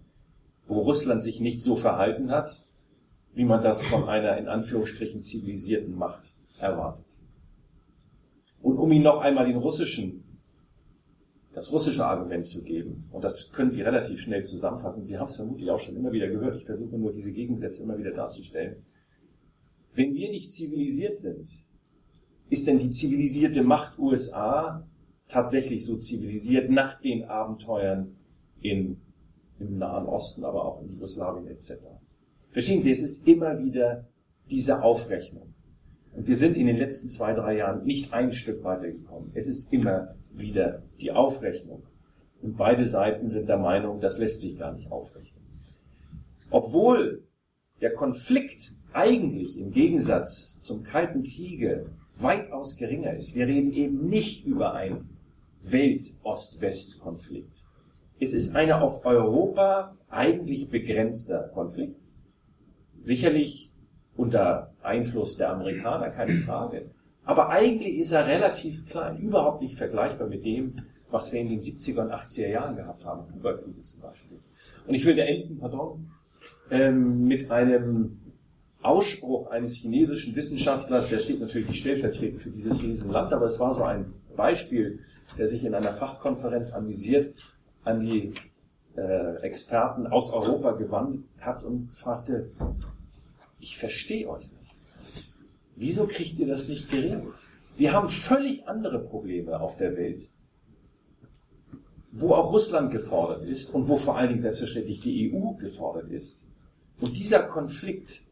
wo 0.68 0.80
Russland 0.80 1.24
sich 1.24 1.40
nicht 1.40 1.60
so 1.60 1.74
verhalten 1.74 2.30
hat, 2.30 2.68
wie 3.34 3.44
man 3.44 3.62
das 3.62 3.82
von 3.84 4.08
einer 4.08 4.36
in 4.36 4.46
Anführungsstrichen 4.46 5.24
zivilisierten 5.24 5.96
Macht 5.96 6.34
erwartet. 6.60 7.04
Und 8.62 8.78
um 8.78 8.92
ihn 8.92 9.02
noch 9.02 9.20
einmal 9.20 9.46
den 9.46 9.56
russischen, 9.56 10.24
das 11.52 11.72
russische 11.72 12.04
Argument 12.04 12.46
zu 12.46 12.62
geben, 12.62 13.08
und 13.10 13.24
das 13.24 13.50
können 13.50 13.70
Sie 13.70 13.82
relativ 13.82 14.20
schnell 14.20 14.44
zusammenfassen, 14.44 15.04
Sie 15.04 15.18
haben 15.18 15.26
es 15.26 15.36
vermutlich 15.36 15.70
auch 15.70 15.80
schon 15.80 15.96
immer 15.96 16.12
wieder 16.12 16.28
gehört, 16.28 16.56
ich 16.56 16.64
versuche 16.64 16.96
nur 16.96 17.12
diese 17.12 17.32
Gegensätze 17.32 17.82
immer 17.82 17.98
wieder 17.98 18.12
darzustellen, 18.12 18.84
wenn 19.98 20.14
wir 20.14 20.30
nicht 20.30 20.52
zivilisiert 20.52 21.18
sind, 21.18 21.48
ist 22.48 22.68
denn 22.68 22.78
die 22.78 22.90
zivilisierte 22.90 23.64
Macht 23.64 23.98
USA 23.98 24.86
tatsächlich 25.26 25.84
so 25.84 25.96
zivilisiert 25.96 26.70
nach 26.70 27.00
den 27.00 27.24
Abenteuern 27.24 28.16
in, 28.60 29.00
im 29.58 29.76
Nahen 29.76 30.06
Osten, 30.06 30.44
aber 30.44 30.64
auch 30.64 30.80
in 30.82 30.90
Jugoslawien 30.90 31.48
etc. 31.48 31.72
Verstehen 32.52 32.80
Sie, 32.80 32.92
es 32.92 33.02
ist 33.02 33.26
immer 33.26 33.58
wieder 33.58 34.06
diese 34.48 34.82
Aufrechnung. 34.82 35.52
Und 36.14 36.28
wir 36.28 36.36
sind 36.36 36.56
in 36.56 36.68
den 36.68 36.76
letzten 36.76 37.10
zwei, 37.10 37.34
drei 37.34 37.56
Jahren 37.56 37.84
nicht 37.84 38.12
ein 38.12 38.32
Stück 38.32 38.62
weitergekommen. 38.62 39.32
Es 39.34 39.48
ist 39.48 39.72
immer 39.72 40.14
wieder 40.32 40.84
die 41.00 41.10
Aufrechnung. 41.10 41.82
Und 42.40 42.56
beide 42.56 42.86
Seiten 42.86 43.28
sind 43.28 43.48
der 43.48 43.58
Meinung, 43.58 43.98
das 43.98 44.18
lässt 44.18 44.42
sich 44.42 44.56
gar 44.56 44.72
nicht 44.72 44.92
aufrechnen. 44.92 45.42
Obwohl 46.50 47.24
der 47.80 47.94
Konflikt 47.94 48.77
eigentlich 48.92 49.58
im 49.58 49.70
Gegensatz 49.70 50.60
zum 50.60 50.82
Kalten 50.82 51.22
Kriege 51.22 51.86
weitaus 52.16 52.76
geringer 52.76 53.14
ist. 53.14 53.34
Wir 53.34 53.46
reden 53.46 53.72
eben 53.72 54.08
nicht 54.08 54.44
über 54.44 54.74
einen 54.74 55.08
Welt-Ost-West-Konflikt. 55.62 57.64
Es 58.20 58.32
ist 58.32 58.56
einer 58.56 58.82
auf 58.82 59.04
Europa 59.04 59.96
eigentlich 60.08 60.68
begrenzter 60.68 61.50
Konflikt. 61.54 62.00
Sicherlich 63.00 63.72
unter 64.16 64.72
Einfluss 64.82 65.36
der 65.36 65.50
Amerikaner, 65.50 66.10
keine 66.10 66.34
Frage. 66.34 66.90
Aber 67.24 67.50
eigentlich 67.50 67.98
ist 67.98 68.12
er 68.12 68.26
relativ 68.26 68.86
klein, 68.86 69.18
überhaupt 69.18 69.62
nicht 69.62 69.76
vergleichbar 69.76 70.28
mit 70.28 70.44
dem, 70.44 70.76
was 71.10 71.32
wir 71.32 71.40
in 71.40 71.48
den 71.48 71.60
70er 71.60 72.00
und 72.00 72.12
80er 72.12 72.48
Jahren 72.48 72.76
gehabt 72.76 73.04
haben, 73.04 73.30
Kuba-Kriege 73.32 73.82
zum 73.82 74.00
Beispiel. 74.00 74.38
Und 74.86 74.94
ich 74.94 75.06
will 75.06 75.14
da 75.14 75.22
enden, 75.22 75.58
pardon, 75.58 76.10
ähm, 76.70 77.24
mit 77.24 77.50
einem 77.50 78.18
Ausspruch 78.82 79.50
eines 79.50 79.74
chinesischen 79.74 80.36
Wissenschaftlers, 80.36 81.08
der 81.08 81.18
steht 81.18 81.40
natürlich 81.40 81.68
nicht 81.68 81.80
stellvertretend 81.80 82.42
für 82.42 82.50
dieses 82.50 82.82
Riesenland, 82.82 83.32
aber 83.32 83.46
es 83.46 83.58
war 83.58 83.72
so 83.72 83.82
ein 83.82 84.14
Beispiel, 84.36 85.00
der 85.36 85.48
sich 85.48 85.64
in 85.64 85.74
einer 85.74 85.92
Fachkonferenz 85.92 86.72
amüsiert, 86.72 87.34
an 87.84 88.00
die 88.00 88.34
äh, 88.96 89.36
Experten 89.42 90.06
aus 90.06 90.30
Europa 90.30 90.72
gewandt 90.72 91.24
hat 91.40 91.64
und 91.64 91.90
fragte, 91.90 92.50
ich 93.58 93.76
verstehe 93.76 94.28
euch 94.28 94.50
nicht. 94.52 94.76
Wieso 95.74 96.06
kriegt 96.06 96.38
ihr 96.38 96.46
das 96.46 96.68
nicht 96.68 96.90
geregelt? 96.90 97.34
Wir 97.76 97.92
haben 97.92 98.08
völlig 98.08 98.66
andere 98.68 99.00
Probleme 99.00 99.60
auf 99.60 99.76
der 99.76 99.96
Welt. 99.96 100.30
wo 102.10 102.32
auch 102.34 102.52
Russland 102.52 102.90
gefordert 102.90 103.44
ist 103.44 103.74
und 103.74 103.86
wo 103.88 103.96
vor 103.96 104.16
allen 104.16 104.28
Dingen 104.28 104.40
selbstverständlich 104.40 105.00
die 105.00 105.30
EU 105.32 105.52
gefordert 105.52 106.10
ist. 106.10 106.44
Und 107.00 107.16
dieser 107.16 107.40
Konflikt, 107.40 108.22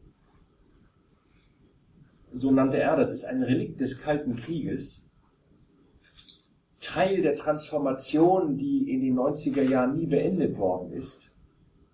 so 2.37 2.51
nannte 2.51 2.77
er 2.79 2.95
das, 2.95 3.11
ist 3.11 3.25
ein 3.25 3.43
Relikt 3.43 3.79
des 3.79 4.01
Kalten 4.01 4.35
Krieges, 4.35 5.07
Teil 6.79 7.21
der 7.21 7.35
Transformation, 7.35 8.57
die 8.57 8.89
in 8.89 9.01
den 9.01 9.17
90er 9.17 9.63
Jahren 9.63 9.97
nie 9.97 10.05
beendet 10.05 10.57
worden 10.57 10.93
ist 10.93 11.31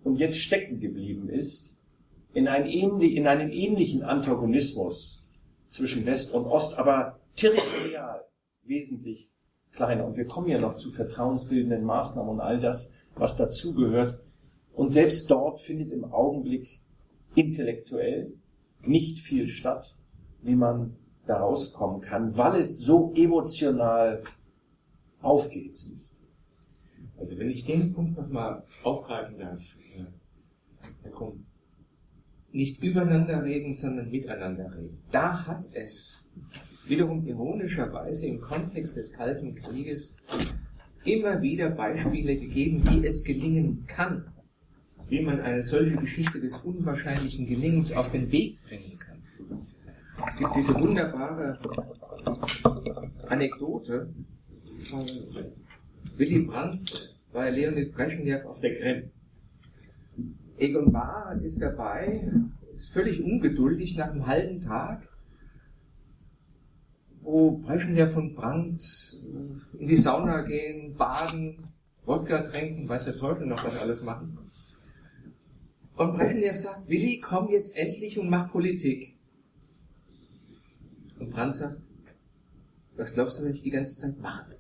und 0.04 0.18
jetzt 0.18 0.38
stecken 0.38 0.80
geblieben 0.80 1.30
ist, 1.30 1.74
in, 2.34 2.48
ein 2.48 2.66
ähnlich, 2.66 3.16
in 3.16 3.28
einem 3.28 3.52
ähnlichen 3.52 4.04
Antagonismus 4.04 5.30
zwischen 5.68 6.06
West 6.06 6.34
und 6.34 6.46
Ost, 6.46 6.78
aber 6.78 7.20
territorial 7.36 8.26
wesentlich 8.64 9.32
kleiner. 9.72 10.06
Und 10.06 10.18
wir 10.18 10.26
kommen 10.26 10.50
ja 10.50 10.60
noch 10.60 10.78
zu 10.78 10.92
vertrauensbildenden 10.92 11.84
Maßnahmen 11.84 12.34
und 12.34 12.42
all 12.42 12.60
das, 12.60 12.94
was 13.16 13.36
dazugehört. 13.36 14.20
Und 14.74 14.90
selbst 14.90 15.30
dort 15.30 15.60
findet 15.60 15.92
im 15.92 16.06
Augenblick 16.06 16.82
intellektuell 17.36 18.34
nicht 18.82 19.20
viel 19.20 19.48
statt, 19.48 19.96
wie 20.44 20.56
man 20.56 20.96
da 21.26 21.38
rauskommen 21.38 22.02
kann, 22.02 22.36
weil 22.38 22.60
es 22.60 22.80
so 22.80 23.14
emotional 23.16 24.24
aufgehitzt 25.22 25.96
ist. 25.96 26.14
Also 27.18 27.38
wenn 27.38 27.50
ich 27.50 27.66
den 27.66 27.94
Punkt 27.94 28.18
nochmal 28.18 28.64
aufgreifen 28.84 29.40
darf, 29.40 29.62
äh, 29.98 30.06
Herr 31.04 31.12
Krumm, 31.12 31.46
nicht 32.52 32.84
übereinander 32.84 33.44
reden, 33.44 33.74
sondern 33.74 34.12
miteinander 34.12 34.72
reden. 34.76 35.00
Da 35.12 35.46
hat 35.48 35.66
es 35.74 36.30
wiederum 36.86 37.26
ironischerweise 37.26 38.28
im 38.28 38.42
Kontext 38.42 38.98
des 38.98 39.14
Kalten 39.14 39.56
Krieges 39.56 40.18
immer 41.04 41.42
wieder 41.42 41.70
Beispiele 41.70 42.38
gegeben, 42.38 42.84
wie 42.90 43.06
es 43.06 43.24
gelingen 43.24 43.86
kann, 43.88 44.26
wie 45.08 45.22
man 45.22 45.42
eine 45.42 45.64
solche 45.64 45.98
Geschichte 45.98 46.40
des 46.40 46.58
unwahrscheinlichen 46.58 47.48
Gelingens 47.48 47.92
auf 47.94 48.12
den 48.12 48.32
Weg 48.32 48.58
kann. 48.70 48.93
Es 50.28 50.38
gibt 50.38 50.56
diese 50.56 50.76
wunderbare 50.76 51.60
Anekdote 53.28 54.14
von 54.90 55.06
Willy 56.18 56.44
Brandt 56.44 57.20
bei 57.32 57.50
Leonid 57.50 57.94
Brezhnev 57.94 58.46
auf 58.46 58.60
der 58.60 58.80
Krim. 58.80 59.12
Egon 60.58 60.92
Bahr 60.92 61.40
ist 61.44 61.62
dabei, 61.62 62.32
ist 62.74 62.94
völlig 62.94 63.24
ungeduldig 63.24 63.96
nach 63.96 64.12
einem 64.12 64.26
halben 64.26 64.62
Tag, 64.62 65.08
wo 67.22 67.58
Brezhnev 67.58 68.12
von 68.14 68.34
Brandt 68.34 69.20
in 69.78 69.88
die 69.88 69.98
Sauna 69.98 70.42
gehen, 70.42 70.96
baden, 70.96 71.58
Wodka 72.06 72.42
trinken, 72.42 72.88
weiß 72.88 73.06
der 73.06 73.18
Teufel 73.18 73.48
noch, 73.48 73.64
was 73.64 73.82
alles 73.82 74.04
machen. 74.04 74.38
Und 75.96 76.14
Brezhnev 76.16 76.56
sagt, 76.56 76.90
Willi, 76.90 77.20
komm 77.20 77.50
jetzt 77.50 77.78
endlich 77.78 78.20
und 78.20 78.30
mach 78.30 78.52
Politik. 78.52 79.13
Und 81.24 81.32
Brandt 81.32 81.56
sagt, 81.56 81.82
was 82.98 83.14
glaubst 83.14 83.40
du, 83.40 83.46
wenn 83.46 83.56
ich 83.56 83.62
die 83.62 83.72
ganze 83.72 83.98
Zeit 83.98 84.20
mache? 84.20 84.58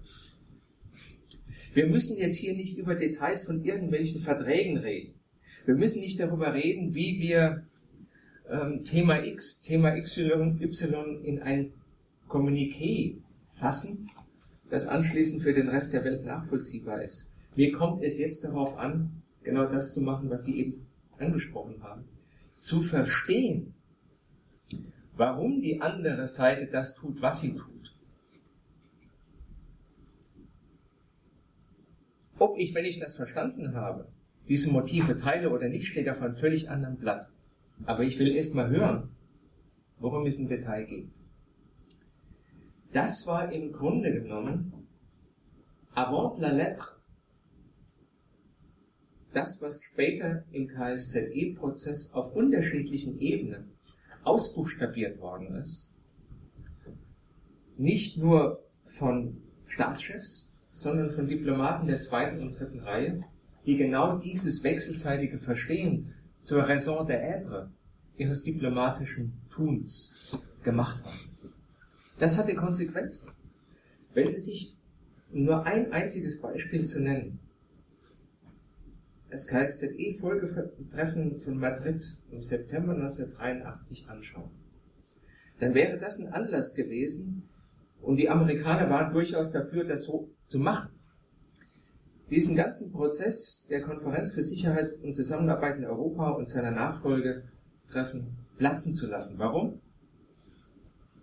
Wir 1.74 1.88
müssen 1.88 2.18
jetzt 2.18 2.38
hier 2.38 2.56
nicht 2.56 2.78
über 2.78 2.96
Details 2.96 3.46
von 3.46 3.64
irgendwelchen 3.64 4.22
Verträgen 4.22 4.78
reden. 4.78 5.14
Wir 5.66 5.76
müssen 5.76 6.00
nicht 6.00 6.20
darüber 6.20 6.54
reden, 6.54 6.96
wie 6.96 7.20
wir 7.20 7.66
ähm, 8.50 8.86
Thema 8.86 9.24
X, 9.26 9.62
Thema 9.62 9.96
Y, 9.98 10.62
Y 10.62 11.24
in 11.24 11.40
ein 11.42 11.74
Kommuniqué 12.30 13.18
fassen, 13.50 14.10
das 14.70 14.88
anschließend 14.88 15.42
für 15.42 15.54
den 15.54 15.68
Rest 15.68 15.94
der 15.94 16.06
Welt 16.06 16.24
nachvollziehbar 16.24 17.04
ist. 17.04 17.36
Mir 17.56 17.72
kommt 17.72 18.04
es 18.04 18.20
jetzt 18.20 18.44
darauf 18.44 18.78
an, 18.78 19.22
genau 19.44 19.66
das 19.66 19.94
zu 19.94 20.02
machen, 20.02 20.30
was 20.30 20.46
Sie 20.46 20.60
eben 20.60 20.86
angesprochen 21.18 21.84
haben. 21.84 22.06
Zu 22.58 22.82
verstehen, 22.82 23.74
warum 25.24 25.62
die 25.62 25.80
andere 25.80 26.28
Seite 26.28 26.68
das 26.68 26.96
tut, 26.96 27.22
was 27.22 27.40
sie 27.40 27.56
tut. 27.56 27.96
Ob 32.38 32.58
ich, 32.58 32.74
wenn 32.74 32.84
ich 32.84 33.00
das 33.00 33.16
verstanden 33.16 33.74
habe, 33.74 34.10
diese 34.50 34.70
Motive 34.70 35.16
teile 35.16 35.50
oder 35.50 35.70
nicht, 35.70 35.88
steht 35.88 36.10
auf 36.10 36.22
einem 36.22 36.36
völlig 36.36 36.70
anderen 36.70 36.98
Blatt. 36.98 37.30
Aber 37.86 38.04
ich 38.04 38.20
will 38.20 38.36
erst 38.36 38.54
mal 38.54 38.70
hören, 38.70 39.16
worum 39.98 40.26
es 40.26 40.40
im 40.40 40.50
Detail 40.50 40.86
geht. 40.86 41.14
Das 42.92 43.26
war 43.26 43.50
im 43.50 43.72
Grunde 43.72 44.12
genommen 44.12 44.74
avant 45.94 46.38
la 46.40 46.52
lettre 46.52 46.90
das, 49.32 49.62
was 49.62 49.82
später 49.84 50.44
im 50.52 50.68
KSZE-Prozess 50.68 52.14
auf 52.14 52.36
unterschiedlichen 52.36 53.20
Ebenen 53.20 53.73
ausbuchstabiert 54.24 55.20
worden 55.20 55.56
ist, 55.56 55.94
nicht 57.78 58.18
nur 58.18 58.64
von 58.82 59.42
Staatschefs, 59.66 60.56
sondern 60.72 61.12
von 61.12 61.28
Diplomaten 61.28 61.88
der 61.88 62.00
zweiten 62.00 62.42
und 62.42 62.60
dritten 62.60 62.80
Reihe, 62.80 63.24
die 63.66 63.78
genau 63.78 64.18
dieses 64.18 64.64
wechselseitige 64.64 65.40
Verstehen 65.40 66.14
zur 66.44 66.64
Raison 66.64 67.08
d'être 67.08 67.70
ihres 68.18 68.44
diplomatischen 68.44 69.34
Tuns 69.50 70.32
gemacht 70.64 71.04
haben. 71.04 71.20
Das 72.20 72.38
hatte 72.38 72.56
Konsequenzen. 72.56 73.32
Wenn 74.14 74.28
Sie 74.28 74.40
sich 74.40 74.76
nur 75.32 75.66
ein 75.66 75.92
einziges 75.92 76.42
Beispiel 76.42 76.86
zu 76.86 77.02
nennen, 77.02 77.40
das 79.34 79.48
KSZE-Folgetreffen 79.48 81.40
von 81.40 81.58
Madrid 81.58 82.18
im 82.30 82.44
September 82.44 82.94
1983 82.94 84.08
anschauen, 84.08 84.52
dann 85.60 85.74
wäre 85.74 85.98
das 85.98 86.20
ein 86.20 86.28
Anlass 86.28 86.76
gewesen, 86.76 87.50
und 88.00 88.18
die 88.18 88.30
Amerikaner 88.30 88.90
waren 88.92 89.12
durchaus 89.12 89.52
dafür, 89.52 89.86
das 89.86 90.04
so 90.04 90.30
zu 90.46 90.60
machen. 90.60 90.90
Diesen 92.30 92.56
ganzen 92.56 92.92
Prozess 92.92 93.66
der 93.70 93.82
Konferenz 93.82 94.32
für 94.32 94.44
Sicherheit 94.44 94.94
und 95.02 95.16
Zusammenarbeit 95.16 95.78
in 95.78 95.86
Europa 95.86 96.32
und 96.32 96.48
seiner 96.48 96.72
Nachfolgetreffen 96.72 98.38
platzen 98.58 98.94
zu 98.94 99.08
lassen. 99.08 99.40
Warum? 99.40 99.80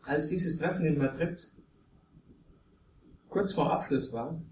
Als 0.03 0.29
dieses 0.29 0.57
Treffen 0.59 0.87
in 0.87 0.99
Madrid 0.99 1.53
kurz 3.29 3.53
vor 3.53 3.73
Abschluss 3.73 4.13
war, 4.13 4.43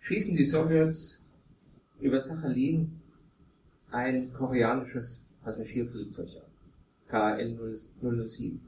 schießen 0.00 0.34
die 0.34 0.44
Sowjets 0.44 1.26
über 2.00 2.20
Sachalin 2.20 2.95
ein 3.90 4.32
koreanisches 4.32 5.26
Passagierflugzeug 5.42 6.28
ab. 6.36 6.50
KL 7.08 7.56
007. 8.00 8.60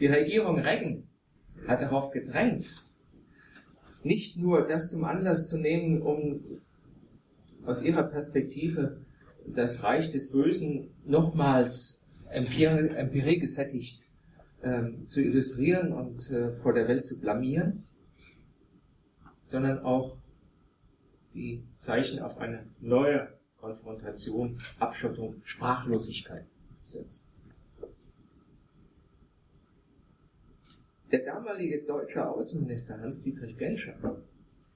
Die 0.00 0.06
Regierung 0.06 0.58
Reagan 0.58 1.04
hat 1.66 1.80
darauf 1.80 2.10
gedrängt, 2.10 2.84
nicht 4.02 4.36
nur 4.36 4.66
das 4.66 4.90
zum 4.90 5.04
Anlass 5.04 5.48
zu 5.48 5.58
nehmen, 5.58 6.02
um 6.02 6.40
aus 7.64 7.82
ihrer 7.82 8.04
Perspektive 8.04 9.00
das 9.46 9.84
Reich 9.84 10.10
des 10.12 10.30
Bösen 10.30 10.90
nochmals 11.04 12.02
empirie, 12.30 12.88
empirie 12.88 13.38
gesättigt 13.38 14.06
ähm, 14.62 15.06
zu 15.08 15.20
illustrieren 15.20 15.92
und 15.92 16.30
äh, 16.30 16.52
vor 16.52 16.72
der 16.74 16.88
Welt 16.88 17.06
zu 17.06 17.18
blamieren, 17.18 17.84
sondern 19.42 19.78
auch 19.80 20.16
die 21.34 21.62
Zeichen 21.76 22.20
auf 22.20 22.38
eine 22.38 22.66
neue 22.80 23.37
Konfrontation, 23.60 24.60
Abschottung, 24.78 25.40
Sprachlosigkeit 25.44 26.46
setzen. 26.78 27.24
Der 31.10 31.24
damalige 31.24 31.82
deutsche 31.84 32.28
Außenminister 32.28 33.00
Hans-Dietrich 33.00 33.56
Genscher 33.56 34.22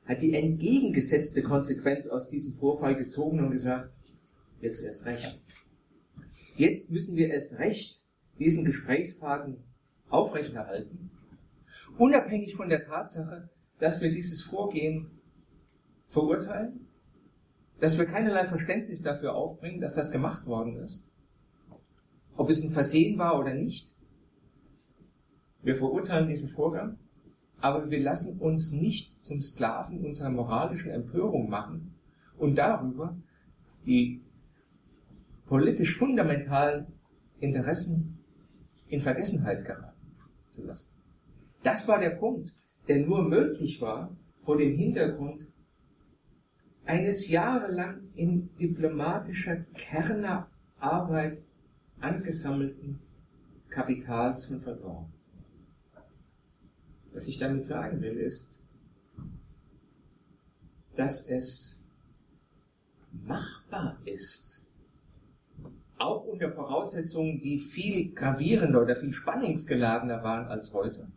hat 0.06 0.22
die 0.22 0.34
entgegengesetzte 0.34 1.42
Konsequenz 1.42 2.06
aus 2.06 2.26
diesem 2.26 2.54
Vorfall 2.54 2.96
gezogen 2.96 3.40
und 3.40 3.50
gesagt, 3.50 3.98
jetzt 4.60 4.82
erst 4.82 5.04
recht. 5.04 5.40
Jetzt 6.56 6.90
müssen 6.90 7.16
wir 7.16 7.28
erst 7.28 7.58
recht 7.58 8.02
diesen 8.38 8.64
Gesprächsfaden 8.64 9.58
aufrechterhalten, 10.08 11.10
unabhängig 11.98 12.54
von 12.54 12.68
der 12.68 12.82
Tatsache, 12.82 13.48
dass 13.78 14.00
wir 14.00 14.10
dieses 14.10 14.42
Vorgehen 14.42 15.10
verurteilen, 16.08 16.81
dass 17.82 17.98
wir 17.98 18.06
keinerlei 18.06 18.44
Verständnis 18.44 19.02
dafür 19.02 19.34
aufbringen, 19.34 19.80
dass 19.80 19.96
das 19.96 20.12
gemacht 20.12 20.46
worden 20.46 20.76
ist, 20.76 21.10
ob 22.36 22.48
es 22.48 22.62
ein 22.62 22.70
Versehen 22.70 23.18
war 23.18 23.36
oder 23.40 23.54
nicht. 23.54 23.92
Wir 25.62 25.74
verurteilen 25.74 26.28
diesen 26.28 26.46
Vorgang, 26.46 27.00
aber 27.60 27.90
wir 27.90 27.98
lassen 27.98 28.38
uns 28.38 28.70
nicht 28.70 29.24
zum 29.24 29.42
Sklaven 29.42 30.04
unserer 30.04 30.30
moralischen 30.30 30.92
Empörung 30.92 31.50
machen 31.50 31.92
und 32.38 32.54
darüber 32.54 33.16
die 33.84 34.20
politisch 35.46 35.98
fundamentalen 35.98 36.86
Interessen 37.40 38.20
in 38.86 39.00
Vergessenheit 39.00 39.64
geraten 39.64 40.14
zu 40.50 40.62
lassen. 40.62 40.94
Das 41.64 41.88
war 41.88 41.98
der 41.98 42.10
Punkt, 42.10 42.54
der 42.86 43.00
nur 43.00 43.28
möglich 43.28 43.80
war 43.80 44.16
vor 44.38 44.56
dem 44.56 44.76
Hintergrund 44.76 45.48
eines 46.92 47.30
jahrelang 47.30 48.10
in 48.14 48.54
diplomatischer 48.56 49.56
Kernerarbeit 49.72 51.38
angesammelten 52.00 53.00
Kapitals 53.70 54.44
von 54.44 54.60
Vertrauen. 54.60 55.10
Was 57.14 57.28
ich 57.28 57.38
damit 57.38 57.64
sagen 57.64 58.02
will, 58.02 58.18
ist, 58.18 58.60
dass 60.94 61.30
es 61.30 61.82
machbar 63.10 63.98
ist, 64.04 64.62
auch 65.96 66.26
unter 66.26 66.50
Voraussetzungen, 66.50 67.40
die 67.40 67.56
viel 67.56 68.12
gravierender 68.12 68.82
oder 68.82 68.96
viel 68.96 69.14
spannungsgeladener 69.14 70.22
waren 70.22 70.46
als 70.46 70.74
heute, 70.74 71.10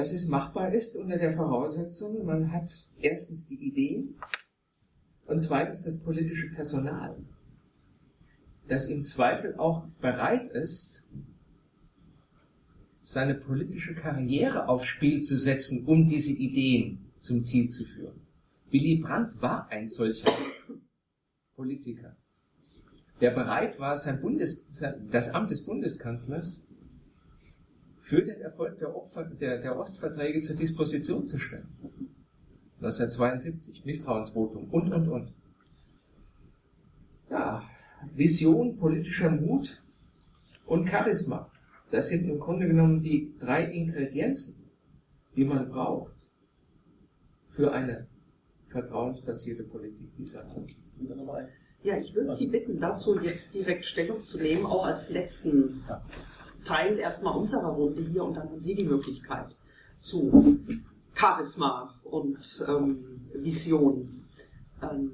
dass 0.00 0.12
es 0.12 0.28
machbar 0.28 0.72
ist 0.72 0.96
unter 0.96 1.18
der 1.18 1.30
Voraussetzung, 1.30 2.24
man 2.24 2.52
hat 2.52 2.72
erstens 3.02 3.44
die 3.44 3.56
Ideen 3.56 4.14
und 5.26 5.40
zweitens 5.40 5.84
das 5.84 6.02
politische 6.02 6.50
Personal, 6.54 7.18
das 8.66 8.86
im 8.86 9.04
Zweifel 9.04 9.56
auch 9.56 9.84
bereit 10.00 10.48
ist, 10.48 11.02
seine 13.02 13.34
politische 13.34 13.94
Karriere 13.94 14.68
aufs 14.70 14.86
Spiel 14.86 15.20
zu 15.20 15.36
setzen, 15.36 15.84
um 15.84 16.08
diese 16.08 16.32
Ideen 16.32 17.10
zum 17.20 17.44
Ziel 17.44 17.68
zu 17.68 17.84
führen. 17.84 18.22
Willy 18.70 19.02
Brandt 19.02 19.42
war 19.42 19.68
ein 19.68 19.86
solcher 19.86 20.32
Politiker, 21.56 22.16
der 23.20 23.32
bereit 23.32 23.78
war, 23.78 23.98
sein 23.98 24.18
Bundes, 24.18 24.66
das 25.10 25.28
Amt 25.34 25.50
des 25.50 25.62
Bundeskanzlers 25.66 26.69
für 28.00 28.22
den 28.22 28.40
Erfolg 28.40 28.78
der, 28.78 28.96
Opfer, 28.96 29.24
der, 29.24 29.58
der 29.60 29.78
Ostverträge 29.78 30.40
zur 30.40 30.56
Disposition 30.56 31.28
zu 31.28 31.38
stellen. 31.38 31.68
1972, 32.78 33.84
Misstrauensvotum 33.84 34.70
und, 34.70 34.92
und, 34.92 35.08
und. 35.08 35.32
Ja, 37.28 37.62
Vision, 38.14 38.78
politischer 38.78 39.30
Mut 39.30 39.84
und 40.64 40.88
Charisma. 40.88 41.50
Das 41.90 42.08
sind 42.08 42.28
im 42.28 42.40
Grunde 42.40 42.66
genommen 42.66 43.02
die 43.02 43.34
drei 43.38 43.64
Ingredienzen, 43.64 44.64
die 45.36 45.44
man 45.44 45.68
braucht 45.68 46.26
für 47.48 47.72
eine 47.72 48.06
vertrauensbasierte 48.68 49.64
Politik 49.64 50.16
dieser 50.16 50.46
Art. 50.46 50.74
Ja, 51.82 51.98
ich 51.98 52.14
würde 52.14 52.32
Sie 52.32 52.46
bitten, 52.46 52.80
dazu 52.80 53.18
jetzt 53.20 53.54
direkt 53.54 53.84
Stellung 53.84 54.22
zu 54.24 54.38
nehmen, 54.38 54.64
auch 54.64 54.86
als 54.86 55.10
letzten 55.10 55.82
Teil 56.64 56.98
erstmal 56.98 57.36
unserer 57.36 57.68
Runde 57.68 58.02
hier 58.02 58.24
und 58.24 58.36
dann 58.36 58.48
haben 58.50 58.60
Sie 58.60 58.74
die 58.74 58.84
Möglichkeit 58.84 59.56
zu 60.02 60.58
Charisma 61.14 61.94
und 62.04 62.38
ähm, 62.66 63.04
Vision 63.34 64.24
ähm, 64.82 65.12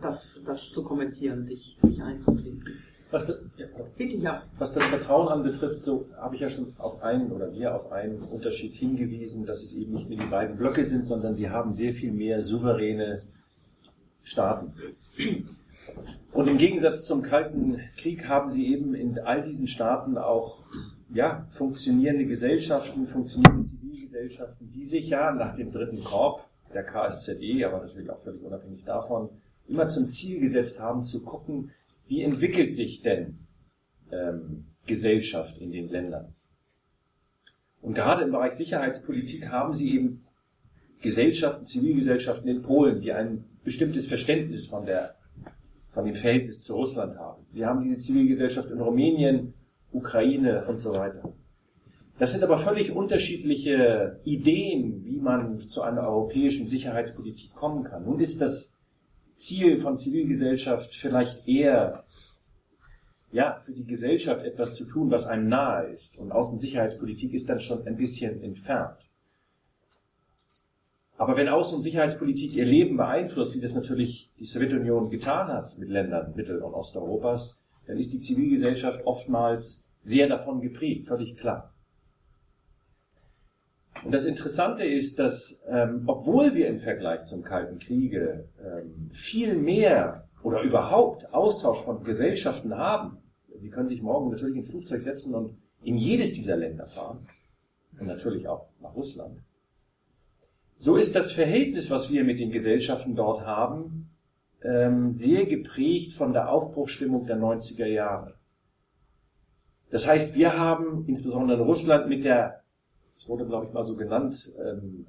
das, 0.00 0.42
das 0.44 0.70
zu 0.70 0.82
kommentieren, 0.82 1.44
sich, 1.44 1.76
sich 1.78 2.02
einzubringen. 2.02 2.64
Was 3.10 3.26
das, 3.26 3.38
ja, 3.56 3.66
Bitte, 3.96 4.16
ja. 4.16 4.42
was 4.58 4.72
das 4.72 4.84
Vertrauen 4.84 5.28
anbetrifft, 5.28 5.82
so 5.84 6.06
habe 6.16 6.34
ich 6.34 6.40
ja 6.40 6.48
schon 6.48 6.66
auf 6.78 7.02
einen 7.02 7.30
oder 7.30 7.52
wir 7.52 7.74
auf 7.74 7.92
einen 7.92 8.20
Unterschied 8.22 8.74
hingewiesen, 8.74 9.46
dass 9.46 9.62
es 9.62 9.74
eben 9.74 9.92
nicht 9.92 10.08
mehr 10.08 10.18
die 10.18 10.26
beiden 10.26 10.56
Blöcke 10.56 10.84
sind, 10.84 11.06
sondern 11.06 11.34
sie 11.34 11.48
haben 11.48 11.72
sehr 11.72 11.92
viel 11.92 12.12
mehr 12.12 12.42
souveräne 12.42 13.22
Staaten. 14.24 14.74
Und 16.32 16.48
im 16.48 16.58
Gegensatz 16.58 17.06
zum 17.06 17.22
Kalten 17.22 17.80
Krieg 17.96 18.28
haben 18.28 18.50
sie 18.50 18.66
eben 18.72 18.94
in 18.94 19.18
all 19.18 19.42
diesen 19.42 19.66
Staaten 19.66 20.18
auch 20.18 20.66
ja, 21.12 21.46
funktionierende 21.48 22.26
Gesellschaften, 22.26 23.06
funktionierende 23.06 23.62
Zivilgesellschaften, 23.62 24.70
die 24.72 24.84
sich 24.84 25.08
ja 25.08 25.32
nach 25.32 25.54
dem 25.54 25.72
dritten 25.72 26.02
Korb 26.02 26.46
der 26.74 26.84
KSZE, 26.84 27.64
aber 27.66 27.80
natürlich 27.80 28.10
auch 28.10 28.18
völlig 28.18 28.42
unabhängig 28.42 28.84
davon, 28.84 29.30
immer 29.68 29.88
zum 29.88 30.08
Ziel 30.08 30.40
gesetzt 30.40 30.80
haben, 30.80 31.04
zu 31.04 31.22
gucken, 31.22 31.70
wie 32.06 32.22
entwickelt 32.22 32.74
sich 32.74 33.02
denn 33.02 33.38
ähm, 34.12 34.66
Gesellschaft 34.86 35.58
in 35.58 35.72
den 35.72 35.88
Ländern. 35.88 36.34
Und 37.82 37.94
gerade 37.94 38.24
im 38.24 38.32
Bereich 38.32 38.52
Sicherheitspolitik 38.52 39.48
haben 39.48 39.74
sie 39.74 39.94
eben 39.94 40.24
Gesellschaften, 41.02 41.66
Zivilgesellschaften 41.66 42.48
in 42.48 42.62
Polen, 42.62 43.00
die 43.00 43.12
ein 43.12 43.44
bestimmtes 43.64 44.06
Verständnis 44.06 44.66
von 44.66 44.86
der 44.86 45.15
von 45.96 46.04
dem 46.04 46.14
Verhältnis 46.14 46.60
zu 46.60 46.74
Russland 46.74 47.16
haben. 47.16 47.46
Sie 47.48 47.64
haben 47.64 47.82
diese 47.82 47.96
Zivilgesellschaft 47.96 48.70
in 48.70 48.82
Rumänien, 48.82 49.54
Ukraine 49.90 50.66
und 50.66 50.78
so 50.78 50.92
weiter. 50.92 51.32
Das 52.18 52.32
sind 52.32 52.44
aber 52.44 52.58
völlig 52.58 52.92
unterschiedliche 52.92 54.20
Ideen, 54.22 55.06
wie 55.06 55.18
man 55.18 55.58
zu 55.60 55.80
einer 55.80 56.02
europäischen 56.02 56.66
Sicherheitspolitik 56.66 57.54
kommen 57.54 57.84
kann. 57.84 58.04
Nun 58.04 58.20
ist 58.20 58.42
das 58.42 58.76
Ziel 59.36 59.78
von 59.78 59.96
Zivilgesellschaft 59.96 60.94
vielleicht 60.94 61.48
eher, 61.48 62.04
ja, 63.32 63.58
für 63.64 63.72
die 63.72 63.86
Gesellschaft 63.86 64.44
etwas 64.44 64.74
zu 64.74 64.84
tun, 64.84 65.10
was 65.10 65.24
einem 65.24 65.48
nahe 65.48 65.86
ist. 65.86 66.18
Und 66.18 66.30
Außensicherheitspolitik 66.30 67.32
ist 67.32 67.48
dann 67.48 67.60
schon 67.60 67.86
ein 67.86 67.96
bisschen 67.96 68.42
entfernt. 68.42 69.05
Aber 71.18 71.36
wenn 71.36 71.48
Außen- 71.48 71.74
und 71.74 71.80
Sicherheitspolitik 71.80 72.54
ihr 72.54 72.66
Leben 72.66 72.96
beeinflusst, 72.96 73.54
wie 73.54 73.60
das 73.60 73.74
natürlich 73.74 74.32
die 74.38 74.44
Sowjetunion 74.44 75.10
getan 75.10 75.48
hat 75.48 75.78
mit 75.78 75.88
Ländern 75.88 76.34
Mittel- 76.34 76.62
und 76.62 76.74
Osteuropas, 76.74 77.58
dann 77.86 77.96
ist 77.96 78.12
die 78.12 78.20
Zivilgesellschaft 78.20 79.06
oftmals 79.06 79.86
sehr 80.00 80.28
davon 80.28 80.60
geprägt, 80.60 81.06
völlig 81.06 81.36
klar. 81.36 81.72
Und 84.04 84.12
das 84.12 84.26
Interessante 84.26 84.84
ist, 84.84 85.18
dass 85.18 85.64
ähm, 85.68 86.02
obwohl 86.06 86.54
wir 86.54 86.68
im 86.68 86.78
Vergleich 86.78 87.24
zum 87.26 87.42
Kalten 87.42 87.78
Kriege 87.78 88.48
ähm, 88.62 89.08
viel 89.10 89.56
mehr 89.56 90.28
oder 90.42 90.60
überhaupt 90.60 91.32
Austausch 91.32 91.82
von 91.82 92.04
Gesellschaften 92.04 92.76
haben, 92.76 93.18
Sie 93.58 93.70
können 93.70 93.88
sich 93.88 94.02
morgen 94.02 94.30
natürlich 94.30 94.56
ins 94.56 94.70
Flugzeug 94.70 95.00
setzen 95.00 95.34
und 95.34 95.56
in 95.82 95.96
jedes 95.96 96.32
dieser 96.32 96.56
Länder 96.56 96.86
fahren 96.86 97.26
und 97.98 98.06
natürlich 98.06 98.48
auch 98.48 98.68
nach 98.80 98.94
Russland, 98.94 99.40
so 100.76 100.96
ist 100.96 101.14
das 101.14 101.32
Verhältnis, 101.32 101.90
was 101.90 102.10
wir 102.10 102.24
mit 102.24 102.38
den 102.38 102.50
Gesellschaften 102.50 103.14
dort 103.14 103.42
haben, 103.42 104.10
ähm, 104.62 105.12
sehr 105.12 105.46
geprägt 105.46 106.12
von 106.12 106.32
der 106.32 106.50
Aufbruchstimmung 106.50 107.26
der 107.26 107.36
90er 107.36 107.86
Jahre. 107.86 108.34
Das 109.90 110.06
heißt, 110.06 110.34
wir 110.34 110.58
haben 110.58 111.04
insbesondere 111.06 111.58
in 111.58 111.64
Russland 111.64 112.08
mit 112.08 112.24
der, 112.24 112.62
es 113.16 113.28
wurde 113.28 113.46
glaube 113.46 113.66
ich 113.66 113.72
mal 113.72 113.84
so 113.84 113.96
genannt, 113.96 114.52
ähm, 114.58 115.06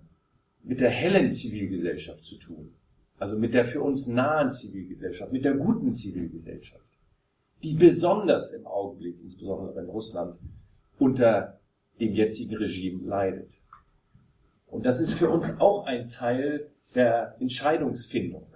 mit 0.63 0.80
der 0.80 0.89
hellen 0.89 1.32
Zivilgesellschaft 1.32 2.24
zu 2.26 2.38
tun. 2.38 2.74
Also 3.20 3.38
mit 3.38 3.53
der 3.53 3.65
für 3.65 3.82
uns 3.82 4.07
nahen 4.07 4.51
Zivilgesellschaft, 4.51 5.32
mit 5.32 5.43
der 5.43 5.55
guten 5.55 5.95
Zivilgesellschaft, 5.95 6.86
die 7.63 7.74
besonders 7.74 8.53
im 8.53 8.68
Augenblick, 8.68 9.20
insbesondere 9.22 9.82
in 9.82 9.89
Russland, 9.89 10.38
unter 10.99 11.59
dem 11.99 12.13
jetzigen 12.13 12.55
Regime 12.57 13.07
leidet. 13.07 13.57
Und 14.68 14.86
das 14.86 14.99
ist 14.99 15.13
für 15.13 15.30
uns 15.30 15.59
auch 15.59 15.86
ein 15.86 16.09
Teil 16.09 16.70
der 16.95 17.36
Entscheidungsfindung. 17.39 18.47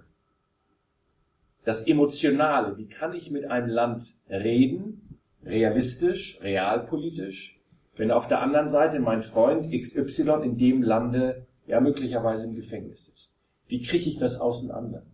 Das 1.64 1.86
Emotionale, 1.86 2.76
wie 2.76 2.88
kann 2.88 3.14
ich 3.14 3.30
mit 3.30 3.50
einem 3.50 3.68
Land 3.68 4.02
reden, 4.28 5.18
realistisch, 5.44 6.40
realpolitisch, 6.42 7.60
wenn 7.96 8.10
auf 8.10 8.28
der 8.28 8.40
anderen 8.40 8.68
Seite 8.68 9.00
mein 9.00 9.22
Freund 9.22 9.70
XY 9.70 10.40
in 10.42 10.58
dem 10.58 10.82
Lande 10.82 11.46
ja 11.66 11.80
möglicherweise 11.80 12.46
im 12.46 12.54
Gefängnis 12.54 13.08
ist. 13.08 13.34
Wie 13.68 13.82
kriege 13.82 14.08
ich 14.08 14.18
das 14.18 14.40
auseinander? 14.40 15.04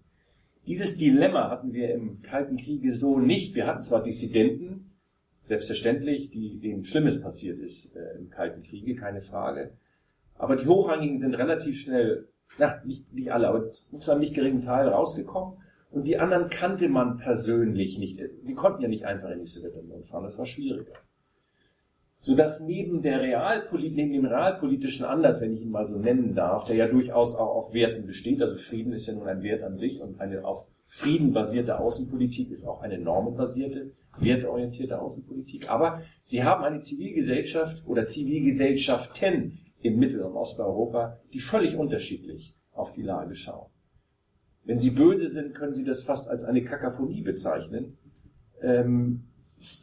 Dieses 0.67 0.97
Dilemma 0.97 1.51
hatten 1.51 1.73
wir 1.73 1.95
im 1.95 2.23
Kalten 2.23 2.57
Kriege 2.57 2.93
so 2.93 3.19
nicht. 3.19 3.55
Wir 3.55 3.67
hatten 3.67 3.83
zwar 3.83 4.03
Dissidenten, 4.03 4.91
selbstverständlich, 5.43 6.31
die, 6.31 6.59
denen 6.59 6.85
Schlimmes 6.85 7.21
passiert 7.21 7.59
ist 7.59 7.95
äh, 7.97 8.19
im 8.19 8.31
Kalten 8.31 8.63
Kriege, 8.63 8.95
keine 8.95 9.21
Frage. 9.21 9.73
Aber 10.39 10.57
die 10.57 10.67
Hochrangigen 10.67 11.19
sind 11.19 11.35
relativ 11.35 11.79
schnell, 11.81 12.29
na, 12.59 12.81
nicht, 12.85 13.13
nicht 13.13 13.33
alle, 13.33 13.49
aber 13.49 13.71
zu 13.71 14.11
einem 14.11 14.21
nicht 14.21 14.35
geringen 14.35 14.61
Teil 14.61 14.89
rausgekommen. 14.89 15.59
Und 15.91 16.07
die 16.07 16.19
anderen 16.19 16.49
kannte 16.49 16.89
man 16.89 17.17
persönlich 17.17 17.99
nicht. 17.99 18.21
Sie 18.43 18.55
konnten 18.55 18.83
ja 18.83 18.89
nicht 18.89 19.05
einfach 19.05 19.31
in 19.31 19.41
die 19.41 19.47
Sowjetunion 19.47 20.05
fahren, 20.05 20.25
das 20.25 20.39
war 20.39 20.47
schwieriger. 20.47 20.93
Sodass 22.21 22.61
neben 22.61 23.01
der 23.01 23.21
Realpolit 23.21 23.95
neben 23.95 24.13
dem 24.13 24.27
realpolitischen 24.27 25.07
Anlass, 25.07 25.41
wenn 25.41 25.55
ich 25.55 25.63
ihn 25.63 25.71
mal 25.71 25.87
so 25.87 25.99
nennen 25.99 26.35
darf, 26.35 26.65
der 26.65 26.77
ja 26.77 26.89
durchaus 26.89 27.37
auch 27.37 27.55
auf 27.55 27.73
Werten 27.73 28.07
besteht, 28.07 28.43
also 28.43 28.57
Frieden 28.57 28.93
ist 28.93 29.07
ja 29.07 29.15
nun 29.15 29.29
ein 29.29 29.43
Wert 29.43 29.63
an 29.63 29.77
sich 29.77 30.01
und 30.01 30.21
eine 30.21 30.45
auf 30.45 30.67
Frieden 30.87 31.33
basierte 31.33 31.79
Außenpolitik 31.79 32.51
ist 32.51 32.67
auch 32.67 32.81
eine 32.81 32.99
normenbasierte, 32.99 33.93
werteorientierte 34.19 35.01
Außenpolitik. 35.01 35.71
Aber 35.71 36.03
sie 36.25 36.43
haben 36.43 36.65
eine 36.65 36.81
Zivilgesellschaft 36.81 37.83
oder 37.87 38.07
Zivilgesellschaften 38.07 39.61
in 39.81 39.99
Mittel- 39.99 40.23
und 40.23 40.35
Osteuropa, 40.35 41.21
die 41.33 41.39
völlig 41.39 41.77
unterschiedlich 41.77 42.55
auf 42.73 42.93
die 42.93 43.03
Lage 43.03 43.35
schauen. 43.35 43.71
Wenn 44.65 44.79
sie 44.79 44.91
böse 44.91 45.29
sind, 45.29 45.55
können 45.55 45.75
sie 45.75 45.85
das 45.85 46.03
fast 46.03 46.29
als 46.29 46.45
eine 46.45 46.63
Kakaphonie 46.63 47.23
bezeichnen, 47.23 47.97
ähm, 48.61 49.25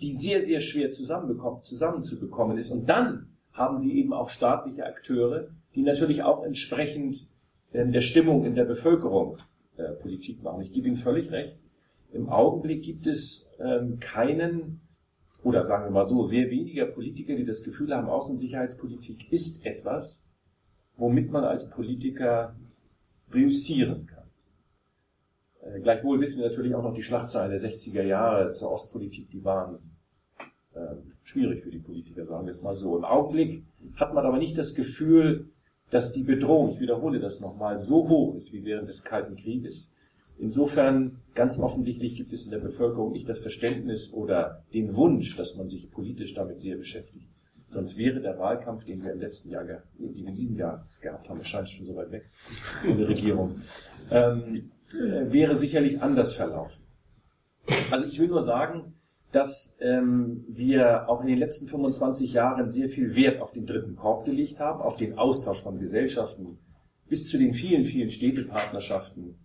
die 0.02 0.12
sehr, 0.12 0.42
sehr 0.42 0.60
schwer 0.60 0.92
zusammenzubekommen 0.92 2.58
ist. 2.58 2.70
Und 2.70 2.88
dann 2.88 3.36
haben 3.52 3.78
sie 3.78 3.98
eben 3.98 4.14
auch 4.14 4.30
staatliche 4.30 4.86
Akteure, 4.86 5.48
die 5.76 5.82
natürlich 5.82 6.24
auch 6.24 6.44
entsprechend 6.44 7.28
ähm, 7.74 7.92
der 7.92 8.02
Stimmung 8.02 8.46
in 8.46 8.56
der 8.56 8.66
Bevölkerung 8.66 9.38
äh, 9.78 9.92
Politik 9.94 10.44
machen. 10.44 10.62
Ich 10.62 10.72
gebe 10.72 10.88
Ihnen 10.88 10.98
völlig 10.98 11.32
recht. 11.32 11.58
Im 12.12 12.30
Augenblick 12.30 12.84
gibt 12.84 13.08
es 13.08 13.50
ähm, 13.60 14.00
keinen 14.00 14.82
oder 15.46 15.64
sagen 15.64 15.86
wir 15.86 15.92
mal 15.92 16.08
so, 16.08 16.24
sehr 16.24 16.50
weniger 16.50 16.88
Politiker, 16.88 17.36
die 17.36 17.46
das 17.46 17.62
Gefühl 17.62 17.96
haben, 17.96 18.10
Außensicherheitspolitik 18.10 19.32
ist 19.32 19.64
etwas, 19.64 20.28
womit 20.98 21.30
man 21.30 21.44
als 21.44 21.70
Politiker 21.70 22.56
reüssieren 23.32 24.08
kann. 24.08 24.28
Äh, 25.62 25.82
gleichwohl 25.82 26.20
wissen 26.20 26.40
wir 26.40 26.50
natürlich 26.50 26.74
auch 26.74 26.82
noch 26.82 26.96
die 26.96 27.04
Schlagzeilen 27.04 27.52
der 27.52 27.60
60er 27.60 28.02
Jahre 28.02 28.52
zur 28.54 28.72
Ostpolitik, 28.72 29.30
die 29.30 29.46
waren 29.46 29.78
äh, 30.74 30.96
schwierig 31.22 31.62
für 31.62 31.70
die 31.70 31.78
Politiker, 31.78 32.26
sagen 32.26 32.48
wir 32.48 32.52
es 32.52 32.64
mal 32.64 32.76
so. 32.76 32.98
Im 32.98 33.06
Augenblick 33.06 33.64
hat 33.98 34.16
man 34.16 34.26
aber 34.26 34.40
nicht 34.40 34.58
das 34.58 34.74
Gefühl, 34.74 35.52
dass 35.92 36.12
die 36.12 36.24
Bedrohung, 36.24 36.72
ich 36.72 36.80
wiederhole 36.80 37.20
das 37.20 37.40
nochmal, 37.40 37.78
so 37.78 38.10
hoch 38.10 38.34
ist 38.34 38.52
wie 38.52 38.66
während 38.66 38.90
des 38.90 39.04
Kalten 39.04 39.36
Krieges. 39.36 39.92
Insofern 40.38 41.22
ganz 41.34 41.60
offensichtlich 41.60 42.16
gibt 42.16 42.34
es 42.34 42.44
in 42.44 42.52
der 42.52 42.60
Bevölkerung 42.60 43.14
nicht 43.14 43.30
das 43.30 43.40
Verständnis 43.40 44.12
oder 44.14 44.64
den 44.74 44.96
Wunsch, 44.96 45.38
dass 45.38 45.56
man 45.56 45.70
sich 45.70 45.90
politisch 45.92 46.34
damit 46.34 46.60
sehr 46.60 46.76
beschäftigt. 46.76 47.30
Sonst 47.70 47.98
wäre 47.98 48.22
der 48.22 48.38
Wahlkampf, 48.38 48.86
den 48.86 49.04
wir 49.04 49.12
im 49.12 49.20
letzten 49.20 49.50
Jahr, 49.50 49.64
den 49.64 49.82
wir 49.98 50.28
in 50.28 50.36
diesem 50.36 50.56
Jahr 50.58 50.88
gehabt 51.02 51.30
haben, 51.30 51.44
scheint 51.44 51.70
schon 51.70 51.86
so 51.86 51.96
weit 51.96 52.12
weg 52.12 52.30
in 52.88 52.98
der 52.98 53.08
Regierung, 53.08 53.56
ähm, 54.12 54.70
äh, 54.94 55.32
wäre 55.32 55.56
sicherlich 55.56 56.02
anders 56.02 56.34
verlaufen. 56.34 56.84
Also 57.90 58.06
ich 58.06 58.20
will 58.20 58.28
nur 58.28 58.44
sagen, 58.44 58.94
dass 59.32 59.76
ähm, 59.82 60.46
wir 60.48 61.10
auch 61.10 61.22
in 61.22 61.28
den 61.28 61.40
letzten 61.40 61.68
25 61.68 62.34
Jahren 62.34 62.70
sehr 62.70 62.88
viel 62.88 63.16
Wert 63.16 63.42
auf 63.42 63.52
den 63.52 63.66
dritten 63.66 63.96
Korb 63.96 64.26
gelegt 64.26 64.60
haben, 64.60 64.82
auf 64.82 64.96
den 64.96 65.18
Austausch 65.18 65.62
von 65.62 65.80
Gesellschaften 65.80 66.60
bis 67.10 67.28
zu 67.28 67.38
den 67.38 67.54
vielen, 67.54 67.84
vielen 67.84 68.10
Städtepartnerschaften 68.10 69.36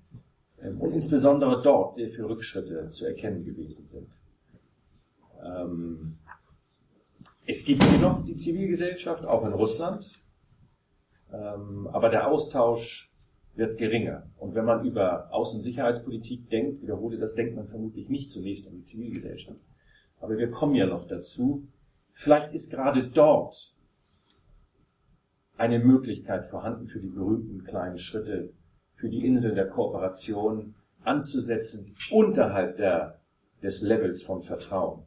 und 0.63 0.93
insbesondere 0.93 1.63
dort 1.63 1.95
sehr 1.95 2.09
viele 2.09 2.29
Rückschritte 2.29 2.91
zu 2.91 3.07
erkennen 3.07 3.45
gewesen 3.45 3.87
sind. 3.87 4.09
Ähm, 5.43 6.19
es 7.47 7.65
gibt 7.65 7.83
sie 7.83 7.99
noch, 7.99 8.25
die 8.25 8.37
Zivilgesellschaft, 8.37 9.25
auch 9.25 9.45
in 9.45 9.53
Russland, 9.53 10.13
ähm, 11.33 11.89
aber 11.89 12.11
der 12.11 12.29
Austausch 12.29 13.11
wird 13.55 13.79
geringer. 13.79 14.31
Und 14.39 14.55
wenn 14.55 14.65
man 14.65 14.85
über 14.85 15.33
Außen- 15.33 15.57
und 15.57 15.63
Sicherheitspolitik 15.63 16.49
denkt, 16.51 16.83
wiederhole 16.83 17.19
das, 17.19 17.35
denkt 17.35 17.57
man 17.57 17.69
vermutlich 17.69 18.09
nicht 18.09 18.31
zunächst 18.31 18.69
an 18.69 18.75
die 18.75 18.85
Zivilgesellschaft. 18.85 19.63
Aber 20.21 20.37
wir 20.37 20.51
kommen 20.51 20.75
ja 20.75 20.87
noch 20.87 21.07
dazu. 21.09 21.67
Vielleicht 22.13 22.53
ist 22.53 22.71
gerade 22.71 23.09
dort 23.09 23.75
eine 25.57 25.79
Möglichkeit 25.79 26.47
vorhanden 26.47 26.89
für 26.89 27.01
die 27.01 27.09
berühmten 27.09 27.65
kleinen 27.65 27.99
Schritte, 27.99 28.53
für 29.01 29.09
die 29.09 29.27
Inseln 29.27 29.55
der 29.55 29.67
Kooperation 29.67 30.75
anzusetzen 31.03 31.95
unterhalb 32.11 32.77
der, 32.77 33.19
des 33.63 33.81
Levels 33.81 34.23
von 34.23 34.43
Vertrauen. 34.43 35.05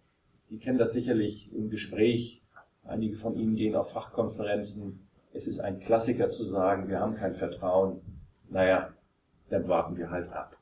Die 0.49 0.57
kennen 0.57 0.79
das 0.79 0.93
sicherlich 0.93 1.53
im 1.53 1.69
Gespräch. 1.69 2.41
Einige 2.83 3.15
von 3.15 3.35
Ihnen 3.37 3.55
gehen 3.55 3.75
auf 3.75 3.91
Fachkonferenzen. 3.91 5.07
Es 5.31 5.47
ist 5.47 5.59
ein 5.59 5.79
Klassiker 5.79 6.31
zu 6.31 6.43
sagen, 6.43 6.89
wir 6.89 6.99
haben 6.99 7.15
kein 7.15 7.33
Vertrauen. 7.33 8.01
Naja, 8.49 8.89
dann 9.49 9.67
warten 9.67 9.95
wir 9.95 10.09
halt 10.09 10.29
ab. 10.29 10.57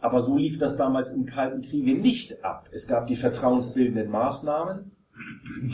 Aber 0.00 0.20
so 0.20 0.36
lief 0.36 0.58
das 0.58 0.76
damals 0.76 1.10
im 1.10 1.26
Kalten 1.26 1.60
Kriege 1.60 1.94
nicht 1.94 2.42
ab. 2.42 2.68
Es 2.72 2.88
gab 2.88 3.06
die 3.06 3.16
vertrauensbildenden 3.16 4.10
Maßnahmen, 4.10 4.90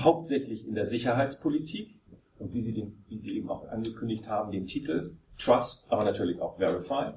hauptsächlich 0.00 0.66
in 0.66 0.74
der 0.74 0.84
Sicherheitspolitik 0.84 1.94
und 2.38 2.52
wie 2.52 2.60
Sie, 2.60 2.72
den, 2.72 3.04
wie 3.08 3.18
Sie 3.18 3.36
eben 3.36 3.48
auch 3.48 3.68
angekündigt 3.68 4.28
haben, 4.28 4.52
den 4.52 4.66
Titel 4.66 5.16
Trust, 5.38 5.86
aber 5.90 6.04
natürlich 6.04 6.40
auch 6.40 6.58
Verify. 6.58 7.12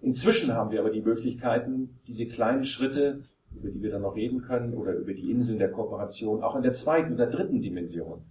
Inzwischen 0.00 0.52
haben 0.52 0.70
wir 0.72 0.80
aber 0.80 0.90
die 0.90 1.00
Möglichkeiten, 1.00 2.00
diese 2.06 2.26
kleinen 2.26 2.64
Schritte, 2.64 3.24
über 3.54 3.70
die 3.70 3.82
wir 3.82 3.90
dann 3.90 4.02
noch 4.02 4.16
reden 4.16 4.42
können, 4.42 4.74
oder 4.74 4.92
über 4.94 5.14
die 5.14 5.30
Inseln 5.30 5.58
der 5.58 5.70
Kooperation, 5.70 6.42
auch 6.42 6.56
in 6.56 6.62
der 6.62 6.72
zweiten 6.72 7.14
oder 7.14 7.28
dritten 7.28 7.62
Dimension 7.62 8.24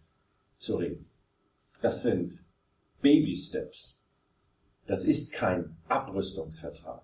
zu 0.58 0.76
reden. 0.76 1.06
Das 1.82 2.04
sind 2.04 2.44
Baby 3.02 3.36
Steps. 3.36 3.98
Das 4.86 5.06
ist 5.06 5.32
kein 5.32 5.78
Abrüstungsvertrag. 5.88 7.04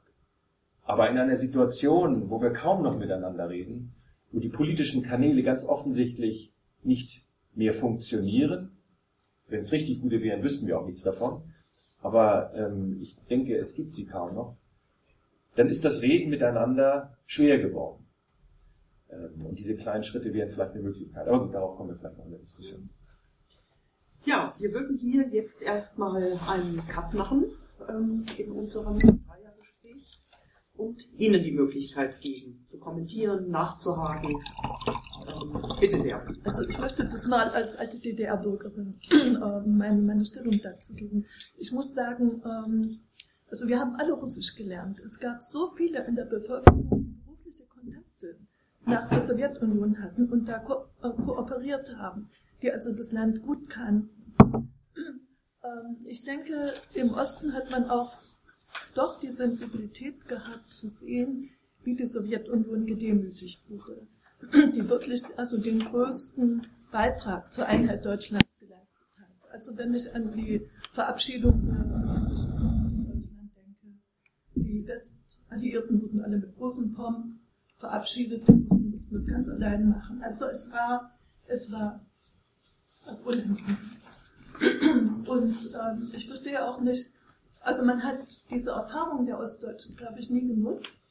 Aber 0.84 1.10
in 1.10 1.18
einer 1.18 1.36
Situation, 1.36 2.30
wo 2.30 2.42
wir 2.42 2.52
kaum 2.52 2.84
noch 2.84 2.98
miteinander 2.98 3.50
reden, 3.50 3.94
wo 4.32 4.40
die 4.40 4.50
politischen 4.50 5.04
Kanäle 5.04 5.44
ganz 5.44 5.64
offensichtlich 5.64 6.54
nicht 6.84 7.26
mehr 7.56 7.74
funktionieren, 7.74 8.78
wenn 9.48 9.60
es 9.60 9.72
richtig 9.72 10.02
gute 10.02 10.22
wären, 10.22 10.44
wüssten 10.44 10.68
wir 10.68 10.80
auch 10.80 10.86
nichts 10.86 11.04
davon, 11.04 11.42
aber 12.08 12.54
ähm, 12.56 12.98
ich 13.02 13.18
denke, 13.30 13.58
es 13.58 13.76
gibt 13.76 13.94
sie 13.94 14.06
kaum 14.06 14.34
noch, 14.34 14.56
dann 15.56 15.68
ist 15.68 15.84
das 15.84 16.02
Reden 16.02 16.30
miteinander 16.30 17.18
schwer 17.26 17.60
geworden. 17.60 18.06
Ähm, 19.10 19.46
und 19.46 19.60
diese 19.60 19.76
kleinen 19.76 20.04
Schritte 20.04 20.34
wären 20.34 20.50
vielleicht 20.50 20.72
eine 20.72 20.84
Möglichkeit. 20.84 21.28
Aber 21.28 21.52
darauf 21.52 21.76
kommen 21.76 21.90
wir 21.90 21.96
vielleicht 21.98 22.18
noch 22.18 22.26
in 22.26 22.32
der 22.32 22.40
Diskussion. 22.40 22.90
Ja, 24.24 24.54
wir 24.58 24.72
würden 24.72 24.98
hier 24.98 25.28
jetzt 25.30 25.62
erstmal 25.62 26.24
einen 26.48 26.82
Cut 26.88 27.14
machen 27.14 27.46
ähm, 27.90 28.26
in 28.38 28.52
unserem 28.52 29.00
und 30.78 31.10
Ihnen 31.18 31.44
die 31.44 31.52
Möglichkeit 31.52 32.20
geben, 32.22 32.66
zu 32.70 32.78
kommentieren, 32.78 33.50
nachzuhaken. 33.50 34.44
Ähm, 35.28 35.62
bitte 35.80 36.00
sehr. 36.00 36.26
Also 36.44 36.68
ich 36.68 36.78
möchte 36.78 37.06
das 37.06 37.28
mal 37.28 37.50
als 37.50 37.76
alte 37.76 38.00
DDR-Bürgerin 38.00 38.98
äh, 39.12 39.68
meine, 39.68 40.02
meine 40.02 40.26
Stellung 40.26 40.60
dazu 40.62 40.96
geben. 40.96 41.26
Ich 41.58 41.72
muss 41.72 41.94
sagen, 41.94 42.42
ähm, 42.46 43.00
also 43.50 43.68
wir 43.68 43.80
haben 43.80 43.96
alle 43.96 44.14
Russisch 44.14 44.56
gelernt. 44.56 45.00
Es 45.00 45.20
gab 45.20 45.42
so 45.42 45.68
viele 45.68 46.06
in 46.06 46.16
der 46.16 46.26
Bevölkerung, 46.26 46.88
die 46.90 47.22
berufliche 47.24 47.66
Kontakte 47.66 48.38
nach 48.86 49.10
der 49.10 49.22
Sowjetunion 49.22 50.02
hatten 50.02 50.30
und 50.30 50.48
da 50.48 50.60
ko 50.60 50.86
äh, 51.02 51.10
kooperiert 51.10 51.98
haben, 51.98 52.30
die 52.62 52.72
also 52.72 52.94
das 52.94 53.12
Land 53.12 53.42
gut 53.42 53.70
kannten. 53.70 54.10
Ähm, 55.64 55.98
ich 56.06 56.24
denke, 56.24 56.74
im 56.94 57.12
Osten 57.12 57.54
hat 57.54 57.72
man 57.72 57.90
auch 57.90 58.14
doch 58.98 59.20
die 59.20 59.30
Sensibilität 59.30 60.28
gehabt 60.28 60.68
zu 60.68 60.90
sehen, 60.90 61.50
wie 61.84 61.96
die 61.96 62.08
Sowjetunion 62.08 62.86
gedemütigt 62.86 63.64
wurde, 63.70 64.08
die 64.76 64.90
wirklich 64.90 65.24
also 65.38 65.62
den 65.62 65.80
größten 65.80 66.68
Beitrag 66.92 67.54
zur 67.54 67.68
Einheit 67.68 68.06
Deutschlands 68.06 68.58
geleistet 68.60 69.08
hat. 69.20 69.52
Also 69.52 69.78
wenn 69.78 69.94
ich 69.94 70.14
an 70.14 70.32
die 70.32 70.68
Verabschiedung 70.92 71.66
der 71.66 71.94
sowjetischen 71.94 73.06
Deutschland 73.06 73.52
denke, 73.56 74.00
die 74.56 74.88
Westalliierten 74.88 76.02
wurden 76.02 76.22
alle 76.22 76.38
mit 76.40 76.56
großem 76.56 76.94
Pomp 76.94 77.40
verabschiedet, 77.78 78.48
die 78.48 78.54
mussten 78.54 79.14
das 79.14 79.28
ganz 79.28 79.50
allein 79.50 79.90
machen. 79.90 80.22
Also 80.24 80.46
es 80.48 80.72
war, 80.72 81.12
es 81.46 81.72
war 81.72 82.04
also 83.06 83.24
unangenehm. 83.24 83.78
Und 85.28 85.56
ähm, 85.80 86.10
ich 86.14 86.28
verstehe 86.28 86.66
auch 86.66 86.82
nicht, 86.82 87.12
also 87.68 87.84
man 87.84 88.02
hat 88.02 88.50
diese 88.50 88.72
Erfahrung 88.72 89.26
der 89.26 89.40
Ostdeutschen, 89.40 89.98
glaube 89.98 90.20
ich, 90.20 90.30
nie 90.30 90.48
genutzt. 90.48 91.10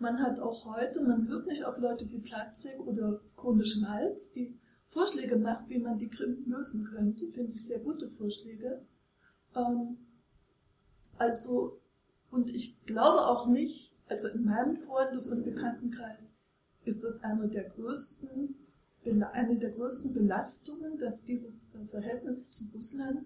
Man 0.00 0.20
hat 0.20 0.40
auch 0.40 0.64
heute, 0.64 1.00
man 1.00 1.28
hört 1.28 1.46
nicht 1.46 1.64
auf 1.64 1.78
Leute 1.78 2.10
wie 2.10 2.18
Platzig 2.18 2.76
oder 2.80 3.20
Krone 3.36 3.64
Schmalz, 3.64 4.32
die 4.32 4.58
Vorschläge 4.88 5.36
macht, 5.36 5.68
wie 5.68 5.78
man 5.78 5.96
die 5.96 6.08
Krim 6.08 6.42
lösen 6.48 6.86
könnte, 6.86 7.28
finde 7.28 7.52
ich 7.52 7.64
sehr 7.64 7.78
gute 7.78 8.08
Vorschläge. 8.08 8.82
Ähm, 9.54 9.98
also, 11.18 11.78
und 12.32 12.50
ich 12.50 12.84
glaube 12.84 13.24
auch 13.24 13.46
nicht, 13.46 13.92
also 14.08 14.26
in 14.26 14.44
meinem 14.44 14.74
Freundes- 14.74 15.30
und 15.30 15.44
Bekanntenkreis 15.44 16.36
ist 16.84 17.04
das 17.04 17.22
eine 17.22 17.46
der 17.46 17.62
größten, 17.62 18.56
eine 19.04 19.56
der 19.56 19.70
größten 19.70 20.14
Belastungen, 20.14 20.98
dass 20.98 21.24
dieses 21.24 21.70
Verhältnis 21.92 22.50
zu 22.50 22.64
Russland 22.74 23.24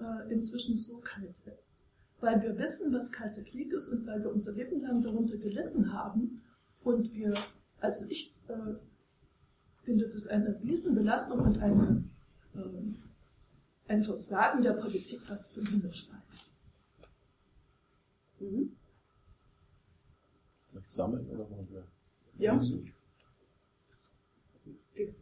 äh, 0.00 0.32
inzwischen 0.32 0.78
so 0.78 1.00
kalt 1.00 1.36
ist 1.54 1.78
weil 2.20 2.42
wir 2.42 2.58
wissen, 2.58 2.92
was 2.92 3.12
Kalter 3.12 3.42
Krieg 3.42 3.72
ist 3.72 3.88
und 3.90 4.06
weil 4.06 4.22
wir 4.22 4.32
unser 4.32 4.52
Leben 4.52 4.80
lang 4.80 5.02
darunter 5.02 5.36
gelitten 5.36 5.92
haben. 5.92 6.42
Und 6.82 7.12
wir, 7.14 7.32
also 7.80 8.06
ich 8.08 8.34
äh, 8.48 8.74
finde 9.84 10.08
das 10.08 10.26
eine 10.26 10.60
Riesenbelastung 10.60 11.40
und 11.40 11.58
eine, 11.58 12.04
äh, 12.54 13.92
ein 13.92 14.04
Versagen 14.04 14.62
der 14.62 14.72
Politik, 14.72 15.20
was 15.28 15.50
zum 15.52 15.66
Himmel 15.66 15.92
schreit. 15.92 16.18
Mhm. 18.40 18.76
Vielleicht 20.70 20.90
sammeln 20.90 21.28
oder 21.28 21.48
wollen 21.50 21.68
wir? 21.70 21.86
Ja. 22.38 22.60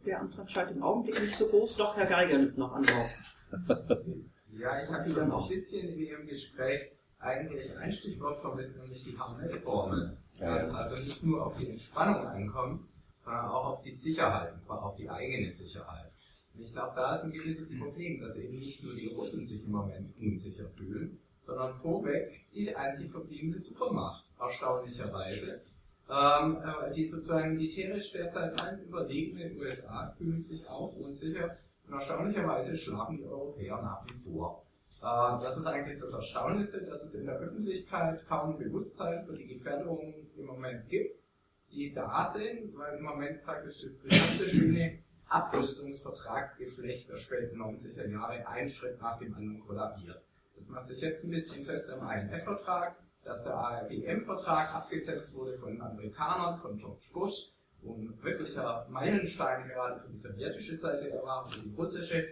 Der 0.05 0.21
Antrag 0.21 0.49
scheint 0.49 0.71
im 0.71 0.81
Augenblick 0.81 1.21
nicht 1.21 1.35
so 1.35 1.47
groß, 1.47 1.77
doch 1.77 1.95
Herr 1.95 2.07
Geiger 2.07 2.39
nimmt 2.39 2.57
noch 2.57 2.73
Anlauf. 2.73 3.09
Ja, 4.59 4.81
ich 4.83 4.89
habe 4.89 5.01
so 5.01 5.21
ein 5.21 5.49
bisschen 5.49 5.89
in 5.89 5.99
Ihrem 5.99 6.27
Gespräch 6.27 6.91
eigentlich 7.19 7.75
ein 7.77 7.91
Stichwort 7.91 8.39
vermisst, 8.39 8.77
nämlich 8.77 9.03
die 9.03 9.17
Harmel-Formel. 9.17 10.17
Ja. 10.39 10.55
Dass 10.55 10.69
es 10.69 10.75
also 10.75 11.03
nicht 11.03 11.23
nur 11.23 11.45
auf 11.45 11.57
die 11.57 11.69
Entspannung 11.69 12.25
ankommt, 12.25 12.87
sondern 13.23 13.45
auch 13.45 13.65
auf 13.65 13.81
die 13.81 13.91
Sicherheit, 13.91 14.53
und 14.53 14.61
zwar 14.61 14.83
auch 14.83 14.95
die 14.95 15.09
eigene 15.09 15.49
Sicherheit. 15.49 16.11
Und 16.53 16.61
ich 16.61 16.71
glaube, 16.73 16.93
da 16.95 17.11
ist 17.11 17.23
ein 17.23 17.31
gewisses 17.31 17.77
Problem, 17.77 18.19
dass 18.19 18.37
eben 18.37 18.57
nicht 18.57 18.83
nur 18.83 18.95
die 18.95 19.07
Russen 19.07 19.45
sich 19.45 19.63
im 19.63 19.71
Moment 19.71 20.15
unsicher 20.19 20.67
fühlen, 20.69 21.19
sondern 21.41 21.73
vorweg 21.73 22.45
die 22.53 22.75
einzig 22.75 23.11
verbliebene 23.11 23.59
Supermacht, 23.59 24.25
erstaunlicherweise. 24.39 25.61
Ähm, 26.09 26.57
äh, 26.63 26.93
die 26.93 27.03
sozusagen 27.03 27.55
militärisch 27.55 28.13
derzeit 28.13 28.59
allen 28.61 28.81
überlegene 28.85 29.53
USA 29.57 30.09
fühlen 30.09 30.41
sich 30.41 30.65
auch 30.67 30.95
unsicher 30.95 31.57
und 31.87 31.93
erstaunlicherweise 31.93 32.77
schlafen 32.77 33.17
die 33.17 33.25
Europäer 33.25 33.81
nach 33.81 34.05
wie 34.05 34.13
vor. 34.13 34.63
Äh, 35.01 35.43
das 35.43 35.57
ist 35.57 35.65
eigentlich 35.65 35.99
das 35.99 36.13
Erstaunlichste, 36.13 36.85
dass 36.85 37.03
es 37.03 37.15
in 37.15 37.25
der 37.25 37.35
Öffentlichkeit 37.35 38.27
kaum 38.27 38.57
Bewusstsein 38.57 39.21
für 39.23 39.35
die 39.35 39.47
Gefährdungen 39.47 40.29
im 40.35 40.45
Moment 40.45 40.87
gibt, 40.89 41.19
die 41.71 41.93
da 41.93 42.23
sind, 42.25 42.77
weil 42.77 42.97
im 42.97 43.03
Moment 43.03 43.43
praktisch 43.43 43.81
das 43.81 44.03
gesamte 44.03 44.47
schöne 44.47 44.99
Abrüstungsvertragsgeflecht 45.29 47.09
der 47.09 47.17
späten 47.17 47.61
90er 47.61 48.09
Jahre 48.09 48.47
ein 48.47 48.69
Schritt 48.69 48.99
nach 49.01 49.19
dem 49.19 49.33
anderen 49.35 49.59
kollabiert. 49.65 50.21
Das 50.55 50.67
macht 50.67 50.87
sich 50.87 51.01
jetzt 51.01 51.23
ein 51.23 51.31
bisschen 51.31 51.65
fest 51.65 51.89
am 51.91 52.09
IMF-Vertrag, 52.09 52.95
dass 53.23 53.43
der 53.43 53.53
ARBM-Vertrag 53.53 54.73
abgesetzt 54.73 55.33
wurde 55.35 55.53
von 55.53 55.73
den 55.73 55.81
Amerikanern, 55.81 56.57
von 56.57 56.77
George 56.77 57.09
Bush, 57.13 57.51
ein 57.83 58.17
wirklicher 58.21 58.87
Meilenstein 58.89 59.67
gerade 59.67 59.99
für 59.99 60.09
die 60.09 60.17
sowjetische 60.17 60.75
Seite 60.75 61.19
war, 61.23 61.47
für 61.47 61.61
die 61.61 61.73
russische, 61.75 62.27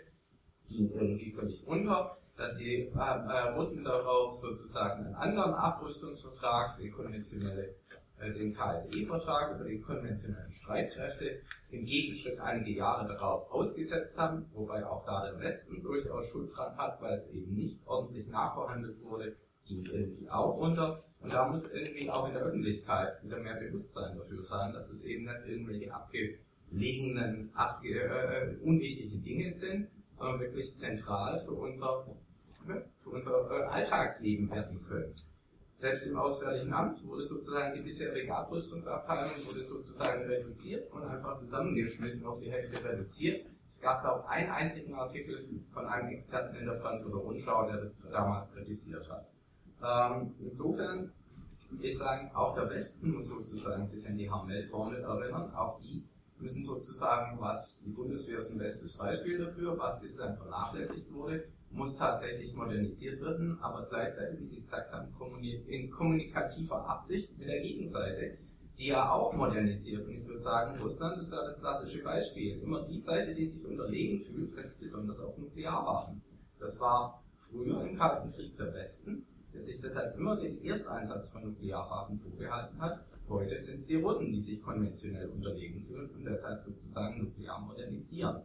ging 0.68 0.92
irgendwie 0.94 1.32
völlig 1.32 1.66
unter, 1.68 2.18
dass 2.38 2.58
die 2.58 2.88
äh, 2.88 2.90
äh, 2.90 3.54
Russen 3.56 3.84
darauf 3.84 4.42
sozusagen 4.42 5.06
einen 5.06 5.16
anderen 5.16 5.54
Abrüstungsvertrag, 5.54 6.78
den 6.78 6.92
konventionelle 6.92 7.76
äh, 8.20 8.32
den 8.32 8.54
KSE-Vertrag 8.54 9.56
über 9.56 9.70
die 9.70 9.82
konventionellen 9.82 10.52
Streitkräfte 10.52 11.42
im 11.70 11.86
Gegenschritt 11.86 12.40
einige 12.40 12.72
Jahre 12.72 13.08
darauf 13.08 13.52
ausgesetzt 13.52 14.18
haben, 14.18 14.46
wobei 14.54 14.86
auch 14.86 15.06
da 15.06 15.30
der 15.30 15.40
Westen 15.40 15.82
durchaus 15.82 16.28
Schuld 16.28 16.56
dran 16.56 16.78
hat, 16.78 17.02
weil 17.02 17.14
es 17.14 17.30
eben 17.32 17.54
nicht 17.54 17.80
ordentlich 17.86 18.28
nachverhandelt 18.30 19.02
wurde, 19.04 19.36
ging 19.66 19.86
irgendwie 19.86 20.30
auch 20.30 20.56
unter. 20.58 21.04
Und 21.26 21.34
da 21.34 21.48
muss 21.48 21.72
irgendwie 21.72 22.08
auch 22.08 22.28
in 22.28 22.36
der 22.36 22.44
Öffentlichkeit 22.44 23.24
wieder 23.24 23.40
mehr 23.40 23.56
Bewusstsein 23.56 24.16
dafür 24.16 24.44
sein, 24.44 24.72
dass 24.74 24.88
es 24.92 25.04
eben 25.04 25.24
nicht 25.24 25.48
irgendwelche 25.48 25.92
abgelegenen, 25.92 27.50
abge 27.56 28.00
äh, 28.00 28.56
unwichtigen 28.62 29.24
Dinge 29.24 29.50
sind, 29.50 29.88
sondern 30.20 30.40
wirklich 30.40 30.76
zentral 30.76 31.40
für 31.40 31.54
unser, 31.54 32.06
für 32.96 33.10
unser 33.10 33.50
äh, 33.50 33.64
Alltagsleben 33.64 34.52
werden 34.52 34.86
können. 34.88 35.16
Selbst 35.74 36.06
im 36.06 36.16
Auswärtigen 36.16 36.72
Amt 36.72 37.04
wurde 37.04 37.24
sozusagen 37.24 37.74
die 37.74 37.82
bisherige 37.82 38.36
Abrüstungsabteilung 38.36 39.32
wurde 39.48 39.64
sozusagen 39.64 40.26
reduziert 40.26 40.92
und 40.92 41.06
einfach 41.06 41.40
zusammengeschmissen 41.40 42.24
auf 42.24 42.40
die 42.40 42.52
Hälfte 42.52 42.84
reduziert. 42.84 43.48
Es 43.68 43.82
gab 43.82 44.04
da 44.04 44.12
auch 44.12 44.28
einen 44.28 44.52
einzigen 44.52 44.94
Artikel 44.94 45.44
von 45.72 45.88
einem 45.88 46.10
Experten 46.10 46.56
in 46.56 46.66
der 46.66 46.76
Frankfurter 46.76 47.18
Rundschau, 47.18 47.66
der 47.66 47.78
das 47.78 47.98
damals 48.12 48.54
kritisiert 48.54 49.10
hat. 49.10 49.26
Ähm, 49.84 50.36
insofern 50.40 51.12
würde 51.70 51.88
ich 51.88 51.98
sagen, 51.98 52.32
auch 52.34 52.56
der 52.56 52.70
Westen 52.70 53.12
muss 53.12 53.28
sozusagen 53.28 53.86
sich 53.86 54.06
an 54.08 54.18
die 54.18 54.30
Hamel-Formel 54.30 55.02
erinnern. 55.02 55.54
Auch 55.54 55.80
die 55.80 56.06
müssen 56.40 56.64
sozusagen, 56.64 57.40
was 57.40 57.80
die 57.86 57.90
Bundeswehr 57.90 58.38
ist 58.38 58.52
ein 58.52 58.58
bestes 58.58 58.98
Beispiel 58.98 59.38
dafür, 59.38 59.78
was 59.78 60.00
bislang 60.00 60.36
vernachlässigt 60.36 61.12
wurde, 61.12 61.46
muss 61.72 61.98
tatsächlich 61.98 62.54
modernisiert 62.54 63.22
werden, 63.22 63.58
aber 63.62 63.86
gleichzeitig, 63.90 64.40
wie 64.40 64.48
Sie 64.48 64.62
gesagt 64.62 64.92
haben, 64.92 65.10
in 65.68 65.92
kommunikativer 65.92 66.88
Absicht 66.88 67.38
mit 67.38 67.48
der 67.48 67.62
Gegenseite, 67.62 68.38
die 68.78 68.88
ja 68.88 69.12
auch 69.12 69.34
modernisiert. 69.34 70.06
Und 70.06 70.14
ich 70.14 70.26
würde 70.26 70.40
sagen, 70.40 70.80
Russland 70.80 71.18
ist 71.18 71.32
da 71.32 71.44
das 71.44 71.60
klassische 71.60 72.04
Beispiel. 72.04 72.62
Immer 72.62 72.86
die 72.86 73.00
Seite, 73.00 73.34
die 73.34 73.46
sich 73.46 73.64
unterlegen 73.64 74.20
fühlt, 74.20 74.52
setzt 74.52 74.80
besonders 74.80 75.20
auf 75.20 75.38
Nuklearwaffen. 75.38 76.22
Das 76.60 76.80
war 76.80 77.22
früher 77.38 77.82
im 77.82 77.98
Kalten 77.98 78.32
Krieg 78.32 78.58
der 78.58 78.74
Westen, 78.74 79.26
der 79.56 79.62
sich 79.62 79.80
deshalb 79.80 80.18
immer 80.18 80.36
den 80.36 80.62
Ersteinsatz 80.64 81.30
von 81.30 81.44
Nuklearwaffen 81.44 82.20
vorgehalten 82.20 82.80
hat. 82.82 83.06
Heute 83.30 83.58
sind 83.58 83.76
es 83.76 83.88
die 83.88 83.96
Russen, 83.96 84.32
die 84.32 84.42
sich 84.42 84.62
konventionell 84.62 85.30
unterlegen 85.30 85.82
fühlen 85.82 86.10
und 86.10 86.26
deshalb 86.26 86.62
sozusagen 86.62 87.24
nuklear 87.24 87.60
modernisieren. 87.62 88.42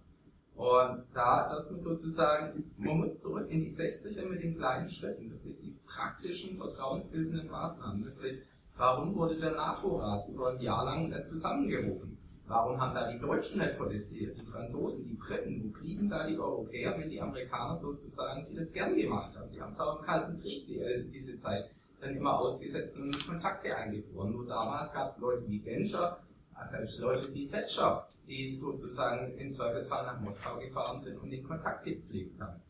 Und 0.54 1.04
da, 1.12 1.48
das 1.50 1.70
muss 1.70 1.82
sozusagen, 1.82 2.72
man 2.76 2.98
muss 2.98 3.18
zurück 3.18 3.50
in 3.50 3.62
die 3.62 3.70
60er 3.70 4.24
mit 4.26 4.42
den 4.42 4.56
kleinen 4.56 4.88
Schritten, 4.88 5.30
wirklich 5.30 5.58
die 5.58 5.76
praktischen, 5.84 6.56
vertrauensbildenden 6.56 7.50
Maßnahmen, 7.50 8.04
wirklich, 8.04 8.42
warum 8.76 9.14
wurde 9.16 9.38
der 9.38 9.52
NATO-Rat 9.52 10.28
über 10.28 10.50
ein 10.52 10.60
Jahr 10.60 10.84
lang 10.84 11.12
zusammengerufen? 11.24 12.18
Warum 12.50 12.80
haben 12.80 12.96
da 12.96 13.08
die 13.08 13.20
Deutschen 13.20 13.60
nicht 13.60 13.78
protestiert, 13.78 14.40
die 14.40 14.44
Franzosen, 14.44 15.06
die 15.06 15.14
Briten, 15.14 15.62
wo 15.62 15.68
blieben 15.68 16.10
da 16.10 16.26
die 16.26 16.36
Europäer, 16.36 16.98
wenn 16.98 17.08
die 17.08 17.20
Amerikaner 17.20 17.76
sozusagen, 17.76 18.44
die 18.50 18.56
das 18.56 18.72
gern 18.72 18.96
gemacht 18.96 19.36
haben? 19.36 19.52
Die 19.52 19.60
haben 19.62 19.70
es 19.70 19.78
auch 19.78 20.00
im 20.00 20.04
Kalten 20.04 20.40
Krieg 20.40 20.66
die, 20.66 20.80
äh, 20.80 21.04
diese 21.04 21.38
Zeit 21.38 21.70
dann 22.00 22.16
immer 22.16 22.40
ausgesetzt 22.40 22.98
und 22.98 23.24
Kontakte 23.24 23.76
eingefroren. 23.76 24.32
Nur 24.32 24.46
damals 24.46 24.92
gab 24.92 25.08
es 25.08 25.18
Leute 25.18 25.48
wie 25.48 25.60
Genscher, 25.60 26.18
selbst 26.64 26.98
Leute 26.98 27.32
wie 27.32 27.44
Setcher, 27.44 28.08
die 28.26 28.56
sozusagen 28.56 29.38
im 29.38 29.52
Zweifelsfall 29.52 30.04
nach 30.06 30.20
Moskau 30.20 30.58
gefahren 30.58 30.98
sind 30.98 31.18
und 31.18 31.30
den 31.30 31.44
Kontakt 31.44 31.84
gepflegt 31.84 32.40
haben. 32.40 32.60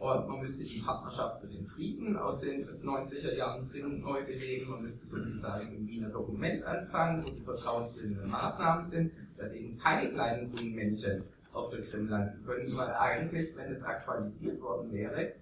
Und 0.00 0.28
man 0.28 0.40
müsste 0.40 0.64
die 0.64 0.80
Partnerschaft 0.80 1.40
für 1.40 1.46
den 1.46 1.66
Frieden 1.66 2.16
aus 2.16 2.40
den 2.40 2.64
90er 2.64 3.34
Jahren 3.34 3.68
dringend 3.68 4.02
neu 4.02 4.24
belegen. 4.24 4.70
Man 4.70 4.80
müsste 4.80 5.06
sozusagen 5.06 5.76
im 5.76 5.86
Wiener 5.86 6.08
Dokument 6.08 6.64
anfangen, 6.64 7.22
wo 7.22 7.28
die 7.28 7.42
vertrauensbildenden 7.42 8.30
Maßnahmen 8.30 8.82
sind, 8.82 9.12
dass 9.40 9.54
eben 9.54 9.78
keine 9.78 10.10
kleinen 10.10 10.54
grünen 10.54 10.74
Männchen 10.74 11.24
auf 11.52 11.70
der 11.70 11.80
Krim 11.82 12.08
landen 12.08 12.44
können, 12.44 12.76
weil 12.76 12.94
eigentlich, 12.94 13.56
wenn 13.56 13.70
es 13.72 13.82
aktualisiert 13.82 14.60
worden 14.60 14.92
wäre, 14.92 15.34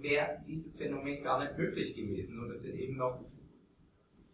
wäre 0.00 0.40
dieses 0.46 0.76
Phänomen 0.76 1.22
gar 1.22 1.40
nicht 1.44 1.56
möglich 1.56 1.94
gewesen. 1.94 2.40
Und 2.40 2.48
das 2.48 2.62
sind 2.62 2.74
eben 2.76 2.96
noch 2.96 3.20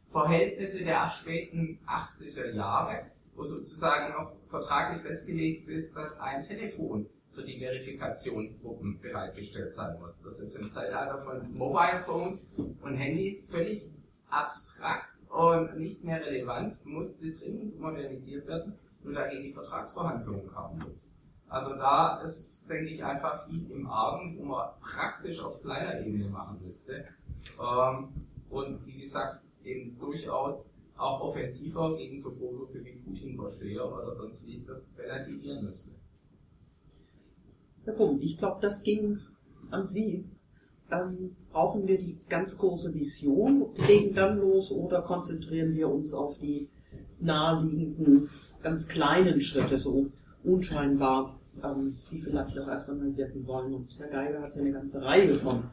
Verhältnisse 0.06 0.82
der 0.84 1.11
späten 1.11 1.78
80er 1.86 2.52
Jahre, 2.52 3.06
wo 3.34 3.44
sozusagen 3.44 4.12
noch 4.12 4.32
vertraglich 4.46 5.02
festgelegt 5.02 5.68
ist, 5.68 5.94
dass 5.94 6.18
ein 6.18 6.42
Telefon 6.42 7.06
für 7.30 7.44
die 7.44 7.61
Verifikationstruppen 7.61 9.00
bereitgestellt 9.00 9.72
sein 9.72 9.98
muss. 10.00 10.22
Das 10.22 10.40
ist 10.40 10.56
im 10.56 10.70
Zeitalter 10.70 11.18
von 11.18 11.42
Mobile 11.52 12.00
Phones 12.00 12.54
und 12.56 12.96
Handys 12.96 13.48
völlig 13.48 13.88
abstrakt 14.28 15.18
und 15.28 15.78
nicht 15.78 16.02
mehr 16.02 16.24
relevant, 16.24 16.84
musste 16.84 17.30
dringend 17.30 17.78
modernisiert 17.78 18.48
werden 18.48 18.76
und 19.05 19.14
dagegen 19.14 19.44
die 19.44 19.52
Vertragsverhandlungen 19.52 20.47
kaum 20.48 20.78
nutzt. 20.78 21.14
Also 21.48 21.74
da 21.74 22.20
ist, 22.22 22.68
denke 22.70 22.90
ich, 22.90 23.05
einfach 23.05 23.47
viel 23.48 23.70
im 23.70 23.86
Argen, 23.89 24.39
wo 24.39 24.44
man 24.44 24.68
praktisch 24.81 25.43
auf 25.43 25.60
kleiner 25.60 26.01
Ebene 26.01 26.28
machen 26.28 26.60
müsste. 26.64 27.05
Ähm, 27.59 28.09
und 28.48 28.86
wie 28.86 29.01
gesagt, 29.01 29.44
eben 29.64 29.98
durchaus 29.98 30.66
auch 30.97 31.20
offensiver 31.20 31.97
gegen 31.97 32.20
so 32.20 32.31
Vorwürfe 32.31 32.85
wie 32.85 32.93
Putin-Vorsteher 32.93 33.85
oder 33.85 34.12
sonst 34.12 34.44
wie 34.47 34.62
das 34.64 34.93
relativieren 34.97 35.64
müsste. 35.64 35.90
Herr 37.85 37.94
Kumm, 37.94 38.20
ich 38.20 38.36
glaube, 38.36 38.60
das 38.60 38.82
ging 38.82 39.18
an 39.70 39.86
Sie. 39.86 40.24
Ähm, 40.93 41.36
brauchen 41.51 41.86
wir 41.86 41.98
die 41.98 42.18
ganz 42.28 42.59
große 42.59 42.93
Vision, 42.93 43.70
legen 43.89 44.14
dann 44.14 44.39
los 44.39 44.72
oder 44.72 45.02
konzentrieren 45.02 45.72
wir 45.72 45.89
uns 45.89 46.12
auf 46.12 46.39
die 46.39 46.68
naheliegenden, 47.20 48.28
ganz 48.62 48.89
kleinen 48.89 49.41
Schritte, 49.41 49.77
so 49.77 50.07
unscheinbar, 50.45 51.39
ähm, 51.62 51.97
die 52.11 52.19
vielleicht 52.19 52.59
auch 52.59 52.69
erst 52.69 52.91
einmal 52.91 53.16
wirken 53.16 53.47
wollen. 53.47 53.74
Und 53.74 53.99
Herr 53.99 54.09
Geiger 54.09 54.43
hat 54.43 54.55
ja 54.55 54.61
eine 54.61 54.73
ganze 54.73 55.03
Reihe 55.03 55.35
von, 55.35 55.65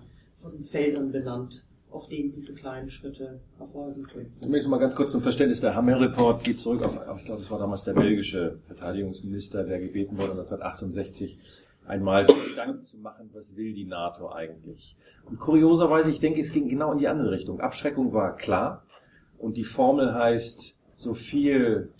von 0.42 0.64
Feldern 0.66 1.12
benannt, 1.12 1.64
auf 1.92 2.10
denen 2.10 2.34
diese 2.34 2.54
kleinen 2.54 2.90
Schritte 2.90 3.40
erfolgen 3.60 4.04
können. 4.04 4.34
Zunächst 4.42 4.68
mal 4.68 4.78
ganz 4.78 4.96
kurz 4.96 5.12
zum 5.12 5.22
Verständnis. 5.22 5.62
Der 5.62 5.76
Hamel-Report 5.76 6.44
geht 6.44 6.60
zurück 6.60 6.84
auf, 6.84 6.98
ich 7.18 7.26
glaube, 7.26 7.42
es 7.42 7.50
war 7.50 7.60
damals 7.60 7.84
der 7.84 7.94
belgische 7.94 8.60
Verteidigungsminister, 8.68 9.64
der 9.64 9.80
gebeten 9.80 10.18
wurde 10.18 10.32
1968 10.32 11.40
einmal 11.86 12.26
Gedanken 12.26 12.84
zu 12.84 12.98
machen, 12.98 13.30
was 13.34 13.56
will 13.56 13.74
die 13.74 13.86
NATO 13.86 14.32
eigentlich. 14.32 14.98
Und 15.26 15.40
kurioserweise, 15.40 16.10
ich 16.10 16.20
denke, 16.20 16.42
es 16.42 16.52
ging 16.52 16.68
genau 16.68 16.92
in 16.92 17.00
die 17.00 17.08
andere 17.08 17.32
Richtung. 17.32 17.62
Abschreckung 17.62 18.14
war 18.14 18.36
klar 18.36 18.84
und 19.38 19.56
die 19.56 19.64
Formel 19.64 20.14
heißt, 20.14 20.76
so 20.96 21.14
viel 21.14 21.92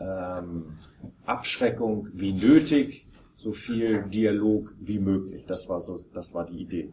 ähm, 0.00 0.76
Abschreckung 1.24 2.08
wie 2.12 2.32
nötig, 2.32 3.06
so 3.36 3.52
viel 3.52 4.04
Dialog 4.04 4.74
wie 4.80 4.98
möglich. 4.98 5.44
Das 5.46 5.68
war 5.68 5.80
so, 5.80 6.00
das 6.14 6.34
war 6.34 6.46
die 6.46 6.58
Idee. 6.58 6.92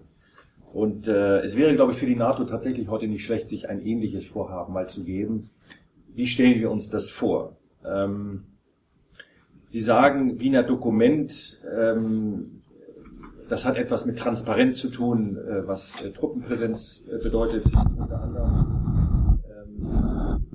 Und 0.73 1.07
äh, 1.07 1.39
es 1.39 1.55
wäre, 1.55 1.75
glaube 1.75 1.91
ich, 1.91 1.97
für 1.97 2.07
die 2.07 2.15
NATO 2.15 2.45
tatsächlich 2.45 2.87
heute 2.89 3.07
nicht 3.07 3.23
schlecht, 3.23 3.47
sich 3.47 3.69
ein 3.69 3.85
ähnliches 3.85 4.25
Vorhaben 4.25 4.73
mal 4.73 4.89
zu 4.89 5.03
geben. 5.03 5.49
Wie 6.15 6.27
stellen 6.27 6.59
wir 6.59 6.71
uns 6.71 6.89
das 6.89 7.09
vor? 7.09 7.57
Ähm, 7.85 8.43
Sie 9.65 9.81
sagen, 9.81 10.39
Wiener 10.39 10.61
Dokument, 10.61 11.61
ähm, 11.75 12.61
das 13.49 13.65
hat 13.65 13.77
etwas 13.77 14.05
mit 14.05 14.19
Transparenz 14.19 14.79
zu 14.79 14.89
tun, 14.89 15.37
äh, 15.37 15.67
was 15.67 16.03
äh, 16.03 16.11
Truppenpräsenz 16.11 17.07
äh, 17.07 17.23
bedeutet, 17.23 17.65
unter 17.97 18.21
anderem. 18.21 19.39
Ähm, 19.49 20.45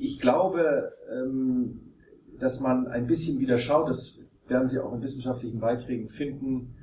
ich 0.00 0.18
glaube, 0.18 0.92
ähm, 1.12 1.92
dass 2.38 2.60
man 2.60 2.88
ein 2.88 3.06
bisschen 3.06 3.38
wieder 3.38 3.58
schaut, 3.58 3.88
das 3.88 4.16
werden 4.48 4.68
Sie 4.68 4.78
auch 4.78 4.94
in 4.94 5.02
wissenschaftlichen 5.02 5.60
Beiträgen 5.60 6.08
finden, 6.08 6.74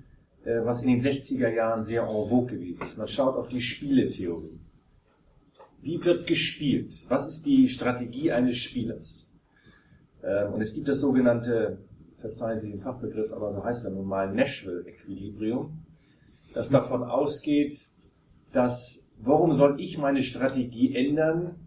äh, 0.46 0.64
was 0.64 0.82
in 0.84 0.88
den 0.88 1.00
60er 1.00 1.50
Jahren 1.50 1.84
sehr 1.84 2.04
en 2.04 2.28
vogue 2.28 2.46
gewesen 2.46 2.84
ist. 2.84 2.98
Man 2.98 3.08
schaut 3.08 3.36
auf 3.36 3.48
die 3.48 3.60
Spieletheorie. 3.60 4.60
Wie 5.82 6.04
wird 6.06 6.28
gespielt? 6.28 7.06
Was 7.10 7.28
ist 7.28 7.46
die 7.46 7.68
Strategie 7.68 8.32
eines 8.32 8.58
Spielers? 8.58 9.34
Ähm, 10.24 10.54
und 10.54 10.62
es 10.62 10.74
gibt 10.74 10.88
das 10.88 11.00
sogenannte, 11.00 11.80
verzeihen 12.18 12.58
Sie 12.58 12.70
den 12.70 12.80
Fachbegriff, 12.80 13.32
aber 13.32 13.52
so 13.52 13.64
heißt 13.64 13.86
er 13.86 13.92
nun 13.92 14.06
mal, 14.06 14.32
Nashville-Equilibrium, 14.34 15.80
das 16.54 16.70
davon 16.70 17.04
ausgeht, 17.04 17.90
dass, 18.54 19.10
warum 19.20 19.54
soll 19.54 19.80
ich 19.80 19.98
meine 19.98 20.24
Strategie 20.24 20.96
ändern, 20.96 21.67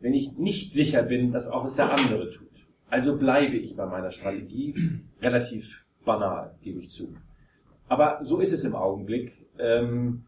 wenn 0.00 0.14
ich 0.14 0.36
nicht 0.36 0.72
sicher 0.72 1.02
bin, 1.02 1.32
dass 1.32 1.48
auch 1.48 1.64
es 1.64 1.76
der 1.76 1.92
andere 1.92 2.30
tut? 2.30 2.48
Also 2.88 3.16
bleibe 3.16 3.56
ich 3.56 3.76
bei 3.76 3.86
meiner 3.86 4.10
Strategie. 4.10 4.74
Relativ 5.20 5.86
banal, 6.04 6.56
gebe 6.62 6.80
ich 6.80 6.90
zu. 6.90 7.14
Aber 7.88 8.22
so 8.22 8.38
ist 8.40 8.52
es 8.52 8.64
im 8.64 8.74
Augenblick. 8.74 9.46
Ähm, 9.58 10.24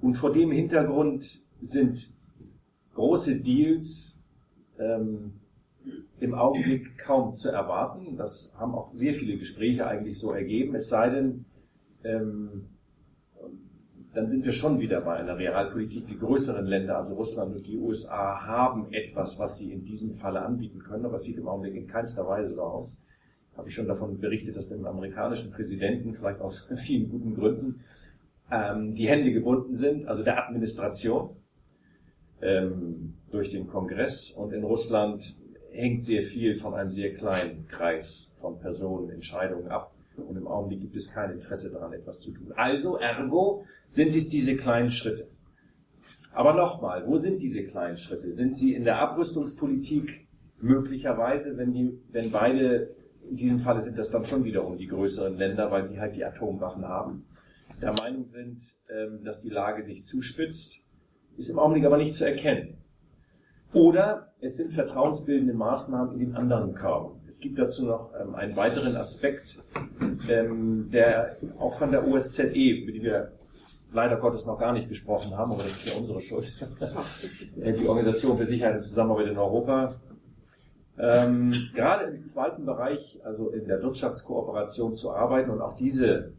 und 0.00 0.14
vor 0.14 0.32
dem 0.32 0.50
Hintergrund 0.50 1.40
sind 1.60 2.10
große 2.94 3.40
Deals 3.40 4.22
ähm, 4.78 5.34
im 6.20 6.34
Augenblick 6.34 6.98
kaum 6.98 7.34
zu 7.34 7.50
erwarten. 7.50 8.16
Das 8.16 8.54
haben 8.58 8.74
auch 8.74 8.94
sehr 8.94 9.14
viele 9.14 9.36
Gespräche 9.36 9.86
eigentlich 9.86 10.18
so 10.18 10.32
ergeben. 10.32 10.74
Es 10.74 10.88
sei 10.88 11.10
denn, 11.10 11.44
ähm, 12.04 12.66
dann 14.16 14.28
sind 14.28 14.44
wir 14.44 14.52
schon 14.52 14.80
wieder 14.80 15.02
bei 15.02 15.14
einer 15.16 15.36
Realpolitik. 15.36 16.06
Die 16.06 16.18
größeren 16.18 16.64
Länder, 16.64 16.96
also 16.96 17.14
Russland 17.14 17.54
und 17.54 17.66
die 17.66 17.76
USA, 17.76 18.46
haben 18.46 18.90
etwas, 18.92 19.38
was 19.38 19.58
sie 19.58 19.72
in 19.72 19.84
diesem 19.84 20.14
Falle 20.14 20.40
anbieten 20.40 20.78
können, 20.78 21.04
aber 21.04 21.16
es 21.16 21.24
sieht 21.24 21.36
im 21.36 21.46
Augenblick 21.46 21.74
in 21.74 21.86
keinster 21.86 22.26
Weise 22.26 22.54
so 22.54 22.62
aus. 22.62 22.96
Habe 23.56 23.68
ich 23.68 23.74
schon 23.74 23.86
davon 23.86 24.18
berichtet, 24.18 24.56
dass 24.56 24.68
dem 24.68 24.86
amerikanischen 24.86 25.52
Präsidenten, 25.52 26.14
vielleicht 26.14 26.40
aus 26.40 26.66
vielen 26.76 27.10
guten 27.10 27.34
Gründen, 27.34 27.84
ähm, 28.50 28.94
die 28.94 29.06
Hände 29.08 29.32
gebunden 29.32 29.74
sind, 29.74 30.06
also 30.06 30.22
der 30.22 30.46
Administration 30.46 31.36
ähm, 32.40 33.14
durch 33.30 33.50
den 33.50 33.66
Kongress. 33.66 34.30
Und 34.30 34.52
in 34.52 34.64
Russland 34.64 35.36
hängt 35.72 36.04
sehr 36.04 36.22
viel 36.22 36.54
von 36.54 36.74
einem 36.74 36.90
sehr 36.90 37.12
kleinen 37.12 37.66
Kreis 37.66 38.30
von 38.34 38.58
Personen, 38.58 39.10
Entscheidungen 39.10 39.68
ab. 39.68 39.95
Und 40.22 40.36
im 40.36 40.46
Augenblick 40.46 40.80
gibt 40.80 40.96
es 40.96 41.12
kein 41.12 41.30
Interesse 41.30 41.70
daran, 41.70 41.92
etwas 41.92 42.20
zu 42.20 42.32
tun. 42.32 42.52
Also, 42.56 42.96
ergo, 42.96 43.64
sind 43.88 44.14
es 44.14 44.28
diese 44.28 44.56
kleinen 44.56 44.90
Schritte. 44.90 45.28
Aber 46.32 46.52
nochmal, 46.52 47.06
wo 47.06 47.16
sind 47.16 47.40
diese 47.40 47.64
kleinen 47.64 47.96
Schritte? 47.96 48.32
Sind 48.32 48.56
sie 48.56 48.74
in 48.74 48.84
der 48.84 48.98
Abrüstungspolitik 48.98 50.26
möglicherweise, 50.60 51.56
wenn, 51.56 51.72
die, 51.72 51.98
wenn 52.10 52.30
beide, 52.30 52.94
in 53.28 53.36
diesem 53.36 53.58
Falle 53.58 53.80
sind 53.80 53.98
das 53.98 54.10
dann 54.10 54.24
schon 54.24 54.44
wiederum 54.44 54.76
die 54.76 54.86
größeren 54.86 55.36
Länder, 55.36 55.70
weil 55.70 55.84
sie 55.84 55.98
halt 55.98 56.16
die 56.16 56.24
Atomwaffen 56.24 56.86
haben, 56.86 57.26
der 57.80 57.92
Meinung 57.92 58.26
sind, 58.26 58.62
ähm, 58.90 59.22
dass 59.24 59.40
die 59.40 59.50
Lage 59.50 59.82
sich 59.82 60.02
zuspitzt, 60.02 60.78
ist 61.36 61.50
im 61.50 61.58
Augenblick 61.58 61.84
aber 61.84 61.98
nicht 61.98 62.14
zu 62.14 62.24
erkennen. 62.24 62.78
Oder 63.72 64.32
es 64.40 64.56
sind 64.56 64.72
vertrauensbildende 64.72 65.52
Maßnahmen 65.52 66.14
in 66.14 66.20
den 66.20 66.36
anderen 66.36 66.74
Körben. 66.74 67.20
Es 67.26 67.40
gibt 67.40 67.58
dazu 67.58 67.84
noch 67.86 68.12
ähm, 68.18 68.34
einen 68.34 68.56
weiteren 68.56 68.96
Aspekt, 68.96 69.62
ähm, 70.28 70.88
der 70.92 71.36
auch 71.58 71.74
von 71.74 71.90
der 71.90 72.06
OSZE, 72.06 72.44
über 72.44 72.92
die 72.92 73.02
wir 73.02 73.32
leider 73.92 74.16
Gottes 74.16 74.46
noch 74.46 74.58
gar 74.58 74.72
nicht 74.72 74.88
gesprochen 74.88 75.36
haben, 75.36 75.52
aber 75.52 75.62
das 75.62 75.72
ist 75.72 75.88
ja 75.88 75.98
unsere 75.98 76.20
Schuld. 76.20 76.52
die 77.56 77.88
Organisation 77.88 78.36
für 78.36 78.46
Sicherheit 78.46 78.76
und 78.76 78.82
Zusammenarbeit 78.82 79.26
in 79.26 79.38
Europa. 79.38 79.94
Ähm, 80.98 81.52
gerade 81.74 82.06
im 82.06 82.24
zweiten 82.24 82.64
Bereich, 82.64 83.20
also 83.24 83.50
in 83.50 83.66
der 83.66 83.82
Wirtschaftskooperation 83.82 84.94
zu 84.94 85.12
arbeiten 85.12 85.50
und 85.50 85.60
auch 85.60 85.76
diese, 85.76 86.32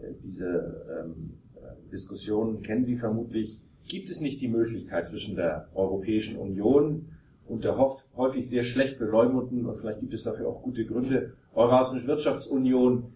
äh, 0.00 0.12
diese 0.22 0.84
ähm, 1.00 1.38
Diskussionen 1.92 2.62
kennen 2.62 2.84
Sie 2.84 2.96
vermutlich, 2.96 3.60
gibt 3.88 4.10
es 4.10 4.20
nicht 4.20 4.40
die 4.40 4.48
Möglichkeit 4.48 5.08
zwischen 5.08 5.36
der 5.36 5.68
Europäischen 5.74 6.36
Union 6.36 7.10
und 7.46 7.64
der 7.64 7.76
häufig 8.16 8.48
sehr 8.48 8.62
schlecht 8.62 8.98
beleumundeten, 8.98 9.66
und 9.66 9.76
vielleicht 9.76 10.00
gibt 10.00 10.14
es 10.14 10.22
dafür 10.22 10.48
auch 10.48 10.62
gute 10.62 10.86
Gründe, 10.86 11.34
Eurasischen 11.52 12.06
Wirtschaftsunion 12.06 13.12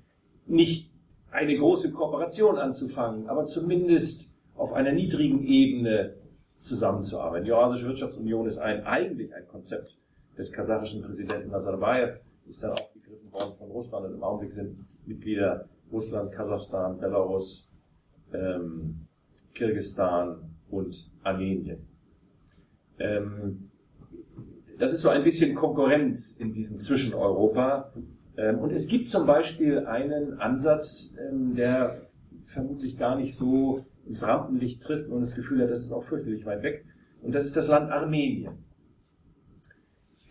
nicht 0.46 0.90
eine 1.30 1.56
große 1.56 1.92
Kooperation 1.92 2.58
anzufangen, 2.58 3.28
aber 3.28 3.46
zumindest 3.46 4.30
auf 4.56 4.72
einer 4.72 4.92
niedrigen 4.92 5.44
Ebene 5.44 6.14
zusammenzuarbeiten. 6.60 7.44
Die 7.44 7.52
Eurasische 7.52 7.86
Wirtschaftsunion 7.86 8.46
ist 8.46 8.58
ein, 8.58 8.84
eigentlich 8.84 9.34
ein 9.34 9.46
Konzept 9.46 9.96
des 10.36 10.52
kasachischen 10.52 11.02
Präsidenten 11.02 11.50
Nazarbayev, 11.50 12.20
ist 12.46 12.62
dann 12.62 12.72
aufgegriffen 12.72 13.32
worden 13.32 13.54
von 13.56 13.70
Russland 13.70 14.06
und 14.06 14.14
im 14.14 14.22
Augenblick 14.22 14.52
sind 14.52 14.84
Mitglieder 15.06 15.68
Russland, 15.92 16.32
Kasachstan, 16.32 16.98
Belarus, 16.98 17.68
ähm, 18.32 19.06
Kirgistan 19.54 20.53
und 20.74 21.10
Armenien. 21.22 21.86
Ähm, 22.98 23.70
das 24.78 24.92
ist 24.92 25.02
so 25.02 25.08
ein 25.08 25.24
bisschen 25.24 25.54
Konkurrenz 25.54 26.36
in 26.38 26.52
diesem 26.52 26.80
Zwischeneuropa, 26.80 27.92
ähm, 28.36 28.58
und 28.58 28.72
es 28.72 28.88
gibt 28.88 29.08
zum 29.08 29.26
Beispiel 29.26 29.86
einen 29.86 30.40
Ansatz, 30.40 31.14
ähm, 31.20 31.54
der 31.54 31.96
vermutlich 32.44 32.96
gar 32.96 33.16
nicht 33.16 33.36
so 33.36 33.84
ins 34.06 34.26
Rampenlicht 34.26 34.82
trifft 34.82 35.08
und 35.08 35.20
das 35.20 35.34
Gefühl 35.34 35.62
hat, 35.62 35.70
das 35.70 35.80
ist 35.80 35.92
auch 35.92 36.02
fürchterlich 36.02 36.44
weit 36.44 36.62
weg. 36.62 36.84
Und 37.22 37.34
das 37.34 37.44
ist 37.44 37.56
das 37.56 37.68
Land 37.68 37.90
Armenien. 37.90 38.64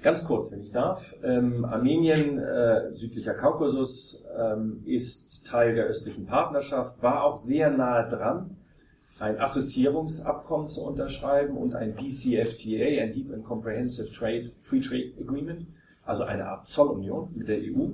Ganz 0.04 0.26
kurz, 0.26 0.52
wenn 0.52 0.60
ich 0.60 0.72
darf. 0.72 1.16
Ähm, 1.24 1.64
Armenien, 1.64 2.38
äh, 2.38 2.94
südlicher 2.94 3.34
Kaukasus, 3.34 4.24
ähm, 4.38 4.84
ist 4.86 5.48
Teil 5.48 5.74
der 5.76 5.86
östlichen 5.86 6.26
Partnerschaft, 6.26 7.02
war 7.02 7.24
auch 7.24 7.38
sehr 7.38 7.72
nahe 7.72 8.08
dran, 8.10 8.58
ein 9.24 9.40
Assoziierungsabkommen 9.40 10.68
zu 10.68 10.84
unterschreiben 10.84 11.58
und 11.58 11.76
ein 11.76 11.96
DCFTA, 11.96 13.02
ein 13.02 13.14
Deep 13.14 13.34
and 13.34 13.46
Comprehensive 13.46 14.12
Trade, 14.12 14.52
Free 14.62 14.82
Trade 14.82 15.14
Agreement 15.20 15.66
also 16.06 16.24
eine 16.24 16.46
Art 16.46 16.66
Zollunion 16.66 17.32
mit 17.36 17.48
der 17.48 17.60
EU. 17.60 17.88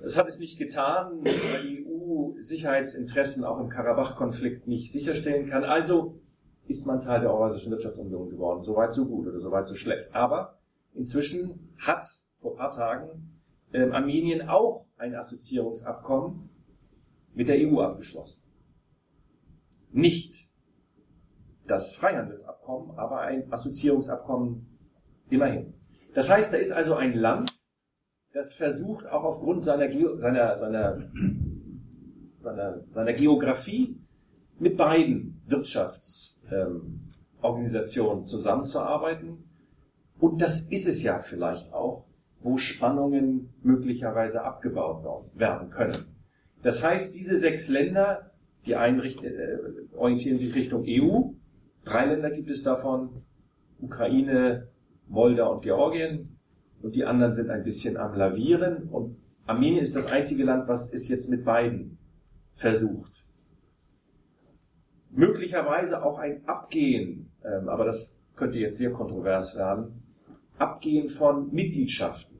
Das 0.00 0.16
hat 0.16 0.28
es 0.28 0.38
nicht 0.38 0.58
getan, 0.58 1.24
weil 1.24 1.62
die 1.62 1.86
EU 1.86 2.32
Sicherheitsinteressen 2.40 3.44
auch 3.44 3.60
im 3.60 3.68
Karabach-Konflikt 3.68 4.66
nicht 4.66 4.92
sicherstellen 4.92 5.48
kann. 5.48 5.64
Also 5.64 6.20
ist 6.66 6.86
man 6.86 7.00
Teil 7.00 7.20
der 7.20 7.32
Eurasischen 7.32 7.72
Wirtschaftsunion 7.72 8.30
geworden. 8.30 8.62
Soweit 8.64 8.94
so 8.94 9.06
gut 9.06 9.26
oder 9.26 9.40
soweit 9.40 9.68
so 9.68 9.74
schlecht. 9.74 10.14
Aber 10.14 10.58
inzwischen 10.94 11.74
hat 11.78 12.06
vor 12.40 12.52
ein 12.52 12.56
paar 12.56 12.70
Tagen 12.70 13.40
ähm, 13.72 13.92
Armenien 13.92 14.48
auch 14.48 14.86
ein 14.96 15.14
Assoziierungsabkommen 15.14 16.48
mit 17.34 17.48
der 17.48 17.56
EU 17.58 17.80
abgeschlossen. 17.80 18.42
Nicht 19.92 20.48
das 21.66 21.94
Freihandelsabkommen, 21.94 22.98
aber 22.98 23.20
ein 23.20 23.52
Assoziierungsabkommen 23.52 24.66
immerhin. 25.30 25.74
Das 26.14 26.30
heißt, 26.30 26.52
da 26.52 26.56
ist 26.56 26.72
also 26.72 26.94
ein 26.94 27.14
Land, 27.14 27.52
das 28.32 28.54
versucht 28.54 29.06
auch 29.06 29.24
aufgrund 29.24 29.64
seiner, 29.64 29.88
Geo 29.88 30.16
seiner, 30.16 30.56
seiner, 30.56 31.10
seiner, 32.42 32.84
seiner 32.92 33.12
Geografie 33.12 34.00
mit 34.58 34.76
beiden 34.76 35.42
Wirtschaftsorganisationen 35.46 38.18
ähm, 38.18 38.24
zusammenzuarbeiten. 38.24 39.44
Und 40.18 40.42
das 40.42 40.60
ist 40.60 40.86
es 40.86 41.02
ja 41.02 41.18
vielleicht 41.18 41.72
auch, 41.72 42.04
wo 42.40 42.56
Spannungen 42.56 43.52
möglicherweise 43.62 44.44
abgebaut 44.44 45.04
werden 45.34 45.70
können. 45.70 46.16
Das 46.62 46.82
heißt, 46.82 47.14
diese 47.14 47.38
sechs 47.38 47.68
Länder, 47.68 48.29
die 48.66 48.76
einen 48.76 49.00
äh, 49.00 49.58
orientieren 49.96 50.38
sich 50.38 50.54
Richtung 50.54 50.84
EU, 50.86 51.32
drei 51.84 52.06
Länder 52.06 52.30
gibt 52.30 52.50
es 52.50 52.62
davon, 52.62 53.22
Ukraine, 53.80 54.68
Moldau 55.08 55.54
und 55.54 55.62
Georgien. 55.62 56.36
Und 56.82 56.94
die 56.94 57.04
anderen 57.04 57.32
sind 57.32 57.50
ein 57.50 57.62
bisschen 57.62 57.96
am 57.96 58.14
Lavieren. 58.14 58.84
Und 58.88 59.16
Armenien 59.46 59.82
ist 59.82 59.96
das 59.96 60.10
einzige 60.10 60.44
Land, 60.44 60.68
was 60.68 60.92
es 60.92 61.08
jetzt 61.08 61.28
mit 61.28 61.44
beiden 61.44 61.98
versucht. 62.54 63.24
Möglicherweise 65.10 66.02
auch 66.02 66.18
ein 66.18 66.46
Abgehen, 66.46 67.32
ähm, 67.44 67.68
aber 67.68 67.84
das 67.84 68.20
könnte 68.36 68.58
jetzt 68.58 68.78
sehr 68.78 68.92
kontrovers 68.92 69.56
werden, 69.56 70.02
Abgehen 70.56 71.08
von 71.08 71.52
Mitgliedschaften. 71.52 72.38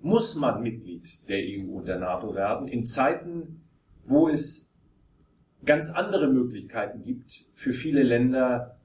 Muss 0.00 0.36
man 0.36 0.62
Mitglied 0.62 1.28
der 1.28 1.38
EU 1.38 1.78
und 1.78 1.88
der 1.88 1.98
NATO 1.98 2.34
werden 2.34 2.68
in 2.68 2.86
Zeiten, 2.86 3.62
wo 4.04 4.28
es 4.28 4.65
ganz 5.64 5.90
andere 5.90 6.28
Möglichkeiten 6.28 7.02
gibt, 7.02 7.46
für 7.54 7.72
viele 7.72 8.02
Länder 8.02 8.78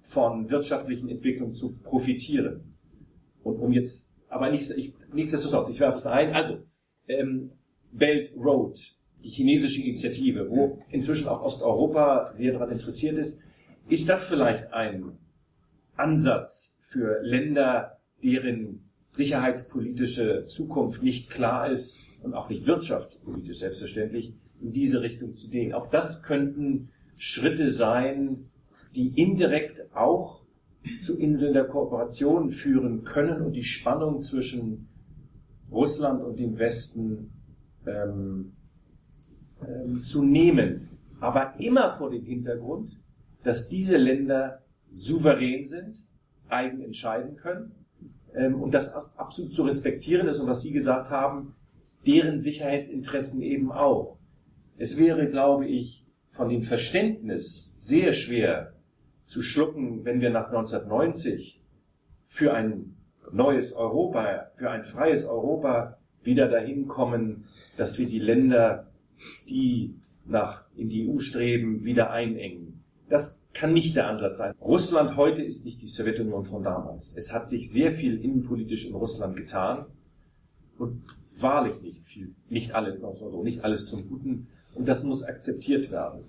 von 0.00 0.50
wirtschaftlichen 0.50 1.08
Entwicklungen 1.08 1.54
zu 1.54 1.76
profitieren. 1.78 2.76
Und 3.42 3.56
um 3.56 3.72
jetzt, 3.72 4.10
aber 4.28 4.50
nicht, 4.50 4.70
ich, 4.70 4.94
nichtsdestotrotz, 5.12 5.68
ich 5.68 5.80
werfe 5.80 5.98
es 5.98 6.06
ein. 6.06 6.32
Also, 6.32 6.58
ähm, 7.08 7.52
Belt 7.90 8.32
Road, 8.36 8.78
die 9.24 9.30
chinesische 9.30 9.82
Initiative, 9.82 10.50
wo 10.50 10.82
inzwischen 10.90 11.28
auch 11.28 11.42
Osteuropa 11.42 12.32
sehr 12.34 12.52
daran 12.52 12.70
interessiert 12.70 13.16
ist, 13.16 13.40
ist 13.88 14.08
das 14.08 14.24
vielleicht 14.24 14.72
ein 14.72 15.18
Ansatz 15.96 16.76
für 16.80 17.20
Länder, 17.22 17.98
deren 18.22 18.90
sicherheitspolitische 19.10 20.44
Zukunft 20.44 21.02
nicht 21.02 21.30
klar 21.30 21.70
ist 21.70 22.00
und 22.22 22.34
auch 22.34 22.48
nicht 22.48 22.66
wirtschaftspolitisch 22.66 23.58
selbstverständlich, 23.58 24.34
in 24.60 24.72
diese 24.72 25.02
Richtung 25.02 25.34
zu 25.34 25.48
gehen. 25.48 25.72
Auch 25.72 25.88
das 25.88 26.22
könnten 26.22 26.90
Schritte 27.16 27.68
sein, 27.68 28.50
die 28.94 29.08
indirekt 29.20 29.94
auch 29.94 30.42
zu 30.96 31.18
Inseln 31.18 31.52
der 31.52 31.64
Kooperation 31.64 32.50
führen 32.50 33.04
können 33.04 33.42
und 33.42 33.52
die 33.52 33.64
Spannung 33.64 34.20
zwischen 34.20 34.88
Russland 35.70 36.22
und 36.22 36.38
dem 36.38 36.58
Westen 36.58 37.30
ähm, 37.86 38.52
ähm, 39.66 40.00
zu 40.00 40.22
nehmen. 40.22 40.88
Aber 41.20 41.54
immer 41.58 41.90
vor 41.90 42.10
dem 42.10 42.24
Hintergrund, 42.24 42.98
dass 43.42 43.68
diese 43.68 43.96
Länder 43.96 44.62
souverän 44.90 45.64
sind, 45.64 46.04
eigen 46.48 46.80
entscheiden 46.80 47.36
können 47.36 47.72
ähm, 48.34 48.60
und 48.60 48.72
das 48.72 48.94
absolut 49.16 49.52
zu 49.52 49.62
respektieren 49.62 50.28
ist 50.28 50.38
und 50.38 50.46
was 50.46 50.62
Sie 50.62 50.72
gesagt 50.72 51.10
haben, 51.10 51.54
deren 52.06 52.38
Sicherheitsinteressen 52.38 53.42
eben 53.42 53.72
auch. 53.72 54.17
Es 54.78 54.96
wäre, 54.96 55.28
glaube 55.28 55.66
ich, 55.66 56.06
von 56.30 56.48
dem 56.48 56.62
Verständnis 56.62 57.74
sehr 57.78 58.12
schwer 58.12 58.74
zu 59.24 59.42
schlucken, 59.42 60.04
wenn 60.04 60.20
wir 60.20 60.30
nach 60.30 60.46
1990 60.46 61.60
für 62.24 62.54
ein 62.54 62.96
neues 63.32 63.72
Europa, 63.72 64.52
für 64.54 64.70
ein 64.70 64.84
freies 64.84 65.24
Europa 65.24 65.98
wieder 66.22 66.48
dahin 66.48 66.86
kommen, 66.86 67.44
dass 67.76 67.98
wir 67.98 68.06
die 68.06 68.20
Länder, 68.20 68.86
die 69.48 69.96
nach 70.24 70.64
in 70.76 70.88
die 70.88 71.08
EU 71.08 71.18
streben, 71.18 71.84
wieder 71.84 72.10
einengen. 72.10 72.84
Das 73.08 73.42
kann 73.54 73.72
nicht 73.72 73.96
der 73.96 74.06
Ansatz 74.06 74.38
sein. 74.38 74.54
Russland 74.60 75.16
heute 75.16 75.42
ist 75.42 75.64
nicht 75.64 75.82
die 75.82 75.88
Sowjetunion 75.88 76.44
von 76.44 76.62
damals. 76.62 77.16
Es 77.16 77.32
hat 77.32 77.48
sich 77.48 77.70
sehr 77.70 77.90
viel 77.90 78.22
innenpolitisch 78.22 78.86
in 78.86 78.94
Russland 78.94 79.36
getan 79.36 79.86
und 80.78 81.02
wahrlich 81.36 81.80
nicht 81.80 82.06
viel, 82.06 82.34
nicht 82.48 82.72
alle, 82.74 82.96
mal 82.98 83.14
so, 83.14 83.42
nicht 83.42 83.64
alles 83.64 83.86
zum 83.86 84.08
Guten. 84.08 84.48
Und 84.78 84.86
das 84.86 85.02
muss 85.02 85.24
akzeptiert 85.24 85.90
werden. 85.90 86.24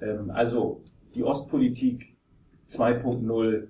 Ähm, 0.00 0.30
also 0.30 0.84
die 1.16 1.24
Ostpolitik 1.24 2.16
2.0 2.68 3.66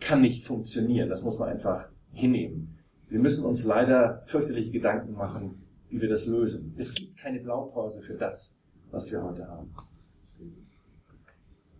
kann 0.00 0.20
nicht 0.20 0.44
funktionieren. 0.44 1.08
Das 1.08 1.22
muss 1.22 1.38
man 1.38 1.48
einfach 1.48 1.88
hinnehmen. 2.10 2.76
Wir 3.08 3.20
müssen 3.20 3.44
uns 3.44 3.64
leider 3.64 4.24
fürchterliche 4.26 4.72
Gedanken 4.72 5.12
machen, 5.12 5.62
wie 5.88 6.00
wir 6.00 6.08
das 6.08 6.26
lösen. 6.26 6.74
Es 6.76 6.92
gibt 6.92 7.16
keine 7.16 7.38
Blaupause 7.38 8.02
für 8.02 8.14
das, 8.14 8.56
was 8.90 9.12
wir 9.12 9.22
heute 9.22 9.46
haben. 9.46 9.72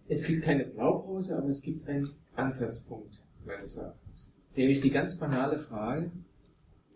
Es 0.07 0.25
gibt 0.25 0.45
keine 0.45 0.67
Blaupause, 0.67 1.37
aber 1.37 1.49
es 1.49 1.63
gibt 1.63 1.89
einen 1.89 2.11
Ansatzpunkt 2.37 3.21
meines 3.45 3.77
Erachtens. 3.77 4.37
Nämlich 4.55 4.83
die 4.83 4.91
ganz 4.91 5.19
banale 5.19 5.59
Frage 5.59 6.13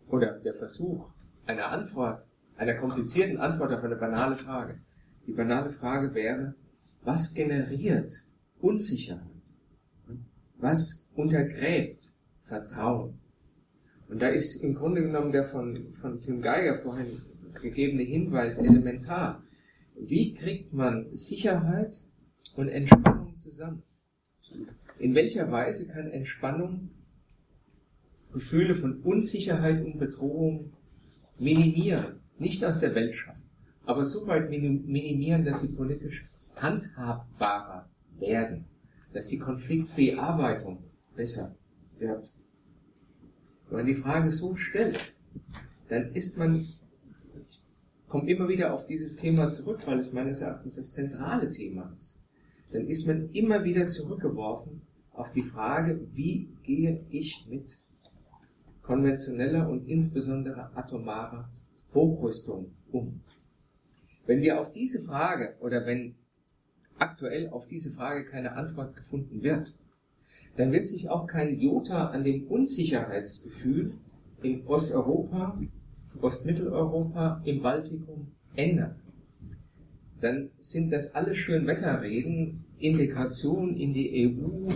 oder 0.08 0.38
der 0.38 0.54
Versuch 0.54 1.10
einer 1.44 1.66
Antwort, 1.70 2.28
einer 2.58 2.74
komplizierten 2.74 3.38
Antwort 3.38 3.72
auf 3.72 3.84
eine 3.84 3.96
banale 3.96 4.36
Frage. 4.36 4.80
Die 5.26 5.32
banale 5.32 5.70
Frage 5.70 6.14
wäre, 6.14 6.54
was 7.02 7.32
generiert 7.32 8.12
Unsicherheit. 8.60 9.22
Was 10.58 11.06
untergräbt 11.14 12.10
Vertrauen? 12.42 13.20
Und 14.08 14.20
da 14.20 14.28
ist 14.28 14.62
im 14.62 14.74
Grunde 14.74 15.02
genommen 15.02 15.32
der 15.32 15.44
von, 15.44 15.92
von 15.92 16.20
Tim 16.20 16.42
Geiger 16.42 16.74
vorhin 16.74 17.06
gegebene 17.60 18.02
Hinweis 18.02 18.58
elementar. 18.58 19.42
Wie 19.94 20.34
kriegt 20.34 20.72
man 20.72 21.14
Sicherheit 21.16 22.02
und 22.54 22.68
Entspannung 22.68 23.38
zusammen? 23.38 23.82
In 24.98 25.14
welcher 25.14 25.50
Weise 25.50 25.86
kann 25.86 26.10
Entspannung 26.10 26.90
Gefühle 28.32 28.74
von 28.74 29.00
Unsicherheit 29.02 29.84
und 29.84 29.98
Bedrohung 29.98 30.72
minimieren, 31.38 32.17
nicht 32.38 32.64
aus 32.64 32.78
der 32.78 32.94
Welt 32.94 33.14
schaffen, 33.14 33.48
aber 33.84 34.04
so 34.04 34.26
weit 34.26 34.50
minimieren, 34.50 35.44
dass 35.44 35.60
sie 35.60 35.68
politisch 35.68 36.26
handhabbarer 36.56 37.88
werden, 38.18 38.66
dass 39.12 39.28
die 39.28 39.38
Konfliktbearbeitung 39.38 40.78
besser 41.14 41.54
wird. 41.98 42.32
Wenn 43.68 43.76
man 43.78 43.86
die 43.86 43.94
Frage 43.94 44.30
so 44.30 44.56
stellt, 44.56 45.14
dann 45.88 46.12
ist 46.12 46.38
man, 46.38 46.68
kommt 48.08 48.28
immer 48.28 48.48
wieder 48.48 48.72
auf 48.74 48.86
dieses 48.86 49.16
Thema 49.16 49.50
zurück, 49.50 49.80
weil 49.86 49.98
es 49.98 50.12
meines 50.12 50.40
Erachtens 50.40 50.76
das 50.76 50.92
zentrale 50.92 51.50
Thema 51.50 51.92
ist. 51.96 52.22
Dann 52.72 52.86
ist 52.86 53.06
man 53.06 53.30
immer 53.30 53.64
wieder 53.64 53.88
zurückgeworfen 53.88 54.82
auf 55.12 55.32
die 55.32 55.42
Frage, 55.42 56.06
wie 56.12 56.48
gehe 56.62 57.04
ich 57.10 57.46
mit 57.48 57.78
konventioneller 58.82 59.68
und 59.68 59.88
insbesondere 59.88 60.74
atomarer 60.76 61.50
Hochrüstung 61.94 62.72
um? 62.92 63.20
Wenn 64.26 64.42
wir 64.42 64.60
auf 64.60 64.72
diese 64.72 65.00
Frage 65.00 65.56
oder 65.60 65.86
wenn 65.86 66.14
aktuell 66.98 67.48
auf 67.50 67.66
diese 67.66 67.90
Frage 67.90 68.24
keine 68.24 68.52
Antwort 68.52 68.96
gefunden 68.96 69.42
wird, 69.42 69.74
dann 70.56 70.72
wird 70.72 70.88
sich 70.88 71.08
auch 71.08 71.26
kein 71.26 71.58
Jota 71.58 72.08
an 72.08 72.24
dem 72.24 72.46
Unsicherheitsgefühl 72.46 73.92
in 74.42 74.66
Osteuropa, 74.66 75.58
Ostmitteleuropa, 76.20 77.40
im 77.44 77.62
Baltikum 77.62 78.32
ändern. 78.56 78.96
Dann 80.20 80.50
sind 80.58 80.92
das 80.92 81.14
alles 81.14 81.36
Schönwetterreden, 81.36 82.64
Integration 82.78 83.76
in 83.76 83.92
die 83.92 84.26
EU, 84.26 84.68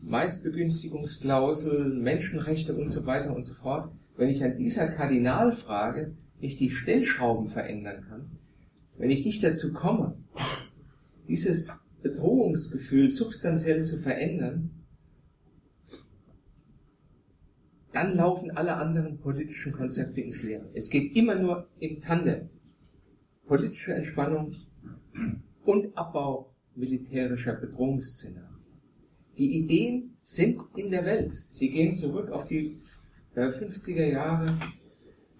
Meistbegünstigungsklausel, 0.00 1.92
Menschenrechte 1.94 2.74
und 2.74 2.90
so 2.90 3.04
weiter 3.06 3.34
und 3.34 3.44
so 3.44 3.54
fort. 3.54 3.90
Wenn 4.16 4.28
ich 4.28 4.44
an 4.44 4.56
dieser 4.56 4.88
Kardinalfrage 4.88 6.14
nicht 6.44 6.60
die 6.60 6.70
Stellschrauben 6.70 7.48
verändern 7.48 8.04
kann, 8.06 8.38
wenn 8.98 9.10
ich 9.10 9.24
nicht 9.24 9.42
dazu 9.42 9.72
komme, 9.72 10.16
dieses 11.26 11.80
Bedrohungsgefühl 12.02 13.10
substanziell 13.10 13.82
zu 13.82 13.98
verändern, 13.98 14.70
dann 17.92 18.14
laufen 18.14 18.50
alle 18.50 18.74
anderen 18.74 19.18
politischen 19.18 19.72
Konzepte 19.72 20.20
ins 20.20 20.42
Leere. 20.42 20.68
Es 20.74 20.90
geht 20.90 21.16
immer 21.16 21.36
nur 21.36 21.68
im 21.78 21.98
Tandem. 22.00 22.50
Politische 23.46 23.94
Entspannung 23.94 24.50
und 25.64 25.96
Abbau 25.96 26.54
militärischer 26.74 27.54
Bedrohungsszenarien. 27.54 28.64
Die 29.38 29.60
Ideen 29.60 30.16
sind 30.22 30.60
in 30.76 30.90
der 30.90 31.04
Welt. 31.04 31.44
Sie 31.48 31.70
gehen 31.70 31.94
zurück 31.94 32.30
auf 32.30 32.46
die 32.46 32.80
50er 33.34 34.06
Jahre. 34.06 34.58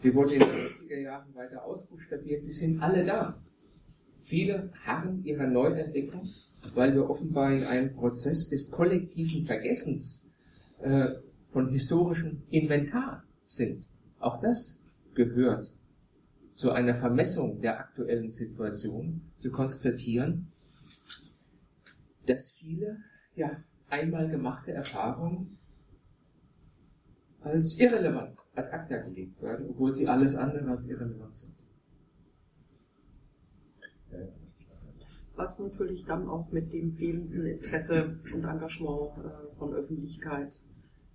Sie 0.04 0.14
wurden 0.14 0.34
in 0.34 0.40
den 0.40 0.50
60er 0.50 1.00
Jahren 1.00 1.34
weiter 1.34 1.64
ausbuchstabiert. 1.64 2.44
Sie 2.44 2.52
sind 2.52 2.82
alle 2.82 3.06
da. 3.06 3.42
Viele 4.20 4.70
harren 4.84 5.24
ihrer 5.24 5.46
Neuentdeckung, 5.46 6.28
weil 6.74 6.92
wir 6.92 7.08
offenbar 7.08 7.54
in 7.54 7.64
einem 7.64 7.90
Prozess 7.90 8.50
des 8.50 8.70
kollektiven 8.70 9.44
Vergessens 9.44 10.30
äh, 10.82 11.06
von 11.48 11.70
historischem 11.70 12.42
Inventar 12.50 13.24
sind. 13.46 13.88
Auch 14.18 14.42
das 14.42 14.84
gehört 15.14 15.74
zu 16.52 16.72
einer 16.72 16.94
Vermessung 16.94 17.62
der 17.62 17.80
aktuellen 17.80 18.28
Situation, 18.28 19.32
zu 19.38 19.50
konstatieren, 19.50 20.52
dass 22.26 22.50
viele 22.50 22.98
ja, 23.36 23.64
einmal 23.88 24.28
gemachte 24.28 24.70
Erfahrungen 24.70 25.56
als 27.40 27.78
irrelevant 27.78 28.43
ad 28.54 28.72
acta 28.72 28.98
gelegt 28.98 29.42
werden, 29.42 29.70
obwohl 29.70 29.92
sie 29.92 30.06
alles 30.08 30.34
andere 30.34 30.70
als 30.70 30.88
irrelevant 30.88 31.34
sind. 31.34 31.54
was 35.36 35.58
natürlich 35.58 36.04
dann 36.04 36.28
auch 36.28 36.50
mit 36.52 36.72
dem 36.72 36.92
fehlenden 36.92 37.46
Interesse 37.46 38.18
und 38.32 38.44
Engagement 38.44 39.10
äh, 39.18 39.54
von 39.56 39.74
Öffentlichkeit 39.74 40.60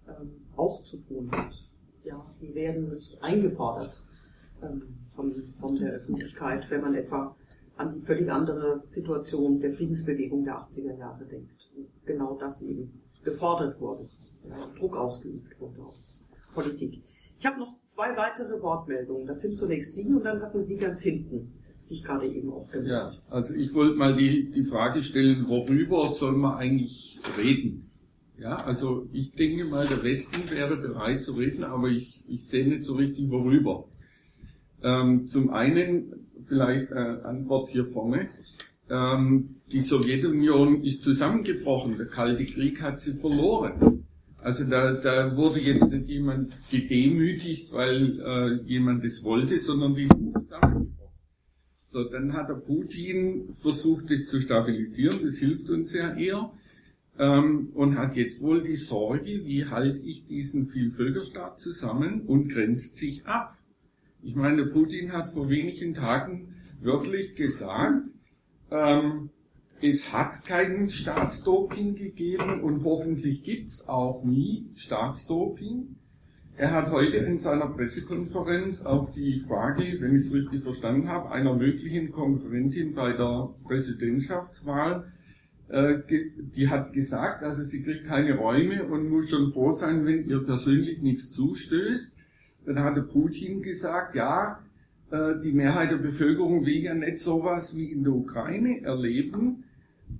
ähm, 0.07 0.31
auch 0.55 0.83
zu 0.83 0.97
tun 0.97 1.29
hat. 1.31 1.69
Ja, 2.03 2.25
die 2.41 2.53
werden 2.53 2.93
nicht 2.93 3.21
eingefordert 3.21 4.01
ähm, 4.61 4.83
von, 5.15 5.53
von 5.59 5.75
der 5.75 5.93
Öffentlichkeit, 5.93 6.69
wenn 6.69 6.81
man 6.81 6.95
etwa 6.95 7.35
an 7.77 7.93
die 7.93 8.01
völlig 8.01 8.29
andere 8.29 8.81
Situation 8.85 9.59
der 9.59 9.71
Friedensbewegung 9.71 10.43
der 10.43 10.55
80er 10.55 10.97
Jahre 10.97 11.25
denkt. 11.25 11.69
Und 11.75 11.87
genau 12.05 12.37
das 12.37 12.61
eben 12.61 13.01
gefordert 13.23 13.79
wurde, 13.79 14.07
Druck 14.77 14.97
ausgeübt 14.97 15.59
wurde 15.59 15.81
auf 15.81 15.97
Politik. 16.53 17.03
Ich 17.39 17.45
habe 17.45 17.59
noch 17.59 17.73
zwei 17.85 18.15
weitere 18.17 18.61
Wortmeldungen. 18.61 19.25
Das 19.25 19.41
sind 19.41 19.57
zunächst 19.57 19.95
Sie 19.95 20.13
und 20.13 20.25
dann 20.25 20.41
hatten 20.41 20.65
Sie 20.65 20.77
ganz 20.77 21.01
hinten 21.01 21.53
sich 21.81 22.03
gerade 22.03 22.27
eben 22.27 22.51
auch 22.51 22.67
gemeldet. 22.67 22.91
Ja, 22.91 23.11
also 23.29 23.53
ich 23.53 23.73
wollte 23.73 23.95
mal 23.95 24.15
die, 24.15 24.51
die 24.51 24.65
Frage 24.65 25.01
stellen, 25.01 25.47
worüber 25.47 26.11
soll 26.11 26.33
man 26.33 26.57
eigentlich 26.57 27.19
reden? 27.41 27.89
Ja, 28.37 28.57
also 28.57 29.07
ich 29.11 29.33
denke 29.33 29.65
mal, 29.65 29.87
der 29.87 30.03
Westen 30.03 30.49
wäre 30.49 30.77
bereit 30.77 31.23
zu 31.23 31.33
reden, 31.33 31.63
aber 31.63 31.87
ich, 31.87 32.23
ich 32.27 32.47
sehe 32.47 32.67
nicht 32.67 32.83
so 32.83 32.95
richtig 32.95 33.29
worüber. 33.29 33.85
Ähm, 34.81 35.27
zum 35.27 35.49
einen 35.49 36.27
vielleicht 36.47 36.91
äh, 36.91 37.21
Antwort 37.23 37.69
hier 37.69 37.85
vorne. 37.85 38.29
Ähm, 38.89 39.55
die 39.71 39.81
Sowjetunion 39.81 40.83
ist 40.83 41.03
zusammengebrochen, 41.03 41.97
der 41.97 42.07
Kalte 42.07 42.45
Krieg 42.45 42.81
hat 42.81 43.01
sie 43.01 43.13
verloren. 43.13 44.05
Also 44.41 44.63
da, 44.63 44.93
da 44.93 45.35
wurde 45.35 45.59
jetzt 45.59 45.91
nicht 45.91 46.07
jemand 46.07 46.53
gedemütigt, 46.71 47.73
weil 47.73 48.19
äh, 48.21 48.63
jemand 48.65 49.03
das 49.03 49.23
wollte, 49.23 49.57
sondern 49.57 49.95
die 49.95 50.07
sind 50.07 50.33
zusammengebrochen. 50.33 50.89
So, 51.85 52.03
dann 52.05 52.33
hat 52.33 52.49
der 52.49 52.55
Putin 52.55 53.51
versucht, 53.51 54.09
das 54.09 54.27
zu 54.27 54.39
stabilisieren, 54.39 55.19
das 55.23 55.37
hilft 55.37 55.69
uns 55.69 55.91
ja 55.91 56.15
eher, 56.15 56.51
ähm, 57.17 57.71
und 57.73 57.97
hat 57.97 58.15
jetzt 58.15 58.41
wohl 58.41 58.63
die 58.63 58.77
Sorge, 58.77 59.45
wie 59.45 59.65
halte 59.65 59.99
ich 59.99 60.25
diesen 60.25 60.65
Vielvölkerstaat 60.65 61.59
zusammen 61.59 62.21
und 62.21 62.47
grenzt 62.47 62.95
sich 62.97 63.25
ab. 63.25 63.57
Ich 64.21 64.35
meine, 64.35 64.65
der 64.65 64.71
Putin 64.71 65.11
hat 65.11 65.29
vor 65.29 65.49
wenigen 65.49 65.93
Tagen 65.93 66.55
wörtlich 66.79 67.35
gesagt, 67.35 68.07
ähm, 68.71 69.29
es 69.81 70.13
hat 70.13 70.45
keinen 70.45 70.89
Staatsdoping 70.89 71.95
gegeben 71.95 72.61
und 72.61 72.83
hoffentlich 72.83 73.43
gibt's 73.43 73.87
auch 73.87 74.23
nie 74.23 74.69
Staatsdoping. 74.75 75.95
Er 76.57 76.71
hat 76.71 76.91
heute 76.91 77.15
in 77.15 77.37
seiner 77.37 77.67
Pressekonferenz 77.67 78.85
auf 78.85 79.13
die 79.13 79.39
Frage, 79.39 79.83
wenn 80.01 80.17
ich 80.17 80.25
es 80.25 80.33
richtig 80.33 80.63
verstanden 80.63 81.07
habe, 81.07 81.31
einer 81.31 81.55
möglichen 81.55 82.11
Konkurrentin 82.11 82.93
bei 82.93 83.13
der 83.13 83.49
Präsidentschaftswahl, 83.63 85.09
äh, 85.69 85.99
die 86.09 86.67
hat 86.67 86.91
gesagt, 86.91 87.43
also 87.43 87.63
sie 87.63 87.81
kriegt 87.81 88.07
keine 88.07 88.35
Räume 88.35 88.83
und 88.83 89.09
muss 89.09 89.29
schon 89.29 89.53
froh 89.53 89.71
sein, 89.71 90.05
wenn 90.05 90.27
ihr 90.27 90.43
persönlich 90.43 91.01
nichts 91.01 91.31
zustößt. 91.31 92.13
Dann 92.65 92.79
hatte 92.79 93.03
Putin 93.03 93.61
gesagt, 93.61 94.15
ja, 94.15 94.59
äh, 95.11 95.39
die 95.41 95.53
Mehrheit 95.53 95.91
der 95.91 95.97
Bevölkerung 95.97 96.65
will 96.65 96.83
ja 96.83 96.93
nicht 96.93 97.19
sowas 97.19 97.77
wie 97.77 97.91
in 97.91 98.03
der 98.03 98.13
Ukraine 98.13 98.81
erleben. 98.81 99.63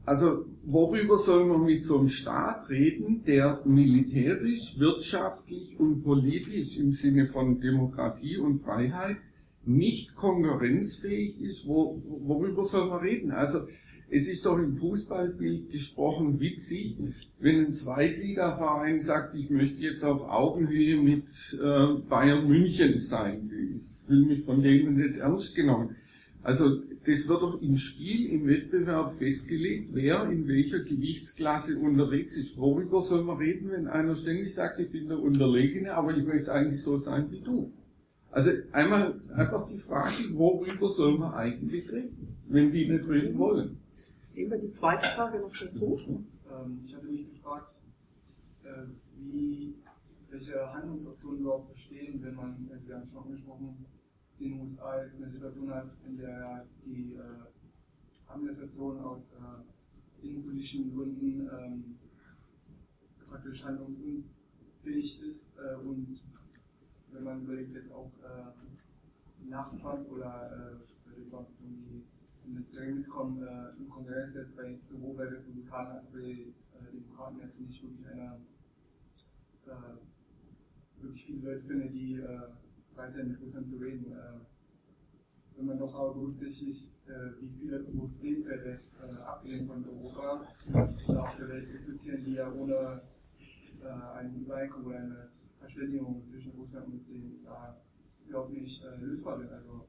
Also 0.10 0.48
worüber 0.66 1.20
soll 1.20 1.46
man 1.46 1.66
mit 1.66 1.84
so 1.84 2.00
einem 2.00 2.10
Staat 2.10 2.68
reden, 2.68 3.24
der 3.28 3.62
militärisch, 3.64 4.80
wirtschaftlich 4.80 5.80
und 5.80 6.02
politisch 6.02 6.80
im 6.80 6.94
Sinne 6.94 7.28
von 7.28 7.62
Demokratie 7.62 8.38
und 8.38 8.58
Freiheit 8.58 9.18
nicht 9.66 10.16
konkurrenzfähig 10.16 11.40
ist? 11.42 11.68
Wo, 11.68 12.02
worüber 12.26 12.64
soll 12.64 12.90
man 12.90 13.02
reden? 13.02 13.30
Also 13.30 13.68
es 14.10 14.28
ist 14.28 14.48
doch 14.48 14.58
im 14.58 14.74
Fußballbild 14.74 15.70
gesprochen 15.70 16.40
witzig, 16.40 16.98
wenn 17.38 17.68
ein 17.68 17.74
Zweitligaverein 17.74 19.02
sagt, 19.02 19.36
ich 19.36 19.52
möchte 19.52 19.80
jetzt 19.84 20.04
auf 20.04 20.22
Augenhöhe 20.22 21.00
mit 21.00 21.28
äh, 21.62 22.02
Bayern 22.10 22.48
München 22.48 23.00
sein. 23.00 23.52
Ich 23.76 24.08
fühle 24.08 24.26
mich 24.26 24.42
von 24.42 24.64
denen 24.64 24.98
nicht 24.98 25.20
ernst 25.20 25.56
genommen. 25.56 25.98
Also 26.42 26.82
das 27.06 27.28
wird 27.28 27.42
doch 27.42 27.62
im 27.62 27.76
Spiel, 27.76 28.30
im 28.32 28.48
Wettbewerb 28.48 29.12
festgelegt, 29.12 29.90
wer 29.94 30.30
in 30.30 30.48
welcher 30.48 30.80
Gewichtsklasse 30.80 31.78
unterwegs 31.78 32.38
ist. 32.38 32.58
Worüber 32.58 33.02
soll 33.02 33.24
man 33.24 33.38
reden, 33.38 33.72
wenn 33.72 33.88
einer 33.88 34.16
ständig 34.16 34.56
sagt, 34.56 34.80
ich 34.80 34.90
bin 34.90 35.10
der 35.10 35.20
Unterlegene, 35.20 35.94
aber 35.94 36.16
ich 36.16 36.24
möchte 36.24 36.52
eigentlich 36.52 36.82
so 36.82 36.98
sein 36.98 37.30
wie 37.32 37.42
du? 37.42 37.72
Also 38.32 38.52
einmal 38.72 39.20
einfach 39.36 39.68
die 39.68 39.78
Frage, 39.78 40.14
worüber 40.34 40.88
soll 40.88 41.18
man 41.18 41.34
eigentlich 41.34 41.92
reden, 41.92 42.38
wenn 42.48 42.72
die 42.72 42.88
nicht 42.88 43.08
reden 43.08 43.38
wollen? 43.38 43.78
Nehmen 44.34 44.52
wir 44.52 44.60
die 44.60 44.72
zweite 44.72 45.08
Frage 45.10 45.40
noch 45.40 45.52
dazu. 45.52 46.00
Ähm, 46.50 46.84
ich 46.86 46.96
hatte 46.96 47.08
mich 47.08 47.30
gefragt, 47.32 47.76
äh, 48.64 48.70
wie, 49.18 49.76
welche 50.30 50.74
Handlungsoptionen 50.74 51.42
überhaupt 51.42 51.74
bestehen, 51.74 52.22
wenn 52.24 52.36
man, 52.36 52.70
Sie 52.78 52.94
haben 52.94 53.02
es 53.02 53.12
schon 53.12 53.24
angesprochen, 53.24 53.86
in 54.40 54.52
den 54.52 54.62
USA 54.62 55.02
jetzt 55.02 55.22
eine 55.22 55.30
Situation 55.30 55.74
hat, 55.74 55.92
in 56.06 56.18
der 56.18 56.66
die 56.86 57.16
äh, 57.16 57.22
Administration 58.28 59.00
aus 59.00 59.34
äh, 59.34 60.26
innenpolitischen 60.26 60.94
Gründen 60.94 61.50
ähm, 61.52 62.00
praktisch 63.28 63.64
handlungsunfähig 63.64 65.22
ist 65.22 65.56
äh, 65.58 65.76
und 65.76 66.24
wenn 67.12 67.24
man 67.24 67.44
überlegt 67.44 67.74
jetzt 67.74 67.92
auch 67.92 68.12
äh, 68.24 69.48
nach 69.48 69.76
Trump 69.78 70.10
oder 70.12 70.80
äh, 70.80 71.30
Trump 71.30 71.50
irgendwie 71.60 72.04
in 72.46 72.56
Bedrängnis 72.56 73.10
kommen 73.10 73.42
äh, 73.44 73.78
im 73.78 73.90
Kongress 73.90 74.36
jetzt 74.36 74.56
bei 74.56 74.80
sowohl 74.90 75.16
bei 75.16 75.26
Republikanern 75.26 75.94
als 75.94 76.08
auch 76.08 76.12
bei 76.12 76.20
äh, 76.20 76.92
Demokraten 76.92 77.40
jetzt 77.40 77.60
nicht 77.62 77.82
wirklich 77.84 78.08
einer 78.08 78.40
äh, 79.68 81.02
wirklich 81.02 81.26
viele 81.26 81.54
Leute 81.54 81.64
finde, 81.64 81.90
die 81.90 82.16
äh, 82.16 82.42
sind, 83.08 83.30
mit 83.30 83.42
Russland 83.42 83.68
zu 83.68 83.78
reden. 83.78 84.12
Äh, 84.12 84.40
wenn 85.56 85.66
man 85.66 85.78
doch 85.78 85.94
aber 85.94 86.14
berücksichtigt, 86.14 86.88
äh, 87.08 87.42
wie 87.42 87.50
viele 87.50 87.80
Problemfelder 87.80 88.72
äh, 88.72 89.22
abgesehen 89.26 89.68
von 89.68 89.86
Europa 89.86 90.48
auf 90.74 91.36
der 91.38 91.50
Welt 91.50 91.76
existieren, 91.76 92.24
die 92.24 92.34
ja 92.34 92.52
ohne 92.52 93.02
äh, 93.82 94.18
ein 94.18 94.36
Übereinkommen 94.36 94.88
oder 94.88 94.98
eine 94.98 95.30
Verständigung 95.60 96.26
zwischen 96.26 96.52
Russland 96.52 96.88
und 96.88 97.08
den 97.08 97.32
USA 97.32 97.76
überhaupt 98.28 98.52
nicht 98.52 98.84
äh, 98.84 98.96
lösbar 99.02 99.38
sind. 99.38 99.52
Also 99.52 99.86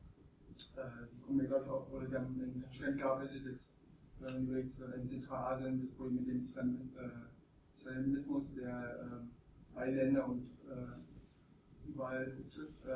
äh, 0.77 1.07
sie 1.07 1.19
kommen 1.19 1.41
ja 1.41 1.47
glaube 1.47 1.91
oder 1.93 2.07
sie 2.09 2.17
haben 2.17 2.41
in 2.41 2.63
Taschkent 2.63 2.99
gearbeitet, 2.99 3.43
jetzt 3.45 3.73
wenn 4.19 4.35
man 4.35 4.43
überlegt, 4.45 4.75
in 4.79 5.09
Zentralasien 5.09 5.81
das 5.81 5.97
Problem 5.97 6.17
mit 6.17 6.29
dem 6.29 6.45
Islam, 6.45 6.91
äh, 6.97 7.77
Islamismus, 7.77 8.55
der 8.57 9.01
äh, 9.01 9.27
beide 9.75 9.97
Länder 9.97 10.29
und 10.29 10.51
überall 11.87 12.27
betrifft, 12.27 12.87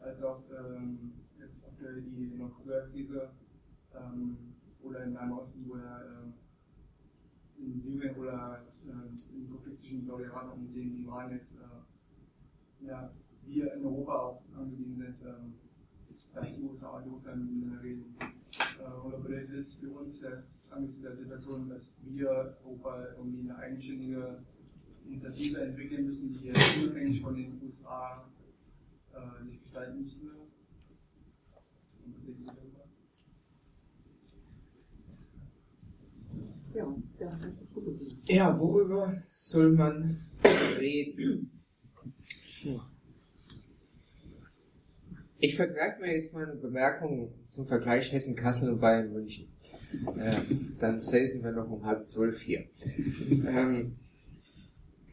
als 0.00 0.22
auch 0.22 0.42
ähm, 0.50 1.12
jetzt 1.38 1.66
aktuell 1.66 2.02
die 2.02 2.34
Nordkorea-Krise 2.36 3.30
ähm, 3.94 4.54
oder 4.82 5.04
im 5.04 5.12
Nahen 5.12 5.32
Osten, 5.32 5.68
wo 5.68 5.74
er 5.76 6.00
äh, 6.00 7.62
in 7.62 7.78
Syrien 7.78 8.16
oder 8.16 8.62
äh, 8.66 9.36
im 9.36 9.50
Konflikt 9.50 9.80
zwischen 9.80 10.04
Saudi-Arabien 10.04 10.66
und 10.66 10.74
dem 10.74 10.96
Iran 11.04 11.30
jetzt 11.32 11.56
äh, 11.56 12.86
ja, 12.86 13.10
wir 13.44 13.74
in 13.74 13.84
Europa 13.84 14.18
auch 14.18 14.42
angewiesen 14.56 14.96
sind, 14.96 15.16
ähm, 15.22 15.54
dass 16.34 16.56
die 16.56 16.62
USA 16.62 16.90
und 16.98 17.12
Russland 17.12 17.44
miteinander 17.44 17.82
reden. 17.82 18.16
Äh, 18.20 19.06
oder 19.06 19.18
bedeutet 19.18 19.54
es 19.54 19.74
für 19.74 19.90
uns 19.90 20.22
äh, 20.22 20.38
angesichts 20.70 21.02
der 21.02 21.16
Situation, 21.16 21.68
dass 21.68 21.92
wir 22.02 22.56
Europa 22.64 23.06
irgendwie 23.16 23.50
eine 23.50 23.56
eigenständige 23.58 24.42
Initiative 25.10 25.60
entwickeln 25.60 26.06
müssen, 26.06 26.38
die 26.40 26.50
unabhängig 26.50 27.20
von 27.20 27.34
den 27.34 27.60
USA 27.62 28.24
äh, 29.12 29.44
sich 29.44 29.62
gestalten 29.62 30.02
müssen? 30.02 30.30
Ja, 36.72 36.86
ja, 38.26 38.58
worüber 38.58 39.20
soll 39.34 39.72
man 39.72 40.20
reden? 40.78 41.50
Ich 45.40 45.56
vergleiche 45.56 46.00
mir 46.00 46.14
jetzt 46.14 46.32
mal 46.32 46.44
eine 46.44 46.54
Bemerkung 46.54 47.32
zum 47.46 47.66
Vergleich 47.66 48.12
Hessen-Kassel 48.12 48.70
und 48.70 48.80
Bayern 48.80 49.12
München. 49.12 49.48
Äh, 50.14 50.36
dann 50.78 51.00
säßen 51.00 51.42
wir 51.42 51.50
noch 51.50 51.68
um 51.68 51.84
halb 51.84 52.06
zwölf 52.06 52.40
hier. 52.40 52.66
Ähm, 53.30 53.96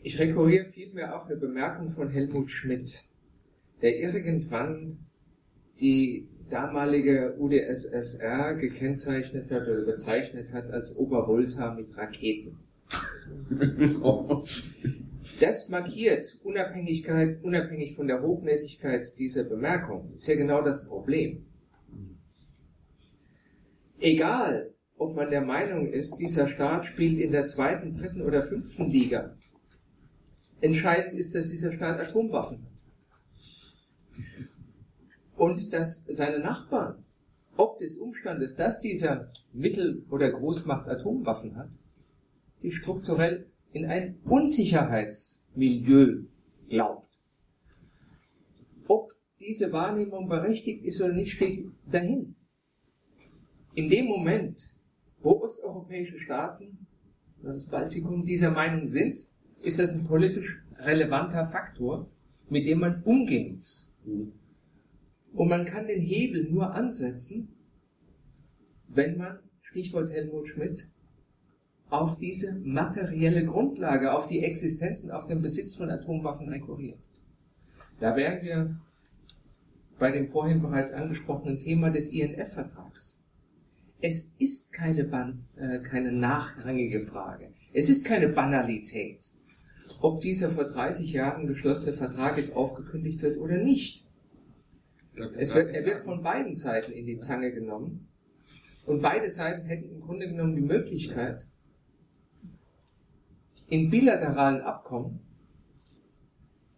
ich 0.07 0.17
rekurriere 0.19 0.63
vielmehr 0.63 1.13
auf 1.17 1.25
eine 1.25 1.35
Bemerkung 1.35 1.89
von 1.89 2.09
Helmut 2.09 2.49
Schmidt, 2.49 3.03
der 3.81 3.99
irgendwann 3.99 4.99
die 5.81 6.29
damalige 6.49 7.35
UdSSR 7.37 8.55
gekennzeichnet 8.55 9.51
hat 9.51 9.63
oder 9.63 9.83
bezeichnet 9.83 10.53
hat 10.53 10.71
als 10.71 10.95
Obervolta 10.95 11.73
mit 11.73 11.95
Raketen. 11.97 12.57
Das 15.39 15.69
markiert 15.69 16.39
Unabhängigkeit, 16.43 17.43
unabhängig 17.43 17.95
von 17.95 18.07
der 18.07 18.23
Hochnäsigkeit 18.23 19.05
dieser 19.19 19.43
Bemerkung, 19.43 20.11
ist 20.15 20.27
ja 20.27 20.33
genau 20.33 20.63
das 20.63 20.87
Problem. 20.87 21.45
Egal, 23.99 24.73
ob 24.97 25.15
man 25.15 25.29
der 25.29 25.41
Meinung 25.41 25.85
ist, 25.85 26.15
dieser 26.15 26.47
Staat 26.47 26.85
spielt 26.85 27.19
in 27.19 27.31
der 27.31 27.45
zweiten, 27.45 27.91
dritten 27.91 28.23
oder 28.23 28.41
fünften 28.41 28.87
Liga. 28.89 29.36
Entscheidend 30.61 31.19
ist, 31.19 31.35
dass 31.35 31.49
dieser 31.49 31.71
Staat 31.71 31.99
Atomwaffen 31.99 32.63
hat 32.63 32.77
und 35.37 35.71
dass 35.71 36.05
seine 36.05 36.39
Nachbarn, 36.39 37.03
ob 37.57 37.77
des 37.77 37.95
Umstandes, 37.97 38.55
dass 38.55 38.79
dieser 38.79 39.31
Mittel- 39.53 40.03
oder 40.09 40.31
Großmacht 40.31 40.87
Atomwaffen 40.87 41.55
hat, 41.55 41.69
sich 42.53 42.75
strukturell 42.75 43.45
in 43.71 43.85
ein 43.85 44.19
Unsicherheitsmilieu 44.25 46.23
glaubt. 46.69 47.19
Ob 48.87 49.13
diese 49.39 49.71
Wahrnehmung 49.71 50.27
berechtigt 50.27 50.83
ist 50.83 50.99
oder 51.01 51.13
nicht, 51.13 51.33
steht 51.33 51.67
dahin. 51.89 52.35
In 53.75 53.89
dem 53.89 54.07
Moment, 54.07 54.73
wo 55.19 55.43
osteuropäische 55.43 56.17
Staaten, 56.17 56.87
das 57.43 57.65
Baltikum 57.65 58.23
dieser 58.23 58.49
Meinung 58.49 58.87
sind, 58.87 59.27
ist 59.61 59.79
das 59.79 59.93
ein 59.93 60.05
politisch 60.05 60.63
relevanter 60.79 61.45
Faktor, 61.45 62.09
mit 62.49 62.65
dem 62.65 62.79
man 62.79 63.03
umgehen 63.03 63.57
muss. 63.57 63.91
Und 65.33 65.49
man 65.49 65.65
kann 65.65 65.87
den 65.87 66.01
Hebel 66.01 66.49
nur 66.49 66.73
ansetzen, 66.73 67.49
wenn 68.87 69.17
man, 69.17 69.39
Stichwort 69.61 70.09
Helmut 70.09 70.47
Schmidt, 70.47 70.87
auf 71.89 72.17
diese 72.19 72.55
materielle 72.59 73.45
Grundlage, 73.45 74.13
auf 74.13 74.27
die 74.27 74.43
Existenz 74.43 75.03
und 75.03 75.11
auf 75.11 75.27
den 75.27 75.41
Besitz 75.41 75.75
von 75.75 75.89
Atomwaffen 75.89 76.49
rekurriert. 76.49 76.99
Da 77.99 78.15
wären 78.15 78.43
wir 78.43 78.79
bei 79.99 80.11
dem 80.11 80.27
vorhin 80.27 80.61
bereits 80.61 80.91
angesprochenen 80.91 81.59
Thema 81.59 81.89
des 81.89 82.09
INF-Vertrags. 82.09 83.23
Es 83.99 84.35
ist 84.37 84.73
keine, 84.73 85.05
Ban 85.05 85.45
äh, 85.55 85.79
keine 85.79 86.11
nachrangige 86.11 87.01
Frage. 87.01 87.51
Es 87.73 87.89
ist 87.89 88.05
keine 88.05 88.27
Banalität, 88.29 89.31
ob 89.99 90.21
dieser 90.21 90.49
vor 90.49 90.65
30 90.65 91.11
Jahren 91.11 91.47
geschlossene 91.47 91.93
Vertrag 91.93 92.37
jetzt 92.37 92.55
aufgekündigt 92.55 93.21
wird 93.21 93.37
oder 93.37 93.57
nicht. 93.57 94.05
Es 95.35 95.55
wird, 95.55 95.73
er 95.73 95.85
wird 95.85 96.03
von 96.03 96.21
beiden 96.21 96.53
Seiten 96.53 96.91
in 96.91 97.05
die 97.05 97.17
Zange 97.17 97.51
genommen. 97.51 98.07
Und 98.85 99.01
beide 99.01 99.29
Seiten 99.29 99.65
hätten 99.65 99.89
im 99.89 100.01
Grunde 100.01 100.27
genommen 100.27 100.55
die 100.55 100.61
Möglichkeit, 100.61 101.45
in 103.67 103.89
bilateralen 103.89 104.61
Abkommen 104.61 105.19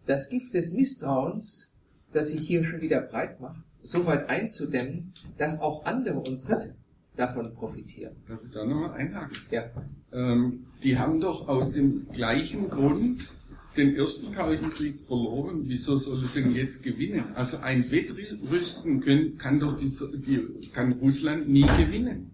das 0.07 0.29
Gift 0.29 0.55
des 0.55 0.73
Misstrauens, 0.73 1.77
das 2.11 2.29
sich 2.29 2.41
hier 2.41 2.63
schon 2.63 2.81
wieder 2.81 3.01
breit 3.01 3.39
macht, 3.39 3.63
so 3.81 4.07
weit 4.07 4.27
einzudämmen, 4.27 5.13
dass 5.37 5.61
auch 5.61 5.85
andere 5.85 6.17
und 6.17 6.47
Dritte 6.47 6.75
davon 7.19 7.53
profitieren. 7.53 8.15
Darf 8.27 8.43
ich 8.43 8.51
da 8.51 8.65
nochmal 8.65 8.91
einhaken? 8.93 9.37
Ja. 9.51 9.69
Ähm, 10.11 10.65
die 10.83 10.97
haben 10.97 11.19
doch 11.19 11.47
aus 11.47 11.71
dem 11.71 12.07
gleichen 12.11 12.69
Grund 12.69 13.33
den 13.75 13.95
ersten 13.95 14.31
Kalten 14.33 14.69
Krieg 14.71 15.01
verloren. 15.01 15.61
Wieso 15.65 15.97
soll 15.97 16.23
es 16.23 16.33
denn 16.33 16.55
jetzt 16.55 16.81
gewinnen? 16.81 17.25
Also 17.35 17.57
ein 17.57 17.91
Wettrüsten 17.91 18.99
können, 19.01 19.37
kann 19.37 19.59
doch 19.59 19.77
die, 19.77 19.91
die, 20.25 20.69
kann 20.73 20.93
Russland 20.93 21.49
nie 21.49 21.65
gewinnen. 21.65 22.31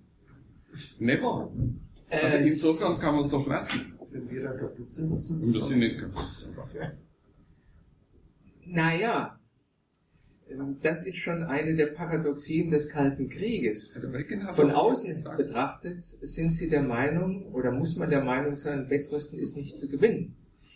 Never. 0.99 1.51
Also 2.09 2.37
Äh, 2.37 2.43
insofern 2.43 2.99
kann 3.01 3.15
man 3.15 3.25
es 3.25 3.29
doch 3.29 3.47
lassen. 3.47 3.93
Wenn 4.11 4.29
wir 4.29 4.43
da 4.43 4.53
kaputt 4.53 4.93
sind, 4.93 5.09
nutzen 5.09 5.35
Und 5.35 5.55
das 5.55 5.67
sind 5.67 5.79
nicht 5.79 5.99
kaputt. 5.99 6.29
Naja, 8.67 9.34
das 10.81 11.05
ist 11.05 11.17
schon 11.17 11.43
eine 11.43 11.75
der 11.75 11.87
Paradoxien 11.87 12.69
des 12.69 12.89
Kalten 12.89 13.29
Krieges. 13.29 14.03
Also 14.03 14.53
Von 14.53 14.71
außen 14.71 15.15
betrachtet 15.37 16.05
sind 16.05 16.53
sie 16.53 16.69
der 16.69 16.83
Meinung, 16.83 17.51
oder 17.53 17.71
muss 17.71 17.95
man 17.95 18.09
der 18.09 18.23
Meinung 18.23 18.55
sein, 18.55 18.89
Wettrüsten 18.89 19.39
ist 19.39 19.57
nicht 19.57 19.77
zu 19.77 19.89
gewinnen. 19.89 20.35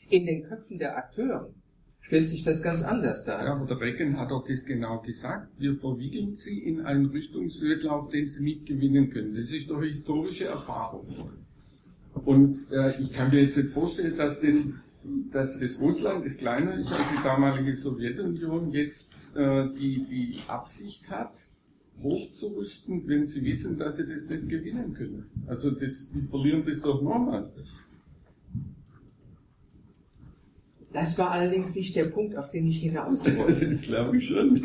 In 0.09 0.25
den 0.25 0.43
Köpfen 0.43 0.79
der 0.79 0.97
Akteure 0.97 1.53
stellt 2.01 2.27
sich 2.27 2.43
das 2.43 2.63
ganz 2.63 2.81
anders 2.81 3.25
dar. 3.25 3.43
Ja, 3.45 3.53
aber 3.53 3.65
der 3.65 3.79
Reagan 3.79 4.17
hat 4.17 4.31
doch 4.31 4.43
das 4.43 4.65
genau 4.65 4.99
gesagt. 5.01 5.51
Wir 5.59 5.75
verwickeln 5.75 6.33
sie 6.33 6.59
in 6.59 6.81
einen 6.81 7.07
Rüstungswettlauf, 7.07 8.09
den 8.09 8.27
sie 8.27 8.43
nicht 8.43 8.65
gewinnen 8.65 9.09
können. 9.09 9.35
Das 9.35 9.51
ist 9.51 9.69
doch 9.69 9.83
historische 9.83 10.45
Erfahrung. 10.45 11.31
Und 12.25 12.71
äh, 12.71 12.99
ich 12.99 13.13
kann 13.13 13.29
mir 13.29 13.43
jetzt 13.43 13.57
nicht 13.57 13.69
vorstellen, 13.69 14.17
dass 14.17 14.41
das, 14.41 14.55
dass 15.31 15.59
das 15.59 15.79
Russland, 15.79 16.25
das 16.25 16.37
kleiner 16.37 16.75
ist 16.77 16.91
als 16.91 17.09
die 17.17 17.23
damalige 17.23 17.75
Sowjetunion, 17.75 18.71
jetzt 18.71 19.13
äh, 19.35 19.67
die, 19.73 20.05
die 20.09 20.37
Absicht 20.47 21.09
hat, 21.09 21.31
hochzurüsten, 22.03 23.07
wenn 23.07 23.27
sie 23.27 23.43
wissen, 23.43 23.77
dass 23.77 23.97
sie 23.97 24.07
das 24.07 24.23
nicht 24.25 24.47
gewinnen 24.49 24.93
können. 24.93 25.25
Also 25.47 25.71
das, 25.71 26.09
die 26.11 26.21
verlieren 26.21 26.63
das 26.65 26.81
doch 26.81 27.01
nochmal. 27.01 27.49
Das 30.91 31.17
war 31.19 31.31
allerdings 31.31 31.75
nicht 31.75 31.95
der 31.95 32.05
Punkt, 32.05 32.35
auf 32.35 32.49
den 32.49 32.67
ich 32.67 32.79
hinaus 32.81 33.25
wollte. 33.37 33.65
Das 33.69 33.81
glaube 33.81 34.17
ich 34.17 34.27
schon. 34.27 34.61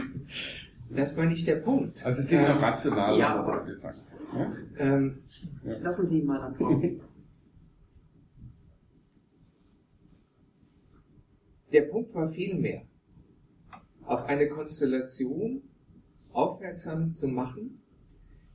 Das 0.91 1.17
war 1.17 1.27
nicht 1.27 1.47
der 1.47 1.57
Punkt. 1.57 2.05
Also 2.07 2.23
es 2.23 2.29
sind 2.29 2.43
ja 2.43 2.57
Ähm, 2.57 2.63
rational, 2.65 3.19
ja, 3.19 3.35
aber- 3.37 3.65
gesagt. 3.65 4.01
Ja? 4.35 4.53
ähm, 4.79 5.19
Lassen 5.83 6.07
Sie 6.07 6.21
ihn 6.21 6.27
mal 6.27 6.41
antworten. 6.41 7.01
Der 11.75 11.83
Punkt 11.83 12.15
war 12.15 12.29
vielmehr, 12.29 12.83
auf 14.05 14.27
eine 14.27 14.49
Konstellation 14.49 15.63
aufmerksam 16.33 17.17
zu 17.17 17.27
machen, 17.27 17.83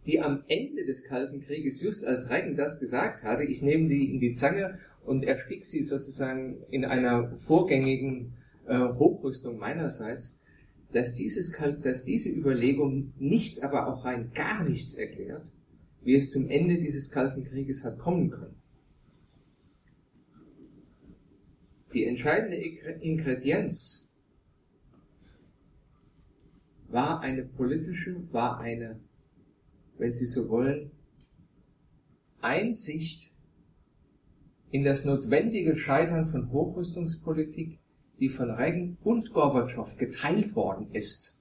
die 0.06 0.22
am 0.22 0.46
Ende 0.48 0.86
des 0.86 1.04
Kalten 1.04 1.42
Krieges, 1.42 1.82
just 1.82 2.06
als 2.06 2.30
Reagan 2.30 2.56
das 2.56 2.80
gesagt 2.80 3.24
hatte, 3.24 3.44
ich 3.44 3.62
nehme 3.62 3.90
die 3.90 4.10
in 4.10 4.22
die 4.22 4.32
Zange 4.32 4.80
und 5.04 5.26
erstick 5.26 5.66
sie 5.66 5.84
sozusagen 5.84 6.64
in 6.72 6.86
einer 6.86 7.38
vorgängigen 7.40 8.38
äh, 8.68 8.80
Hochrüstung 8.80 9.58
meinerseits, 9.58 10.42
dass, 10.94 11.14
dieses 11.14 11.58
dass 11.82 12.06
diese 12.06 12.30
Überlegung 12.30 13.12
nichts, 13.20 13.60
aber 13.60 13.88
auch 13.88 14.06
rein 14.06 14.32
gar 14.34 14.64
nichts 14.64 14.94
erklärt, 14.94 15.52
wie 16.04 16.16
es 16.16 16.32
zum 16.32 16.48
Ende 16.48 16.78
dieses 16.78 17.12
Kalten 17.12 17.44
Krieges 17.44 17.84
hat 17.84 18.00
kommen 18.00 18.30
können. 18.30 18.59
Die 21.94 22.06
entscheidende 22.06 22.56
Ingredienz 22.56 24.10
war 26.88 27.22
eine 27.22 27.44
politische, 27.44 28.32
war 28.32 28.60
eine, 28.60 29.00
wenn 29.98 30.12
Sie 30.12 30.26
so 30.26 30.50
wollen, 30.50 30.92
Einsicht 32.42 33.32
in 34.72 34.84
das 34.84 35.04
notwendige 35.06 35.76
Scheitern 35.76 36.26
von 36.26 36.52
Hochrüstungspolitik, 36.52 37.80
die 38.20 38.30
von 38.30 38.52
Reagan 38.52 38.98
und 39.04 39.34
Gorbatschow 39.34 39.98
geteilt 39.98 40.56
worden 40.56 40.90
ist 40.92 41.40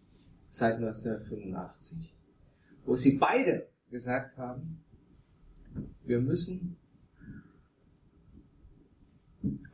seit 0.48 0.76
1985, 0.76 2.14
wo 2.84 2.96
sie 2.96 3.18
beide 3.18 3.68
gesagt 3.90 4.38
haben, 4.38 4.82
wir 6.04 6.20
müssen 6.20 6.78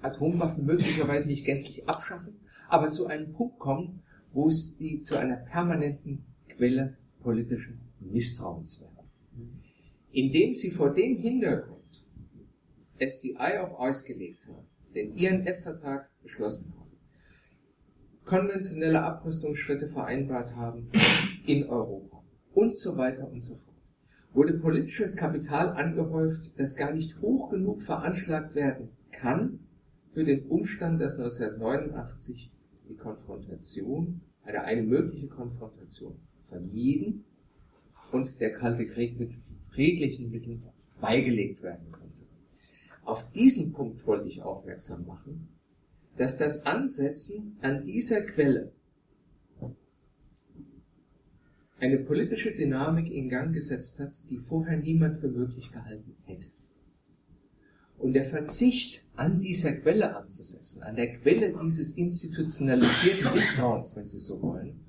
Atomwaffen 0.04 0.66
möglicherweise 0.66 1.26
nicht 1.26 1.44
gänzlich 1.44 1.88
abschaffen, 1.88 2.40
aber 2.68 2.90
zu 2.90 3.06
einem 3.06 3.32
Punkt 3.32 3.58
kommen, 3.58 4.02
wo 4.32 4.48
es 4.48 4.76
die 4.76 5.02
zu 5.02 5.16
einer 5.16 5.36
permanenten 5.36 6.24
Quelle 6.48 6.96
politischen 7.20 7.80
Misstrauens 8.00 8.80
werden. 8.80 9.62
Indem 10.12 10.54
sie 10.54 10.70
vor 10.70 10.92
dem 10.92 11.18
Hintergrund 11.18 12.04
SDI 12.98 13.58
auf 13.60 13.80
Eis 13.80 14.04
gelegt 14.04 14.46
haben, 14.46 14.66
den 14.94 15.16
INF-Vertrag 15.16 16.08
beschlossen 16.22 16.72
haben, 16.78 16.92
konventionelle 18.24 19.02
Abrüstungsschritte 19.02 19.88
vereinbart 19.88 20.54
haben 20.54 20.90
in 21.46 21.64
Europa 21.64 22.22
und 22.52 22.78
so 22.78 22.96
weiter 22.96 23.28
und 23.28 23.42
so 23.42 23.56
fort, 23.56 23.74
wurde 24.32 24.54
politisches 24.54 25.16
Kapital 25.16 25.70
angehäuft, 25.70 26.58
das 26.58 26.76
gar 26.76 26.92
nicht 26.92 27.20
hoch 27.20 27.50
genug 27.50 27.82
veranschlagt 27.82 28.54
werden 28.54 28.90
kann 29.10 29.63
für 30.14 30.24
den 30.24 30.46
Umstand, 30.46 31.00
dass 31.00 31.18
1989 31.18 32.50
die 32.88 32.94
Konfrontation, 32.94 34.20
eine, 34.44 34.62
eine 34.62 34.82
mögliche 34.82 35.26
Konfrontation 35.26 36.16
vermieden 36.44 37.24
und 38.12 38.40
der 38.40 38.52
Kalte 38.52 38.86
Krieg 38.86 39.18
mit 39.18 39.32
friedlichen 39.72 40.30
Mitteln 40.30 40.62
beigelegt 41.00 41.62
werden 41.62 41.90
konnte. 41.90 42.22
Auf 43.04 43.30
diesen 43.32 43.72
Punkt 43.72 44.06
wollte 44.06 44.28
ich 44.28 44.40
aufmerksam 44.42 45.04
machen, 45.04 45.48
dass 46.16 46.36
das 46.36 46.64
Ansetzen 46.64 47.56
an 47.60 47.84
dieser 47.84 48.22
Quelle 48.22 48.72
eine 51.80 51.98
politische 51.98 52.54
Dynamik 52.54 53.10
in 53.10 53.28
Gang 53.28 53.52
gesetzt 53.52 53.98
hat, 53.98 54.22
die 54.30 54.38
vorher 54.38 54.78
niemand 54.78 55.18
für 55.18 55.28
möglich 55.28 55.72
gehalten 55.72 56.14
hätte. 56.24 56.48
Und 57.98 58.14
der 58.14 58.24
Verzicht 58.24 59.06
an 59.16 59.40
dieser 59.40 59.72
Quelle 59.76 60.16
anzusetzen, 60.16 60.82
an 60.82 60.94
der 60.94 61.18
Quelle 61.18 61.56
dieses 61.62 61.96
institutionalisierten 61.96 63.32
Misstrauens, 63.32 63.94
wenn 63.96 64.06
Sie 64.06 64.18
so 64.18 64.42
wollen, 64.42 64.84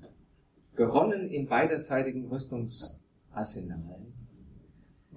geronnen 0.74 1.30
in 1.30 1.46
beiderseitigen 1.46 2.26
Rüstungsarsenalen, 2.26 4.12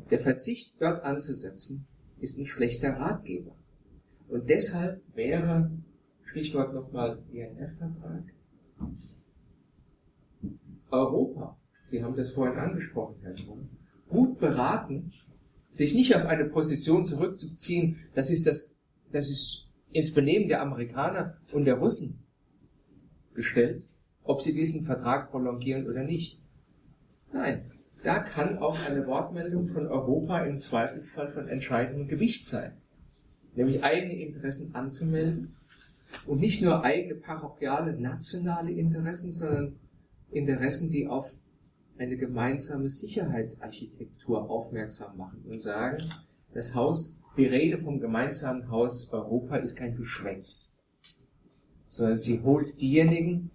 der 0.10 0.20
Verzicht 0.20 0.76
dort 0.80 1.04
anzusetzen, 1.04 1.88
ist 2.20 2.38
ein 2.40 2.46
schlechter 2.46 2.94
Ratgeber. 2.94 3.56
Und 4.28 4.50
deshalb 4.50 5.02
wäre, 5.16 5.72
Stichwort 6.24 6.74
nochmal 6.74 7.22
INF-Vertrag, 7.32 8.24
Europa, 10.92 11.58
Sie 11.90 12.04
haben 12.04 12.16
das 12.16 12.32
vorhin 12.32 12.58
angesprochen, 12.58 13.16
Herr 13.22 13.36
Thun, 13.36 13.70
gut 14.08 14.40
beraten, 14.40 15.12
sich 15.70 15.94
nicht 15.94 16.16
auf 16.16 16.26
eine 16.26 16.46
Position 16.46 17.06
zurückzuziehen, 17.06 17.98
das 18.16 18.30
ist 18.30 18.48
das, 18.48 18.76
das 19.12 19.30
ist 19.30 19.68
ins 19.92 20.14
Benehmen 20.14 20.48
der 20.48 20.62
Amerikaner 20.62 21.38
und 21.52 21.66
der 21.66 21.76
Russen 21.76 22.24
gestellt, 23.34 23.84
ob 24.24 24.42
sie 24.42 24.54
diesen 24.54 24.82
Vertrag 24.82 25.32
prolongieren 25.32 25.88
oder 25.88 26.04
nicht. 26.04 26.40
Nein, 27.32 27.72
da 28.04 28.20
kann 28.20 28.58
auch 28.58 28.78
eine 28.88 29.06
Wortmeldung 29.08 29.68
von 29.68 29.88
Europa 29.88 30.44
im 30.46 30.58
Zweifelsfall 30.58 31.32
von 31.32 31.48
entscheidendem 31.48 32.08
Gewicht 32.08 32.48
sein. 32.48 32.74
Nämlich 33.56 33.84
eigene 33.84 34.14
Interessen 34.14 34.74
anzumelden 34.74 35.56
und 36.26 36.40
nicht 36.40 36.62
nur 36.62 36.84
eigene 36.84 37.16
parochiale, 37.16 38.00
nationale 38.00 38.72
Interessen, 38.72 39.32
sondern 39.32 39.76
Interessen, 40.32 40.90
die 40.92 41.08
auf 41.08 41.34
eine 42.00 42.16
gemeinsame 42.16 42.90
Sicherheitsarchitektur 42.90 44.50
aufmerksam 44.50 45.18
machen 45.18 45.44
und 45.46 45.62
sagen, 45.62 46.10
das 46.54 46.74
Haus 46.74 47.20
die 47.38 47.46
Rede 47.46 47.78
vom 47.78 48.00
gemeinsamen 48.00 48.70
Haus 48.70 49.12
Europa 49.12 49.58
ist 49.58 49.76
kein 49.76 49.96
Geschwätz, 49.96 50.80
sondern 51.88 52.18
sie 52.18 52.42
holt 52.42 52.82
diejenigen, 52.82 53.52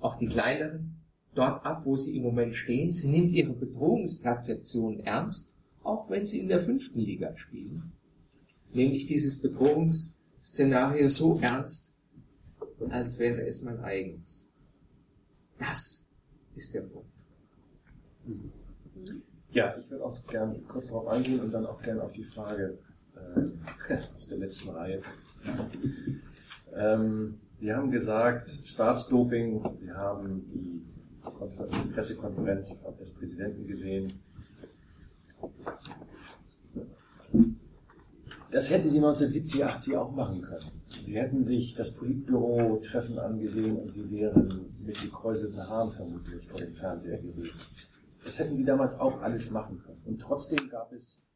auch 0.00 0.18
die 0.18 0.26
kleineren, 0.26 1.00
dort 1.34 1.64
ab, 1.64 1.86
wo 1.86 1.96
sie 1.96 2.16
im 2.16 2.22
Moment 2.22 2.54
stehen. 2.54 2.92
Sie 2.92 3.08
nimmt 3.08 3.32
ihre 3.32 3.54
Bedrohungsperzeption 3.54 5.00
ernst, 5.00 5.56
auch 5.82 6.10
wenn 6.10 6.26
sie 6.26 6.40
in 6.40 6.48
der 6.48 6.60
fünften 6.60 7.00
Liga 7.00 7.36
spielen. 7.36 7.92
Nämlich 8.72 9.06
dieses 9.06 9.40
Bedrohungsszenario 9.40 11.08
so 11.08 11.38
ernst, 11.40 11.96
als 12.90 13.18
wäre 13.18 13.46
es 13.46 13.62
mein 13.62 13.80
eigenes. 13.80 14.50
Das 15.58 16.03
ist 16.56 16.74
der 16.74 16.82
Punkt. 16.82 17.10
Ja, 19.50 19.76
ich 19.78 19.90
würde 19.90 20.04
auch 20.04 20.26
gerne 20.26 20.58
kurz 20.66 20.88
darauf 20.88 21.06
eingehen 21.08 21.40
und 21.40 21.52
dann 21.52 21.66
auch 21.66 21.80
gerne 21.80 22.02
auf 22.02 22.12
die 22.12 22.24
Frage 22.24 22.78
äh, 23.14 23.94
aus 24.16 24.28
der 24.28 24.38
letzten 24.38 24.70
Reihe. 24.70 25.02
Ähm, 26.74 27.38
Sie 27.56 27.72
haben 27.72 27.90
gesagt, 27.90 28.48
Staatsdoping, 28.64 29.64
Sie 29.80 29.92
haben 29.92 30.44
die, 30.52 30.82
Konfer 31.22 31.66
die 31.66 31.88
Pressekonferenz 31.92 32.76
des 33.00 33.12
Präsidenten 33.12 33.66
gesehen. 33.66 34.20
Das 38.50 38.70
hätten 38.70 38.88
Sie 38.88 38.98
1970, 38.98 39.64
80 39.64 39.96
auch 39.96 40.12
machen 40.12 40.42
können. 40.42 40.73
Sie 41.02 41.16
hätten 41.16 41.42
sich 41.42 41.74
das 41.74 41.94
Politbüro-Treffen 41.94 43.18
angesehen 43.18 43.76
und 43.76 43.90
Sie 43.90 44.10
wären 44.10 44.74
mit 44.84 45.00
gekräuselten 45.00 45.68
Haaren 45.68 45.90
vermutlich 45.90 46.44
vor 46.46 46.58
dem 46.58 46.72
Fernseher 46.72 47.18
gewesen. 47.18 47.60
Das 48.24 48.38
hätten 48.38 48.54
Sie 48.54 48.64
damals 48.64 48.98
auch 48.98 49.20
alles 49.20 49.50
machen 49.50 49.82
können. 49.84 50.02
Und 50.04 50.20
trotzdem 50.20 50.68
gab 50.68 50.92
es 50.92 51.26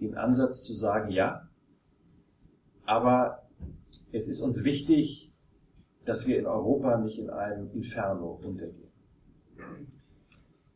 den 0.00 0.14
Ansatz 0.16 0.62
zu 0.62 0.72
sagen, 0.72 1.10
ja, 1.10 1.48
aber 2.86 3.48
es 4.12 4.28
ist 4.28 4.40
uns 4.40 4.64
wichtig, 4.64 5.32
dass 6.04 6.26
wir 6.26 6.38
in 6.38 6.46
Europa 6.46 6.98
nicht 6.98 7.18
in 7.18 7.30
einem 7.30 7.70
Inferno 7.72 8.40
untergehen. 8.42 8.90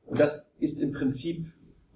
Und 0.05 0.21
das 0.21 0.53
ist 0.59 0.81
im 0.81 0.93
Prinzip 0.93 1.47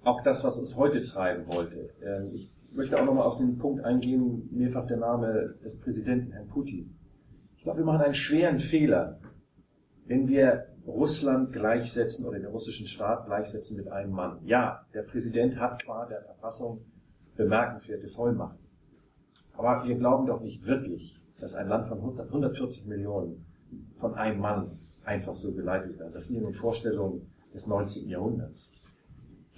auch 0.03 0.21
das, 0.23 0.43
was 0.43 0.57
uns 0.57 0.75
heute 0.75 1.01
treiben 1.01 1.47
wollte. 1.47 1.93
Ähm, 2.03 2.31
ich 2.33 2.51
möchte 2.71 2.99
auch 2.99 3.05
nochmal 3.05 3.25
auf 3.25 3.37
den 3.37 3.57
Punkt 3.57 3.83
eingehen, 3.83 4.47
mehrfach 4.51 4.85
der 4.87 4.97
Name 4.97 5.55
des 5.63 5.79
Präsidenten, 5.79 6.31
Herrn 6.31 6.47
Putin. 6.47 6.95
Ich 7.57 7.63
glaube, 7.63 7.79
wir 7.79 7.85
machen 7.85 8.01
einen 8.01 8.13
schweren 8.13 8.59
Fehler, 8.59 9.19
wenn 10.05 10.27
wir 10.27 10.67
Russland 10.87 11.51
gleichsetzen 11.51 12.25
oder 12.25 12.39
den 12.39 12.47
russischen 12.47 12.87
Staat 12.87 13.25
gleichsetzen 13.25 13.77
mit 13.77 13.87
einem 13.89 14.11
Mann. 14.11 14.39
Ja, 14.43 14.85
der 14.93 15.03
Präsident 15.03 15.59
hat 15.59 15.83
qua 15.83 16.05
der 16.05 16.21
Verfassung 16.21 16.85
bemerkenswerte 17.35 18.07
Vollmachten. 18.07 18.65
Aber 19.53 19.85
wir 19.87 19.95
glauben 19.95 20.25
doch 20.25 20.41
nicht 20.41 20.65
wirklich, 20.65 21.19
dass 21.39 21.53
ein 21.53 21.67
Land 21.67 21.87
von 21.87 21.99
140 21.99 22.85
Millionen 22.85 23.45
von 23.97 24.15
einem 24.15 24.39
Mann 24.39 24.71
einfach 25.03 25.35
so 25.35 25.53
geleitet 25.53 25.99
wird. 25.99 26.15
Das 26.15 26.27
sind 26.27 26.41
nur 26.41 26.53
Vorstellungen 26.53 27.33
des 27.53 27.67
19. 27.67 28.07
Jahrhunderts. 28.07 28.71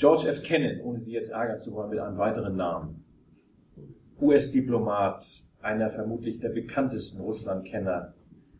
George 0.02 0.28
F. 0.28 0.42
Kennan, 0.42 0.82
ohne 0.82 1.00
Sie 1.00 1.12
jetzt 1.12 1.30
ärgern 1.30 1.60
zu 1.60 1.74
wollen, 1.74 1.92
mit 1.92 2.00
einem 2.00 2.18
weiteren 2.18 2.56
Namen. 2.56 3.06
US-Diplomat, 4.20 5.44
einer 5.62 5.90
vermutlich 5.92 6.40
der 6.40 6.50
bekanntesten 6.50 7.22
Russlandkenner 7.22 8.16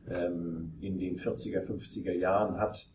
ähm, 0.08 0.74
in 0.82 1.00
den 1.00 1.16
40er, 1.16 1.66
50er 1.66 2.12
Jahren, 2.12 2.60
hat 2.60 2.88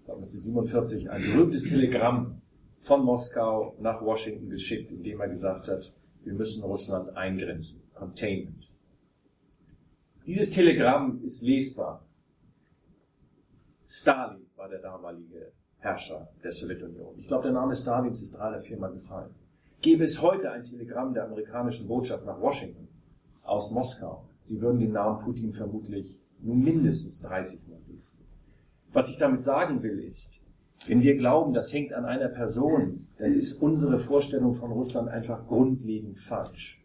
1947 0.00 1.10
ein 1.10 1.22
berühmtes 1.22 1.62
Telegramm 1.62 2.42
von 2.80 3.04
Moskau 3.04 3.76
nach 3.78 4.02
Washington 4.02 4.50
geschickt, 4.50 4.90
in 4.90 5.04
dem 5.04 5.20
er 5.20 5.28
gesagt 5.28 5.68
hat, 5.68 5.94
wir 6.24 6.34
müssen 6.34 6.64
Russland 6.64 7.16
eingrenzen. 7.16 7.84
Containment. 7.94 8.68
Dieses 10.26 10.50
Telegramm 10.50 11.22
ist 11.22 11.40
lesbar. 11.42 12.04
Stalin 13.86 14.44
war 14.56 14.68
der 14.68 14.80
damalige 14.80 15.52
Herrscher 15.86 16.28
der 16.42 16.50
Sowjetunion. 16.50 17.14
Ich 17.16 17.28
glaube, 17.28 17.44
der 17.44 17.52
Name 17.52 17.76
Stalins 17.76 18.20
ist 18.20 18.34
drei 18.34 18.48
oder 18.48 18.60
viermal 18.60 18.92
gefallen. 18.92 19.30
Gäbe 19.80 20.04
es 20.04 20.20
heute 20.20 20.50
ein 20.50 20.64
Telegramm 20.64 21.14
der 21.14 21.26
amerikanischen 21.26 21.86
Botschaft 21.86 22.26
nach 22.26 22.40
Washington 22.40 22.88
aus 23.44 23.70
Moskau, 23.70 24.24
Sie 24.40 24.60
würden 24.60 24.78
den 24.78 24.92
Namen 24.92 25.18
Putin 25.18 25.52
vermutlich 25.52 26.20
nur 26.40 26.56
mindestens 26.56 27.20
30 27.22 27.66
Mal 27.68 27.80
lesen. 27.88 28.16
Was 28.92 29.08
ich 29.08 29.18
damit 29.18 29.42
sagen 29.42 29.82
will, 29.82 29.98
ist, 29.98 30.40
wenn 30.86 31.02
wir 31.02 31.16
glauben, 31.16 31.52
das 31.52 31.72
hängt 31.72 31.92
an 31.92 32.04
einer 32.04 32.28
Person, 32.28 33.08
dann 33.18 33.32
ist 33.32 33.60
unsere 33.60 33.98
Vorstellung 33.98 34.54
von 34.54 34.70
Russland 34.70 35.08
einfach 35.08 35.46
grundlegend 35.46 36.18
falsch. 36.18 36.84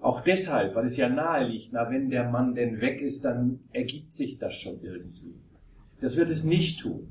Auch 0.00 0.20
deshalb, 0.20 0.74
weil 0.74 0.86
es 0.86 0.96
ja 0.96 1.08
nahe 1.08 1.48
liegt, 1.48 1.72
na, 1.72 1.90
wenn 1.90 2.10
der 2.10 2.30
Mann 2.30 2.54
denn 2.54 2.80
weg 2.80 3.00
ist, 3.00 3.24
dann 3.24 3.60
ergibt 3.72 4.14
sich 4.14 4.38
das 4.38 4.54
schon 4.54 4.80
irgendwie. 4.80 5.34
Das 6.04 6.18
wird 6.18 6.28
es 6.28 6.44
nicht 6.44 6.80
tun. 6.80 7.08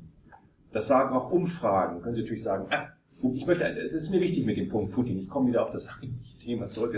Das 0.70 0.86
sagen 0.86 1.16
auch 1.16 1.32
Umfragen. 1.32 2.00
Können 2.00 2.14
Sie 2.14 2.20
natürlich 2.20 2.44
sagen, 2.44 2.68
ah, 2.70 2.90
ich 3.34 3.44
möchte, 3.44 3.64
das 3.74 3.92
ist 3.92 4.10
mir 4.10 4.20
wichtig 4.20 4.46
mit 4.46 4.56
dem 4.56 4.68
Punkt 4.68 4.92
Putin. 4.92 5.18
Ich 5.18 5.28
komme 5.28 5.48
wieder 5.48 5.64
auf 5.64 5.70
das 5.70 5.88
eigentliche 6.00 6.38
Thema 6.38 6.68
zurück. 6.68 6.96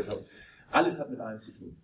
Alles 0.71 0.99
hat 0.99 1.11
mit 1.11 1.21
allem 1.21 1.41
zu 1.41 1.53
tun. 1.53 1.75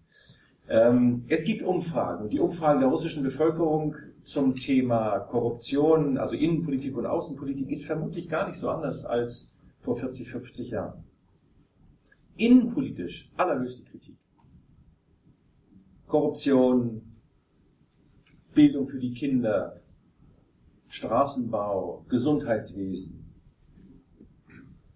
Ähm, 0.69 1.25
es 1.29 1.45
gibt 1.45 1.63
Umfragen. 1.63 2.29
Die 2.29 2.41
Umfragen 2.41 2.81
der 2.81 2.91
russischen 2.91 3.23
Bevölkerung 3.23 3.97
zum 4.23 4.55
Thema 4.55 5.19
Korruption, 5.19 6.19
also 6.19 6.37
Innenpolitik 6.37 6.95
und 6.95 7.07
Außenpolitik, 7.07 7.71
ist 7.71 7.87
vermutlich 7.87 8.29
gar 8.29 8.47
nicht 8.47 8.59
so 8.59 8.69
anders 8.69 9.07
als 9.07 9.59
vor 9.81 9.97
40, 9.97 10.29
50 10.29 10.71
Jahren. 10.73 11.05
Innenpolitisch 12.37 13.33
allerhöchste 13.39 13.83
Kritik. 13.85 14.19
Korruption, 16.07 17.01
Bildung 18.53 18.87
für 18.87 19.01
die 19.01 19.15
Kinder, 19.15 19.82
Straßenbau, 20.93 22.05
Gesundheitswesen. 22.11 23.25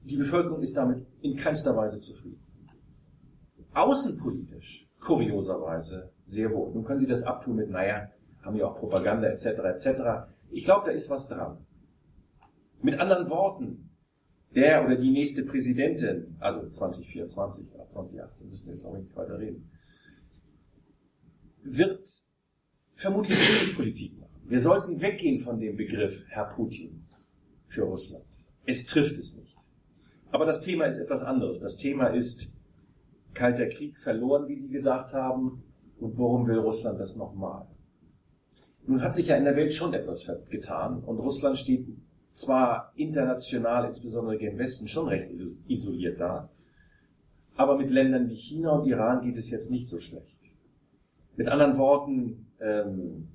Die 0.02 0.16
Bevölkerung 0.16 0.60
ist 0.60 0.76
damit 0.76 1.06
in 1.22 1.36
keinster 1.36 1.74
Weise 1.74 1.98
zufrieden. 1.98 2.38
Außenpolitisch, 3.72 4.90
kurioserweise, 5.00 6.12
sehr 6.22 6.52
wohl. 6.52 6.70
Nun 6.74 6.84
können 6.84 6.98
Sie 6.98 7.06
das 7.06 7.22
abtun 7.22 7.56
mit, 7.56 7.70
naja, 7.70 8.10
haben 8.42 8.56
ja 8.56 8.66
auch 8.66 8.78
Propaganda 8.78 9.28
etc. 9.28 9.46
etc. 9.46 10.02
Ich 10.50 10.66
glaube, 10.66 10.84
da 10.84 10.92
ist 10.92 11.08
was 11.08 11.28
dran. 11.28 11.64
Mit 12.82 13.00
anderen 13.00 13.30
Worten, 13.30 13.88
der 14.54 14.84
oder 14.84 14.96
die 14.96 15.10
nächste 15.10 15.44
Präsidentin, 15.44 16.36
also 16.40 16.68
2024, 16.68 17.70
2018 17.88 18.50
müssen 18.50 18.66
wir 18.66 18.74
jetzt 18.74 18.84
noch 18.84 18.92
nicht 18.92 19.16
weiter 19.16 19.38
reden, 19.38 19.66
wird 21.62 22.06
vermutlich 22.94 23.38
wenig 23.38 23.74
Politik 23.74 24.18
machen. 24.18 24.25
Wir 24.48 24.60
sollten 24.60 25.00
weggehen 25.00 25.38
von 25.38 25.58
dem 25.58 25.76
Begriff 25.76 26.24
Herr 26.28 26.44
Putin 26.44 27.04
für 27.66 27.82
Russland. 27.82 28.24
Es 28.64 28.86
trifft 28.86 29.18
es 29.18 29.36
nicht. 29.36 29.56
Aber 30.30 30.46
das 30.46 30.60
Thema 30.60 30.84
ist 30.84 30.98
etwas 30.98 31.22
anderes. 31.22 31.58
Das 31.58 31.76
Thema 31.76 32.08
ist 32.08 32.54
Kalter 33.34 33.66
Krieg 33.66 33.98
verloren, 33.98 34.46
wie 34.46 34.54
Sie 34.54 34.68
gesagt 34.68 35.12
haben. 35.14 35.64
Und 35.98 36.16
warum 36.16 36.46
will 36.46 36.58
Russland 36.58 37.00
das 37.00 37.16
nochmal? 37.16 37.66
Nun 38.86 39.02
hat 39.02 39.16
sich 39.16 39.26
ja 39.26 39.36
in 39.36 39.44
der 39.44 39.56
Welt 39.56 39.74
schon 39.74 39.94
etwas 39.94 40.30
getan 40.48 41.02
und 41.02 41.18
Russland 41.18 41.58
steht 41.58 41.88
zwar 42.32 42.92
international, 42.94 43.86
insbesondere 43.86 44.36
im 44.36 44.58
Westen, 44.58 44.86
schon 44.86 45.08
recht 45.08 45.32
isoliert 45.66 46.20
da, 46.20 46.50
aber 47.56 47.76
mit 47.76 47.90
Ländern 47.90 48.28
wie 48.28 48.36
China 48.36 48.72
und 48.72 48.86
Iran 48.86 49.22
geht 49.22 49.38
es 49.38 49.50
jetzt 49.50 49.72
nicht 49.72 49.88
so 49.88 49.98
schlecht. 49.98 50.36
Mit 51.34 51.48
anderen 51.48 51.78
Worten, 51.78 52.46
ähm, 52.60 53.28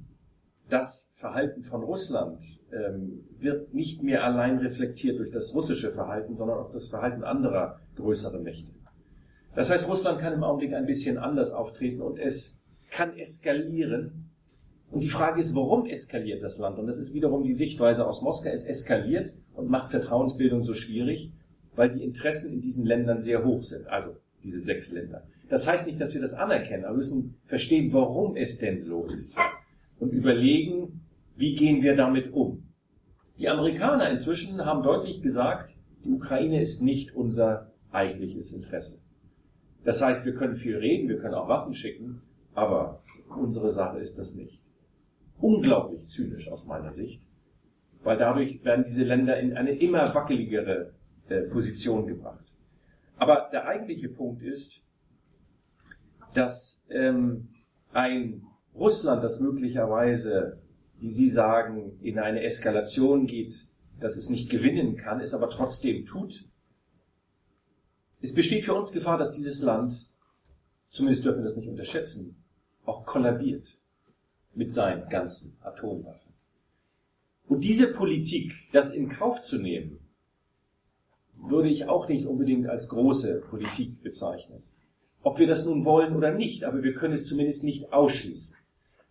das 0.71 1.09
Verhalten 1.11 1.63
von 1.63 1.83
Russland 1.83 2.41
ähm, 2.71 3.25
wird 3.37 3.73
nicht 3.73 4.03
mehr 4.03 4.23
allein 4.23 4.57
reflektiert 4.57 5.19
durch 5.19 5.29
das 5.29 5.53
russische 5.53 5.91
Verhalten, 5.91 6.35
sondern 6.35 6.59
auch 6.59 6.71
das 6.71 6.87
Verhalten 6.87 7.23
anderer 7.23 7.79
größerer 7.95 8.39
Mächte. 8.39 8.71
Das 9.53 9.69
heißt, 9.69 9.89
Russland 9.89 10.21
kann 10.21 10.31
im 10.31 10.43
Augenblick 10.43 10.73
ein 10.73 10.85
bisschen 10.85 11.17
anders 11.17 11.51
auftreten 11.51 12.01
und 12.01 12.17
es 12.17 12.61
kann 12.89 13.17
eskalieren. 13.17 14.29
Und 14.91 15.03
die 15.03 15.09
Frage 15.09 15.41
ist, 15.41 15.53
warum 15.55 15.85
eskaliert 15.85 16.41
das 16.41 16.57
Land? 16.57 16.79
Und 16.79 16.87
das 16.87 16.99
ist 16.99 17.13
wiederum 17.13 17.43
die 17.43 17.53
Sichtweise 17.53 18.05
aus 18.05 18.21
Moskau. 18.21 18.49
Es 18.49 18.63
eskaliert 18.63 19.35
und 19.53 19.69
macht 19.69 19.91
Vertrauensbildung 19.91 20.63
so 20.63 20.73
schwierig, 20.73 21.33
weil 21.75 21.89
die 21.89 22.03
Interessen 22.03 22.53
in 22.53 22.61
diesen 22.61 22.85
Ländern 22.85 23.19
sehr 23.19 23.43
hoch 23.43 23.63
sind. 23.63 23.87
Also 23.87 24.15
diese 24.41 24.61
sechs 24.61 24.93
Länder. 24.93 25.23
Das 25.49 25.67
heißt 25.67 25.85
nicht, 25.85 25.99
dass 25.99 26.13
wir 26.13 26.21
das 26.21 26.33
anerkennen, 26.33 26.85
aber 26.85 26.93
wir 26.93 26.97
müssen 26.97 27.35
verstehen, 27.45 27.91
warum 27.91 28.37
es 28.37 28.57
denn 28.57 28.79
so 28.79 29.07
ist. 29.07 29.37
Und 30.01 30.13
überlegen, 30.13 31.05
wie 31.35 31.53
gehen 31.53 31.83
wir 31.83 31.95
damit 31.95 32.33
um. 32.33 32.63
Die 33.37 33.47
Amerikaner 33.47 34.09
inzwischen 34.09 34.65
haben 34.65 34.81
deutlich 34.81 35.21
gesagt, 35.21 35.75
die 36.03 36.09
Ukraine 36.09 36.59
ist 36.59 36.81
nicht 36.81 37.15
unser 37.15 37.71
eigentliches 37.91 38.51
Interesse. 38.51 38.99
Das 39.83 40.01
heißt, 40.01 40.25
wir 40.25 40.33
können 40.33 40.55
viel 40.55 40.77
reden, 40.77 41.07
wir 41.07 41.19
können 41.19 41.35
auch 41.35 41.47
Waffen 41.47 41.75
schicken, 41.75 42.23
aber 42.55 43.03
unsere 43.29 43.69
Sache 43.69 43.99
ist 43.99 44.17
das 44.17 44.33
nicht. 44.33 44.59
Unglaublich 45.39 46.07
zynisch 46.07 46.51
aus 46.51 46.65
meiner 46.65 46.91
Sicht, 46.91 47.21
weil 48.03 48.17
dadurch 48.17 48.65
werden 48.65 48.83
diese 48.83 49.03
Länder 49.03 49.39
in 49.39 49.55
eine 49.55 49.73
immer 49.73 50.15
wackeligere 50.15 50.93
äh, 51.29 51.41
Position 51.41 52.07
gebracht. 52.07 52.45
Aber 53.17 53.49
der 53.51 53.67
eigentliche 53.67 54.09
Punkt 54.09 54.41
ist, 54.41 54.81
dass 56.33 56.87
ähm, 56.89 57.49
ein 57.93 58.47
Russland, 58.75 59.23
das 59.23 59.39
möglicherweise, 59.39 60.61
wie 60.99 61.09
Sie 61.09 61.29
sagen, 61.29 61.97
in 62.01 62.19
eine 62.19 62.43
Eskalation 62.43 63.25
geht, 63.25 63.67
dass 63.99 64.17
es 64.17 64.29
nicht 64.29 64.49
gewinnen 64.49 64.95
kann, 64.95 65.19
es 65.19 65.33
aber 65.33 65.49
trotzdem 65.49 66.05
tut. 66.05 66.45
Es 68.21 68.33
besteht 68.33 68.65
für 68.65 68.73
uns 68.73 68.91
Gefahr, 68.91 69.17
dass 69.17 69.31
dieses 69.31 69.61
Land, 69.61 70.09
zumindest 70.89 71.25
dürfen 71.25 71.39
wir 71.39 71.45
das 71.45 71.57
nicht 71.57 71.69
unterschätzen, 71.69 72.43
auch 72.85 73.05
kollabiert 73.05 73.77
mit 74.53 74.71
seinen 74.71 75.07
ganzen 75.09 75.57
Atomwaffen. 75.61 76.31
Und 77.47 77.63
diese 77.63 77.91
Politik, 77.91 78.53
das 78.71 78.91
in 78.91 79.09
Kauf 79.09 79.41
zu 79.41 79.57
nehmen, 79.57 79.99
würde 81.35 81.69
ich 81.69 81.85
auch 81.85 82.07
nicht 82.07 82.25
unbedingt 82.25 82.67
als 82.67 82.87
große 82.89 83.41
Politik 83.49 84.01
bezeichnen. 84.03 84.63
Ob 85.23 85.39
wir 85.39 85.47
das 85.47 85.65
nun 85.65 85.85
wollen 85.85 86.15
oder 86.15 86.31
nicht, 86.33 86.63
aber 86.63 86.83
wir 86.83 86.93
können 86.93 87.13
es 87.13 87.25
zumindest 87.25 87.63
nicht 87.63 87.93
ausschließen. 87.93 88.55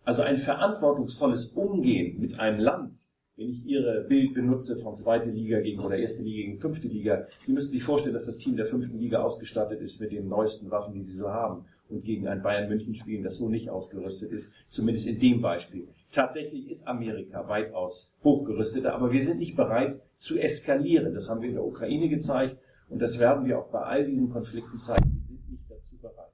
Also 0.03 0.23
ein 0.23 0.37
verantwortungsvolles 0.37 1.47
Umgehen 1.49 2.19
mit 2.19 2.39
einem 2.39 2.59
Land, 2.59 3.07
wenn 3.35 3.49
ich 3.49 3.65
Ihre 3.65 4.05
Bild 4.07 4.33
benutze 4.33 4.75
von 4.75 4.95
zweite 4.95 5.29
Liga 5.29 5.59
gegen 5.61 5.79
oder 5.79 5.97
erste 5.97 6.23
Liga 6.23 6.45
gegen 6.45 6.57
fünfte 6.57 6.87
Liga, 6.87 7.27
Sie 7.43 7.53
müssen 7.53 7.71
sich 7.71 7.83
vorstellen, 7.83 8.13
dass 8.13 8.25
das 8.25 8.37
Team 8.37 8.55
der 8.55 8.65
fünften 8.65 8.99
Liga 8.99 9.21
ausgestattet 9.21 9.79
ist 9.79 10.01
mit 10.01 10.11
den 10.11 10.27
neuesten 10.27 10.69
Waffen, 10.71 10.93
die 10.93 11.01
sie 11.01 11.13
so 11.13 11.29
haben 11.29 11.65
und 11.89 12.03
gegen 12.03 12.27
ein 12.27 12.41
Bayern 12.41 12.69
München 12.69 12.95
spielen, 12.95 13.23
das 13.23 13.37
so 13.37 13.49
nicht 13.49 13.69
ausgerüstet 13.69 14.31
ist, 14.31 14.53
zumindest 14.69 15.07
in 15.07 15.19
dem 15.19 15.41
Beispiel. 15.41 15.87
Tatsächlich 16.11 16.69
ist 16.69 16.87
Amerika 16.87 17.47
weitaus 17.47 18.13
hochgerüsteter, 18.23 18.93
aber 18.93 19.11
wir 19.11 19.21
sind 19.21 19.39
nicht 19.39 19.55
bereit 19.55 20.01
zu 20.17 20.37
eskalieren. 20.37 21.13
Das 21.13 21.29
haben 21.29 21.41
wir 21.41 21.49
in 21.49 21.55
der 21.55 21.65
Ukraine 21.65 22.09
gezeigt 22.09 22.57
und 22.89 23.01
das 23.01 23.19
werden 23.19 23.45
wir 23.45 23.59
auch 23.59 23.69
bei 23.69 23.81
all 23.81 24.05
diesen 24.05 24.29
Konflikten 24.29 24.77
zeigen. 24.77 25.15
Wir 25.15 25.25
sind 25.25 25.49
nicht 25.49 25.63
dazu 25.69 25.97
bereit. 25.97 26.31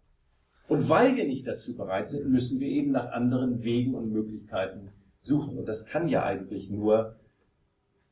Und 0.68 0.90
weil 0.90 1.16
wir 1.16 1.26
nicht 1.26 1.48
dazu 1.48 1.78
bereit 1.78 2.10
sind, 2.10 2.30
müssen 2.30 2.60
wir 2.60 2.68
eben 2.68 2.92
nach 2.92 3.12
anderen 3.12 3.64
Wegen 3.64 3.96
und 3.96 4.12
Möglichkeiten 4.12 4.90
suchen. 5.22 5.58
Und 5.58 5.66
das 5.66 5.86
kann 5.86 6.08
ja 6.10 6.24
eigentlich 6.24 6.70
nur, 6.70 7.16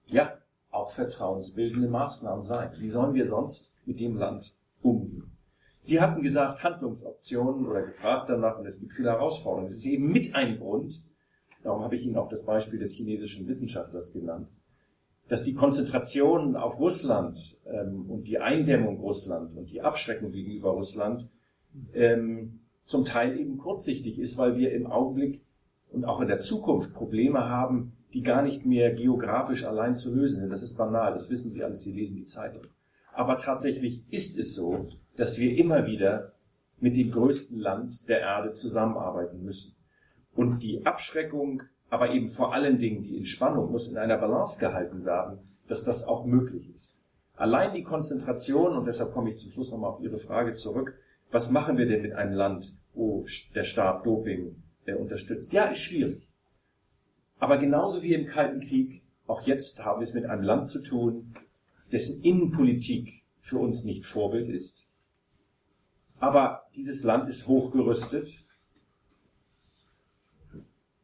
ja, 0.05 0.37
auch 0.71 0.91
vertrauensbildende 0.91 1.87
Maßnahmen 1.87 2.43
sein. 2.43 2.71
Wie 2.79 2.87
sollen 2.87 3.13
wir 3.13 3.25
sonst 3.25 3.73
mit 3.85 3.99
dem 3.99 4.17
Land 4.17 4.55
umgehen? 4.81 5.31
Sie 5.79 6.01
hatten 6.01 6.21
gesagt, 6.21 6.63
Handlungsoptionen 6.63 7.67
oder 7.67 7.83
gefragt 7.83 8.29
danach, 8.29 8.57
und 8.57 8.65
es 8.65 8.79
gibt 8.79 8.93
viele 8.93 9.11
Herausforderungen. 9.11 9.67
Es 9.67 9.75
ist 9.75 9.85
eben 9.85 10.11
mit 10.11 10.33
ein 10.33 10.57
Grund, 10.57 11.05
darum 11.63 11.83
habe 11.83 11.95
ich 11.95 12.05
Ihnen 12.05 12.17
auch 12.17 12.27
das 12.27 12.43
Beispiel 12.43 12.79
des 12.79 12.93
chinesischen 12.93 13.47
Wissenschaftlers 13.47 14.11
genannt, 14.11 14.49
dass 15.27 15.43
die 15.43 15.53
Konzentration 15.53 16.55
auf 16.55 16.79
Russland 16.79 17.57
ähm, 17.65 18.09
und 18.09 18.27
die 18.27 18.39
Eindämmung 18.39 18.99
Russland 18.99 19.55
und 19.55 19.69
die 19.69 19.81
Abschreckung 19.81 20.31
gegenüber 20.31 20.71
Russland 20.71 21.29
ähm, 21.93 22.59
zum 22.85 23.05
Teil 23.05 23.39
eben 23.39 23.57
kurzsichtig 23.57 24.19
ist, 24.19 24.37
weil 24.37 24.57
wir 24.57 24.71
im 24.71 24.87
Augenblick 24.87 25.41
und 25.91 26.05
auch 26.05 26.21
in 26.21 26.27
der 26.27 26.39
Zukunft 26.39 26.93
Probleme 26.93 27.49
haben, 27.49 27.93
die 28.13 28.21
gar 28.21 28.41
nicht 28.41 28.65
mehr 28.65 28.93
geografisch 28.93 29.65
allein 29.65 29.95
zu 29.95 30.13
lösen 30.13 30.39
sind. 30.39 30.49
Das 30.49 30.61
ist 30.61 30.77
banal, 30.77 31.13
das 31.13 31.29
wissen 31.29 31.49
Sie 31.49 31.63
alles, 31.63 31.83
Sie 31.83 31.93
lesen 31.93 32.17
die 32.17 32.25
Zeitung. 32.25 32.63
Aber 33.13 33.37
tatsächlich 33.37 34.03
ist 34.11 34.37
es 34.37 34.55
so, 34.55 34.87
dass 35.15 35.39
wir 35.39 35.57
immer 35.57 35.85
wieder 35.85 36.33
mit 36.79 36.97
dem 36.97 37.11
größten 37.11 37.59
Land 37.59 38.07
der 38.09 38.19
Erde 38.19 38.51
zusammenarbeiten 38.51 39.43
müssen. 39.43 39.75
Und 40.35 40.63
die 40.63 40.85
Abschreckung, 40.85 41.63
aber 41.89 42.11
eben 42.11 42.27
vor 42.27 42.53
allen 42.53 42.77
Dingen 42.77 43.03
die 43.03 43.17
Entspannung 43.17 43.71
muss 43.71 43.87
in 43.87 43.97
einer 43.97 44.17
Balance 44.17 44.59
gehalten 44.59 45.05
werden, 45.05 45.39
dass 45.67 45.83
das 45.83 46.05
auch 46.07 46.25
möglich 46.25 46.73
ist. 46.73 47.01
Allein 47.37 47.73
die 47.73 47.83
Konzentration, 47.83 48.77
und 48.77 48.85
deshalb 48.85 49.13
komme 49.13 49.29
ich 49.29 49.37
zum 49.37 49.51
Schluss 49.51 49.71
nochmal 49.71 49.91
auf 49.91 50.01
Ihre 50.01 50.17
Frage 50.17 50.53
zurück, 50.53 50.97
was 51.31 51.51
machen 51.51 51.77
wir 51.77 51.85
denn 51.85 52.01
mit 52.01 52.13
einem 52.13 52.33
Land, 52.33 52.73
wo 52.93 53.25
der 53.53 53.63
Staat 53.63 54.05
Doping 54.05 54.55
unterstützt? 54.99 55.51
Ja, 55.53 55.65
ist 55.65 55.81
schwierig. 55.81 56.27
Aber 57.39 57.57
genauso 57.57 58.01
wie 58.01 58.13
im 58.13 58.27
Kalten 58.27 58.61
Krieg, 58.61 59.01
auch 59.27 59.41
jetzt 59.45 59.83
haben 59.83 59.99
wir 59.99 60.03
es 60.03 60.13
mit 60.13 60.25
einem 60.25 60.43
Land 60.43 60.67
zu 60.67 60.81
tun, 60.81 61.33
dessen 61.91 62.23
Innenpolitik 62.23 63.25
für 63.41 63.57
uns 63.57 63.83
nicht 63.83 64.05
Vorbild 64.05 64.49
ist. 64.49 64.85
Aber 66.19 66.63
dieses 66.75 67.03
Land 67.03 67.27
ist 67.27 67.47
hochgerüstet 67.47 68.43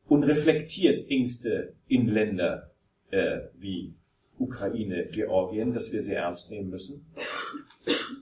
und 0.07 0.23
reflektiert 0.23 1.09
Ängste 1.09 1.75
in 1.87 2.07
Länder 2.07 2.71
äh, 3.11 3.41
wie 3.53 3.93
Ukraine, 4.41 5.07
Georgien, 5.11 5.73
das 5.73 5.91
wir 5.91 6.01
sehr 6.01 6.21
ernst 6.21 6.49
nehmen 6.49 6.69
müssen. 6.69 7.05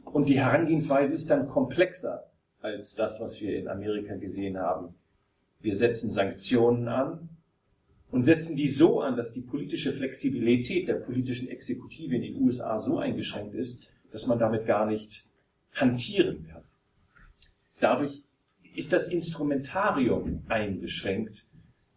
Und 0.06 0.30
die 0.30 0.40
Herangehensweise 0.40 1.14
ist 1.14 1.30
dann 1.30 1.48
komplexer 1.48 2.26
als 2.62 2.96
das, 2.96 3.20
was 3.22 3.40
wir 3.41 3.58
in 3.58 3.68
Amerika 3.68 4.16
gesehen 4.16 4.58
haben. 4.58 4.96
Wir 5.62 5.76
setzen 5.76 6.12
Sanktionen 6.12 6.88
an 6.88 7.30
und 8.12 8.24
setzen 8.24 8.56
die 8.56 8.68
so 8.68 9.02
an, 9.02 9.16
dass 9.16 9.32
die 9.32 9.41
politische 9.41 9.94
Flexibilität 9.94 10.88
der 10.88 10.96
politischen 10.96 11.48
Exekutive 11.48 12.16
in 12.16 12.22
den 12.22 12.41
USA 12.41 12.80
so 12.80 12.98
eingeschränkt 12.98 13.56
ist, 13.56 13.88
dass 14.12 14.28
man 14.28 14.40
damit 14.40 14.66
gar 14.66 14.86
nicht 14.86 15.26
hantieren 15.74 16.48
kann. 16.48 16.64
Dadurch 17.80 18.24
ist 18.76 18.94
das 18.94 19.08
Instrumentarium 19.08 20.44
eingeschränkt 20.48 21.46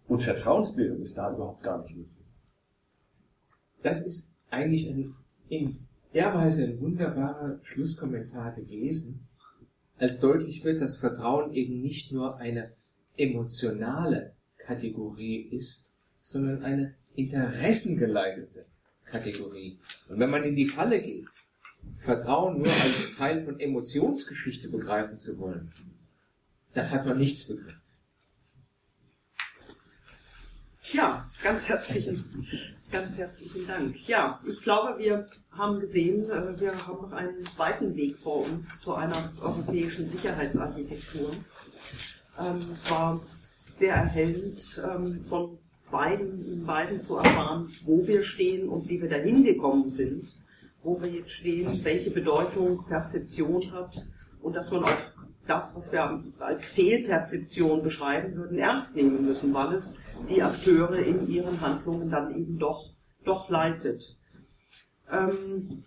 und 0.07 0.23
Vertrauensbildung 0.23 1.01
ist 1.01 1.17
da 1.17 1.33
überhaupt 1.33 1.63
gar 1.63 1.83
nicht 1.83 1.97
möglich. 1.97 2.22
Das 3.83 4.01
ist 4.01 4.35
eigentlich 4.51 4.89
ein, 4.89 5.15
in 5.49 5.79
der 6.15 6.35
Weise 6.35 6.65
ein 6.65 6.81
wunderbarer 6.81 7.59
Schlusskommentar 7.63 8.55
gewesen, 8.55 9.27
als 9.99 10.21
deutlich 10.21 10.65
wird, 10.65 10.81
dass 10.81 10.97
Vertrauen 10.97 11.53
eben 11.55 11.81
nicht 11.81 12.13
nur 12.13 12.39
eine 12.39 12.73
emotionale 13.17 14.33
Kategorie 14.59 15.37
ist, 15.37 15.95
sondern 16.21 16.63
eine 16.63 16.95
interessengeleitete 17.15 18.67
Kategorie. 19.05 19.79
Und 20.09 20.19
wenn 20.19 20.31
man 20.31 20.45
in 20.45 20.57
die 20.57 20.67
Falle 20.67 21.01
geht, 21.03 21.27
Vertrauen 21.97 22.59
nur 22.59 22.73
als 22.73 23.17
Teil 23.17 23.41
von 23.41 23.61
Emotionsgeschichte 23.61 24.69
begreifen 24.69 25.19
zu 25.19 25.39
wollen, 25.39 25.73
dann 26.75 26.91
hat 26.91 27.07
man 27.07 27.19
nichts 27.19 27.47
begriffen. 27.47 27.81
Ja, 30.93 31.31
ganz 31.43 31.69
herzlichen, 31.69 32.25
ganz 32.93 33.17
herzlichen 33.17 33.67
Dank. 33.67 34.07
Ja, 34.07 34.39
ich 34.47 34.61
glaube, 34.61 34.99
wir 34.99 35.27
haben 35.51 35.81
gesehen, 35.81 36.31
äh, 36.31 36.61
wir 36.61 36.73
haben 36.87 37.03
noch 37.03 37.13
einen 37.13 37.45
weiten 37.57 37.97
Weg 37.97 38.17
vor 38.17 38.45
uns 38.45 38.81
zu 38.81 38.95
einer 38.95 39.33
europäischen 39.41 40.09
Sicherheitsarchitektur. 40.09 41.31
Ähm, 42.39 42.61
es 42.73 42.91
war 42.91 43.21
sehr 43.73 43.95
erhellend, 43.95 44.81
ähm, 44.85 45.25
von 45.25 45.59
beiden, 45.91 46.65
beiden 46.67 47.01
zu 47.01 47.17
erfahren, 47.17 47.69
wo 47.85 48.07
wir 48.07 48.23
stehen 48.23 48.69
und 48.69 48.89
wie 48.89 49.01
wir 49.01 49.09
dahin 49.09 49.43
gekommen 49.43 49.89
sind, 49.89 50.35
wo 50.83 51.01
wir 51.01 51.09
jetzt 51.09 51.31
stehen, 51.31 51.83
welche 51.85 52.11
Bedeutung 52.11 52.85
Perzeption 52.87 53.73
hat 53.73 54.05
und 54.43 54.55
dass 54.55 54.71
man 54.71 54.85
auch 54.85 55.12
das, 55.47 55.75
was 55.77 55.91
wir 55.93 56.23
als 56.39 56.69
Fehlperzeption 56.69 57.83
beschreiben 57.83 58.37
würden, 58.37 58.59
ernst 58.59 58.95
nehmen 58.95 59.25
müssen, 59.27 59.53
weil 59.53 59.75
es 59.75 59.97
die 60.29 60.43
Akteure 60.43 60.99
in 60.99 61.29
ihren 61.29 61.61
Handlungen 61.61 62.11
dann 62.11 62.35
eben 62.35 62.59
doch, 62.59 62.91
doch 63.25 63.51
leitet. 63.51 64.17
Ähm, 65.11 65.85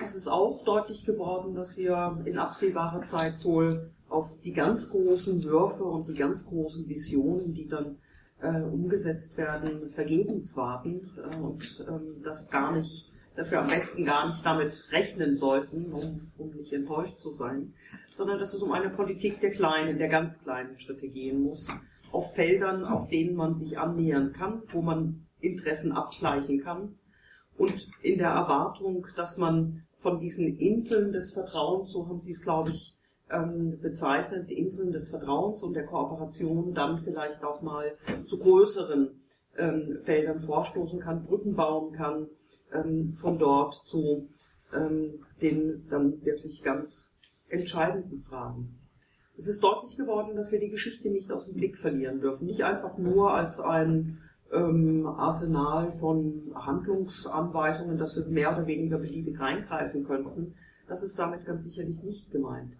es 0.00 0.14
ist 0.14 0.28
auch 0.28 0.64
deutlich 0.64 1.04
geworden, 1.04 1.54
dass 1.54 1.76
wir 1.76 2.18
in 2.24 2.38
absehbarer 2.38 3.04
Zeit 3.04 3.44
wohl 3.44 3.90
auf 4.08 4.40
die 4.42 4.52
ganz 4.52 4.90
großen 4.90 5.44
Würfe 5.44 5.84
und 5.84 6.08
die 6.08 6.14
ganz 6.14 6.46
großen 6.46 6.88
Visionen, 6.88 7.54
die 7.54 7.68
dann 7.68 7.98
äh, 8.40 8.62
umgesetzt 8.62 9.36
werden, 9.36 9.90
vergebens 9.90 10.56
warten 10.56 11.10
äh, 11.16 11.36
und 11.36 11.84
ähm, 11.88 12.22
das 12.22 12.50
gar 12.50 12.72
nicht, 12.72 13.12
dass 13.36 13.50
wir 13.50 13.60
am 13.60 13.68
besten 13.68 14.04
gar 14.04 14.28
nicht 14.28 14.44
damit 14.44 14.84
rechnen 14.90 15.36
sollten, 15.36 15.92
um, 15.92 16.32
um 16.38 16.50
nicht 16.50 16.72
enttäuscht 16.72 17.20
zu 17.20 17.32
sein 17.32 17.72
sondern 18.14 18.38
dass 18.38 18.54
es 18.54 18.62
um 18.62 18.72
eine 18.72 18.90
Politik 18.90 19.40
der 19.40 19.50
kleinen, 19.50 19.98
der 19.98 20.08
ganz 20.08 20.42
kleinen 20.42 20.78
Schritte 20.78 21.08
gehen 21.08 21.42
muss, 21.42 21.68
auf 22.12 22.34
Feldern, 22.34 22.84
auf 22.84 23.08
denen 23.08 23.34
man 23.34 23.56
sich 23.56 23.78
annähern 23.78 24.32
kann, 24.32 24.62
wo 24.72 24.82
man 24.82 25.26
Interessen 25.40 25.92
abgleichen 25.92 26.60
kann. 26.60 26.96
Und 27.58 27.88
in 28.02 28.18
der 28.18 28.30
Erwartung, 28.30 29.06
dass 29.16 29.36
man 29.36 29.82
von 29.96 30.20
diesen 30.20 30.56
Inseln 30.58 31.12
des 31.12 31.32
Vertrauens, 31.32 31.90
so 31.90 32.08
haben 32.08 32.20
Sie 32.20 32.32
es, 32.32 32.42
glaube 32.42 32.70
ich, 32.70 32.96
ähm, 33.30 33.80
bezeichnet, 33.80 34.50
Inseln 34.50 34.92
des 34.92 35.08
Vertrauens 35.08 35.62
und 35.62 35.74
der 35.74 35.86
Kooperation 35.86 36.74
dann 36.74 36.98
vielleicht 36.98 37.42
auch 37.42 37.62
mal 37.62 37.96
zu 38.26 38.38
größeren 38.38 39.20
ähm, 39.56 39.98
Feldern 40.04 40.40
vorstoßen 40.40 41.00
kann, 41.00 41.24
Brücken 41.24 41.54
bauen 41.54 41.92
kann, 41.92 42.28
ähm, 42.72 43.16
von 43.20 43.38
dort 43.38 43.74
zu 43.86 44.28
den 45.40 45.86
dann 45.88 46.24
wirklich 46.24 46.64
ganz 46.64 47.13
entscheidenden 47.48 48.20
Fragen. 48.20 48.78
Es 49.36 49.48
ist 49.48 49.62
deutlich 49.62 49.96
geworden, 49.96 50.36
dass 50.36 50.52
wir 50.52 50.60
die 50.60 50.70
Geschichte 50.70 51.10
nicht 51.10 51.32
aus 51.32 51.46
dem 51.46 51.54
Blick 51.54 51.76
verlieren 51.76 52.20
dürfen. 52.20 52.46
Nicht 52.46 52.62
einfach 52.62 52.98
nur 52.98 53.34
als 53.34 53.58
ein 53.58 54.18
ähm, 54.52 55.06
Arsenal 55.06 55.92
von 55.92 56.52
Handlungsanweisungen, 56.54 57.98
dass 57.98 58.16
wir 58.16 58.26
mehr 58.26 58.52
oder 58.52 58.66
weniger 58.66 58.98
beliebig 58.98 59.38
reingreifen 59.40 60.04
könnten, 60.04 60.54
Das 60.86 61.02
ist 61.02 61.18
damit 61.18 61.44
ganz 61.46 61.64
sicherlich 61.64 62.02
nicht 62.02 62.30
gemeint. 62.30 62.76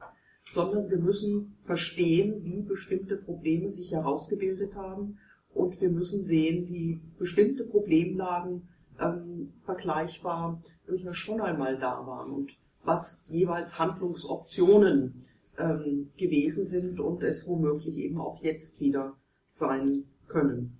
Sondern 0.53 0.91
wir 0.91 0.99
müssen 0.99 1.57
verstehen, 1.62 2.45
wie 2.45 2.62
bestimmte 2.62 3.16
Probleme 3.16 3.70
sich 3.70 3.93
herausgebildet 3.93 4.77
haben 4.77 5.19
und 5.55 5.81
wir 5.81 5.89
müssen 5.89 6.23
sehen, 6.23 6.69
wie 6.69 7.01
bestimmte 7.19 7.65
Problemlagen 7.65 8.69
ähm, 9.01 9.55
vergleichbar 9.65 10.62
durchaus 10.86 11.16
schon 11.16 11.41
einmal 11.41 11.78
da 11.78 12.07
waren 12.07 12.31
und 12.31 12.53
was 12.85 13.24
jeweils 13.28 13.78
Handlungsoptionen 13.78 15.24
ähm, 15.59 16.11
gewesen 16.16 16.66
sind 16.66 17.01
und 17.01 17.23
es 17.23 17.47
womöglich 17.47 17.97
eben 17.98 18.20
auch 18.20 18.43
jetzt 18.43 18.81
wieder 18.81 19.15
sein 19.47 20.05
können. 20.28 20.78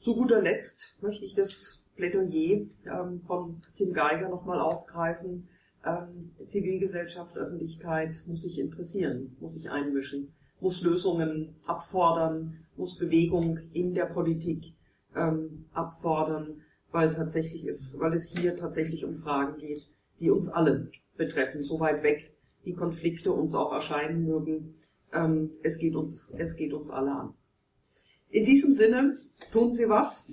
Zu 0.00 0.14
guter 0.14 0.42
Letzt 0.42 0.96
möchte 1.00 1.24
ich 1.24 1.34
das 1.34 1.84
Plädoyer 1.96 2.66
ähm, 2.86 3.20
von 3.26 3.62
Tim 3.74 3.92
Geiger 3.92 4.28
nochmal 4.28 4.60
aufgreifen. 4.60 5.48
Ähm, 5.84 6.32
Zivilgesellschaft, 6.46 7.36
Öffentlichkeit 7.36 8.22
muss 8.26 8.42
sich 8.42 8.58
interessieren, 8.58 9.36
muss 9.40 9.54
sich 9.54 9.70
einmischen, 9.70 10.32
muss 10.60 10.82
Lösungen 10.82 11.56
abfordern, 11.66 12.64
muss 12.76 12.96
Bewegung 12.98 13.58
in 13.72 13.94
der 13.94 14.06
Politik 14.06 14.74
ähm, 15.14 15.66
abfordern, 15.72 16.62
weil 16.90 17.10
tatsächlich 17.10 17.66
ist, 17.66 17.98
weil 18.00 18.12
es 18.14 18.30
hier 18.30 18.56
tatsächlich 18.56 19.04
um 19.04 19.16
Fragen 19.16 19.58
geht, 19.58 19.88
die 20.22 20.30
uns 20.30 20.48
alle 20.48 20.90
betreffen, 21.16 21.62
so 21.62 21.80
weit 21.80 22.02
weg 22.02 22.34
die 22.64 22.74
Konflikte 22.74 23.32
uns 23.32 23.54
auch 23.54 23.72
erscheinen 23.72 24.24
mögen. 24.24 24.76
Ähm, 25.12 25.50
es 25.62 25.78
geht 25.78 25.94
uns, 25.96 26.32
es 26.38 26.56
geht 26.56 26.72
uns 26.72 26.90
alle 26.90 27.10
an. 27.10 27.34
In 28.30 28.46
diesem 28.46 28.72
Sinne 28.72 29.18
tun 29.52 29.74
Sie 29.74 29.88
was. 29.88 30.30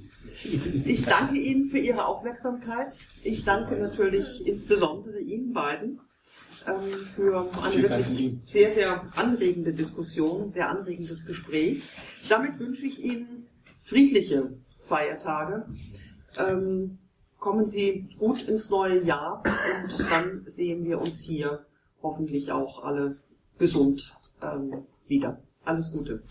Ich 0.86 1.06
danke 1.06 1.38
Ihnen 1.38 1.66
für 1.66 1.80
Ihre 1.80 2.06
Aufmerksamkeit. 2.06 3.00
Ich 3.24 3.44
danke 3.44 3.76
natürlich 3.76 4.48
insbesondere 4.48 5.20
Ihnen 5.20 5.52
beiden 5.52 6.00
ähm, 6.68 7.06
für 7.16 7.50
eine 7.62 7.84
wirklich 7.84 8.38
sehr, 8.46 8.70
sehr 8.70 9.12
anregende 9.18 9.74
Diskussion, 9.74 10.52
sehr 10.52 10.70
anregendes 10.70 11.26
Gespräch. 11.26 11.84
Damit 12.30 12.60
wünsche 12.60 12.86
ich 12.86 13.04
Ihnen 13.04 13.48
friedliche 13.82 14.54
Feiertage. 14.80 15.66
Ähm, 16.38 17.00
kommen 17.40 17.68
Sie 17.68 18.06
gut 18.18 18.44
ins 18.44 18.70
neue 18.70 19.04
Jahr 19.04 19.44
und 19.84 20.00
dann 20.10 20.44
sehen 20.46 20.84
wir 20.84 21.00
uns 21.00 21.22
hier 21.22 21.66
hoffentlich 22.04 22.52
auch 22.52 22.84
alle 22.84 23.18
gesund 23.58 24.16
ähm, 24.44 24.86
wieder. 25.08 25.42
Alles 25.66 25.92
Gute. 25.92 26.24